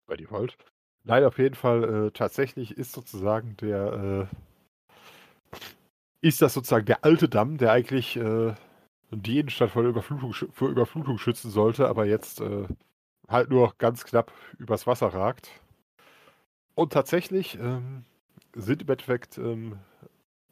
Wenn 0.07 0.19
ihr 0.19 0.31
wollt. 0.31 0.57
Nein, 1.03 1.23
auf 1.23 1.37
jeden 1.37 1.55
Fall, 1.55 2.07
äh, 2.07 2.11
tatsächlich 2.11 2.77
ist 2.77 2.91
sozusagen 2.91 3.57
der, 3.57 4.29
äh, 5.51 5.57
ist 6.21 6.41
das 6.41 6.53
sozusagen 6.53 6.85
der 6.85 7.03
alte 7.03 7.27
Damm, 7.27 7.57
der 7.57 7.71
eigentlich 7.71 8.15
äh, 8.17 8.53
die 9.09 9.39
Innenstadt 9.39 9.71
vor, 9.71 9.83
Überflutung, 9.83 10.33
vor 10.33 10.69
Überflutung 10.69 11.17
schützen 11.17 11.49
sollte, 11.49 11.87
aber 11.87 12.05
jetzt 12.05 12.39
äh, 12.39 12.67
halt 13.27 13.49
nur 13.49 13.73
ganz 13.77 14.05
knapp 14.05 14.31
übers 14.57 14.85
Wasser 14.87 15.07
ragt. 15.07 15.49
Und 16.75 16.93
tatsächlich 16.93 17.57
ähm, 17.59 18.05
sind 18.53 18.83
im 18.83 18.89
Endeffekt 18.89 19.37
ähm, 19.37 19.79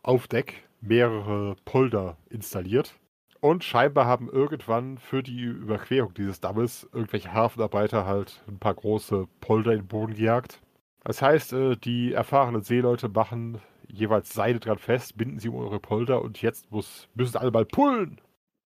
auf 0.03 0.27
Deck 0.27 0.67
mehrere 0.81 1.55
Polder 1.65 2.17
installiert. 2.29 2.95
Und 3.41 3.63
scheinbar 3.63 4.05
haben 4.05 4.29
irgendwann 4.29 4.97
für 4.97 5.23
die 5.23 5.43
Überquerung 5.43 6.13
dieses 6.13 6.41
Dammes 6.41 6.89
irgendwelche 6.91 7.33
Hafenarbeiter 7.33 8.05
halt 8.05 8.43
ein 8.47 8.59
paar 8.59 8.73
große 8.73 9.27
Polder 9.39 9.71
in 9.71 9.79
den 9.79 9.87
Boden 9.87 10.13
gejagt. 10.13 10.61
Das 11.05 11.21
heißt, 11.21 11.53
äh, 11.53 11.77
die 11.77 12.11
erfahrenen 12.13 12.63
Seeleute 12.63 13.07
machen 13.07 13.61
jeweils 13.87 14.33
Seile 14.33 14.59
dran 14.59 14.77
fest, 14.77 15.17
binden 15.17 15.39
sie 15.39 15.49
um 15.49 15.55
eure 15.55 15.79
Polder 15.79 16.21
und 16.21 16.41
jetzt 16.41 16.69
muss, 16.71 17.07
müssen 17.15 17.37
alle 17.37 17.51
mal 17.51 17.65
pullen. 17.65 18.19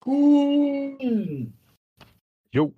Cool. 0.06 1.54
Jo. 2.52 2.74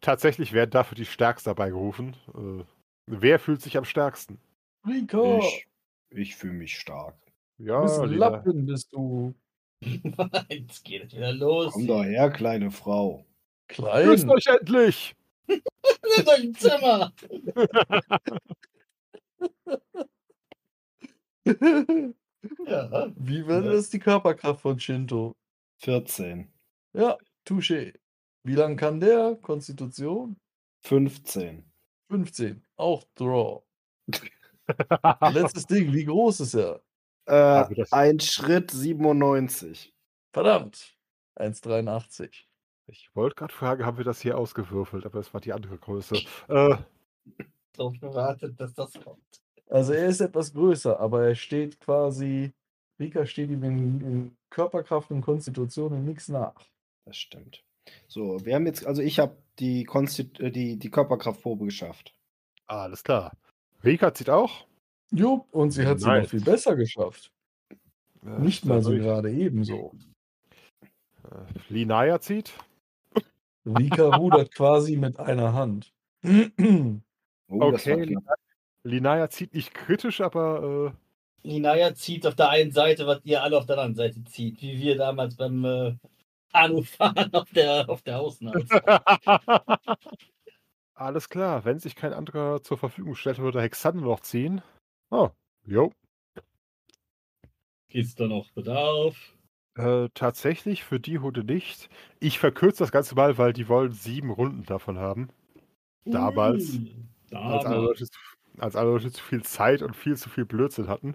Tatsächlich 0.00 0.52
werden 0.52 0.70
dafür 0.70 0.96
die 0.96 1.06
Stärksten 1.06 1.50
dabei 1.50 1.70
gerufen. 1.70 2.14
Äh, 2.34 2.64
wer 3.06 3.38
fühlt 3.38 3.62
sich 3.62 3.76
am 3.76 3.84
stärksten? 3.84 4.38
Rico, 4.86 5.38
Ich, 5.38 5.66
ich 6.10 6.36
fühle 6.36 6.52
mich 6.52 6.78
stark. 6.78 7.16
Ja, 7.58 7.80
bist 7.80 7.98
ein 7.98 8.10
Lina. 8.10 8.28
Lappen 8.28 8.66
bist 8.66 8.92
du. 8.92 9.34
Jetzt 10.48 10.84
geht 10.84 11.04
es 11.04 11.14
wieder 11.14 11.32
los. 11.32 11.72
Komm 11.72 11.86
doch 11.86 12.04
her, 12.04 12.30
kleine 12.30 12.70
Frau. 12.70 13.24
Grüßt 13.68 14.24
Klein. 14.24 14.30
euch 14.30 14.46
endlich! 14.46 15.16
Nehmt 15.48 16.28
euch 16.28 16.42
ein 16.42 16.54
Zimmer. 16.54 17.12
Ja. 22.66 23.12
Wie 23.16 23.46
wäre 23.46 23.72
das 23.72 23.90
die 23.90 23.98
Körperkraft 23.98 24.60
von 24.60 24.78
Shinto? 24.78 25.34
14. 25.78 26.48
Ja, 26.92 27.18
Touché. 27.44 27.94
Wie 28.44 28.54
lang 28.54 28.76
kann 28.76 29.00
der? 29.00 29.36
Konstitution? 29.42 30.36
15. 30.82 31.64
15. 32.08 32.64
Auch 32.76 33.04
Draw. 33.14 33.62
Letztes 35.32 35.66
Ding, 35.66 35.92
wie 35.92 36.04
groß 36.04 36.40
ist 36.40 36.54
er? 36.54 36.80
Äh, 37.26 37.84
ein 37.90 38.20
Schritt 38.20 38.70
97. 38.70 39.94
Verdammt. 40.32 40.96
1,83. 41.36 42.30
Ich 42.86 43.10
wollte 43.14 43.34
gerade 43.34 43.52
fragen, 43.52 43.84
haben 43.84 43.98
wir 43.98 44.04
das 44.04 44.20
hier 44.20 44.38
ausgewürfelt, 44.38 45.04
aber 45.06 45.18
es 45.18 45.34
war 45.34 45.40
die 45.40 45.52
andere 45.52 45.76
Größe. 45.76 46.16
Äh, 46.48 46.76
Darauf 47.72 47.98
gewartet, 48.00 48.58
dass 48.60 48.72
das 48.74 48.92
kommt. 48.92 49.42
Also 49.68 49.92
er 49.92 50.06
ist 50.06 50.20
etwas 50.20 50.52
größer, 50.54 50.98
aber 51.00 51.26
er 51.26 51.34
steht 51.34 51.80
quasi, 51.80 52.52
Rika 53.00 53.26
steht 53.26 53.50
ihm 53.50 53.64
in, 53.64 54.00
in 54.00 54.36
Körperkraft 54.48 55.10
und 55.10 55.22
Konstitution 55.22 55.92
in 55.92 56.04
nichts 56.04 56.28
nach. 56.28 56.54
Das 57.04 57.16
stimmt. 57.16 57.64
So, 58.06 58.44
wir 58.44 58.54
haben 58.54 58.66
jetzt, 58.66 58.86
also 58.86 59.02
ich 59.02 59.18
habe 59.18 59.36
die, 59.58 59.84
Konstit 59.84 60.38
äh, 60.40 60.50
die, 60.50 60.78
die 60.78 60.90
Körperkraftprobe 60.90 61.64
geschafft. 61.64 62.14
alles 62.66 63.02
klar. 63.02 63.32
Rika 63.84 64.14
zieht 64.14 64.30
auch. 64.30 64.66
Jupp, 65.10 65.46
und 65.52 65.70
sie 65.70 65.86
hat 65.86 66.00
sie 66.00 66.06
Nice. 66.06 66.22
noch 66.24 66.30
viel 66.30 66.40
besser 66.42 66.76
geschafft. 66.76 67.30
Äh, 68.24 68.40
Nicht 68.40 68.64
mal 68.64 68.82
so 68.82 68.90
gerade 68.92 69.30
ebenso. 69.30 69.92
Äh, 71.24 71.28
Linaya 71.68 72.20
zieht. 72.20 72.52
Rika 73.64 74.08
rudert 74.16 74.52
quasi 74.54 74.96
mit 74.96 75.18
einer 75.18 75.52
Hand. 75.52 75.92
Oh, 77.48 77.60
Okay. 77.60 78.16
Linaya 78.82 79.30
zieht 79.30 79.54
nicht 79.54 79.72
kritisch, 79.72 80.20
aber 80.20 80.92
Linaya 81.44 81.94
zieht 81.94 82.26
auf 82.26 82.34
der 82.34 82.48
einen 82.48 82.72
Seite, 82.72 83.06
was 83.06 83.20
ihr 83.22 83.40
alle 83.40 83.56
auf 83.58 83.66
der 83.66 83.76
anderen 83.78 83.94
Seite 83.94 84.24
zieht, 84.24 84.60
wie 84.60 84.76
wir 84.80 84.96
damals 84.96 85.36
beim 85.36 85.64
äh, 85.64 85.94
Anufahren 86.52 87.32
auf 87.32 87.48
der, 87.52 87.88
auf 87.88 88.02
der 88.02 88.16
Hausnase. 88.16 88.66
Alles 90.94 91.28
klar, 91.28 91.64
wenn 91.64 91.78
sich 91.78 91.94
kein 91.94 92.12
anderer 92.12 92.62
zur 92.62 92.78
Verfügung 92.78 93.14
stellt, 93.14 93.38
würde 93.38 93.60
Hexander 93.62 94.02
noch 94.02 94.20
ziehen. 94.20 94.62
Oh, 95.10 95.30
jo. 95.66 95.92
Geht's 97.88 98.14
da 98.14 98.26
noch 98.26 98.50
Bedarf? 98.52 99.16
Äh, 99.76 100.08
tatsächlich 100.14 100.84
für 100.84 100.98
die 101.00 101.18
Hunde 101.18 101.44
nicht. 101.44 101.88
Ich 102.18 102.38
verkürze 102.38 102.78
das 102.78 102.92
Ganze 102.92 103.14
mal, 103.14 103.38
weil 103.38 103.52
die 103.52 103.68
wollen 103.68 103.92
sieben 103.92 104.30
Runden 104.30 104.64
davon 104.64 104.98
haben. 104.98 105.28
Damals. 106.04 106.74
Ui, 106.74 106.94
Als 107.32 107.64
alle, 107.66 107.74
damals. 107.76 108.00
Leute, 108.00 108.06
zu- 108.06 108.20
als 108.58 108.76
alle 108.76 108.90
Leute 108.90 109.12
zu 109.12 109.22
viel 109.22 109.42
Zeit 109.42 109.82
und 109.82 109.94
viel 109.94 110.16
zu 110.16 110.28
viel 110.30 110.44
Blödsinn 110.46 110.88
hatten. 110.88 111.14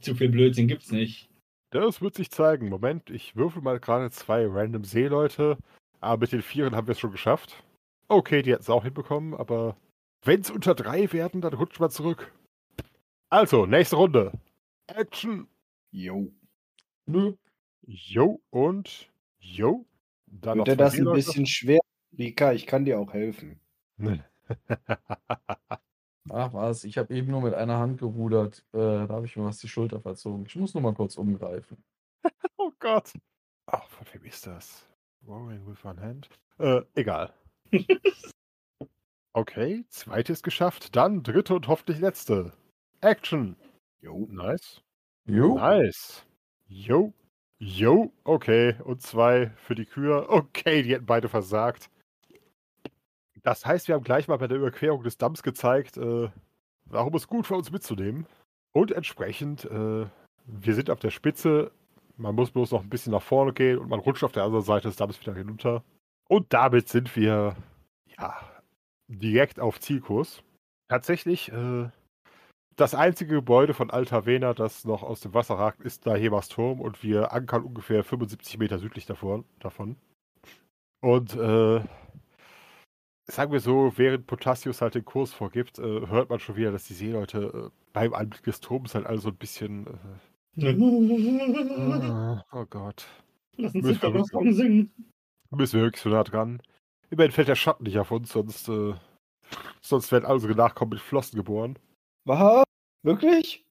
Zu 0.00 0.14
viel 0.14 0.28
Blödsinn 0.28 0.68
gibt's 0.68 0.90
nicht. 0.90 1.28
Das 1.70 2.00
wird 2.02 2.14
sich 2.14 2.30
zeigen. 2.30 2.68
Moment, 2.68 3.10
ich 3.10 3.34
würfel 3.34 3.62
mal 3.62 3.80
gerade 3.80 4.10
zwei 4.10 4.46
random 4.46 4.84
Seeleute. 4.84 5.58
Aber 6.00 6.20
mit 6.20 6.32
den 6.32 6.42
Vieren 6.42 6.76
haben 6.76 6.86
wir 6.86 6.92
es 6.92 7.00
schon 7.00 7.12
geschafft. 7.12 7.64
Okay, 8.08 8.42
die 8.42 8.52
hätten 8.52 8.62
es 8.62 8.68
auch 8.70 8.84
hinbekommen, 8.84 9.32
aber 9.34 9.76
wenn 10.22 10.42
es 10.42 10.50
unter 10.50 10.74
drei 10.74 11.10
werden, 11.12 11.40
dann 11.40 11.54
rutscht 11.54 11.80
man 11.80 11.90
zurück. 11.90 12.30
Also, 13.34 13.66
nächste 13.66 13.96
Runde. 13.96 14.30
Action. 14.86 15.48
Jo. 15.90 16.32
Nö. 17.06 17.34
Jo 17.82 18.40
und 18.50 19.10
jo. 19.40 19.86
Dann 20.28 20.58
Wird 20.58 20.68
dir 20.68 20.76
das 20.76 20.94
ein 20.94 21.12
bisschen 21.12 21.44
schwer? 21.44 21.80
Rika, 22.16 22.52
ich 22.52 22.64
kann 22.64 22.84
dir 22.84 23.00
auch 23.00 23.12
helfen. 23.12 23.58
Ach 26.30 26.52
was, 26.52 26.84
ich 26.84 26.96
habe 26.96 27.12
eben 27.12 27.32
nur 27.32 27.42
mit 27.42 27.54
einer 27.54 27.78
Hand 27.78 27.98
gerudert. 27.98 28.64
Äh, 28.72 28.78
da 28.78 29.08
habe 29.08 29.26
ich 29.26 29.34
mir 29.36 29.46
was 29.46 29.58
die 29.58 29.66
Schulter 29.66 30.00
verzogen. 30.00 30.46
Ich 30.46 30.54
muss 30.54 30.72
nur 30.72 30.84
mal 30.84 30.94
kurz 30.94 31.16
umgreifen. 31.16 31.82
oh 32.56 32.70
Gott. 32.78 33.14
Ach, 33.66 33.88
von 33.88 34.06
wem 34.12 34.26
ist 34.26 34.46
das? 34.46 34.88
Roaring 35.26 35.66
with 35.66 35.84
one 35.84 36.00
hand. 36.00 36.30
Äh, 36.58 36.82
egal. 36.94 37.34
okay, 39.32 39.84
zweite 39.88 40.32
ist 40.32 40.44
geschafft. 40.44 40.94
Dann 40.94 41.24
dritte 41.24 41.56
und 41.56 41.66
hoffentlich 41.66 41.98
letzte. 41.98 42.52
Action. 43.04 43.56
Jo. 44.00 44.26
Nice. 44.30 44.82
Jo. 45.26 45.56
Nice. 45.56 46.26
Jo. 46.66 47.12
Jo. 47.58 48.12
Okay. 48.24 48.76
Und 48.84 49.02
zwei 49.02 49.50
für 49.56 49.74
die 49.74 49.86
Kühe. 49.86 50.28
Okay, 50.28 50.82
die 50.82 50.94
hätten 50.94 51.06
beide 51.06 51.28
versagt. 51.28 51.90
Das 53.42 53.66
heißt, 53.66 53.88
wir 53.88 53.94
haben 53.94 54.04
gleich 54.04 54.26
mal 54.26 54.38
bei 54.38 54.48
der 54.48 54.56
Überquerung 54.56 55.02
des 55.02 55.18
Damms 55.18 55.42
gezeigt, 55.42 55.98
äh, 55.98 56.30
warum 56.86 57.14
es 57.14 57.28
gut 57.28 57.46
für 57.46 57.56
uns 57.56 57.70
mitzunehmen. 57.70 58.26
Und 58.72 58.90
entsprechend, 58.90 59.66
äh, 59.66 60.06
wir 60.46 60.74
sind 60.74 60.88
auf 60.88 60.98
der 60.98 61.10
Spitze. 61.10 61.70
Man 62.16 62.34
muss 62.34 62.50
bloß 62.50 62.70
noch 62.70 62.82
ein 62.82 62.88
bisschen 62.88 63.12
nach 63.12 63.22
vorne 63.22 63.52
gehen 63.52 63.78
und 63.78 63.90
man 63.90 64.00
rutscht 64.00 64.24
auf 64.24 64.32
der 64.32 64.44
anderen 64.44 64.64
Seite 64.64 64.88
des 64.88 64.96
Damms 64.96 65.20
wieder 65.20 65.34
hinunter. 65.34 65.84
Und 66.28 66.52
damit 66.54 66.88
sind 66.88 67.14
wir, 67.16 67.54
ja, 68.18 68.34
direkt 69.08 69.60
auf 69.60 69.78
Zielkurs. 69.78 70.42
Tatsächlich, 70.88 71.52
äh, 71.52 71.90
das 72.76 72.94
einzige 72.94 73.34
Gebäude 73.36 73.74
von 73.74 73.90
Altavena, 73.90 74.54
das 74.54 74.84
noch 74.84 75.02
aus 75.02 75.20
dem 75.20 75.34
Wasser 75.34 75.54
ragt, 75.54 75.80
ist 75.82 76.06
Dahemas 76.06 76.48
Turm 76.48 76.80
und 76.80 77.02
wir 77.02 77.32
ankern 77.32 77.62
ungefähr 77.64 78.02
75 78.04 78.58
Meter 78.58 78.78
südlich 78.78 79.06
davon. 79.06 79.44
davon. 79.60 79.96
Und 81.00 81.34
äh, 81.34 81.80
sagen 83.26 83.52
wir 83.52 83.60
so, 83.60 83.92
während 83.96 84.26
Potassius 84.26 84.80
halt 84.80 84.94
den 84.94 85.04
Kurs 85.04 85.32
vorgibt, 85.32 85.78
äh, 85.78 86.06
hört 86.06 86.30
man 86.30 86.40
schon 86.40 86.56
wieder, 86.56 86.72
dass 86.72 86.86
die 86.86 86.94
Seeleute 86.94 87.70
äh, 87.70 87.70
beim 87.92 88.14
Anblick 88.14 88.42
des 88.44 88.60
Turms 88.60 88.94
halt 88.94 89.06
alle 89.06 89.18
so 89.18 89.28
ein 89.28 89.36
bisschen. 89.36 89.86
Äh, 89.86 90.72
Lass 90.72 92.44
oh 92.52 92.64
Gott. 92.70 93.06
Müssen 93.56 93.82
den 93.82 93.84
wir 93.84 94.00
wirklich- 94.02 94.26
Song 94.26 94.52
singen. 94.52 94.92
Müssen 95.50 95.76
wir 95.78 95.82
wirklich 95.84 96.02
so 96.02 96.08
nah 96.10 96.24
dran. 96.24 96.60
Immerhin 97.10 97.32
fällt 97.32 97.48
der 97.48 97.54
Schatten 97.54 97.84
nicht 97.84 97.98
auf 97.98 98.10
uns, 98.10 98.32
sonst, 98.32 98.68
äh, 98.68 98.94
sonst 99.80 100.10
werden 100.10 100.24
alle 100.24 100.34
unsere 100.34 100.54
Nachkommen 100.54 100.90
mit 100.90 101.00
Flossen 101.00 101.36
geboren. 101.36 101.78
Was? 102.24 102.63
Wirklich? 103.04 103.64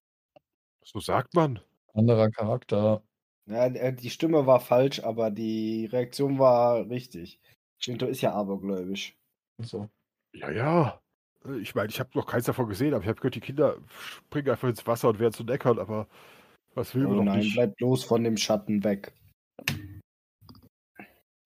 So 0.85 0.99
sagt 0.99 1.33
man. 1.33 1.59
Anderer 1.93 2.29
Charakter. 2.29 3.03
Ja, 3.49 3.65
äh, 3.65 3.93
die 3.93 4.09
Stimme 4.09 4.45
war 4.45 4.59
falsch, 4.59 5.03
aber 5.03 5.31
die 5.31 5.85
Reaktion 5.87 6.39
war 6.39 6.87
richtig. 6.89 7.39
Shinto 7.79 8.05
ist 8.05 8.21
ja 8.21 8.33
abergläubisch. 8.33 9.17
So. 9.61 9.89
Ja, 10.33 10.51
ja. 10.51 11.01
Äh, 11.45 11.57
Ich 11.57 11.75
meine, 11.75 11.89
ich 11.89 11.99
habe 11.99 12.11
noch 12.13 12.27
keins 12.27 12.45
davon 12.45 12.69
gesehen, 12.69 12.93
aber 12.93 13.03
ich 13.03 13.09
habe 13.09 13.19
gehört, 13.19 13.35
die 13.35 13.39
Kinder 13.41 13.77
springen 13.89 14.49
einfach 14.49 14.69
ins 14.69 14.85
Wasser 14.87 15.09
und 15.09 15.19
werden 15.19 15.33
zu 15.33 15.43
Neckern, 15.43 15.79
aber 15.79 16.07
was 16.75 16.93
will 16.95 17.03
man 17.03 17.13
Oh 17.13 17.17
doch 17.17 17.23
nein, 17.25 17.39
nicht? 17.39 17.55
bleib 17.55 17.75
bloß 17.77 18.03
von 18.03 18.23
dem 18.23 18.37
Schatten 18.37 18.83
weg. 18.83 19.13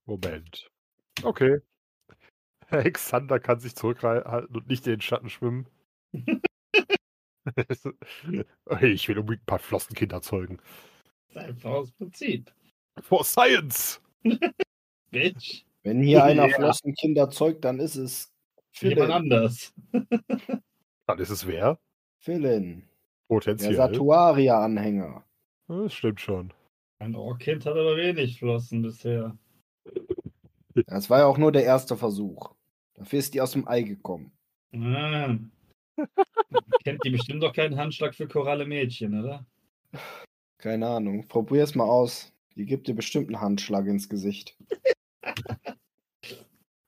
Moment. 0.06 0.70
Okay. 1.24 1.60
Alexander 2.70 3.40
kann 3.40 3.60
sich 3.60 3.76
zurückhalten 3.76 4.56
und 4.56 4.68
nicht 4.68 4.86
in 4.88 4.94
den 4.94 5.02
Schatten 5.02 5.30
schwimmen. 5.30 5.68
Hey, 8.70 8.92
ich 8.92 9.08
will 9.08 9.20
unbedingt 9.20 9.44
ein 9.44 9.46
paar 9.46 9.60
Flossenkinder 9.60 10.22
zeugen. 10.22 10.58
Das 11.34 11.44
ist 11.44 11.50
einfach 11.50 11.72
aus 11.72 11.92
Prinzip. 11.92 12.52
For 13.02 13.24
Science! 13.24 14.02
Bitch. 15.12 15.64
Wenn 15.84 16.02
hier 16.02 16.24
einer 16.24 16.48
Ja. 16.48 16.56
Flossenkinder 16.56 17.30
zeugt, 17.30 17.64
dann 17.66 17.80
ist 17.80 17.96
es 17.96 18.34
Jemand 18.80 19.00
Philin. 19.00 19.12
anders. 19.12 19.74
Dann 21.08 21.20
ist 21.20 21.30
es 21.30 21.48
wer? 21.48 21.80
Philin. 22.20 22.82
Der 22.82 23.36
Potenziell. 23.36 23.76
Satuaria-Anhänger. 23.76 25.24
Das 25.70 25.94
stimmt 25.94 26.20
schon. 26.20 26.54
Ein 27.00 27.16
Ohrkind 27.16 27.66
hat 27.66 27.74
aber 27.78 27.96
wenig 27.96 28.40
Flossen 28.40 28.82
bisher. 28.82 29.38
Das 30.88 31.10
war 31.10 31.20
ja 31.20 31.26
auch 31.26 31.38
nur 31.38 31.52
der 31.54 31.64
erste 31.64 31.96
Versuch. 31.96 32.54
Dafür 32.96 33.20
ist 33.20 33.34
die 33.34 33.42
aus 33.42 33.52
dem 33.52 33.68
Ei 33.68 33.84
gekommen. 33.84 34.32
Ah. 34.74 35.36
Kennt 36.84 37.04
die 37.04 37.10
bestimmt 37.10 37.44
doch 37.44 37.54
keinen 37.54 37.78
Handschlag 37.78 38.16
für 38.16 38.28
Koralle 38.28 38.66
Mädchen, 38.66 39.20
oder? 39.24 39.46
Keine 40.58 40.88
Ahnung. 40.88 41.28
Probier's 41.28 41.76
mal 41.76 41.86
aus. 41.86 42.32
Die 42.56 42.66
gibt 42.66 42.88
dir 42.88 42.96
bestimmt 42.96 43.28
einen 43.28 43.42
Handschlag 43.42 43.86
ins 43.86 44.10
Gesicht. 44.10 44.58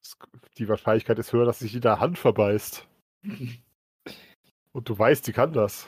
Es- 0.02 0.18
Die 0.58 0.68
Wahrscheinlichkeit 0.68 1.20
ist 1.20 1.32
höher, 1.34 1.46
dass 1.46 1.60
sich 1.60 1.76
in 1.76 1.82
der 1.82 2.00
Hand 2.00 2.18
verbeißt. 2.18 2.88
Und 4.72 4.90
du 4.90 4.98
weißt, 4.98 5.28
die 5.28 5.34
kann 5.34 5.54
das. 5.54 5.88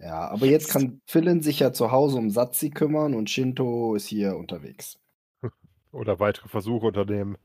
Ja, 0.00 0.28
aber 0.28 0.46
jetzt 0.46 0.70
kann 0.70 1.00
Philin 1.06 1.42
sich 1.42 1.58
ja 1.60 1.72
zu 1.72 1.90
Hause 1.90 2.18
um 2.18 2.30
Satzi 2.30 2.70
kümmern 2.70 3.14
und 3.14 3.30
Shinto 3.30 3.94
ist 3.96 4.06
hier 4.06 4.36
unterwegs. 4.36 4.98
Oder 5.92 6.20
weitere 6.20 6.48
Versuche 6.48 6.86
unternehmen. 6.86 7.36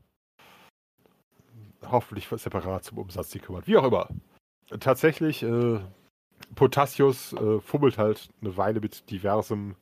Hoffentlich 1.82 2.28
separat 2.28 2.84
zum 2.84 2.98
Umsatz 2.98 3.30
die 3.30 3.40
kümmern. 3.40 3.62
Wie 3.66 3.76
auch 3.76 3.84
immer. 3.84 4.08
Tatsächlich, 4.80 5.42
äh, 5.42 5.80
Potassius 6.54 7.32
äh, 7.34 7.60
fummelt 7.60 7.98
halt 7.98 8.28
eine 8.40 8.56
Weile 8.56 8.80
mit 8.80 9.10
diversem 9.10 9.76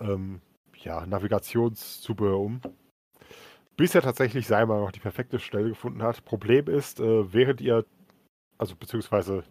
ähm, 0.00 0.40
ja, 0.76 1.06
Navigationszubehör 1.06 2.38
um. 2.38 2.60
Bis 3.76 3.94
er 3.94 4.02
tatsächlich 4.02 4.46
Seimer 4.46 4.80
noch 4.80 4.92
die 4.92 5.00
perfekte 5.00 5.38
Stelle 5.38 5.70
gefunden 5.70 6.02
hat. 6.02 6.24
Problem 6.24 6.68
ist, 6.68 7.00
äh, 7.00 7.32
während 7.32 7.60
ihr, 7.60 7.84
also 8.58 8.76
beziehungsweise 8.76 9.44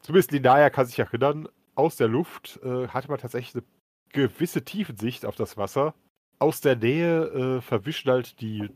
zumindest 0.00 0.32
Linaya 0.32 0.70
kann 0.70 0.86
sich 0.86 0.98
erinnern, 0.98 1.48
aus 1.74 1.96
der 1.96 2.08
Luft 2.08 2.60
äh, 2.62 2.88
hatte 2.88 3.08
man 3.08 3.18
tatsächlich 3.18 3.54
eine 3.54 3.64
gewisse 4.12 4.64
Tiefensicht 4.64 5.26
auf 5.26 5.36
das 5.36 5.56
Wasser. 5.56 5.94
Aus 6.38 6.60
der 6.60 6.76
Nähe 6.76 7.24
äh, 7.26 7.60
verwischen 7.60 8.10
halt 8.10 8.40
die 8.40 8.68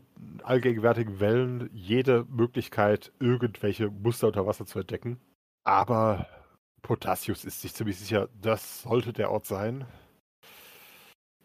allgegenwärtigen 0.43 1.19
Wellen 1.19 1.69
jede 1.73 2.25
Möglichkeit, 2.29 3.11
irgendwelche 3.19 3.89
Muster 3.89 4.27
unter 4.27 4.47
Wasser 4.47 4.65
zu 4.65 4.79
entdecken. 4.79 5.19
Aber 5.65 6.27
Potassius 6.81 7.45
ist 7.45 7.61
sich 7.61 7.73
ziemlich 7.73 7.99
sicher, 7.99 8.29
das 8.41 8.83
sollte 8.83 9.13
der 9.13 9.31
Ort 9.31 9.45
sein. 9.45 9.85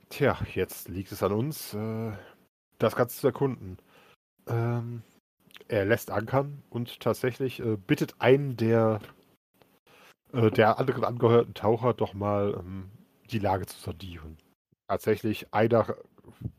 Tja, 0.09 0.39
jetzt 0.55 0.89
liegt 0.89 1.13
es 1.13 1.23
an 1.23 1.33
uns, 1.33 1.75
äh, 1.75 2.13
das 2.79 2.95
Ganze 2.95 3.19
zu 3.19 3.27
erkunden. 3.27 3.79
Ähm, 4.47 5.03
er 5.69 5.85
lässt 5.85 6.11
ankern 6.11 6.63
und 6.71 7.01
tatsächlich 7.01 7.61
äh, 7.61 7.77
bittet 7.77 8.15
einen 8.21 8.57
der, 8.57 9.01
äh, 10.33 10.51
der 10.51 10.79
anderen 10.79 11.05
angehörten 11.05 11.55
Taucher 11.55 11.95
doch 11.95 12.15
mal 12.15 12.55
ähm, 12.59 12.91
die 13.31 13.39
Lage 13.39 13.67
zu 13.67 13.79
sondieren. 13.81 14.37
Tatsächlich, 14.89 15.53
einer 15.53 15.97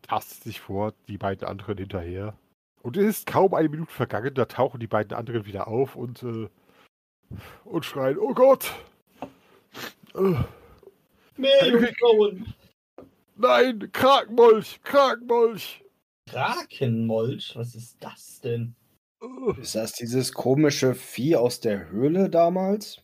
tastet 0.01 0.43
sich 0.43 0.59
vor, 0.59 0.93
die 1.07 1.17
beiden 1.17 1.47
anderen 1.47 1.77
hinterher. 1.77 2.37
Und 2.81 2.97
es 2.97 3.05
ist 3.05 3.27
kaum 3.27 3.53
eine 3.53 3.69
Minute 3.69 3.91
vergangen, 3.91 4.33
da 4.33 4.45
tauchen 4.45 4.79
die 4.79 4.87
beiden 4.87 5.15
anderen 5.17 5.45
wieder 5.45 5.67
auf 5.67 5.95
und, 5.95 6.23
äh, 6.23 6.49
und 7.63 7.85
schreien, 7.85 8.17
oh 8.19 8.33
Gott! 8.33 8.71
Äh, 10.15 10.35
Mehr 11.37 11.67
Jungfrauen! 11.67 12.53
nein, 13.35 13.89
Krakenmolch, 13.91 14.81
Krakenmolch! 14.83 15.83
Krakenmolch? 16.29 17.55
Was 17.55 17.75
ist 17.75 17.97
das 17.99 18.41
denn? 18.41 18.75
Äh, 19.21 19.59
Ist 19.61 19.75
das 19.75 19.93
dieses 19.93 20.33
komische 20.33 20.93
Vieh 20.95 21.35
aus 21.35 21.59
der 21.59 21.89
Höhle 21.89 22.29
damals? 22.29 23.03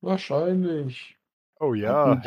Wahrscheinlich. 0.00 1.15
Oh 1.58 1.74
ja, 1.74 2.10
Hatten 2.10 2.22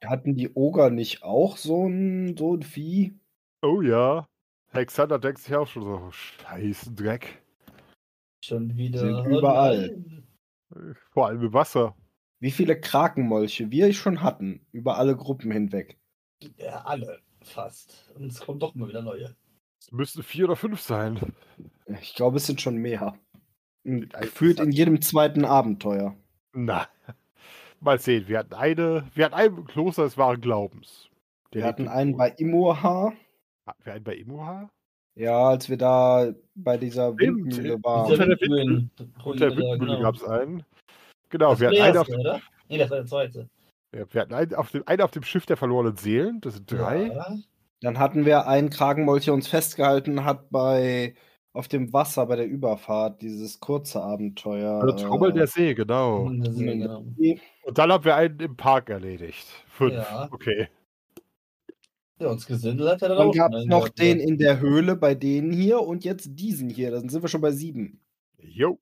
die- 0.00 0.06
Hatten 0.06 0.34
die 0.34 0.50
Oger 0.54 0.90
nicht 0.90 1.22
auch 1.22 1.56
so 1.56 1.86
ein, 1.86 2.36
so 2.36 2.56
ein 2.56 2.62
Vieh? 2.62 3.14
oh 3.62 3.80
ja. 3.80 4.26
Hexander 4.70 5.18
denkt 5.18 5.38
sich 5.40 5.54
auch 5.54 5.66
schon 5.68 5.82
so, 5.82 6.10
scheiß 6.10 6.92
Dreck. 6.94 7.42
Schon 8.42 8.74
wieder. 8.76 8.98
Sind 9.00 9.26
überall. 9.26 10.02
Vor 11.12 11.26
allem 11.26 11.42
im 11.42 11.52
Wasser. 11.52 11.94
Wie 12.40 12.50
viele 12.50 12.80
Krakenmolche 12.80 13.70
wir 13.70 13.92
schon 13.92 14.22
hatten, 14.22 14.66
über 14.72 14.96
alle 14.96 15.14
Gruppen 15.16 15.50
hinweg. 15.52 15.98
Ja, 16.56 16.80
alle. 16.86 17.20
Fast. 17.42 18.10
Und 18.16 18.26
es 18.32 18.40
kommen 18.40 18.58
doch 18.58 18.74
mal 18.74 18.88
wieder 18.88 19.02
neue. 19.02 19.36
Es 19.80 19.92
müssten 19.92 20.22
vier 20.22 20.46
oder 20.46 20.56
fünf 20.56 20.80
sein. 20.80 21.34
Ich 22.00 22.14
glaube, 22.14 22.38
es 22.38 22.46
sind 22.46 22.60
schon 22.60 22.76
mehr. 22.76 23.18
Gefühlt 23.84 24.58
in 24.58 24.72
jedem 24.72 25.02
zweiten 25.02 25.44
Abenteuer. 25.44 26.16
Na, 26.52 26.88
mal 27.84 27.98
sehen. 27.98 28.28
Wir 28.28 28.38
hatten 28.38 28.54
eine, 28.54 29.04
wir 29.14 29.24
hatten 29.24 29.34
einen 29.34 29.58
im 29.58 29.64
Kloster 29.66 30.04
des 30.04 30.16
wahren 30.16 30.40
Glaubens. 30.40 31.08
Der 31.52 31.62
Wir 31.62 31.68
hatten 31.68 31.88
einen 31.88 32.16
bei 32.16 32.30
Imoha. 32.30 33.12
Hatten 33.66 33.84
wir 33.84 33.92
einen 33.92 34.04
bei 34.04 34.14
Imuha? 34.16 34.68
Ja, 35.14 35.48
als 35.48 35.68
wir 35.68 35.76
da 35.76 36.32
bei 36.54 36.78
dieser 36.78 37.16
Windmühle 37.18 37.74
in- 37.74 37.84
waren. 37.84 38.10
Unter 38.10 38.26
der 38.26 38.36
da, 38.36 38.40
Windmühle 38.40 39.78
genau. 39.78 40.00
gab 40.00 40.14
es 40.14 40.24
einen. 40.24 40.64
Genau, 41.28 41.50
Das 41.50 41.60
wir 41.60 41.68
hatten, 41.68 41.80
einen 41.82 41.96
auf, 41.98 42.08
oder? 42.08 42.40
Nee, 42.68 42.78
das 42.78 42.90
war 42.90 42.96
der 42.98 43.06
zweite. 43.06 43.48
ja, 43.94 44.04
wir 44.12 44.20
hatten 44.20 44.34
einen 44.34 44.54
auf, 44.54 44.70
dem, 44.70 44.82
einen 44.86 45.02
auf 45.02 45.10
dem 45.10 45.22
Schiff 45.22 45.44
der 45.46 45.56
verlorenen 45.58 45.96
Seelen. 45.96 46.40
Das 46.40 46.54
sind 46.54 46.70
drei. 46.70 47.06
Ja. 47.08 47.36
Dann 47.82 47.98
hatten 47.98 48.24
wir 48.24 48.46
einen 48.46 48.70
Krakenmolch, 48.70 49.24
der 49.26 49.34
uns 49.34 49.48
festgehalten 49.48 50.24
hat 50.24 50.48
bei 50.50 51.14
auf 51.52 51.68
dem 51.68 51.92
Wasser 51.92 52.26
bei 52.26 52.36
der 52.36 52.46
Überfahrt, 52.46 53.20
dieses 53.20 53.60
kurze 53.60 54.02
Abenteuer. 54.02 54.82
Also 54.82 55.06
Trommel 55.06 55.30
äh, 55.30 55.34
der 55.34 55.46
See, 55.46 55.74
genau. 55.74 56.30
Ist 56.30 56.56
Mhm. 56.56 56.80
genau. 56.80 57.04
Und 57.64 57.78
dann 57.78 57.92
haben 57.92 58.04
wir 58.04 58.16
einen 58.16 58.38
im 58.40 58.56
Park 58.56 58.88
erledigt. 58.90 59.46
Fünf. 59.68 59.94
Ja. 59.94 60.28
Okay. 60.30 60.68
Ja, 62.18 62.28
uns 62.28 62.46
Gesindel 62.46 62.88
hat 62.88 63.02
er 63.02 63.08
dann 63.08 63.18
Dann 63.18 63.28
auch 63.28 63.34
gab 63.34 63.52
schon 63.52 63.60
es 63.62 63.66
noch 63.66 63.88
den 63.88 64.20
ja. 64.20 64.26
in 64.26 64.38
der 64.38 64.60
Höhle 64.60 64.96
bei 64.96 65.14
denen 65.14 65.52
hier 65.52 65.80
und 65.80 66.04
jetzt 66.04 66.30
diesen 66.38 66.70
hier. 66.70 66.90
Dann 66.90 67.08
sind 67.08 67.22
wir 67.22 67.28
schon 67.28 67.40
bei 67.40 67.50
sieben. 67.50 68.00
Jo. 68.38 68.78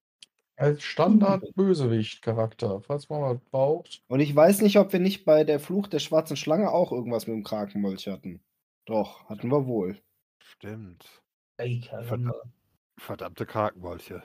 Als 0.57 0.83
Standard-Bösewicht-Charakter, 0.83 2.83
falls 2.83 3.09
man 3.09 3.23
was 3.23 3.39
braucht. 3.51 4.03
Und 4.09 4.21
ich 4.21 4.37
weiß 4.37 4.61
nicht, 4.61 4.79
ob 4.79 4.93
wir 4.93 5.01
nicht 5.01 5.25
bei 5.25 5.43
der 5.43 5.59
Fluch 5.59 5.87
der 5.87 6.01
schwarzen 6.01 6.37
Schlange 6.37 6.71
auch 6.71 6.93
irgendwas 6.93 7.27
mit 7.27 7.35
dem 7.35 7.45
Krakenmolch 7.45 8.09
hatten. 8.09 8.41
Doch, 8.85 9.27
hatten 9.31 9.51
wir 9.51 9.67
wohl. 9.67 9.97
Stimmt. 10.39 11.07
Ey, 11.57 11.81
Karamba. 11.81 12.35
Verdammte 13.01 13.47
Krakenmolche. 13.47 14.23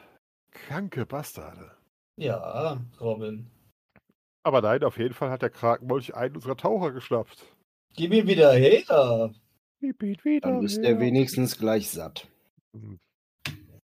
Kranke 0.51 1.05
Bastarde. 1.05 1.71
Ja, 2.17 2.81
Robin. 2.99 3.49
Aber 4.43 4.61
nein, 4.61 4.83
auf 4.83 4.97
jeden 4.97 5.13
Fall 5.13 5.29
hat 5.29 5.41
der 5.41 5.49
Krakenmolch 5.49 6.13
einen 6.13 6.35
unserer 6.35 6.57
Taucher 6.57 6.91
geschnappt. 6.91 7.45
Gib 7.95 8.13
ihn 8.13 8.27
wieder 8.27 8.51
her. 8.53 9.33
Piep, 9.79 9.97
piep, 9.97 10.25
wieder 10.25 10.51
Dann 10.51 10.63
ist 10.63 10.83
der 10.83 10.99
wenigstens 10.99 11.57
gleich 11.57 11.89
satt. 11.89 12.27
Hm, 12.75 12.99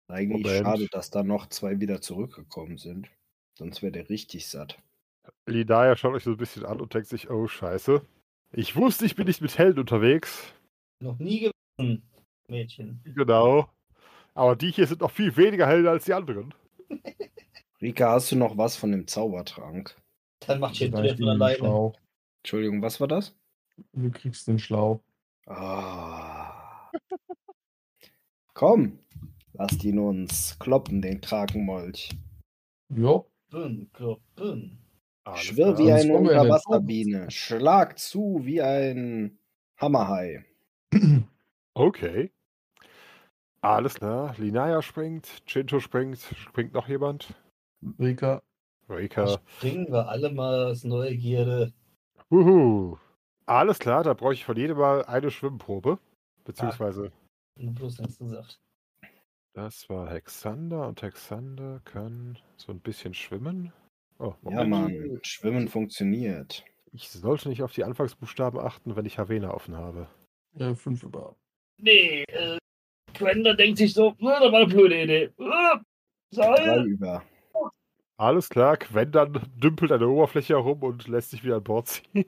Eigentlich 0.09 0.43
Moment. 0.43 0.65
schade, 0.65 0.87
dass 0.91 1.09
da 1.09 1.23
noch 1.23 1.47
zwei 1.47 1.79
wieder 1.79 1.99
zurückgekommen 1.99 2.77
sind. 2.77 3.09
Sonst 3.57 3.81
wäre 3.81 3.91
der 3.91 4.09
richtig 4.09 4.47
satt. 4.47 4.79
Linaya 5.47 5.95
schaut 5.95 6.13
euch 6.13 6.23
so 6.23 6.31
ein 6.31 6.37
bisschen 6.37 6.65
an 6.65 6.79
und 6.79 6.93
denkt 6.93 7.07
sich, 7.07 7.31
oh 7.31 7.47
scheiße. 7.47 8.05
Ich 8.53 8.75
wusste, 8.75 9.05
ich 9.05 9.15
bin 9.15 9.25
nicht 9.25 9.41
mit 9.41 9.57
Helden 9.57 9.79
unterwegs. 9.79 10.53
Noch 11.01 11.17
nie 11.17 11.51
gewonnen, 11.77 12.03
Mädchen. 12.47 13.01
Genau. 13.03 13.69
Aber 14.37 14.55
die 14.55 14.69
hier 14.69 14.85
sind 14.85 15.01
noch 15.01 15.09
viel 15.09 15.35
weniger 15.35 15.65
Helden 15.65 15.87
als 15.87 16.05
die 16.05 16.13
anderen. 16.13 16.53
Rika, 17.81 18.11
hast 18.11 18.31
du 18.31 18.35
noch 18.35 18.55
was 18.55 18.75
von 18.75 18.91
dem 18.91 19.07
Zaubertrank? 19.07 19.99
Dann 20.45 20.59
macht 20.59 20.77
Shit 20.77 20.93
Vielleicht 20.93 21.17
von 21.17 21.25
den 21.25 21.41
alleine. 21.41 21.93
Entschuldigung, 22.43 22.83
was 22.83 22.99
war 23.01 23.07
das? 23.07 23.35
Du 23.93 24.11
kriegst 24.11 24.47
den 24.47 24.59
Schlauch. 24.59 25.01
Ah. 25.47 26.91
Komm, 28.53 28.99
lasst 29.53 29.83
ihn 29.83 29.97
uns 29.97 30.57
kloppen, 30.59 31.01
den 31.01 31.19
Krakenmolch. 31.19 32.11
Jo. 32.89 33.25
Bün, 33.49 33.89
klop, 33.91 34.21
bün. 34.35 34.77
Alles 35.23 35.41
Schwirr 35.41 35.77
wie 35.79 35.91
eine 35.91 36.13
Unterwasserbiene. 36.13 37.31
Schlag 37.31 37.97
zu 37.97 38.41
wie 38.43 38.61
ein 38.61 39.39
Hammerhai. 39.77 40.45
Okay. 41.73 42.31
Alles 43.67 43.95
klar. 43.95 44.33
Linaya 44.37 44.81
springt, 44.81 45.43
Chinto 45.45 45.81
springt. 45.81 46.19
Springt 46.19 46.73
noch 46.73 46.87
jemand? 46.87 47.33
Rika, 47.99 48.41
Rika. 48.89 49.27
Springen 49.57 49.91
wir 49.91 50.07
alle 50.07 50.31
mal 50.31 50.67
aus 50.67 50.85
Neugierde. 50.85 51.73
Wuhu. 52.29 52.97
Alles 53.45 53.79
klar, 53.79 54.03
da 54.03 54.13
brauche 54.13 54.33
ich 54.33 54.45
von 54.45 54.55
jedem 54.55 54.77
mal 54.77 55.03
eine 55.05 55.31
Schwimmprobe. 55.31 55.99
Beziehungsweise, 56.45 57.11
Nur 57.57 57.73
bloß 57.73 57.99
nichts 57.99 58.19
gesagt. 58.19 58.59
das 59.53 59.89
war 59.89 60.09
Hexander 60.09 60.87
und 60.87 61.01
Hexander 61.01 61.81
kann 61.83 62.37
so 62.55 62.71
ein 62.71 62.79
bisschen 62.79 63.13
schwimmen. 63.13 63.73
Oh, 64.19 64.33
Ja, 64.43 64.63
Moment. 64.63 64.69
Mann, 64.69 65.19
Schwimmen 65.23 65.67
funktioniert. 65.67 66.63
Ich 66.93 67.09
sollte 67.09 67.49
nicht 67.49 67.63
auf 67.63 67.73
die 67.73 67.83
Anfangsbuchstaben 67.83 68.59
achten, 68.61 68.95
wenn 68.95 69.05
ich 69.05 69.19
Havena 69.19 69.51
offen 69.53 69.75
habe. 69.75 70.07
äh, 70.57 70.73
fünf 70.73 71.03
über. 71.03 71.35
Nee, 71.79 72.23
äh, 72.29 72.57
Quenda 73.17 73.53
denkt 73.53 73.77
sich 73.77 73.93
so, 73.93 74.15
"Na, 74.19 74.39
das 74.39 74.51
war 74.51 74.59
eine 74.59 74.67
blöde 74.67 75.01
Idee. 75.01 75.29
Drei 75.37 75.81
Seil. 76.31 77.21
Alles 78.17 78.49
klar, 78.49 78.77
dann 79.11 79.41
dümpelt 79.55 79.91
an 79.91 79.99
der 79.99 80.09
Oberfläche 80.09 80.55
herum 80.55 80.81
und 80.83 81.07
lässt 81.07 81.31
sich 81.31 81.43
wieder 81.43 81.57
an 81.57 81.63
Bord 81.63 81.87
ziehen. 81.87 82.25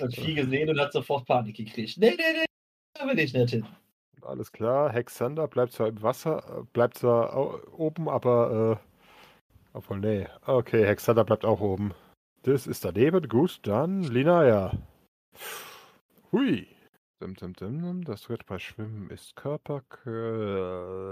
Hat 0.00 0.14
viel 0.14 0.34
gesehen 0.34 0.68
und 0.68 0.80
hat 0.80 0.92
sofort 0.92 1.26
Panik 1.26 1.56
gekriegt. 1.56 1.96
Nee, 1.98 2.10
nee, 2.10 2.32
nee, 2.32 2.44
da 2.94 3.06
will 3.06 3.18
ich 3.18 3.32
nicht 3.32 3.50
hin. 3.50 3.66
Alles 4.22 4.50
klar, 4.50 4.92
Hexander 4.92 5.46
bleibt 5.46 5.72
zwar 5.72 5.88
im 5.88 6.02
Wasser, 6.02 6.38
äh, 6.38 6.62
bleibt 6.72 6.98
zwar 6.98 7.78
oben, 7.78 8.08
aber 8.08 8.80
äh, 8.82 8.86
obwohl, 9.72 10.00
nee. 10.00 10.26
Okay, 10.44 10.84
Hexander 10.84 11.24
bleibt 11.24 11.44
auch 11.44 11.60
oben. 11.60 11.94
Das 12.42 12.66
ist 12.66 12.84
daneben, 12.84 13.28
gut, 13.28 13.60
dann 13.62 14.02
Linaya. 14.02 14.72
Hui. 16.32 16.66
Dim, 17.22 17.34
dim, 17.34 17.54
dim, 17.54 17.80
dim. 17.80 18.04
Das 18.04 18.22
dritte 18.22 18.44
bei 18.46 18.58
Schwimmen 18.58 19.08
ist 19.10 19.36
Körper. 19.36 19.82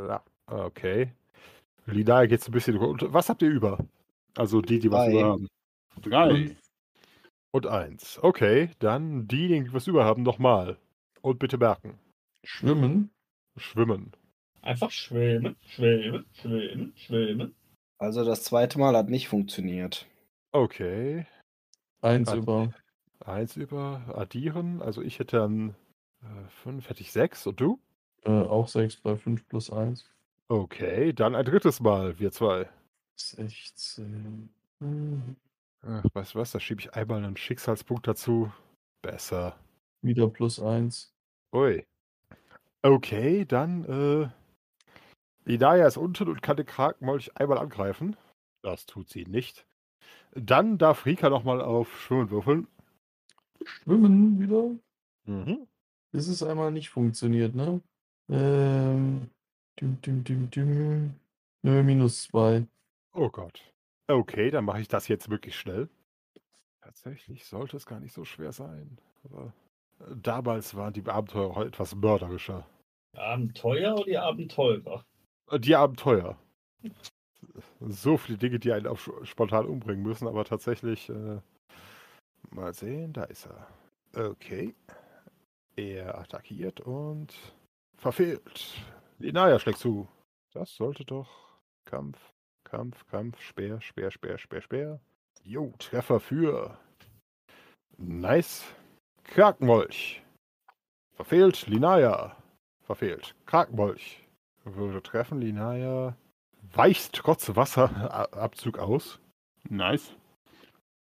Ja, 0.09 0.23
okay. 0.47 1.13
Linaya 1.87 2.27
geht 2.27 2.47
ein 2.47 2.53
bisschen 2.53 2.77
runter. 2.77 3.13
Was 3.13 3.29
habt 3.29 3.41
ihr 3.43 3.49
über? 3.49 3.79
Also 4.37 4.61
die, 4.61 4.79
die 4.79 4.91
was 4.91 5.07
Drei. 5.07 5.13
über 5.13 5.25
haben. 5.25 5.49
Drei. 6.03 6.57
Und 7.53 7.67
eins. 7.67 8.19
Okay, 8.23 8.71
dann 8.81 9.29
diejenigen, 9.29 9.67
die 9.67 9.73
was 9.73 9.87
über 9.87 10.05
haben, 10.05 10.23
nochmal. 10.23 10.77
Und 11.23 11.39
bitte 11.39 11.57
merken. 11.57 11.99
Schwimmen. 12.45 13.11
Schwimmen. 13.57 14.13
Einfach 14.61 14.91
schwimmen, 14.91 15.57
schwimmen, 15.61 16.27
schwimmen, 16.33 16.93
schwimmen. 16.97 17.55
Also 17.99 18.25
das 18.25 18.43
zweite 18.45 18.79
Mal 18.79 18.97
hat 18.97 19.09
nicht 19.09 19.29
funktioniert. 19.29 20.07
Okay. 20.53 21.27
Eins 22.03 22.29
Warte. 22.29 22.41
über. 22.41 22.75
Eins 23.25 23.57
über 23.57 24.03
addieren. 24.15 24.83
Also 24.83 25.01
ich 25.01 25.19
hätte 25.19 25.39
dann 25.39 25.75
äh, 26.25 26.49
fünf, 26.49 26.89
hätte 26.89 27.01
ich 27.01 27.13
sechs. 27.13 27.47
Und 27.47 27.61
du? 27.61 27.81
Äh, 28.25 28.31
auch 28.31 28.69
sechs 28.69 28.97
bei 28.97 29.17
fünf 29.17 29.47
plus 29.49 29.71
eins. 29.71 30.11
Okay, 30.49 31.13
dann 31.13 31.35
ein 31.35 31.45
drittes 31.45 31.81
Mal, 31.81 32.19
wir 32.19 32.33
zwei. 32.33 32.69
16. 33.17 34.49
Hm, 34.81 35.37
Ach, 35.83 36.05
weißt 36.13 36.35
du 36.35 36.39
was, 36.39 36.53
da 36.53 36.61
schiebe 36.61 36.81
ich 36.81 36.95
einmal 36.95 37.25
einen 37.25 37.37
Schicksalspunkt 37.37 38.07
dazu. 38.07 38.53
Besser. 39.03 39.57
Wieder 40.03 40.29
plus 40.29 40.61
eins. 40.61 41.15
Ui. 41.53 41.87
Okay, 42.83 43.45
dann, 43.45 43.85
äh. 43.85 44.29
Linaya 45.45 45.87
ist 45.87 45.99
unten 45.99 46.29
und 46.29 46.43
kann 46.43 46.57
den 46.57 46.67
Krakenmolch 46.67 47.37
einmal 47.37 47.59
angreifen. 47.59 48.17
Das 48.63 48.87
tut 48.87 49.11
sie 49.11 49.25
nicht. 49.25 49.67
Dann 50.35 50.79
darf 50.79 51.05
Rika 51.07 51.29
nochmal 51.29 51.61
auf 51.61 52.01
Schwimmen 52.01 52.31
würfeln. 52.31 52.67
Schwimmen 53.65 54.41
wieder. 54.41 54.71
Mhm. 55.27 55.67
Bis 56.15 56.29
es 56.29 56.45
einmal 56.45 56.71
nicht 56.71 56.91
funktioniert, 56.91 57.57
ne? 57.57 57.81
Ähm. 58.29 59.29
Düm, 59.81 60.01
düm, 60.01 60.23
düm, 60.23 60.49
düm. 60.49 61.15
Nö, 61.63 61.83
minus 61.83 62.23
zwei. 62.29 62.69
Oh 63.15 63.29
Gott. 63.29 63.61
Okay, 64.07 64.53
dann 64.53 64.65
mache 64.65 64.81
ich 64.81 64.87
das 64.87 65.09
jetzt 65.09 65.29
wirklich 65.29 65.59
schnell. 65.59 65.89
Tatsächlich 66.83 67.45
sollte 67.47 67.77
es 67.77 67.85
gar 67.85 67.99
nicht 67.99 68.13
so 68.13 68.25
schwer 68.25 68.53
sein. 68.53 68.97
Aber 69.25 69.53
äh, 69.99 70.15
damals 70.23 70.77
waren 70.77 70.93
die 70.93 71.05
Abenteurer 71.05 71.57
auch 71.57 71.63
etwas 71.63 71.97
mörderischer. 71.97 72.65
Abenteuer 73.17 73.95
oder 73.95 74.05
die 74.05 74.17
Abenteurer? 74.19 75.05
Äh, 75.51 75.59
Die 75.59 75.75
Abenteuer. 75.75 76.39
So 77.81 78.19
viele 78.19 78.39
Dinge, 78.39 78.61
die 78.61 78.71
einen 78.71 78.87
auch 78.87 79.01
spontan 79.25 79.67
umbringen 79.67 80.05
müssen, 80.05 80.29
aber 80.29 80.45
tatsächlich. 80.45 81.09
Äh, 81.09 81.41
mal 82.51 82.73
sehen, 82.73 83.13
da 83.13 83.25
ist 83.25 83.49
er. 83.49 83.67
Okay. 84.31 84.77
Er 85.77 86.19
attackiert 86.19 86.81
und 86.81 87.35
verfehlt. 87.97 88.85
Linaya 89.19 89.59
schlägt 89.59 89.79
zu. 89.79 90.09
Das 90.53 90.75
sollte 90.77 91.05
doch 91.05 91.59
Kampf, 91.85 92.19
Kampf, 92.65 93.07
Kampf, 93.09 93.41
Speer, 93.41 93.81
Speer, 93.81 94.11
Speer, 94.11 94.39
Speer, 94.39 94.63
Speer. 94.63 95.01
Jo, 95.43 95.73
Treffer 95.79 96.21
für. 96.21 96.79
Nice. 97.97 98.65
Krakenmolch. 99.25 100.23
Verfehlt. 101.15 101.67
Linaya. 101.67 102.37
Verfehlt. 102.83 103.35
Krakenmolch. 103.47 104.23
Würde 104.65 105.03
treffen. 105.03 105.41
Linaya 105.41 106.17
weicht 106.73 107.15
trotz 107.15 107.55
Wasserabzug 107.55 108.79
aus. 108.79 109.21
Nice. 109.69 110.17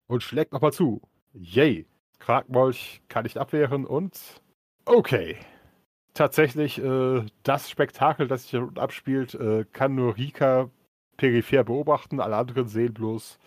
Und 0.07 0.23
schlägt 0.23 0.53
nochmal 0.53 0.73
zu. 0.73 1.03
Yay. 1.33 1.87
Krakenmolch 2.19 3.03
kann 3.09 3.25
nicht 3.25 3.39
abwehren 3.39 3.87
und. 3.87 4.41
Okay. 4.85 5.37
Tatsächlich, 6.15 6.79
äh, 6.83 7.25
das 7.45 7.71
Spektakel, 7.71 8.29
das 8.29 8.43
sich 8.43 8.51
hier 8.51 8.63
unten 8.63 8.79
abspielt, 8.79 9.35
äh, 9.35 9.65
kann 9.73 9.95
nur 9.95 10.17
Rika 10.17 10.71
peripher 11.17 11.65
beobachten. 11.65 12.21
Alle 12.21 12.37
anderen 12.37 12.69
sehen 12.69 12.95
bloß 12.95 13.39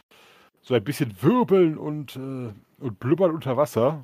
so 0.62 0.74
ein 0.74 0.84
bisschen 0.84 1.16
wirbeln 1.22 1.78
und, 1.78 2.16
äh, 2.16 2.54
und 2.80 3.00
blubbern 3.00 3.32
unter 3.32 3.58
Wasser. 3.58 4.04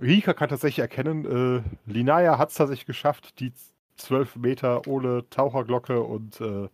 Rika 0.00 0.34
kann 0.34 0.48
tatsächlich 0.50 0.80
erkennen, 0.80 1.62
äh, 1.86 1.90
Linaya 1.90 2.38
hat 2.38 2.50
es 2.50 2.56
tatsächlich 2.56 2.86
geschafft, 2.86 3.40
die 3.40 3.52
zwölf 3.96 4.36
Meter 4.36 4.86
ohne 4.86 5.28
Taucherglocke 5.30 6.02
und, 6.02 6.40
äh, 6.40 6.68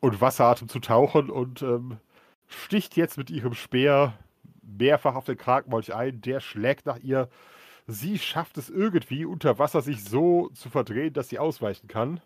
und 0.00 0.20
Wasseratem 0.20 0.68
zu 0.68 0.80
tauchen 0.80 1.30
und 1.30 1.62
ähm, 1.62 1.98
sticht 2.48 2.96
jetzt 2.96 3.18
mit 3.18 3.30
ihrem 3.30 3.54
Speer 3.54 4.14
mehrfach 4.62 5.14
auf 5.14 5.24
den 5.24 5.38
Krakenmolch 5.38 5.94
ein. 5.94 6.20
Der 6.22 6.40
schlägt 6.40 6.86
nach 6.86 6.98
ihr. 6.98 7.28
Sie 7.88 8.18
schafft 8.18 8.58
es 8.58 8.68
irgendwie, 8.68 9.24
unter 9.24 9.58
Wasser 9.58 9.80
sich 9.80 10.02
so 10.04 10.48
zu 10.50 10.70
verdrehen, 10.70 11.12
dass 11.12 11.28
sie 11.28 11.38
ausweichen 11.38 11.86
kann. 11.86 12.20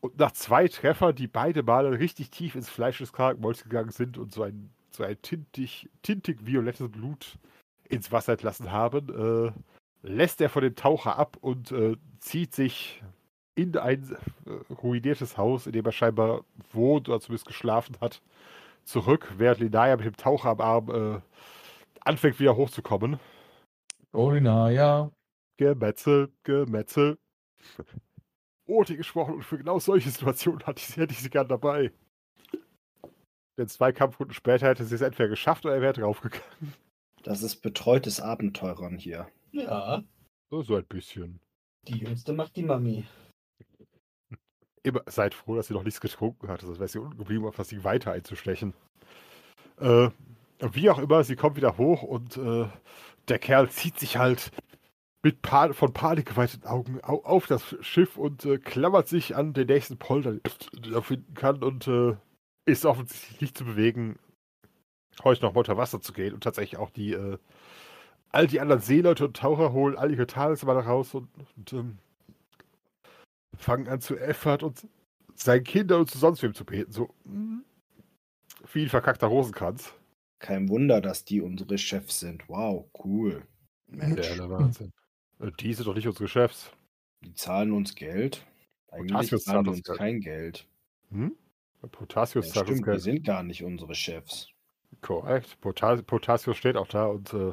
Und 0.00 0.18
nach 0.18 0.32
zwei 0.32 0.68
Treffern, 0.68 1.14
die 1.14 1.28
beide 1.28 1.62
Male 1.62 1.98
richtig 1.98 2.30
tief 2.30 2.54
ins 2.54 2.68
Fleisch 2.68 2.98
des 2.98 3.12
Krakenmolchs 3.12 3.62
gegangen 3.62 3.90
sind 3.90 4.18
und 4.18 4.32
so 4.32 4.42
ein, 4.42 4.70
so 4.90 5.04
ein 5.04 5.20
tintig, 5.22 5.88
tintig 6.02 6.44
violettes 6.44 6.90
Blut 6.90 7.38
ins 7.88 8.12
Wasser 8.12 8.32
entlassen 8.32 8.72
haben, 8.72 9.08
äh, 9.08 9.52
lässt 10.02 10.40
er 10.40 10.50
von 10.50 10.62
dem 10.62 10.74
Taucher 10.74 11.16
ab 11.16 11.38
und 11.40 11.72
äh, 11.72 11.96
zieht 12.18 12.54
sich 12.54 13.02
in 13.54 13.76
ein 13.76 14.16
äh, 14.46 14.72
ruiniertes 14.74 15.38
Haus, 15.38 15.66
in 15.66 15.72
dem 15.72 15.86
er 15.86 15.92
scheinbar 15.92 16.44
wohnt 16.72 17.08
oder 17.08 17.20
zumindest 17.20 17.46
geschlafen 17.46 17.96
hat, 18.00 18.20
zurück, 18.84 19.32
während 19.38 19.60
Linaya 19.60 19.96
mit 19.96 20.06
dem 20.06 20.16
Taucher 20.16 20.50
am 20.50 20.60
Arm 20.60 20.90
äh, 20.90 21.20
anfängt 22.00 22.40
wieder 22.40 22.56
hochzukommen. 22.56 23.18
Orinaya. 24.12 25.10
Gemetzel, 25.58 26.32
Gemetzel. 26.44 27.18
Oti 28.66 28.96
gesprochen 28.96 29.34
und 29.34 29.42
für 29.44 29.58
genau 29.58 29.78
solche 29.78 30.10
Situationen 30.10 30.64
hatte 30.66 30.80
ich 30.80 30.86
sie, 30.86 31.00
hätte 31.00 31.12
ich 31.12 31.20
sie 31.20 31.30
gern 31.30 31.48
dabei. 31.48 31.92
Denn 33.58 33.68
zwei 33.68 33.92
Kampfrunden 33.92 34.34
später 34.34 34.66
hätte 34.68 34.84
sie 34.84 34.94
es 34.94 35.00
entweder 35.02 35.28
geschafft 35.28 35.64
oder 35.66 35.74
er 35.74 35.82
wäre 35.82 35.92
draufgegangen. 35.92 36.74
Das 37.22 37.42
ist 37.42 37.56
betreutes 37.62 38.20
Abenteurern 38.20 38.96
hier. 38.98 39.28
Ja, 39.52 40.02
So, 40.50 40.62
so 40.62 40.76
ein 40.76 40.86
bisschen. 40.86 41.40
die 41.86 41.98
Jüngste 41.98 42.32
macht 42.32 42.56
die 42.56 42.62
Mami. 42.64 43.04
Immer, 44.82 45.02
seid 45.06 45.34
froh, 45.34 45.54
dass 45.54 45.68
sie 45.68 45.74
noch 45.74 45.84
nichts 45.84 46.00
getrunken 46.00 46.48
hat. 46.48 46.62
Das 46.62 46.78
wäre 46.78 46.88
sie 46.88 46.98
unten 46.98 47.18
geblieben, 47.18 47.46
auf 47.46 47.54
das 47.56 47.68
Ding 47.68 47.84
weiter 47.84 48.10
einzustechen. 48.12 48.74
Äh, 49.78 50.10
wie 50.60 50.90
auch 50.90 50.98
immer, 50.98 51.22
sie 51.24 51.36
kommt 51.36 51.56
wieder 51.56 51.76
hoch 51.76 52.02
und 52.02 52.36
äh, 52.36 52.66
der 53.28 53.38
Kerl 53.38 53.70
zieht 53.70 53.98
sich 53.98 54.16
halt 54.16 54.50
mit 55.22 55.42
pa 55.42 55.72
von 55.72 55.92
Panik 55.92 56.26
geweiteten 56.26 56.66
Augen 56.66 57.00
au 57.02 57.22
auf 57.24 57.46
das 57.46 57.76
Schiff 57.80 58.16
und 58.16 58.44
äh, 58.44 58.58
klammert 58.58 59.08
sich 59.08 59.36
an 59.36 59.52
den 59.52 59.68
nächsten 59.68 59.96
Polder, 59.96 60.32
den 60.32 60.94
er 60.94 61.02
finden 61.02 61.34
kann 61.34 61.62
und 61.62 61.86
äh, 61.86 62.16
ist 62.64 62.84
offensichtlich 62.84 63.40
nicht 63.40 63.58
zu 63.58 63.64
bewegen, 63.64 64.18
heute 65.22 65.42
noch 65.42 65.54
mal 65.54 65.60
unter 65.60 65.76
Wasser 65.76 66.00
zu 66.00 66.12
gehen 66.12 66.34
und 66.34 66.42
tatsächlich 66.42 66.78
auch 66.78 66.90
die 66.90 67.12
äh, 67.12 67.38
all 68.30 68.46
die 68.46 68.60
anderen 68.60 68.80
Seeleute 68.82 69.26
und 69.26 69.36
Taucher 69.36 69.72
holen 69.72 69.96
all 69.96 70.10
ihre 70.10 70.26
Talismane 70.26 70.80
raus 70.80 71.14
und, 71.14 71.28
und 71.56 71.72
ähm, 71.72 71.98
fangen 73.56 73.88
an 73.88 74.00
zu 74.00 74.16
Effert 74.16 74.62
und 74.62 74.86
seinen 75.34 75.64
Kindern 75.64 76.00
und 76.00 76.10
zu 76.10 76.18
sonst 76.18 76.42
wem 76.42 76.54
zu 76.54 76.64
beten. 76.64 76.92
So 76.92 77.10
mm, 77.24 77.60
wie 78.72 78.82
ein 78.84 78.88
verkackter 78.88 79.26
Rosenkranz. 79.26 79.94
Kein 80.42 80.68
Wunder, 80.68 81.00
dass 81.00 81.24
die 81.24 81.40
unsere 81.40 81.78
Chefs 81.78 82.18
sind. 82.18 82.48
Wow, 82.48 82.90
cool. 83.04 83.46
Mensch. 83.86 84.16
Der 84.26 84.50
Wahnsinn. 84.50 84.92
Äh, 85.40 85.52
Die 85.60 85.72
sind 85.72 85.86
doch 85.86 85.94
nicht 85.94 86.08
unsere 86.08 86.26
Chefs. 86.26 86.72
Die 87.24 87.32
zahlen 87.32 87.70
uns 87.70 87.94
Geld. 87.94 88.44
Eigentlich 88.90 89.30
Potassius 89.30 89.44
zahlen 89.44 89.64
zahlt 89.64 89.66
die 89.66 89.70
uns 89.70 89.78
uns 89.78 89.86
Geld. 89.86 89.98
kein 89.98 90.20
Geld. 90.20 90.66
Hm? 91.10 91.36
Potassius 91.92 92.52
Ja, 92.54 92.60
uns 92.62 92.68
stimmt, 92.68 92.80
die 92.80 92.82
Geld. 92.90 93.00
sind 93.02 93.24
gar 93.24 93.44
nicht 93.44 93.62
unsere 93.62 93.94
Chefs. 93.94 94.48
Korrekt. 95.00 95.60
Potas 95.60 96.02
Potassius 96.02 96.56
steht 96.56 96.76
auch 96.76 96.88
da 96.88 97.06
und 97.06 97.32
äh, 97.34 97.52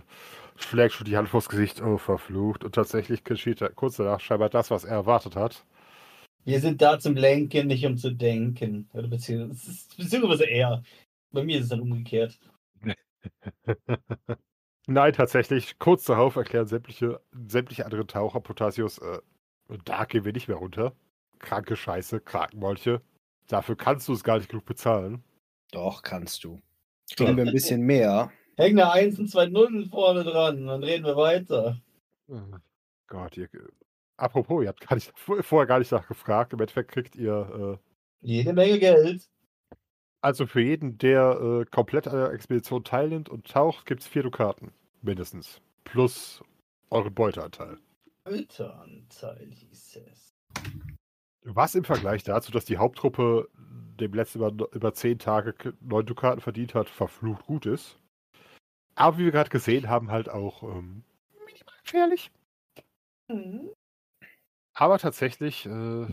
schlägt 0.56 0.94
schon 0.96 1.06
die 1.06 1.16
Hand 1.16 1.30
vors 1.30 1.48
Gesicht. 1.48 1.82
Oh, 1.84 2.00
verflucht. 2.00 2.64
Und 2.64 2.74
tatsächlich 2.74 3.24
geschieht 3.24 3.62
da 3.62 3.70
kurz 3.70 3.98
danach 3.98 4.20
scheinbar 4.20 4.50
das, 4.50 4.72
was 4.72 4.84
er 4.84 4.96
erwartet 4.96 5.36
hat. 5.36 5.64
Wir 6.44 6.60
sind 6.60 6.82
da 6.82 6.98
zum 6.98 7.16
Lenken, 7.16 7.68
nicht 7.68 7.86
um 7.86 7.98
zu 7.98 8.12
denken. 8.12 8.90
Oder 8.94 9.08
beziehungsweise, 9.08 9.62
es 9.62 9.68
ist 9.78 9.98
beziehungsweise 9.98 10.46
eher. 10.46 10.82
Bei 11.32 11.44
mir 11.44 11.58
ist 11.58 11.66
es 11.66 11.70
dann 11.70 11.82
umgekehrt. 11.82 12.40
Nein, 14.88 15.14
tatsächlich. 15.14 15.78
Kurz 15.80 16.06
darauf 16.06 16.36
erklären 16.36 16.68
sämtliche, 16.68 17.22
sämtliche 17.32 17.86
andere 17.86 18.08
Taucher 18.08 18.40
Potassius, 18.40 18.98
äh, 19.00 19.20
da 19.86 20.06
gehen 20.06 20.26
wir 20.26 20.34
nicht 20.34 20.48
mehr 20.48 20.58
runter. 20.58 20.96
Kranke 21.38 21.76
Scheiße, 21.76 22.20
Krakenmolche. 22.22 23.02
Dafür 23.48 23.76
kannst 23.76 24.08
du 24.08 24.14
es 24.14 24.24
gar 24.24 24.38
nicht 24.38 24.50
genug 24.50 24.66
bezahlen. 24.66 25.24
Doch, 25.72 26.02
kannst 26.02 26.44
du. 26.44 26.60
Kriegen 27.16 27.38
wir 27.38 27.46
ein 27.46 27.54
bisschen 27.54 27.82
mehr. 27.82 28.32
Häng 28.58 28.80
eine 28.80 28.92
1 28.92 29.20
und 29.20 29.28
zwei 29.28 29.46
Nullen 29.46 29.86
vorne 29.90 30.24
dran, 30.24 30.68
dann 30.68 30.84
reden 30.84 31.06
wir 31.06 31.16
weiter. 31.16 31.80
Äh, 32.28 32.36
Gott, 33.08 33.38
ihr. 33.38 33.50
Apropos, 34.18 34.64
ihr 34.64 34.70
habt 34.70 34.86
gar 34.86 34.96
nicht, 34.96 35.14
vorher 35.16 35.66
gar 35.66 35.80
nicht 35.80 35.92
nachgefragt. 35.92 36.54
Im 36.54 36.60
Endeffekt 36.60 36.92
kriegt 36.92 37.16
ihr, 37.16 37.80
äh, 37.80 37.90
Jede 38.22 38.54
Menge 38.54 38.80
Geld. 38.80 39.30
Also 40.22 40.46
für 40.46 40.62
jeden, 40.62 40.98
der 40.98 41.40
äh, 41.42 41.66
komplett 41.66 42.08
an 42.08 42.16
der 42.16 42.32
Expedition 42.32 42.84
teilnimmt 42.84 43.30
und 43.30 43.48
taucht, 43.48 43.86
gibt 43.86 44.02
es 44.02 44.08
vier 44.08 44.24
Dukaten. 44.24 44.72
Mindestens. 45.02 45.62
Plus 45.84 46.44
euren 46.90 47.14
Beuteanteil. 47.14 47.78
Güteranteil 48.26 49.48
hieß 49.50 49.98
es. 50.12 50.34
Was 51.44 51.76
im 51.76 51.84
Vergleich 51.84 52.24
dazu, 52.24 52.52
dass 52.52 52.66
die 52.66 52.78
Haupttruppe 52.78 53.50
dem 54.00 54.14
letzten 54.14 54.40
über, 54.40 54.72
über 54.74 54.94
zehn 54.94 55.20
Tage 55.20 55.56
neun 55.80 56.06
Dukaten 56.06 56.42
verdient 56.42 56.76
hat, 56.76 56.90
verflucht 56.90 57.46
gut 57.46 57.66
ist. 57.66 57.98
Aber 58.96 59.18
wie 59.18 59.26
wir 59.26 59.32
gerade 59.32 59.50
gesehen 59.50 59.90
haben, 59.90 60.12
halt 60.12 60.30
auch 60.30 60.64
ähm, 60.64 61.04
minimal 61.46 61.76
gefährlich. 61.84 62.32
Mhm. 63.30 63.70
Aber 64.74 64.98
tatsächlich, 65.00 65.66
äh, 65.66 66.08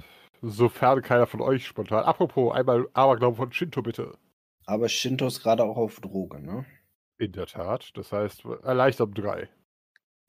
sofern 0.46 1.02
keiner 1.02 1.26
von 1.26 1.40
euch 1.40 1.66
spontan. 1.66 2.04
Apropos, 2.04 2.54
einmal 2.54 2.88
Aberglauben 2.92 3.36
von 3.36 3.52
Shinto 3.52 3.82
bitte. 3.82 4.16
Aber 4.64 4.88
Shinto 4.88 5.26
ist 5.26 5.42
gerade 5.42 5.64
auch 5.64 5.76
auf 5.76 6.00
Droge, 6.00 6.40
ne? 6.40 6.64
In 7.18 7.32
der 7.32 7.46
Tat. 7.46 7.96
Das 7.96 8.12
heißt, 8.12 8.44
erleichtert 8.62 9.08
um 9.08 9.14
drei. 9.14 9.48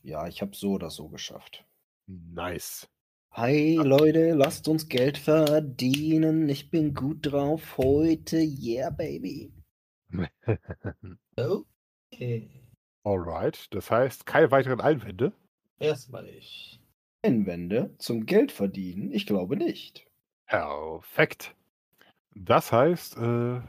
Ja, 0.01 0.27
ich 0.27 0.41
habe 0.41 0.55
so 0.55 0.73
oder 0.73 0.89
so 0.89 1.09
geschafft. 1.09 1.65
Nice. 2.07 2.87
Hi 3.31 3.75
Leute, 3.75 4.33
lasst 4.33 4.67
uns 4.67 4.87
Geld 4.87 5.17
verdienen. 5.17 6.49
Ich 6.49 6.71
bin 6.71 6.93
gut 6.93 7.19
drauf 7.21 7.77
heute. 7.77 8.37
Yeah, 8.37 8.89
baby. 8.89 9.51
Okay. 11.35 12.49
Alright. 13.03 13.67
Das 13.71 13.91
heißt, 13.91 14.25
keine 14.25 14.49
weiteren 14.49 14.81
Einwände. 14.81 15.33
Erstmal 15.77 16.27
ich. 16.27 16.81
Einwände 17.21 17.93
zum 17.99 18.25
Geld 18.25 18.51
verdienen? 18.51 19.11
Ich 19.11 19.27
glaube 19.27 19.57
nicht. 19.57 20.06
Perfekt. 20.47 21.55
Das 22.35 22.71
heißt, 22.71 23.17
äh, 23.17 23.61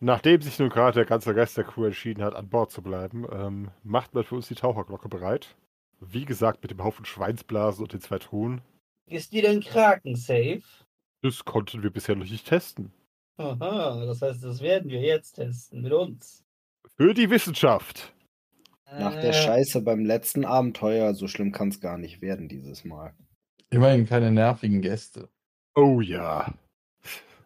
nachdem 0.00 0.40
sich 0.42 0.58
nun 0.58 0.68
gerade 0.68 0.94
der 0.94 1.04
ganze 1.06 1.34
Rest 1.34 1.56
der 1.56 1.64
Crew 1.64 1.86
entschieden 1.86 2.22
hat, 2.22 2.34
an 2.34 2.48
Bord 2.48 2.70
zu 2.70 2.82
bleiben, 2.82 3.26
ähm, 3.32 3.70
macht 3.82 4.14
man 4.14 4.24
für 4.24 4.36
uns 4.36 4.48
die 4.48 4.54
Taucherglocke 4.54 5.08
bereit. 5.08 5.56
Wie 6.00 6.24
gesagt, 6.24 6.62
mit 6.62 6.70
dem 6.70 6.82
Haufen 6.82 7.04
Schweinsblasen 7.04 7.82
und 7.82 7.92
den 7.92 8.00
zwei 8.00 8.18
Truhen. 8.18 8.62
Ist 9.06 9.32
die 9.32 9.42
denn 9.42 9.60
Kraken-safe? 9.60 10.62
Das 11.22 11.44
konnten 11.44 11.82
wir 11.82 11.90
bisher 11.90 12.16
noch 12.16 12.24
nicht 12.28 12.46
testen. 12.46 12.92
Aha, 13.36 14.04
das 14.06 14.22
heißt, 14.22 14.44
das 14.44 14.60
werden 14.60 14.90
wir 14.90 15.00
jetzt 15.00 15.32
testen 15.32 15.82
mit 15.82 15.92
uns. 15.92 16.44
Für 16.96 17.14
die 17.14 17.30
Wissenschaft. 17.30 18.14
Nach 18.92 19.12
der 19.14 19.30
Äh, 19.30 19.32
Scheiße 19.32 19.82
beim 19.82 20.04
letzten 20.04 20.44
Abenteuer, 20.44 21.14
so 21.14 21.26
schlimm 21.28 21.52
kann 21.52 21.68
es 21.68 21.80
gar 21.80 21.98
nicht 21.98 22.20
werden 22.22 22.48
dieses 22.48 22.84
Mal. 22.84 23.14
Immerhin 23.70 24.06
keine 24.06 24.30
nervigen 24.30 24.82
Gäste. 24.82 25.28
Oh 25.74 26.00
ja. 26.00 26.52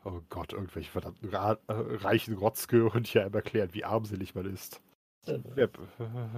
Oh 0.04 0.20
Gott, 0.28 0.52
irgendwelche 0.52 0.90
verdammten 0.90 1.30
Ra 1.30 1.52
äh, 1.68 1.72
reichen 1.72 2.34
Rotzgehören 2.34 3.04
hier 3.04 3.22
einem 3.22 3.34
erklären, 3.34 3.72
wie 3.72 3.84
armselig 3.84 4.34
man 4.34 4.52
ist. 4.52 4.82
Wer, 5.26 5.70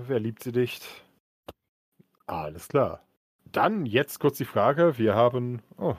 wer 0.06 0.20
liebt 0.20 0.42
sie 0.44 0.52
nicht? 0.52 0.86
Alles 2.26 2.68
klar. 2.68 3.04
Dann 3.50 3.86
jetzt 3.86 4.20
kurz 4.20 4.38
die 4.38 4.44
Frage. 4.44 4.98
Wir 4.98 5.14
haben, 5.14 5.62
oh, 5.76 5.96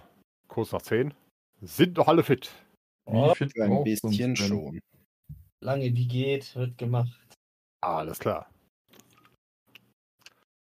kurz 0.47 0.71
nach 0.71 0.81
10. 0.81 1.13
Sind 1.61 1.97
noch 1.97 2.07
alle 2.07 2.23
fit? 2.23 2.51
Wie 3.05 3.35
fit 3.35 3.59
ein 3.59 3.83
bisschen 3.83 4.35
schon. 4.35 4.79
Lange 5.61 5.85
wie 5.95 6.07
geht, 6.07 6.55
wird 6.55 6.77
gemacht. 6.77 7.19
Alles 7.81 8.19
klar. 8.19 8.49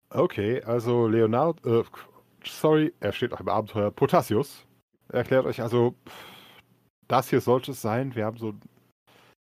Okay, 0.09 0.61
also 0.63 1.07
Leonardo, 1.07 1.81
äh, 1.81 1.85
sorry, 2.43 2.93
er 2.99 3.13
steht 3.13 3.31
auch 3.33 3.39
im 3.39 3.47
Abenteuer. 3.47 3.91
Potassius 3.91 4.65
erklärt 5.11 5.45
euch 5.45 5.61
also, 5.61 5.95
das 7.07 7.29
hier 7.29 7.41
sollte 7.41 7.71
es 7.71 7.81
sein. 7.81 8.15
Wir 8.15 8.25
haben 8.25 8.37
so 8.37 8.53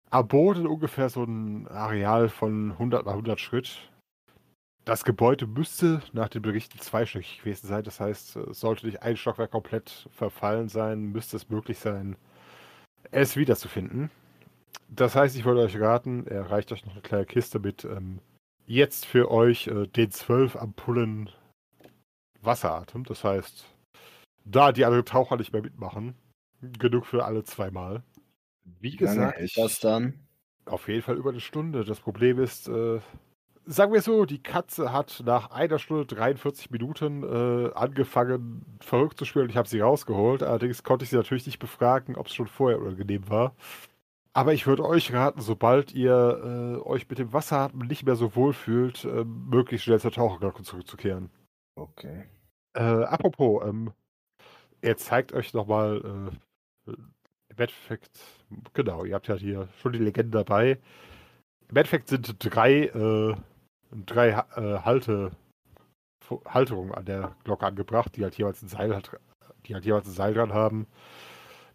am 0.09 0.27
Boden 0.27 0.67
ungefähr 0.67 1.09
so 1.09 1.23
ein 1.23 1.67
Areal 1.67 2.29
von 2.29 2.71
100 2.71 3.05
mal 3.05 3.11
100 3.11 3.39
Schritt. 3.39 3.91
Das 4.85 5.03
Gebäude 5.03 5.47
müsste 5.47 6.01
nach 6.13 6.29
den 6.29 6.41
Berichten 6.41 6.79
zweistöckig 6.79 7.39
gewesen 7.39 7.67
sein. 7.67 7.83
Das 7.83 7.99
heißt, 7.99 8.37
es 8.37 8.59
sollte 8.61 8.85
nicht 8.85 9.03
ein 9.03 9.17
Stockwerk 9.17 9.51
komplett 9.51 10.07
verfallen 10.11 10.69
sein, 10.69 11.11
müsste 11.11 11.35
es 11.35 11.49
möglich 11.49 11.77
sein, 11.79 12.15
es 13.11 13.35
wiederzufinden. 13.35 14.11
Das 14.87 15.15
heißt, 15.15 15.35
ich 15.35 15.43
wollte 15.43 15.61
euch 15.61 15.77
raten, 15.77 16.25
er 16.27 16.49
reicht 16.49 16.71
euch 16.71 16.85
noch 16.85 16.93
eine 16.93 17.01
kleine 17.01 17.25
Kiste 17.25 17.59
mit 17.59 17.83
ähm, 17.83 18.19
jetzt 18.65 19.05
für 19.05 19.29
euch 19.29 19.67
äh, 19.67 19.87
den 19.87 20.11
12 20.11 20.55
Ampullen 20.55 21.29
Wasseratem. 22.41 23.03
Das 23.03 23.25
heißt, 23.25 23.65
da 24.49 24.71
die 24.71 24.85
anderen 24.85 25.05
Taucher 25.05 25.37
nicht 25.37 25.53
mehr 25.53 25.61
mitmachen, 25.61 26.15
genug 26.79 27.05
für 27.05 27.25
alle 27.25 27.43
zweimal. 27.43 28.03
Wie 28.79 28.95
gesagt, 28.95 29.37
hält 29.37 29.57
das 29.57 29.79
dann? 29.79 30.27
auf 30.67 30.87
jeden 30.87 31.01
Fall 31.01 31.17
über 31.17 31.31
eine 31.31 31.39
Stunde. 31.39 31.83
Das 31.83 31.99
Problem 31.99 32.39
ist, 32.39 32.67
äh, 32.67 32.99
sagen 33.65 33.93
wir 33.93 34.01
so, 34.01 34.25
die 34.25 34.41
Katze 34.41 34.91
hat 34.91 35.21
nach 35.25 35.51
einer 35.51 35.79
Stunde 35.79 36.05
43 36.05 36.71
Minuten 36.71 37.23
äh, 37.23 37.73
angefangen, 37.73 38.65
verrückt 38.81 39.17
zu 39.17 39.25
spielen. 39.25 39.49
Ich 39.49 39.57
habe 39.57 39.67
sie 39.67 39.79
rausgeholt. 39.79 40.43
Allerdings 40.43 40.83
konnte 40.83 41.03
ich 41.03 41.09
sie 41.09 41.15
natürlich 41.15 41.45
nicht 41.45 41.59
befragen, 41.59 42.15
ob 42.15 42.27
es 42.27 42.35
schon 42.35 42.47
vorher 42.47 42.79
unangenehm 42.79 43.29
war. 43.29 43.55
Aber 44.33 44.53
ich 44.53 44.67
würde 44.67 44.85
euch 44.85 45.13
raten, 45.13 45.41
sobald 45.41 45.93
ihr 45.93 46.79
äh, 46.83 46.87
euch 46.87 47.09
mit 47.09 47.17
dem 47.17 47.33
Wasseratmen 47.33 47.87
nicht 47.87 48.05
mehr 48.05 48.15
so 48.15 48.35
wohl 48.35 48.53
fühlt, 48.53 49.03
äh, 49.05 49.23
möglichst 49.23 49.85
schnell 49.85 49.99
zur 49.99 50.11
Taucherglocke 50.11 50.61
zurückzukehren. 50.63 51.31
Okay. 51.75 52.25
Äh, 52.73 52.81
apropos, 52.81 53.63
ähm, 53.67 53.93
er 54.81 54.97
zeigt 54.97 55.33
euch 55.33 55.53
nochmal 55.53 56.31
äh, 56.87 56.91
im 57.57 57.57
Endeffekt, 57.57 58.19
genau, 58.73 59.03
ihr 59.03 59.15
habt 59.15 59.27
ja 59.27 59.35
hier 59.35 59.67
schon 59.81 59.93
die 59.93 59.99
Legende 59.99 60.37
dabei. 60.37 60.79
Im 61.69 61.75
Endeffekt 61.75 62.07
sind 62.09 62.35
drei, 62.39 62.83
äh, 62.83 63.35
drei 64.05 64.29
äh, 64.29 64.79
Halte, 64.79 65.31
Halterungen 66.45 66.93
an 66.93 67.05
der 67.05 67.35
Glocke 67.43 67.65
angebracht, 67.65 68.15
die 68.15 68.23
halt 68.23 68.37
jeweils 68.37 68.61
ein 68.61 68.67
Seil, 68.67 69.01
die 69.65 69.73
halt 69.73 69.85
jeweils 69.85 70.07
ein 70.07 70.13
Seil 70.13 70.33
dran 70.33 70.53
haben. 70.53 70.87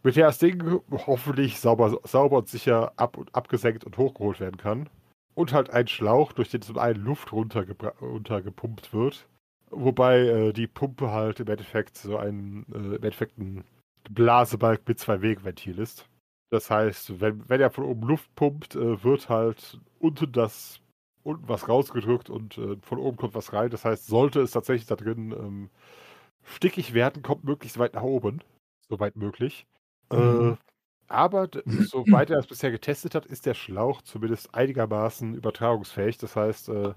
Mit 0.02 0.16
der 0.16 0.26
das 0.26 0.38
Ding 0.38 0.80
hoffentlich 0.90 1.60
sauber, 1.60 1.98
sauber 2.04 2.38
und 2.38 2.48
sicher 2.48 2.92
ab 2.96 3.16
und 3.16 3.34
abgesenkt 3.34 3.84
und 3.84 3.98
hochgeholt 3.98 4.40
werden 4.40 4.56
kann. 4.56 4.88
Und 5.34 5.52
halt 5.52 5.70
ein 5.70 5.88
Schlauch, 5.88 6.32
durch 6.32 6.50
den 6.50 6.62
zum 6.62 6.78
einen 6.78 7.02
Luft 7.02 7.32
runtergepumpt 7.32 8.92
wird. 8.92 9.26
Wobei 9.72 10.18
äh, 10.20 10.52
die 10.52 10.66
Pumpe 10.66 11.10
halt 11.12 11.40
im 11.40 11.48
Endeffekt 11.48 11.96
so 11.96 12.16
ein, 12.18 12.66
äh, 12.72 12.76
im 12.96 13.02
Endeffekt 13.02 13.38
ein 13.38 13.64
Blasebalg 14.10 14.86
mit 14.86 14.98
zwei 14.98 15.22
Wegventil 15.22 15.78
ist. 15.78 16.08
Das 16.50 16.70
heißt, 16.70 17.20
wenn, 17.20 17.48
wenn 17.48 17.60
er 17.60 17.70
von 17.70 17.84
oben 17.84 18.06
Luft 18.06 18.34
pumpt, 18.34 18.74
äh, 18.76 19.02
wird 19.02 19.28
halt 19.28 19.80
unten 19.98 20.30
das 20.32 20.80
unten 21.24 21.48
was 21.48 21.68
rausgedrückt 21.68 22.30
und 22.30 22.58
äh, 22.58 22.76
von 22.82 22.98
oben 22.98 23.16
kommt 23.16 23.34
was 23.34 23.52
rein. 23.52 23.70
Das 23.70 23.84
heißt, 23.84 24.06
sollte 24.06 24.40
es 24.40 24.50
tatsächlich 24.50 24.86
da 24.86 24.96
drin 24.96 25.32
ähm, 25.32 25.70
stickig 26.44 26.94
werden, 26.94 27.22
kommt 27.22 27.44
möglichst 27.44 27.78
weit 27.78 27.94
nach 27.94 28.02
oben. 28.02 28.40
Soweit 28.88 29.16
möglich. 29.16 29.66
Äh, 30.12 30.16
Mhm. 30.16 30.58
aber 31.08 31.48
soweit 31.66 32.30
er 32.30 32.38
es 32.38 32.46
bisher 32.48 32.70
getestet 32.72 33.14
hat, 33.14 33.26
ist 33.26 33.46
der 33.46 33.54
Schlauch 33.54 34.02
zumindest 34.02 34.54
einigermaßen 34.54 35.34
übertragungsfähig. 35.34 36.18
Das 36.18 36.36
heißt, 36.36 36.68
äh, 36.70 36.94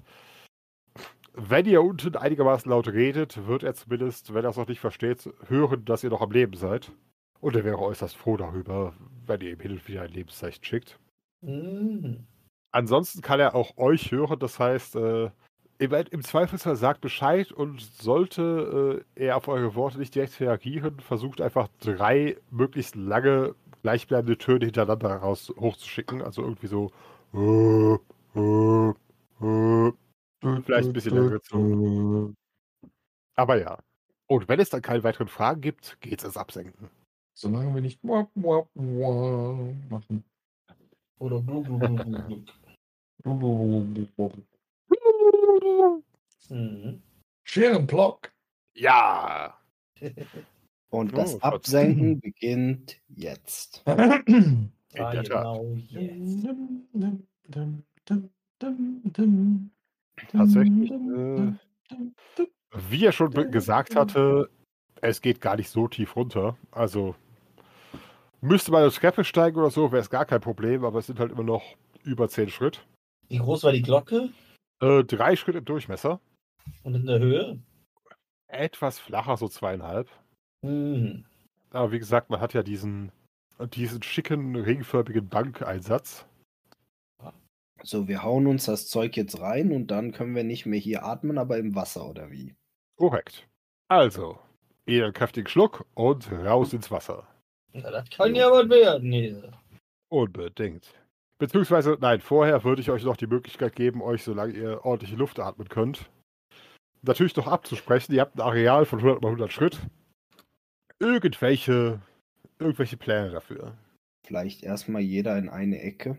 wenn 1.38 1.66
ihr 1.66 1.84
unten 1.84 2.16
einigermaßen 2.16 2.70
laut 2.70 2.88
redet, 2.88 3.48
wird 3.48 3.64
er 3.64 3.74
zumindest, 3.74 4.34
wenn 4.34 4.44
er 4.44 4.52
es 4.52 4.58
noch 4.58 4.68
nicht 4.68 4.80
versteht, 4.80 5.30
hören, 5.48 5.86
dass 5.86 6.04
ihr 6.04 6.10
noch 6.10 6.22
am 6.22 6.32
Leben 6.32 6.56
seid. 6.56 6.92
Und 7.40 7.56
er 7.56 7.64
wäre 7.64 7.80
äußerst 7.80 8.16
froh 8.16 8.38
darüber, 8.38 8.94
wenn 9.26 9.42
ihr 9.42 9.52
ihm 9.52 9.60
hin 9.60 9.72
und 9.72 9.88
wieder 9.88 10.02
ein 10.04 10.12
Lebenszeichen 10.12 10.64
schickt. 10.64 11.00
Mhm. 11.42 12.26
Ansonsten 12.72 13.22
kann 13.22 13.40
er 13.40 13.56
auch 13.56 13.78
euch 13.78 14.12
hören, 14.12 14.40
das 14.40 14.60
heißt, 14.60 14.96
äh, 14.96 15.30
im, 15.78 15.92
im 15.92 16.24
Zweifelsfall 16.24 16.76
sagt 16.76 17.02
Bescheid 17.02 17.52
und 17.52 17.82
sollte 17.82 19.04
äh, 19.16 19.26
er 19.26 19.38
auf 19.38 19.48
eure 19.48 19.76
Worte 19.76 20.00
nicht 20.00 20.16
direkt 20.16 20.40
reagieren, 20.40 21.00
versucht 21.00 21.42
einfach 21.42 21.68
drei 21.80 22.38
möglichst 22.50 22.96
lange 22.96 23.56
gleichbleibende 23.82 24.38
Töne 24.38 24.66
hintereinander 24.66 25.18
raus 25.18 25.54
hochzuschicken. 25.60 26.22
Also 26.22 26.42
irgendwie 26.42 26.68
so. 26.68 26.92
Äh, 27.34 27.98
äh, 28.40 28.94
äh, 29.42 29.94
Vielleicht 30.64 30.88
ein 30.88 30.94
bisschen 30.94 31.16
länger 31.16 31.30
gezogen. 31.32 32.36
aber 33.36 33.60
ja. 33.60 33.80
Und 34.28 34.48
wenn 34.48 34.60
es 34.60 34.70
dann 34.70 34.82
keine 34.82 35.04
weiteren 35.04 35.28
Fragen 35.28 35.62
gibt, 35.62 35.98
geht's 36.02 36.24
ins 36.24 36.38
Absenken. 36.38 36.90
Solange 37.34 37.74
wir 37.76 37.82
nicht 37.82 38.04
machen. 38.04 38.44
Oder. 41.20 41.42
Mhm. 46.50 47.02
Scherenblock. 47.44 48.32
Ja! 48.76 49.58
Und 50.90 51.14
Oh, 51.14 51.18
das 51.18 51.34
Gott. 51.34 51.44
Absenken 51.44 52.20
beginnt 52.22 53.02
jetzt. 53.10 53.84
In 53.88 54.72
der 54.94 55.24
Tat. 55.24 55.26
genau 55.26 55.76
jetzt. 55.90 56.48
Tatsächlich, 60.32 60.92
äh, 60.92 61.54
Wie 62.90 63.06
er 63.06 63.12
schon 63.12 63.32
gesagt 63.52 63.96
hatte, 63.96 64.50
es 65.02 65.22
geht 65.22 65.42
gar 65.42 65.56
nicht 65.56 65.70
so 65.70 65.88
tief 65.88 66.16
runter. 66.16 66.58
Also 66.72 67.16
müsste 68.42 68.72
man 68.72 68.86
aufs 68.86 68.96
Treppe 68.96 69.24
steigen 69.24 69.58
oder 69.58 69.70
so, 69.70 69.92
wäre 69.92 70.02
es 70.02 70.10
gar 70.10 70.26
kein 70.26 70.42
Problem, 70.42 70.84
aber 70.86 71.00
es 71.00 71.08
sind 71.08 71.20
halt 71.20 71.32
immer 71.32 71.44
noch 71.44 71.64
über 72.04 72.30
10 72.30 72.50
Schritt. 72.50 72.86
Wie 73.28 73.38
groß 73.38 73.64
war 73.64 73.72
die 73.72 73.82
Glocke? 73.82 74.30
Äh, 74.82 75.04
drei 75.04 75.36
Schritt 75.36 75.56
im 75.56 75.66
Durchmesser. 75.66 76.20
Und 76.84 76.96
in 76.96 77.06
der 77.06 77.20
Höhe? 77.20 77.60
Etwas 78.48 79.00
flacher, 79.00 79.38
so 79.38 79.48
zweieinhalb. 79.48 80.10
Mhm. 80.62 81.26
Aber 81.72 81.92
wie 81.92 82.00
gesagt, 82.00 82.30
man 82.30 82.40
hat 82.40 82.54
ja 82.54 82.64
diesen, 82.64 83.12
diesen 83.74 84.02
schicken, 84.04 84.56
ringförmigen 84.56 85.28
Bankeinsatz. 85.28 86.26
So, 87.86 88.08
wir 88.08 88.24
hauen 88.24 88.48
uns 88.48 88.66
das 88.66 88.88
Zeug 88.88 89.16
jetzt 89.16 89.40
rein 89.40 89.72
und 89.72 89.92
dann 89.92 90.12
können 90.12 90.34
wir 90.34 90.44
nicht 90.44 90.66
mehr 90.66 90.80
hier 90.80 91.04
atmen, 91.04 91.38
aber 91.38 91.60
im 91.60 91.76
Wasser 91.76 92.10
oder 92.10 92.32
wie? 92.32 92.56
Korrekt. 92.98 93.48
Also, 93.90 94.40
eher 94.88 95.06
einen 95.06 95.14
kräftigen 95.14 95.48
Schluck 95.48 95.86
und 95.94 96.32
raus 96.32 96.74
ins 96.74 96.90
Wasser. 96.90 97.28
Na, 97.74 97.92
das 97.92 98.10
kann 98.10 98.34
ja 98.34 98.50
was 98.50 98.70
werden 98.70 99.12
hier. 99.12 99.52
Unbedingt. 100.10 100.96
Beziehungsweise, 101.38 101.96
nein, 102.02 102.22
vorher 102.22 102.64
würde 102.64 102.82
ich 102.82 102.90
euch 102.90 103.04
noch 103.04 103.18
die 103.18 103.28
Möglichkeit 103.28 103.76
geben, 103.76 104.02
euch, 104.02 104.24
solange 104.24 104.54
ihr 104.54 104.84
ordentliche 104.84 105.16
Luft 105.18 105.40
atmen 105.40 105.70
könnt, 105.70 106.10
natürlich 107.04 107.36
noch 107.36 107.48
abzusprechen. 107.48 108.14
Ihr 108.14 108.22
habt 108.22 108.36
ein 108.36 108.42
Areal 108.42 108.86
von 108.86 108.98
100 108.98 109.22
mal 109.22 109.28
100 109.28 109.52
Schritt. 109.52 109.80
Irgendwelche, 110.98 112.02
irgendwelche 112.58 112.98
Pläne 112.98 113.30
dafür. 113.30 113.78
Vielleicht 114.26 114.64
erstmal 114.64 115.04
jeder 115.04 115.38
in 115.38 115.50
eine 115.50 115.82
Ecke. 115.82 116.18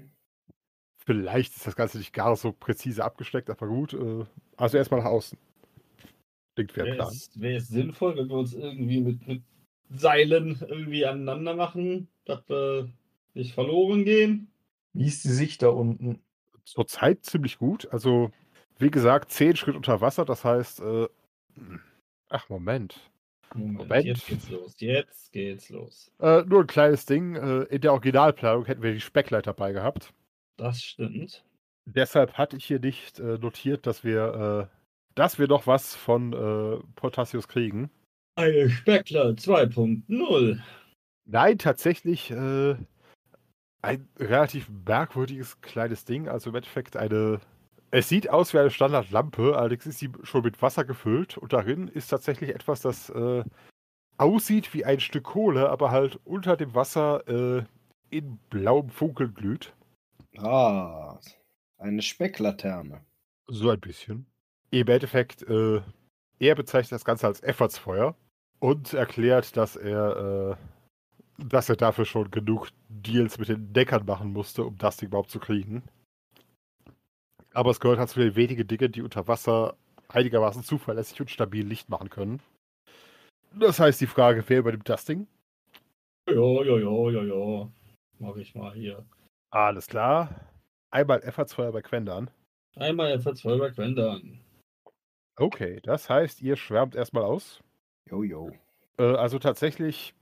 Vielleicht 1.07 1.55
ist 1.55 1.67
das 1.67 1.77
Ganze 1.77 1.99
nicht 1.99 2.13
gar 2.13 2.35
so 2.35 2.53
präzise 2.53 3.05
abgesteckt, 3.05 3.49
aber 3.49 3.69
gut. 3.69 3.95
Äh, 3.95 4.25
also 4.57 4.77
erstmal 4.77 5.01
nach 5.01 5.09
außen. 5.09 5.39
Klingt 6.57 6.77
Wäre 6.77 6.95
Plan. 6.95 7.09
es, 7.09 7.31
wär 7.41 7.57
es 7.57 7.69
sinnvoll, 7.69 8.17
wenn 8.17 8.29
wir 8.29 8.37
uns 8.37 8.55
irgendwie 8.55 9.01
mit, 9.01 9.27
mit 9.27 9.43
Seilen 9.91 10.59
irgendwie 10.69 11.07
aneinander 11.07 11.55
machen, 11.55 12.09
dass 12.25 12.49
wir 12.49 12.91
nicht 13.35 13.55
verloren 13.55 14.05
gehen? 14.05 14.51
Wie 14.95 15.07
ist 15.07 15.25
die 15.25 15.29
Sicht 15.29 15.63
da 15.63 15.69
unten? 15.69 16.21
Zurzeit 16.65 17.25
ziemlich 17.25 17.59
gut. 17.59 17.87
Also, 17.93 18.33
wie 18.79 18.91
gesagt, 18.91 19.31
10 19.31 19.55
Schritt 19.55 19.77
unter 19.77 20.01
Wasser, 20.01 20.25
das 20.25 20.45
heißt, 20.45 20.81
äh, 20.81 21.07
ach, 22.31 22.49
Moment. 22.49 22.99
Moment, 23.55 23.79
Moment. 23.79 24.07
jetzt 24.07 24.27
geht's 24.27 24.51
los. 24.51 24.75
Jetzt 24.79 25.33
geht's 25.33 25.69
los. 25.69 26.11
Äh, 26.19 26.43
nur 26.43 26.63
ein 26.63 26.67
kleines 26.67 27.07
Ding. 27.07 27.37
Äh, 27.37 27.63
in 27.65 27.81
der 27.81 27.93
Originalplanung 27.93 28.65
hätten 28.65 28.83
wir 28.83 28.93
die 28.93 29.01
Speckleiter 29.01 29.53
dabei 29.53 29.73
gehabt. 29.73 30.13
Das 30.57 30.83
stimmt. 30.83 31.45
Deshalb 31.87 32.35
hatte 32.35 32.57
ich 32.57 32.65
hier 32.65 32.81
nicht 32.81 33.21
äh, 33.21 33.39
notiert, 33.39 33.87
dass 33.87 34.03
wir, 34.03 34.69
äh, 34.71 34.77
dass 35.15 35.39
wir 35.39 35.47
noch 35.47 35.67
was 35.67 35.95
von 35.95 36.33
äh, 36.33 36.83
Potassius 36.97 37.49
kriegen. 37.49 37.91
Eine 38.35 38.69
Speckler 38.69 39.31
2.0. 39.31 40.61
Nein, 41.27 41.59
tatsächlich 41.59 42.31
äh, 42.31 42.77
ein 43.83 44.09
relativ 44.19 44.69
merkwürdiges 44.87 45.61
kleines 45.61 46.05
Ding. 46.05 46.29
Also 46.29 46.51
im 46.51 46.57
Endeffekt 46.57 46.97
eine. 46.97 47.41
Es 47.93 48.09
sieht 48.09 48.29
aus 48.29 48.53
wie 48.53 48.59
eine 48.59 48.71
Standardlampe, 48.71 49.57
allerdings 49.57 49.87
ist 49.87 50.01
sie 50.01 50.11
schon 50.25 50.43
mit 50.43 50.61
Wasser 50.61 50.85
gefüllt 50.85 51.39
und 51.39 51.53
darin 51.53 51.87
ist 51.87 52.09
tatsächlich 52.09 52.51
etwas, 52.51 52.81
das 52.81 53.11
äh, 53.11 53.45
aussieht 54.19 54.75
wie 54.75 54.85
ein 54.85 54.99
Stück 54.99 55.23
Kohle, 55.23 55.71
aber 55.71 55.93
halt 55.93 56.19
unter 56.25 56.57
dem 56.57 56.75
Wasser 56.75 57.27
äh, 57.29 57.65
in 58.11 58.39
blauem 58.51 58.91
Funkeln 58.91 59.35
glüht. 59.35 59.73
Ah, 60.39 61.19
eine 61.79 62.03
Specklaterne. 62.03 63.05
So 63.49 63.71
ein 63.71 63.81
bisschen. 63.81 64.27
Im 64.71 64.89
Endeffekt, 64.89 65.43
äh, 65.43 65.81
er 66.39 66.55
bezeichnet 66.55 66.93
das 66.93 67.05
Ganze 67.05 67.27
als 67.27 67.43
Effortsfeuer 67.43 68.15
und 68.59 68.93
erklärt, 68.93 69.57
dass 69.57 69.77
er, 69.77 70.59
äh, 70.59 71.45
dass 71.45 71.69
er 71.69 71.77
dafür 71.77 72.05
schon 72.05 72.31
genug 72.31 72.69
Deals 72.89 73.39
mit 73.39 73.49
den 73.49 73.73
Deckern 73.73 74.05
machen 74.05 74.33
musste, 74.33 74.65
um 74.65 74.77
das 74.79 74.97
Ding 74.97 75.09
überhaupt 75.09 75.31
zu 75.31 75.39
kriegen. 75.39 75.83
Aber 77.53 77.71
es 77.71 77.81
gehört 77.81 77.99
halt 77.99 78.11
zu 78.11 78.21
den 78.21 78.37
wenigen 78.37 78.67
Dingen, 78.67 78.93
die 78.93 79.03
unter 79.03 79.29
Wasser 79.29 79.77
einigermaßen 80.09 80.63
zuverlässig 80.63 81.21
und 81.21 81.31
stabil 81.31 81.67
Licht 81.67 81.89
machen 81.89 82.11
können. 82.11 82.41
Das 83.59 83.81
heißt, 83.81 84.01
die 84.01 84.07
Frage, 84.07 84.45
wer 84.49 84.59
übernimmt 84.59 84.89
das 84.89 85.05
Ding? 85.05 85.27
Ja, 86.29 86.35
ja, 86.35 86.79
ja, 86.79 87.11
ja, 87.11 87.23
ja. 87.23 87.71
Mach 88.19 88.37
ich 88.37 88.55
mal 88.55 88.75
hier. 88.75 89.05
Alles 89.51 89.87
klar. 89.87 90.31
Einmal 90.91 91.23
Effortsfeuer 91.23 91.73
bei 91.73 91.83
Quendan. 91.83 92.31
Einmal 92.77 93.15
F2 93.15 93.59
bei 93.59 93.71
Quendan. 93.71 94.41
Okay, 95.37 95.81
das 95.83 96.09
heißt, 96.11 96.43
ihr 96.43 96.57
schwärmt 96.57 96.95
erstmal 96.95 97.25
aus. 97.25 97.63
Jojo. 98.09 98.53
Äh, 98.99 99.03
also 99.03 99.39
tatsächlich, 99.39 100.15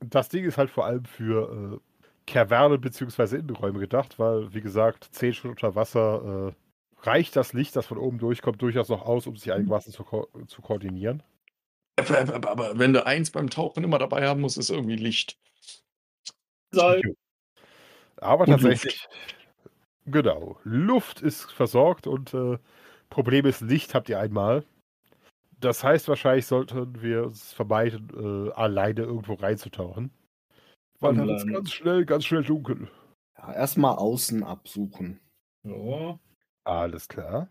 das 0.00 0.28
Ding 0.28 0.44
ist 0.44 0.58
halt 0.58 0.70
vor 0.70 0.86
allem 0.86 1.04
für 1.04 1.80
äh, 1.80 2.30
Kaverne 2.30 2.78
bzw. 2.78 3.36
Innenräume 3.36 3.78
gedacht, 3.78 4.18
weil, 4.18 4.52
wie 4.54 4.60
gesagt, 4.60 5.08
10 5.12 5.34
Stunden 5.34 5.56
unter 5.56 5.74
Wasser 5.74 6.52
äh, 6.54 7.06
reicht 7.06 7.36
das 7.36 7.52
Licht, 7.52 7.74
das 7.76 7.86
von 7.86 7.98
oben 7.98 8.18
durchkommt, 8.18 8.60
durchaus 8.60 8.88
noch 8.88 9.02
aus, 9.02 9.26
um 9.26 9.36
sich 9.36 9.52
einigermaßen 9.52 9.92
zu, 9.92 10.04
ko 10.04 10.28
zu 10.46 10.62
koordinieren. 10.62 11.22
Aber, 11.96 12.18
aber, 12.34 12.50
aber 12.50 12.78
wenn 12.78 12.92
du 12.92 13.06
eins 13.06 13.30
beim 13.30 13.50
Tauchen 13.50 13.84
immer 13.84 13.98
dabei 13.98 14.26
haben 14.26 14.40
musst, 14.40 14.58
ist 14.58 14.70
irgendwie 14.70 14.96
Licht. 14.96 15.38
Sei. 16.70 17.00
Aber 18.24 18.44
Und 18.44 18.50
tatsächlich, 18.50 19.06
genau, 20.06 20.58
Luft 20.64 21.20
ist 21.20 21.52
versorgt 21.52 22.06
und 22.06 22.32
äh, 22.32 22.58
Problem 23.10 23.44
ist, 23.46 23.60
Licht 23.60 23.94
habt 23.94 24.08
ihr 24.08 24.18
einmal. 24.18 24.64
Das 25.60 25.84
heißt, 25.84 26.08
wahrscheinlich 26.08 26.46
sollten 26.46 27.00
wir 27.02 27.26
es 27.26 27.52
vermeiden, 27.52 28.08
äh, 28.48 28.52
alleine 28.52 29.02
irgendwo 29.02 29.34
reinzutauchen. 29.34 30.10
Weil 31.00 31.14
dann 31.14 31.28
wird 31.28 31.36
es 31.36 31.42
Online. 31.42 31.58
ganz 31.58 31.72
schnell, 31.72 32.04
ganz 32.06 32.24
schnell 32.24 32.42
dunkel. 32.44 32.90
Ja, 33.38 33.52
erstmal 33.52 33.96
außen 33.96 34.42
absuchen. 34.42 35.20
Ja. 35.64 36.18
Alles 36.64 37.08
klar. 37.08 37.48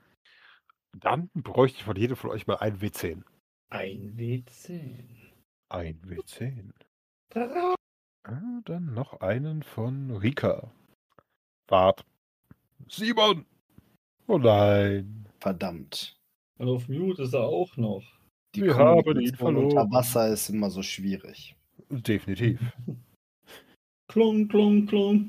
Dann 0.97 1.29
bräuchte 1.33 1.77
ich 1.77 1.83
von 1.83 1.95
jedem 1.95 2.15
von 2.15 2.31
euch 2.31 2.47
mal 2.47 2.57
einen 2.57 2.79
W10. 2.79 3.23
Ein 3.69 4.15
W10. 4.15 5.05
Ein 5.69 6.01
W10. 6.01 6.71
Tada. 7.29 7.75
Ah, 8.23 8.61
dann 8.65 8.93
noch 8.93 9.19
einen 9.21 9.63
von 9.63 10.11
Rika. 10.11 10.71
Wart. 11.67 12.05
Simon! 12.87 13.45
Oh 14.27 14.37
nein. 14.37 15.27
Verdammt. 15.39 16.15
Und 16.57 16.69
auf 16.69 16.87
Mute 16.87 17.23
ist 17.23 17.33
er 17.33 17.43
auch 17.43 17.75
noch. 17.75 18.03
Die 18.55 18.61
Wir 18.63 18.75
haben 18.75 18.97
ihn 18.99 19.03
Kommunikation 19.03 19.37
verloren. 19.37 19.65
unter 19.65 19.91
Wasser 19.91 20.29
ist 20.29 20.49
immer 20.49 20.69
so 20.69 20.81
schwierig. 20.81 21.55
Definitiv. 21.89 22.59
Klong. 24.07 24.47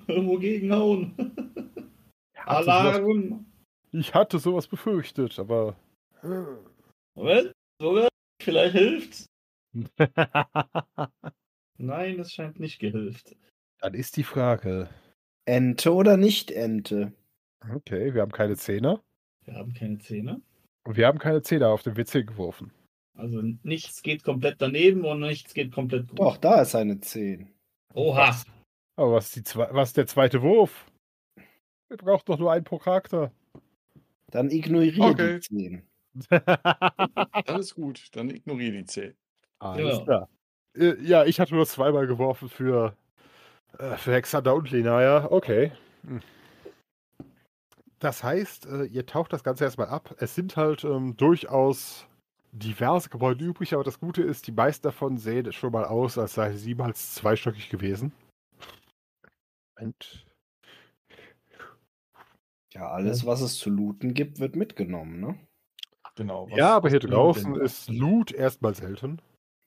Irgendwo 0.06 0.38
gegenhauen. 0.38 1.14
Hatte 2.36 2.64
sowas, 2.64 2.96
Alarm. 2.96 3.46
ich 3.92 4.14
hatte 4.14 4.38
sowas 4.38 4.68
befürchtet, 4.68 5.38
aber. 5.38 5.76
Moment, 7.16 7.52
Moment. 7.80 8.10
Vielleicht 8.42 8.72
hilft's. 8.74 9.26
Nein, 11.78 12.18
das 12.18 12.32
scheint 12.32 12.60
nicht 12.60 12.78
gehilft. 12.78 13.36
Dann 13.80 13.94
ist 13.94 14.16
die 14.16 14.24
Frage. 14.24 14.88
Ente 15.46 15.92
oder 15.92 16.16
nicht 16.16 16.50
Ente? 16.50 17.12
Okay, 17.72 18.14
wir 18.14 18.22
haben 18.22 18.32
keine 18.32 18.56
Zehner. 18.56 19.02
Wir 19.44 19.54
haben 19.54 19.74
keine 19.74 19.98
Zähne. 19.98 20.40
Und 20.86 20.96
wir 20.96 21.06
haben 21.06 21.18
keine 21.18 21.42
Zehner 21.42 21.68
auf 21.70 21.82
den 21.82 21.96
WC 21.96 22.24
geworfen. 22.24 22.72
Also 23.16 23.42
nichts 23.62 24.02
geht 24.02 24.24
komplett 24.24 24.56
daneben 24.60 25.04
und 25.04 25.20
nichts 25.20 25.54
geht 25.54 25.72
komplett 25.72 26.08
gut. 26.08 26.18
Doch, 26.18 26.36
da 26.36 26.62
ist 26.62 26.74
eine 26.74 27.00
10. 27.00 27.48
Oha. 27.94 28.34
Aber 28.96 29.12
was 29.12 29.26
ist, 29.26 29.36
die 29.36 29.42
zwe 29.44 29.68
was 29.70 29.90
ist 29.90 29.96
der 29.96 30.06
zweite 30.06 30.42
Wurf? 30.42 30.90
Wir 31.88 31.96
brauchen 31.96 32.24
doch 32.26 32.38
nur 32.38 32.52
einen 32.52 32.64
pro 32.64 32.78
Charakter. 32.78 33.32
Dann 34.30 34.50
ignoriere 34.50 35.10
Okay. 35.10 35.34
die 35.40 35.40
10. 35.40 35.82
Alles 37.46 37.74
gut, 37.74 38.08
dann 38.12 38.30
ignoriere 38.30 38.78
die 38.78 38.84
10. 38.84 39.14
Alles 39.60 39.98
Ja. 39.98 40.04
klar. 40.04 40.28
Äh, 40.76 41.00
ja, 41.02 41.24
ich 41.24 41.40
hatte 41.40 41.54
nur 41.54 41.66
zweimal 41.66 42.06
geworfen 42.06 42.48
für, 42.48 42.96
äh, 43.78 43.96
für 43.96 44.12
Hexander 44.12 44.54
und 44.54 44.70
Linaya. 44.70 45.28
Okay. 45.30 45.72
Hm. 46.06 46.20
Das 47.98 48.22
heißt, 48.22 48.66
äh, 48.66 48.84
ihr 48.84 49.06
taucht 49.06 49.32
das 49.32 49.44
Ganze 49.44 49.64
erstmal 49.64 49.88
ab. 49.88 50.14
Es 50.18 50.34
sind 50.34 50.56
halt 50.56 50.84
ähm, 50.84 51.16
durchaus 51.16 52.06
diverse 52.52 53.08
Gebäude 53.08 53.44
übrig, 53.44 53.74
aber 53.74 53.82
das 53.82 53.98
Gute 53.98 54.22
ist, 54.22 54.46
die 54.46 54.52
meisten 54.52 54.82
davon 54.82 55.16
sehen 55.16 55.52
schon 55.52 55.72
mal 55.72 55.84
aus, 55.84 56.18
als 56.18 56.34
sei 56.34 56.52
sie 56.52 56.74
mal 56.74 56.94
zweistöckig 56.94 57.68
gewesen. 57.70 58.12
Und 59.80 60.24
Ja, 62.74 62.90
alles, 62.90 63.24
was 63.24 63.40
es 63.40 63.56
zu 63.58 63.70
looten 63.70 64.14
gibt, 64.14 64.38
wird 64.40 64.56
mitgenommen, 64.56 65.20
ne? 65.20 65.38
Genau. 66.16 66.48
was- 66.50 66.58
ja, 66.58 66.76
aber 66.76 66.90
hier 66.90 67.00
draußen 67.00 67.56
ist 67.56 67.88
Loot 67.88 68.32
erstmal 68.32 68.74
selten. 68.74 69.20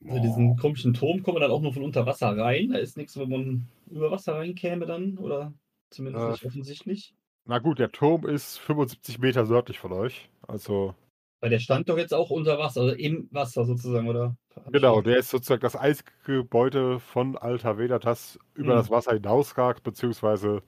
Also 0.05 0.21
diesen 0.21 0.55
komischen 0.57 0.93
Turm 0.93 1.23
kommt 1.23 1.35
man 1.35 1.41
dann 1.41 1.51
auch 1.51 1.61
nur 1.61 1.73
von 1.73 1.83
unter 1.83 2.05
Wasser 2.05 2.37
rein. 2.37 2.69
Da 2.69 2.77
ist 2.77 2.97
nichts, 2.97 3.17
wo 3.17 3.25
man 3.25 3.67
über 3.89 4.11
Wasser 4.11 4.35
reinkäme 4.35 4.85
dann. 4.85 5.17
Oder 5.17 5.53
zumindest 5.89 6.27
Äh, 6.27 6.27
nicht 6.27 6.45
offensichtlich. 6.45 7.13
Na 7.45 7.57
gut, 7.59 7.79
der 7.79 7.91
Turm 7.91 8.27
ist 8.27 8.59
75 8.59 9.17
Meter 9.19 9.43
nördlich 9.43 9.79
von 9.79 9.91
euch. 9.91 10.29
Also, 10.47 10.93
Weil 11.41 11.49
der 11.51 11.59
stand 11.59 11.89
doch 11.89 11.97
jetzt 11.97 12.13
auch 12.13 12.29
unter 12.31 12.57
Wasser, 12.59 12.81
also 12.81 12.93
im 12.95 13.27
Wasser 13.31 13.65
sozusagen, 13.65 14.07
oder? 14.07 14.37
genau, 14.71 15.01
der 15.01 15.17
ist 15.17 15.29
sozusagen 15.29 15.61
das 15.61 15.75
einzige 15.75 16.11
Gebäude 16.25 16.99
von 16.99 17.37
Alta 17.37 17.77
Veda, 17.77 17.99
das 17.99 18.39
über 18.55 18.73
Mhm. 18.73 18.75
das 18.75 18.89
Wasser 18.89 19.13
hinausragt, 19.13 19.83
beziehungsweise 19.83 20.63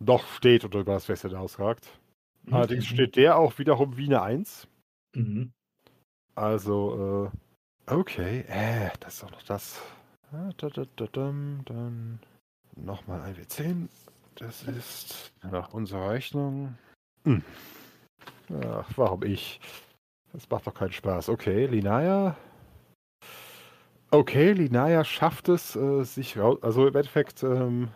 noch 0.00 0.26
steht 0.28 0.64
oder 0.64 0.80
über 0.80 0.94
das 0.94 1.08
Wasser 1.08 1.28
hinausragt. 1.28 2.00
Mhm. 2.44 2.66
Allerdings 2.66 2.86
steht 2.86 3.16
der 3.16 3.38
auch 3.38 3.58
wiederum 3.58 3.96
wie 3.98 4.06
eine 4.06 4.22
1. 4.22 4.68
Mhm. 5.14 5.50
Also, 6.34 7.30
äh, 7.32 7.36
okay, 7.86 8.44
äh, 8.48 8.90
das 9.00 9.14
ist 9.14 9.24
auch 9.24 9.30
noch 9.30 9.42
das. 9.42 9.80
Ah, 10.32 10.50
Dann 10.56 12.20
nochmal 12.76 13.22
ein 13.22 13.36
W10. 13.36 13.88
Das 14.36 14.64
ist 14.64 15.32
nach 15.50 15.72
unserer 15.72 16.10
Rechnung. 16.10 16.76
Hm. 17.24 17.42
Ach, 18.62 18.88
warum 18.96 19.22
ich? 19.22 19.60
Das 20.32 20.48
macht 20.50 20.66
doch 20.66 20.74
keinen 20.74 20.92
Spaß. 20.92 21.30
Okay, 21.30 21.66
Linaya. 21.66 22.36
Okay, 24.10 24.52
Linaya 24.52 25.04
schafft 25.04 25.48
es, 25.48 25.74
äh, 25.74 26.04
sich 26.04 26.38
raus. 26.38 26.58
Also 26.62 26.86
im 26.86 26.94
Endeffekt, 26.94 27.42
ähm, 27.42 27.88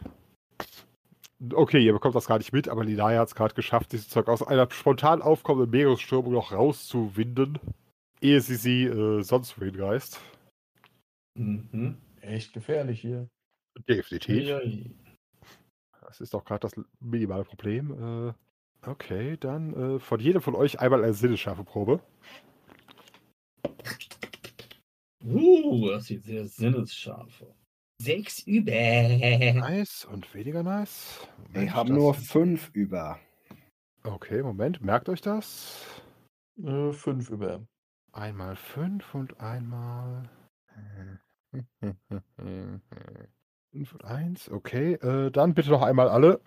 okay, 1.52 1.84
ihr 1.84 1.92
bekommt 1.92 2.14
das 2.14 2.26
gar 2.26 2.38
nicht 2.38 2.52
mit, 2.52 2.68
aber 2.68 2.84
Linaya 2.84 3.20
hat 3.20 3.28
es 3.28 3.34
gerade 3.34 3.54
geschafft, 3.54 3.92
dieses 3.92 4.08
Zeug 4.08 4.28
aus 4.28 4.42
einer 4.42 4.68
spontan 4.70 5.22
aufkommenden 5.22 5.70
Meeresströmung 5.70 6.32
noch 6.32 6.52
rauszuwinden, 6.52 7.58
ehe 8.20 8.40
sie 8.40 8.56
sie 8.56 8.84
äh, 8.84 9.22
sonst 9.22 9.58
wohin 9.60 9.76
geist. 9.76 10.20
Mhm. 11.38 11.96
Echt 12.20 12.52
gefährlich 12.52 13.00
hier. 13.00 13.28
Definitiv. 13.88 14.48
Uiui. 14.48 14.94
Das 16.02 16.20
ist 16.20 16.34
doch 16.34 16.44
gerade 16.44 16.60
das 16.60 16.74
minimale 16.98 17.44
Problem. 17.44 18.32
Äh, 18.32 18.88
okay, 18.88 19.36
dann 19.38 19.96
äh, 19.96 19.98
von 19.98 20.20
jedem 20.20 20.42
von 20.42 20.54
euch 20.54 20.80
einmal 20.80 21.02
eine 21.04 21.14
sinnesscharfe 21.14 21.64
Probe. 21.64 22.00
Uh, 25.22 25.90
das 25.90 26.06
sieht 26.06 26.24
sehr 26.24 26.46
sinnesscharf 26.46 27.42
aus. 27.42 27.54
Sechs 28.02 28.40
über. 28.46 28.72
Nice 28.72 30.06
und 30.06 30.32
weniger 30.34 30.62
nice. 30.62 31.28
Wir 31.50 31.60
Moment, 31.60 31.74
haben 31.74 31.88
das 31.90 31.98
nur 31.98 32.14
5 32.14 32.70
über. 32.72 33.20
Okay, 34.04 34.42
Moment, 34.42 34.80
merkt 34.80 35.10
euch 35.10 35.20
das. 35.20 35.84
Äh, 36.62 36.92
fünf 36.92 37.28
über. 37.28 37.60
Einmal 38.12 38.56
fünf 38.56 39.14
und 39.14 39.38
einmal. 39.40 40.28
Fünf 43.72 43.92
und 43.94 44.04
eins, 44.04 44.50
okay. 44.50 44.94
Äh, 44.94 45.30
dann 45.30 45.54
bitte 45.54 45.70
noch 45.70 45.82
einmal 45.82 46.08
alle. 46.08 46.40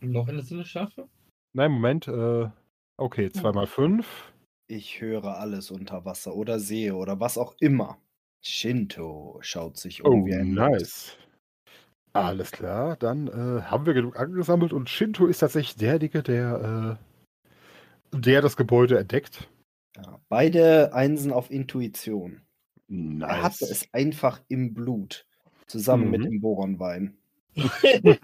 Noch 0.00 0.28
eine 0.28 0.42
Sinnesschärfe? 0.42 1.08
Nein, 1.52 1.72
Moment. 1.72 2.08
Äh, 2.08 2.48
okay, 2.96 3.30
zweimal 3.30 3.66
fünf. 3.66 4.32
Ich 4.68 5.00
höre 5.00 5.38
alles 5.38 5.70
unter 5.70 6.04
Wasser 6.04 6.34
oder 6.34 6.58
sehe 6.58 6.94
oder 6.94 7.20
was 7.20 7.36
auch 7.36 7.54
immer. 7.60 7.98
Shinto 8.40 9.38
schaut 9.42 9.76
sich 9.76 10.04
um 10.04 10.22
Oh, 10.22 10.26
wie 10.26 10.34
ein 10.34 10.54
nice. 10.54 11.16
Alles 12.14 12.50
klar, 12.52 12.96
dann 12.96 13.28
äh, 13.28 13.62
haben 13.62 13.86
wir 13.86 13.94
genug 13.94 14.18
angesammelt 14.18 14.72
und 14.72 14.90
Shinto 14.90 15.26
ist 15.26 15.38
tatsächlich 15.38 15.76
derjenige, 15.76 16.22
der, 16.22 16.98
äh, 18.12 18.18
der 18.18 18.42
das 18.42 18.56
Gebäude 18.56 18.98
entdeckt. 18.98 19.48
Ja, 19.96 20.20
beide 20.28 20.94
Einsen 20.94 21.32
auf 21.32 21.50
hat 22.88 23.60
Nice. 23.60 23.62
es 23.62 23.88
einfach 23.92 24.40
im 24.48 24.74
Blut. 24.74 25.26
Zusammen 25.66 26.10
mit 26.10 26.20
Mhm. 26.20 26.24
dem 26.24 26.40
Boronwein. 26.40 27.16
du 27.54 28.16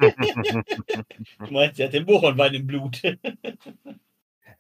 meinst, 1.51 1.79
er 1.79 1.87
hat 1.87 1.93
den 1.95 2.07
Bohrenwein 2.07 2.55
im 2.55 2.67
Blut. 2.67 3.03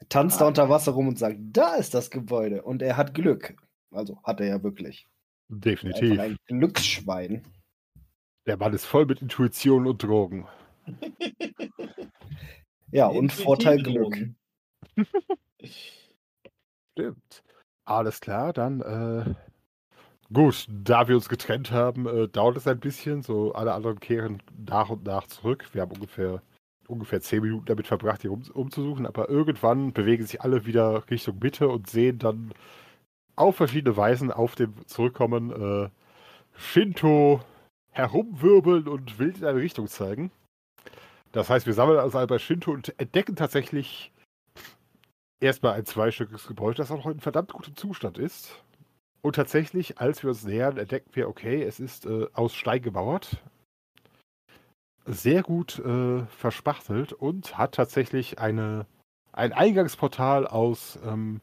Tanzt 0.09 0.40
da 0.40 0.47
unter 0.47 0.68
Wasser 0.68 0.93
rum 0.93 1.09
und 1.09 1.18
sagt, 1.18 1.39
da 1.40 1.74
ist 1.76 1.94
das 1.94 2.10
Gebäude. 2.10 2.62
Und 2.62 2.82
er 2.82 2.97
hat 2.97 3.14
Glück. 3.14 3.56
Also 3.90 4.22
hat 4.24 4.40
er 4.40 4.47
ja 4.47 4.62
wirklich. 4.62 5.06
Definitiv. 5.48 6.18
Ein 6.18 6.36
Glücksschwein. 6.47 7.43
Der 8.47 8.59
Mann 8.59 8.74
ist 8.74 8.85
voll 8.85 9.06
mit 9.06 9.22
Intuition 9.22 9.86
und 9.86 10.02
Drogen. 10.02 10.47
Ja, 12.90 13.06
und 13.06 13.32
Vorteil 13.32 13.82
Glück. 13.82 14.16
Stimmt. 16.98 17.44
Alles 17.84 18.20
klar, 18.20 18.52
dann 18.52 18.80
äh, 18.80 19.34
gut, 20.32 20.66
da 20.68 21.06
wir 21.06 21.14
uns 21.14 21.28
getrennt 21.28 21.70
haben, 21.70 22.08
äh, 22.08 22.26
dauert 22.26 22.56
es 22.56 22.66
ein 22.66 22.80
bisschen. 22.80 23.22
So 23.22 23.52
alle 23.52 23.72
anderen 23.72 24.00
kehren 24.00 24.42
nach 24.66 24.90
und 24.90 25.04
nach 25.04 25.28
zurück. 25.28 25.68
Wir 25.72 25.82
haben 25.82 25.92
ungefähr 25.92 26.42
ungefähr 26.88 27.20
zehn 27.20 27.42
Minuten 27.42 27.66
damit 27.66 27.86
verbracht, 27.86 28.22
hier 28.22 28.32
um, 28.32 28.42
umzusuchen, 28.52 29.06
aber 29.06 29.28
irgendwann 29.28 29.92
bewegen 29.92 30.26
sich 30.26 30.40
alle 30.42 30.66
wieder 30.66 31.08
Richtung 31.08 31.38
Mitte 31.40 31.68
und 31.68 31.88
sehen 31.88 32.18
dann 32.18 32.52
auf 33.36 33.54
verschiedene 33.56 33.96
Weisen 33.96 34.32
auf 34.32 34.56
dem 34.56 34.74
Zurückkommen 34.88 35.52
äh, 35.52 35.90
Shinto 36.56 37.42
herumwirbeln 37.92 38.88
und 38.88 39.20
wild 39.20 39.38
in 39.38 39.44
eine 39.44 39.60
Richtung 39.60 39.86
zeigen. 39.86 40.32
Das 41.30 41.48
heißt, 41.48 41.66
wir 41.66 41.74
sammeln 41.74 42.00
also 42.00 42.26
bei 42.26 42.38
Shinto 42.40 42.72
und 42.72 42.98
entdecken 42.98 43.36
tatsächlich 43.36 44.10
erstmal 45.40 45.74
ein 45.74 45.86
zweistöckiges 45.86 46.47
Gebäude, 46.47 46.77
das 46.77 46.90
auch 46.90 47.05
noch 47.05 47.10
in 47.10 47.20
verdammt 47.20 47.52
gutem 47.52 47.77
Zustand 47.77 48.19
ist. 48.19 48.62
Und 49.20 49.36
tatsächlich, 49.36 49.98
als 49.98 50.23
wir 50.23 50.31
uns 50.31 50.44
nähern, 50.44 50.77
entdecken 50.77 51.10
wir, 51.15 51.28
okay, 51.28 51.62
es 51.62 51.81
ist 51.81 52.06
äh, 52.06 52.27
aus 52.32 52.55
Stein 52.55 52.82
gebaut, 52.82 53.43
sehr 55.05 55.43
gut 55.43 55.78
äh, 55.78 56.24
verspachtelt 56.27 57.12
und 57.12 57.56
hat 57.59 57.74
tatsächlich 57.74 58.39
eine, 58.39 58.86
ein 59.32 59.52
Eingangsportal 59.52 60.47
aus 60.47 60.98
ähm, 61.05 61.40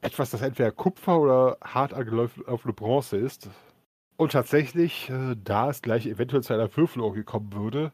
etwas, 0.00 0.30
das 0.30 0.42
entweder 0.42 0.72
Kupfer 0.72 1.18
oder 1.20 1.56
hart 1.62 1.94
angelaufene 1.94 2.72
Bronze 2.74 3.16
ist. 3.16 3.48
Und 4.16 4.32
tatsächlich, 4.32 5.08
äh, 5.10 5.36
da 5.42 5.70
es 5.70 5.80
gleich 5.80 6.06
eventuell 6.06 6.42
zu 6.42 6.52
einer 6.52 6.76
Würfelorgie 6.76 7.22
kommen 7.22 7.52
würde, 7.52 7.92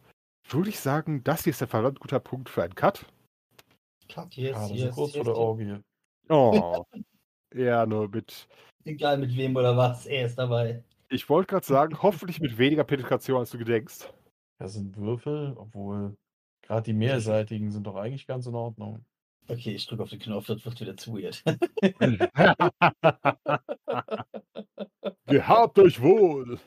würde 0.48 0.70
ich 0.70 0.80
sagen, 0.80 1.22
das 1.22 1.44
hier 1.44 1.52
ist 1.52 1.62
ein 1.62 1.68
verdammt 1.68 2.00
guter 2.00 2.20
Punkt 2.20 2.48
für 2.48 2.62
einen 2.62 2.74
Cut. 2.74 3.04
Yes, 4.08 4.54
Gerade 4.54 4.68
so 4.68 4.74
yes, 4.74 4.94
kurz 4.94 5.12
vor 5.12 5.18
yes, 5.18 5.24
der 5.24 5.34
yes. 5.34 5.38
Orgie. 5.38 5.76
Oh. 6.28 6.84
ja, 7.54 7.86
nur 7.86 8.08
mit. 8.08 8.48
Egal 8.84 9.18
mit 9.18 9.36
wem 9.36 9.56
oder 9.56 9.76
was, 9.76 10.06
er 10.06 10.26
ist 10.26 10.38
dabei. 10.38 10.82
Ich 11.10 11.28
wollte 11.28 11.48
gerade 11.48 11.66
sagen, 11.66 12.02
hoffentlich 12.02 12.40
mit 12.40 12.58
weniger 12.58 12.84
Penetration, 12.84 13.38
als 13.38 13.50
du 13.50 13.58
gedenkst. 13.58 14.12
Das 14.58 14.74
sind 14.74 14.96
Würfel, 14.96 15.54
obwohl 15.56 16.16
gerade 16.62 16.82
die 16.82 16.92
mehrseitigen 16.92 17.70
sind 17.70 17.86
doch 17.86 17.96
eigentlich 17.96 18.26
ganz 18.26 18.46
in 18.46 18.54
Ordnung. 18.54 19.04
Okay, 19.46 19.72
ich 19.72 19.86
drücke 19.86 20.02
auf 20.02 20.10
den 20.10 20.18
Knopf, 20.18 20.46
das 20.46 20.64
wird 20.64 20.80
wieder 20.80 20.96
zu 20.96 21.14
weird. 21.14 21.42
Gehabt 25.26 25.78
euch 25.78 26.02
wohl! 26.02 26.58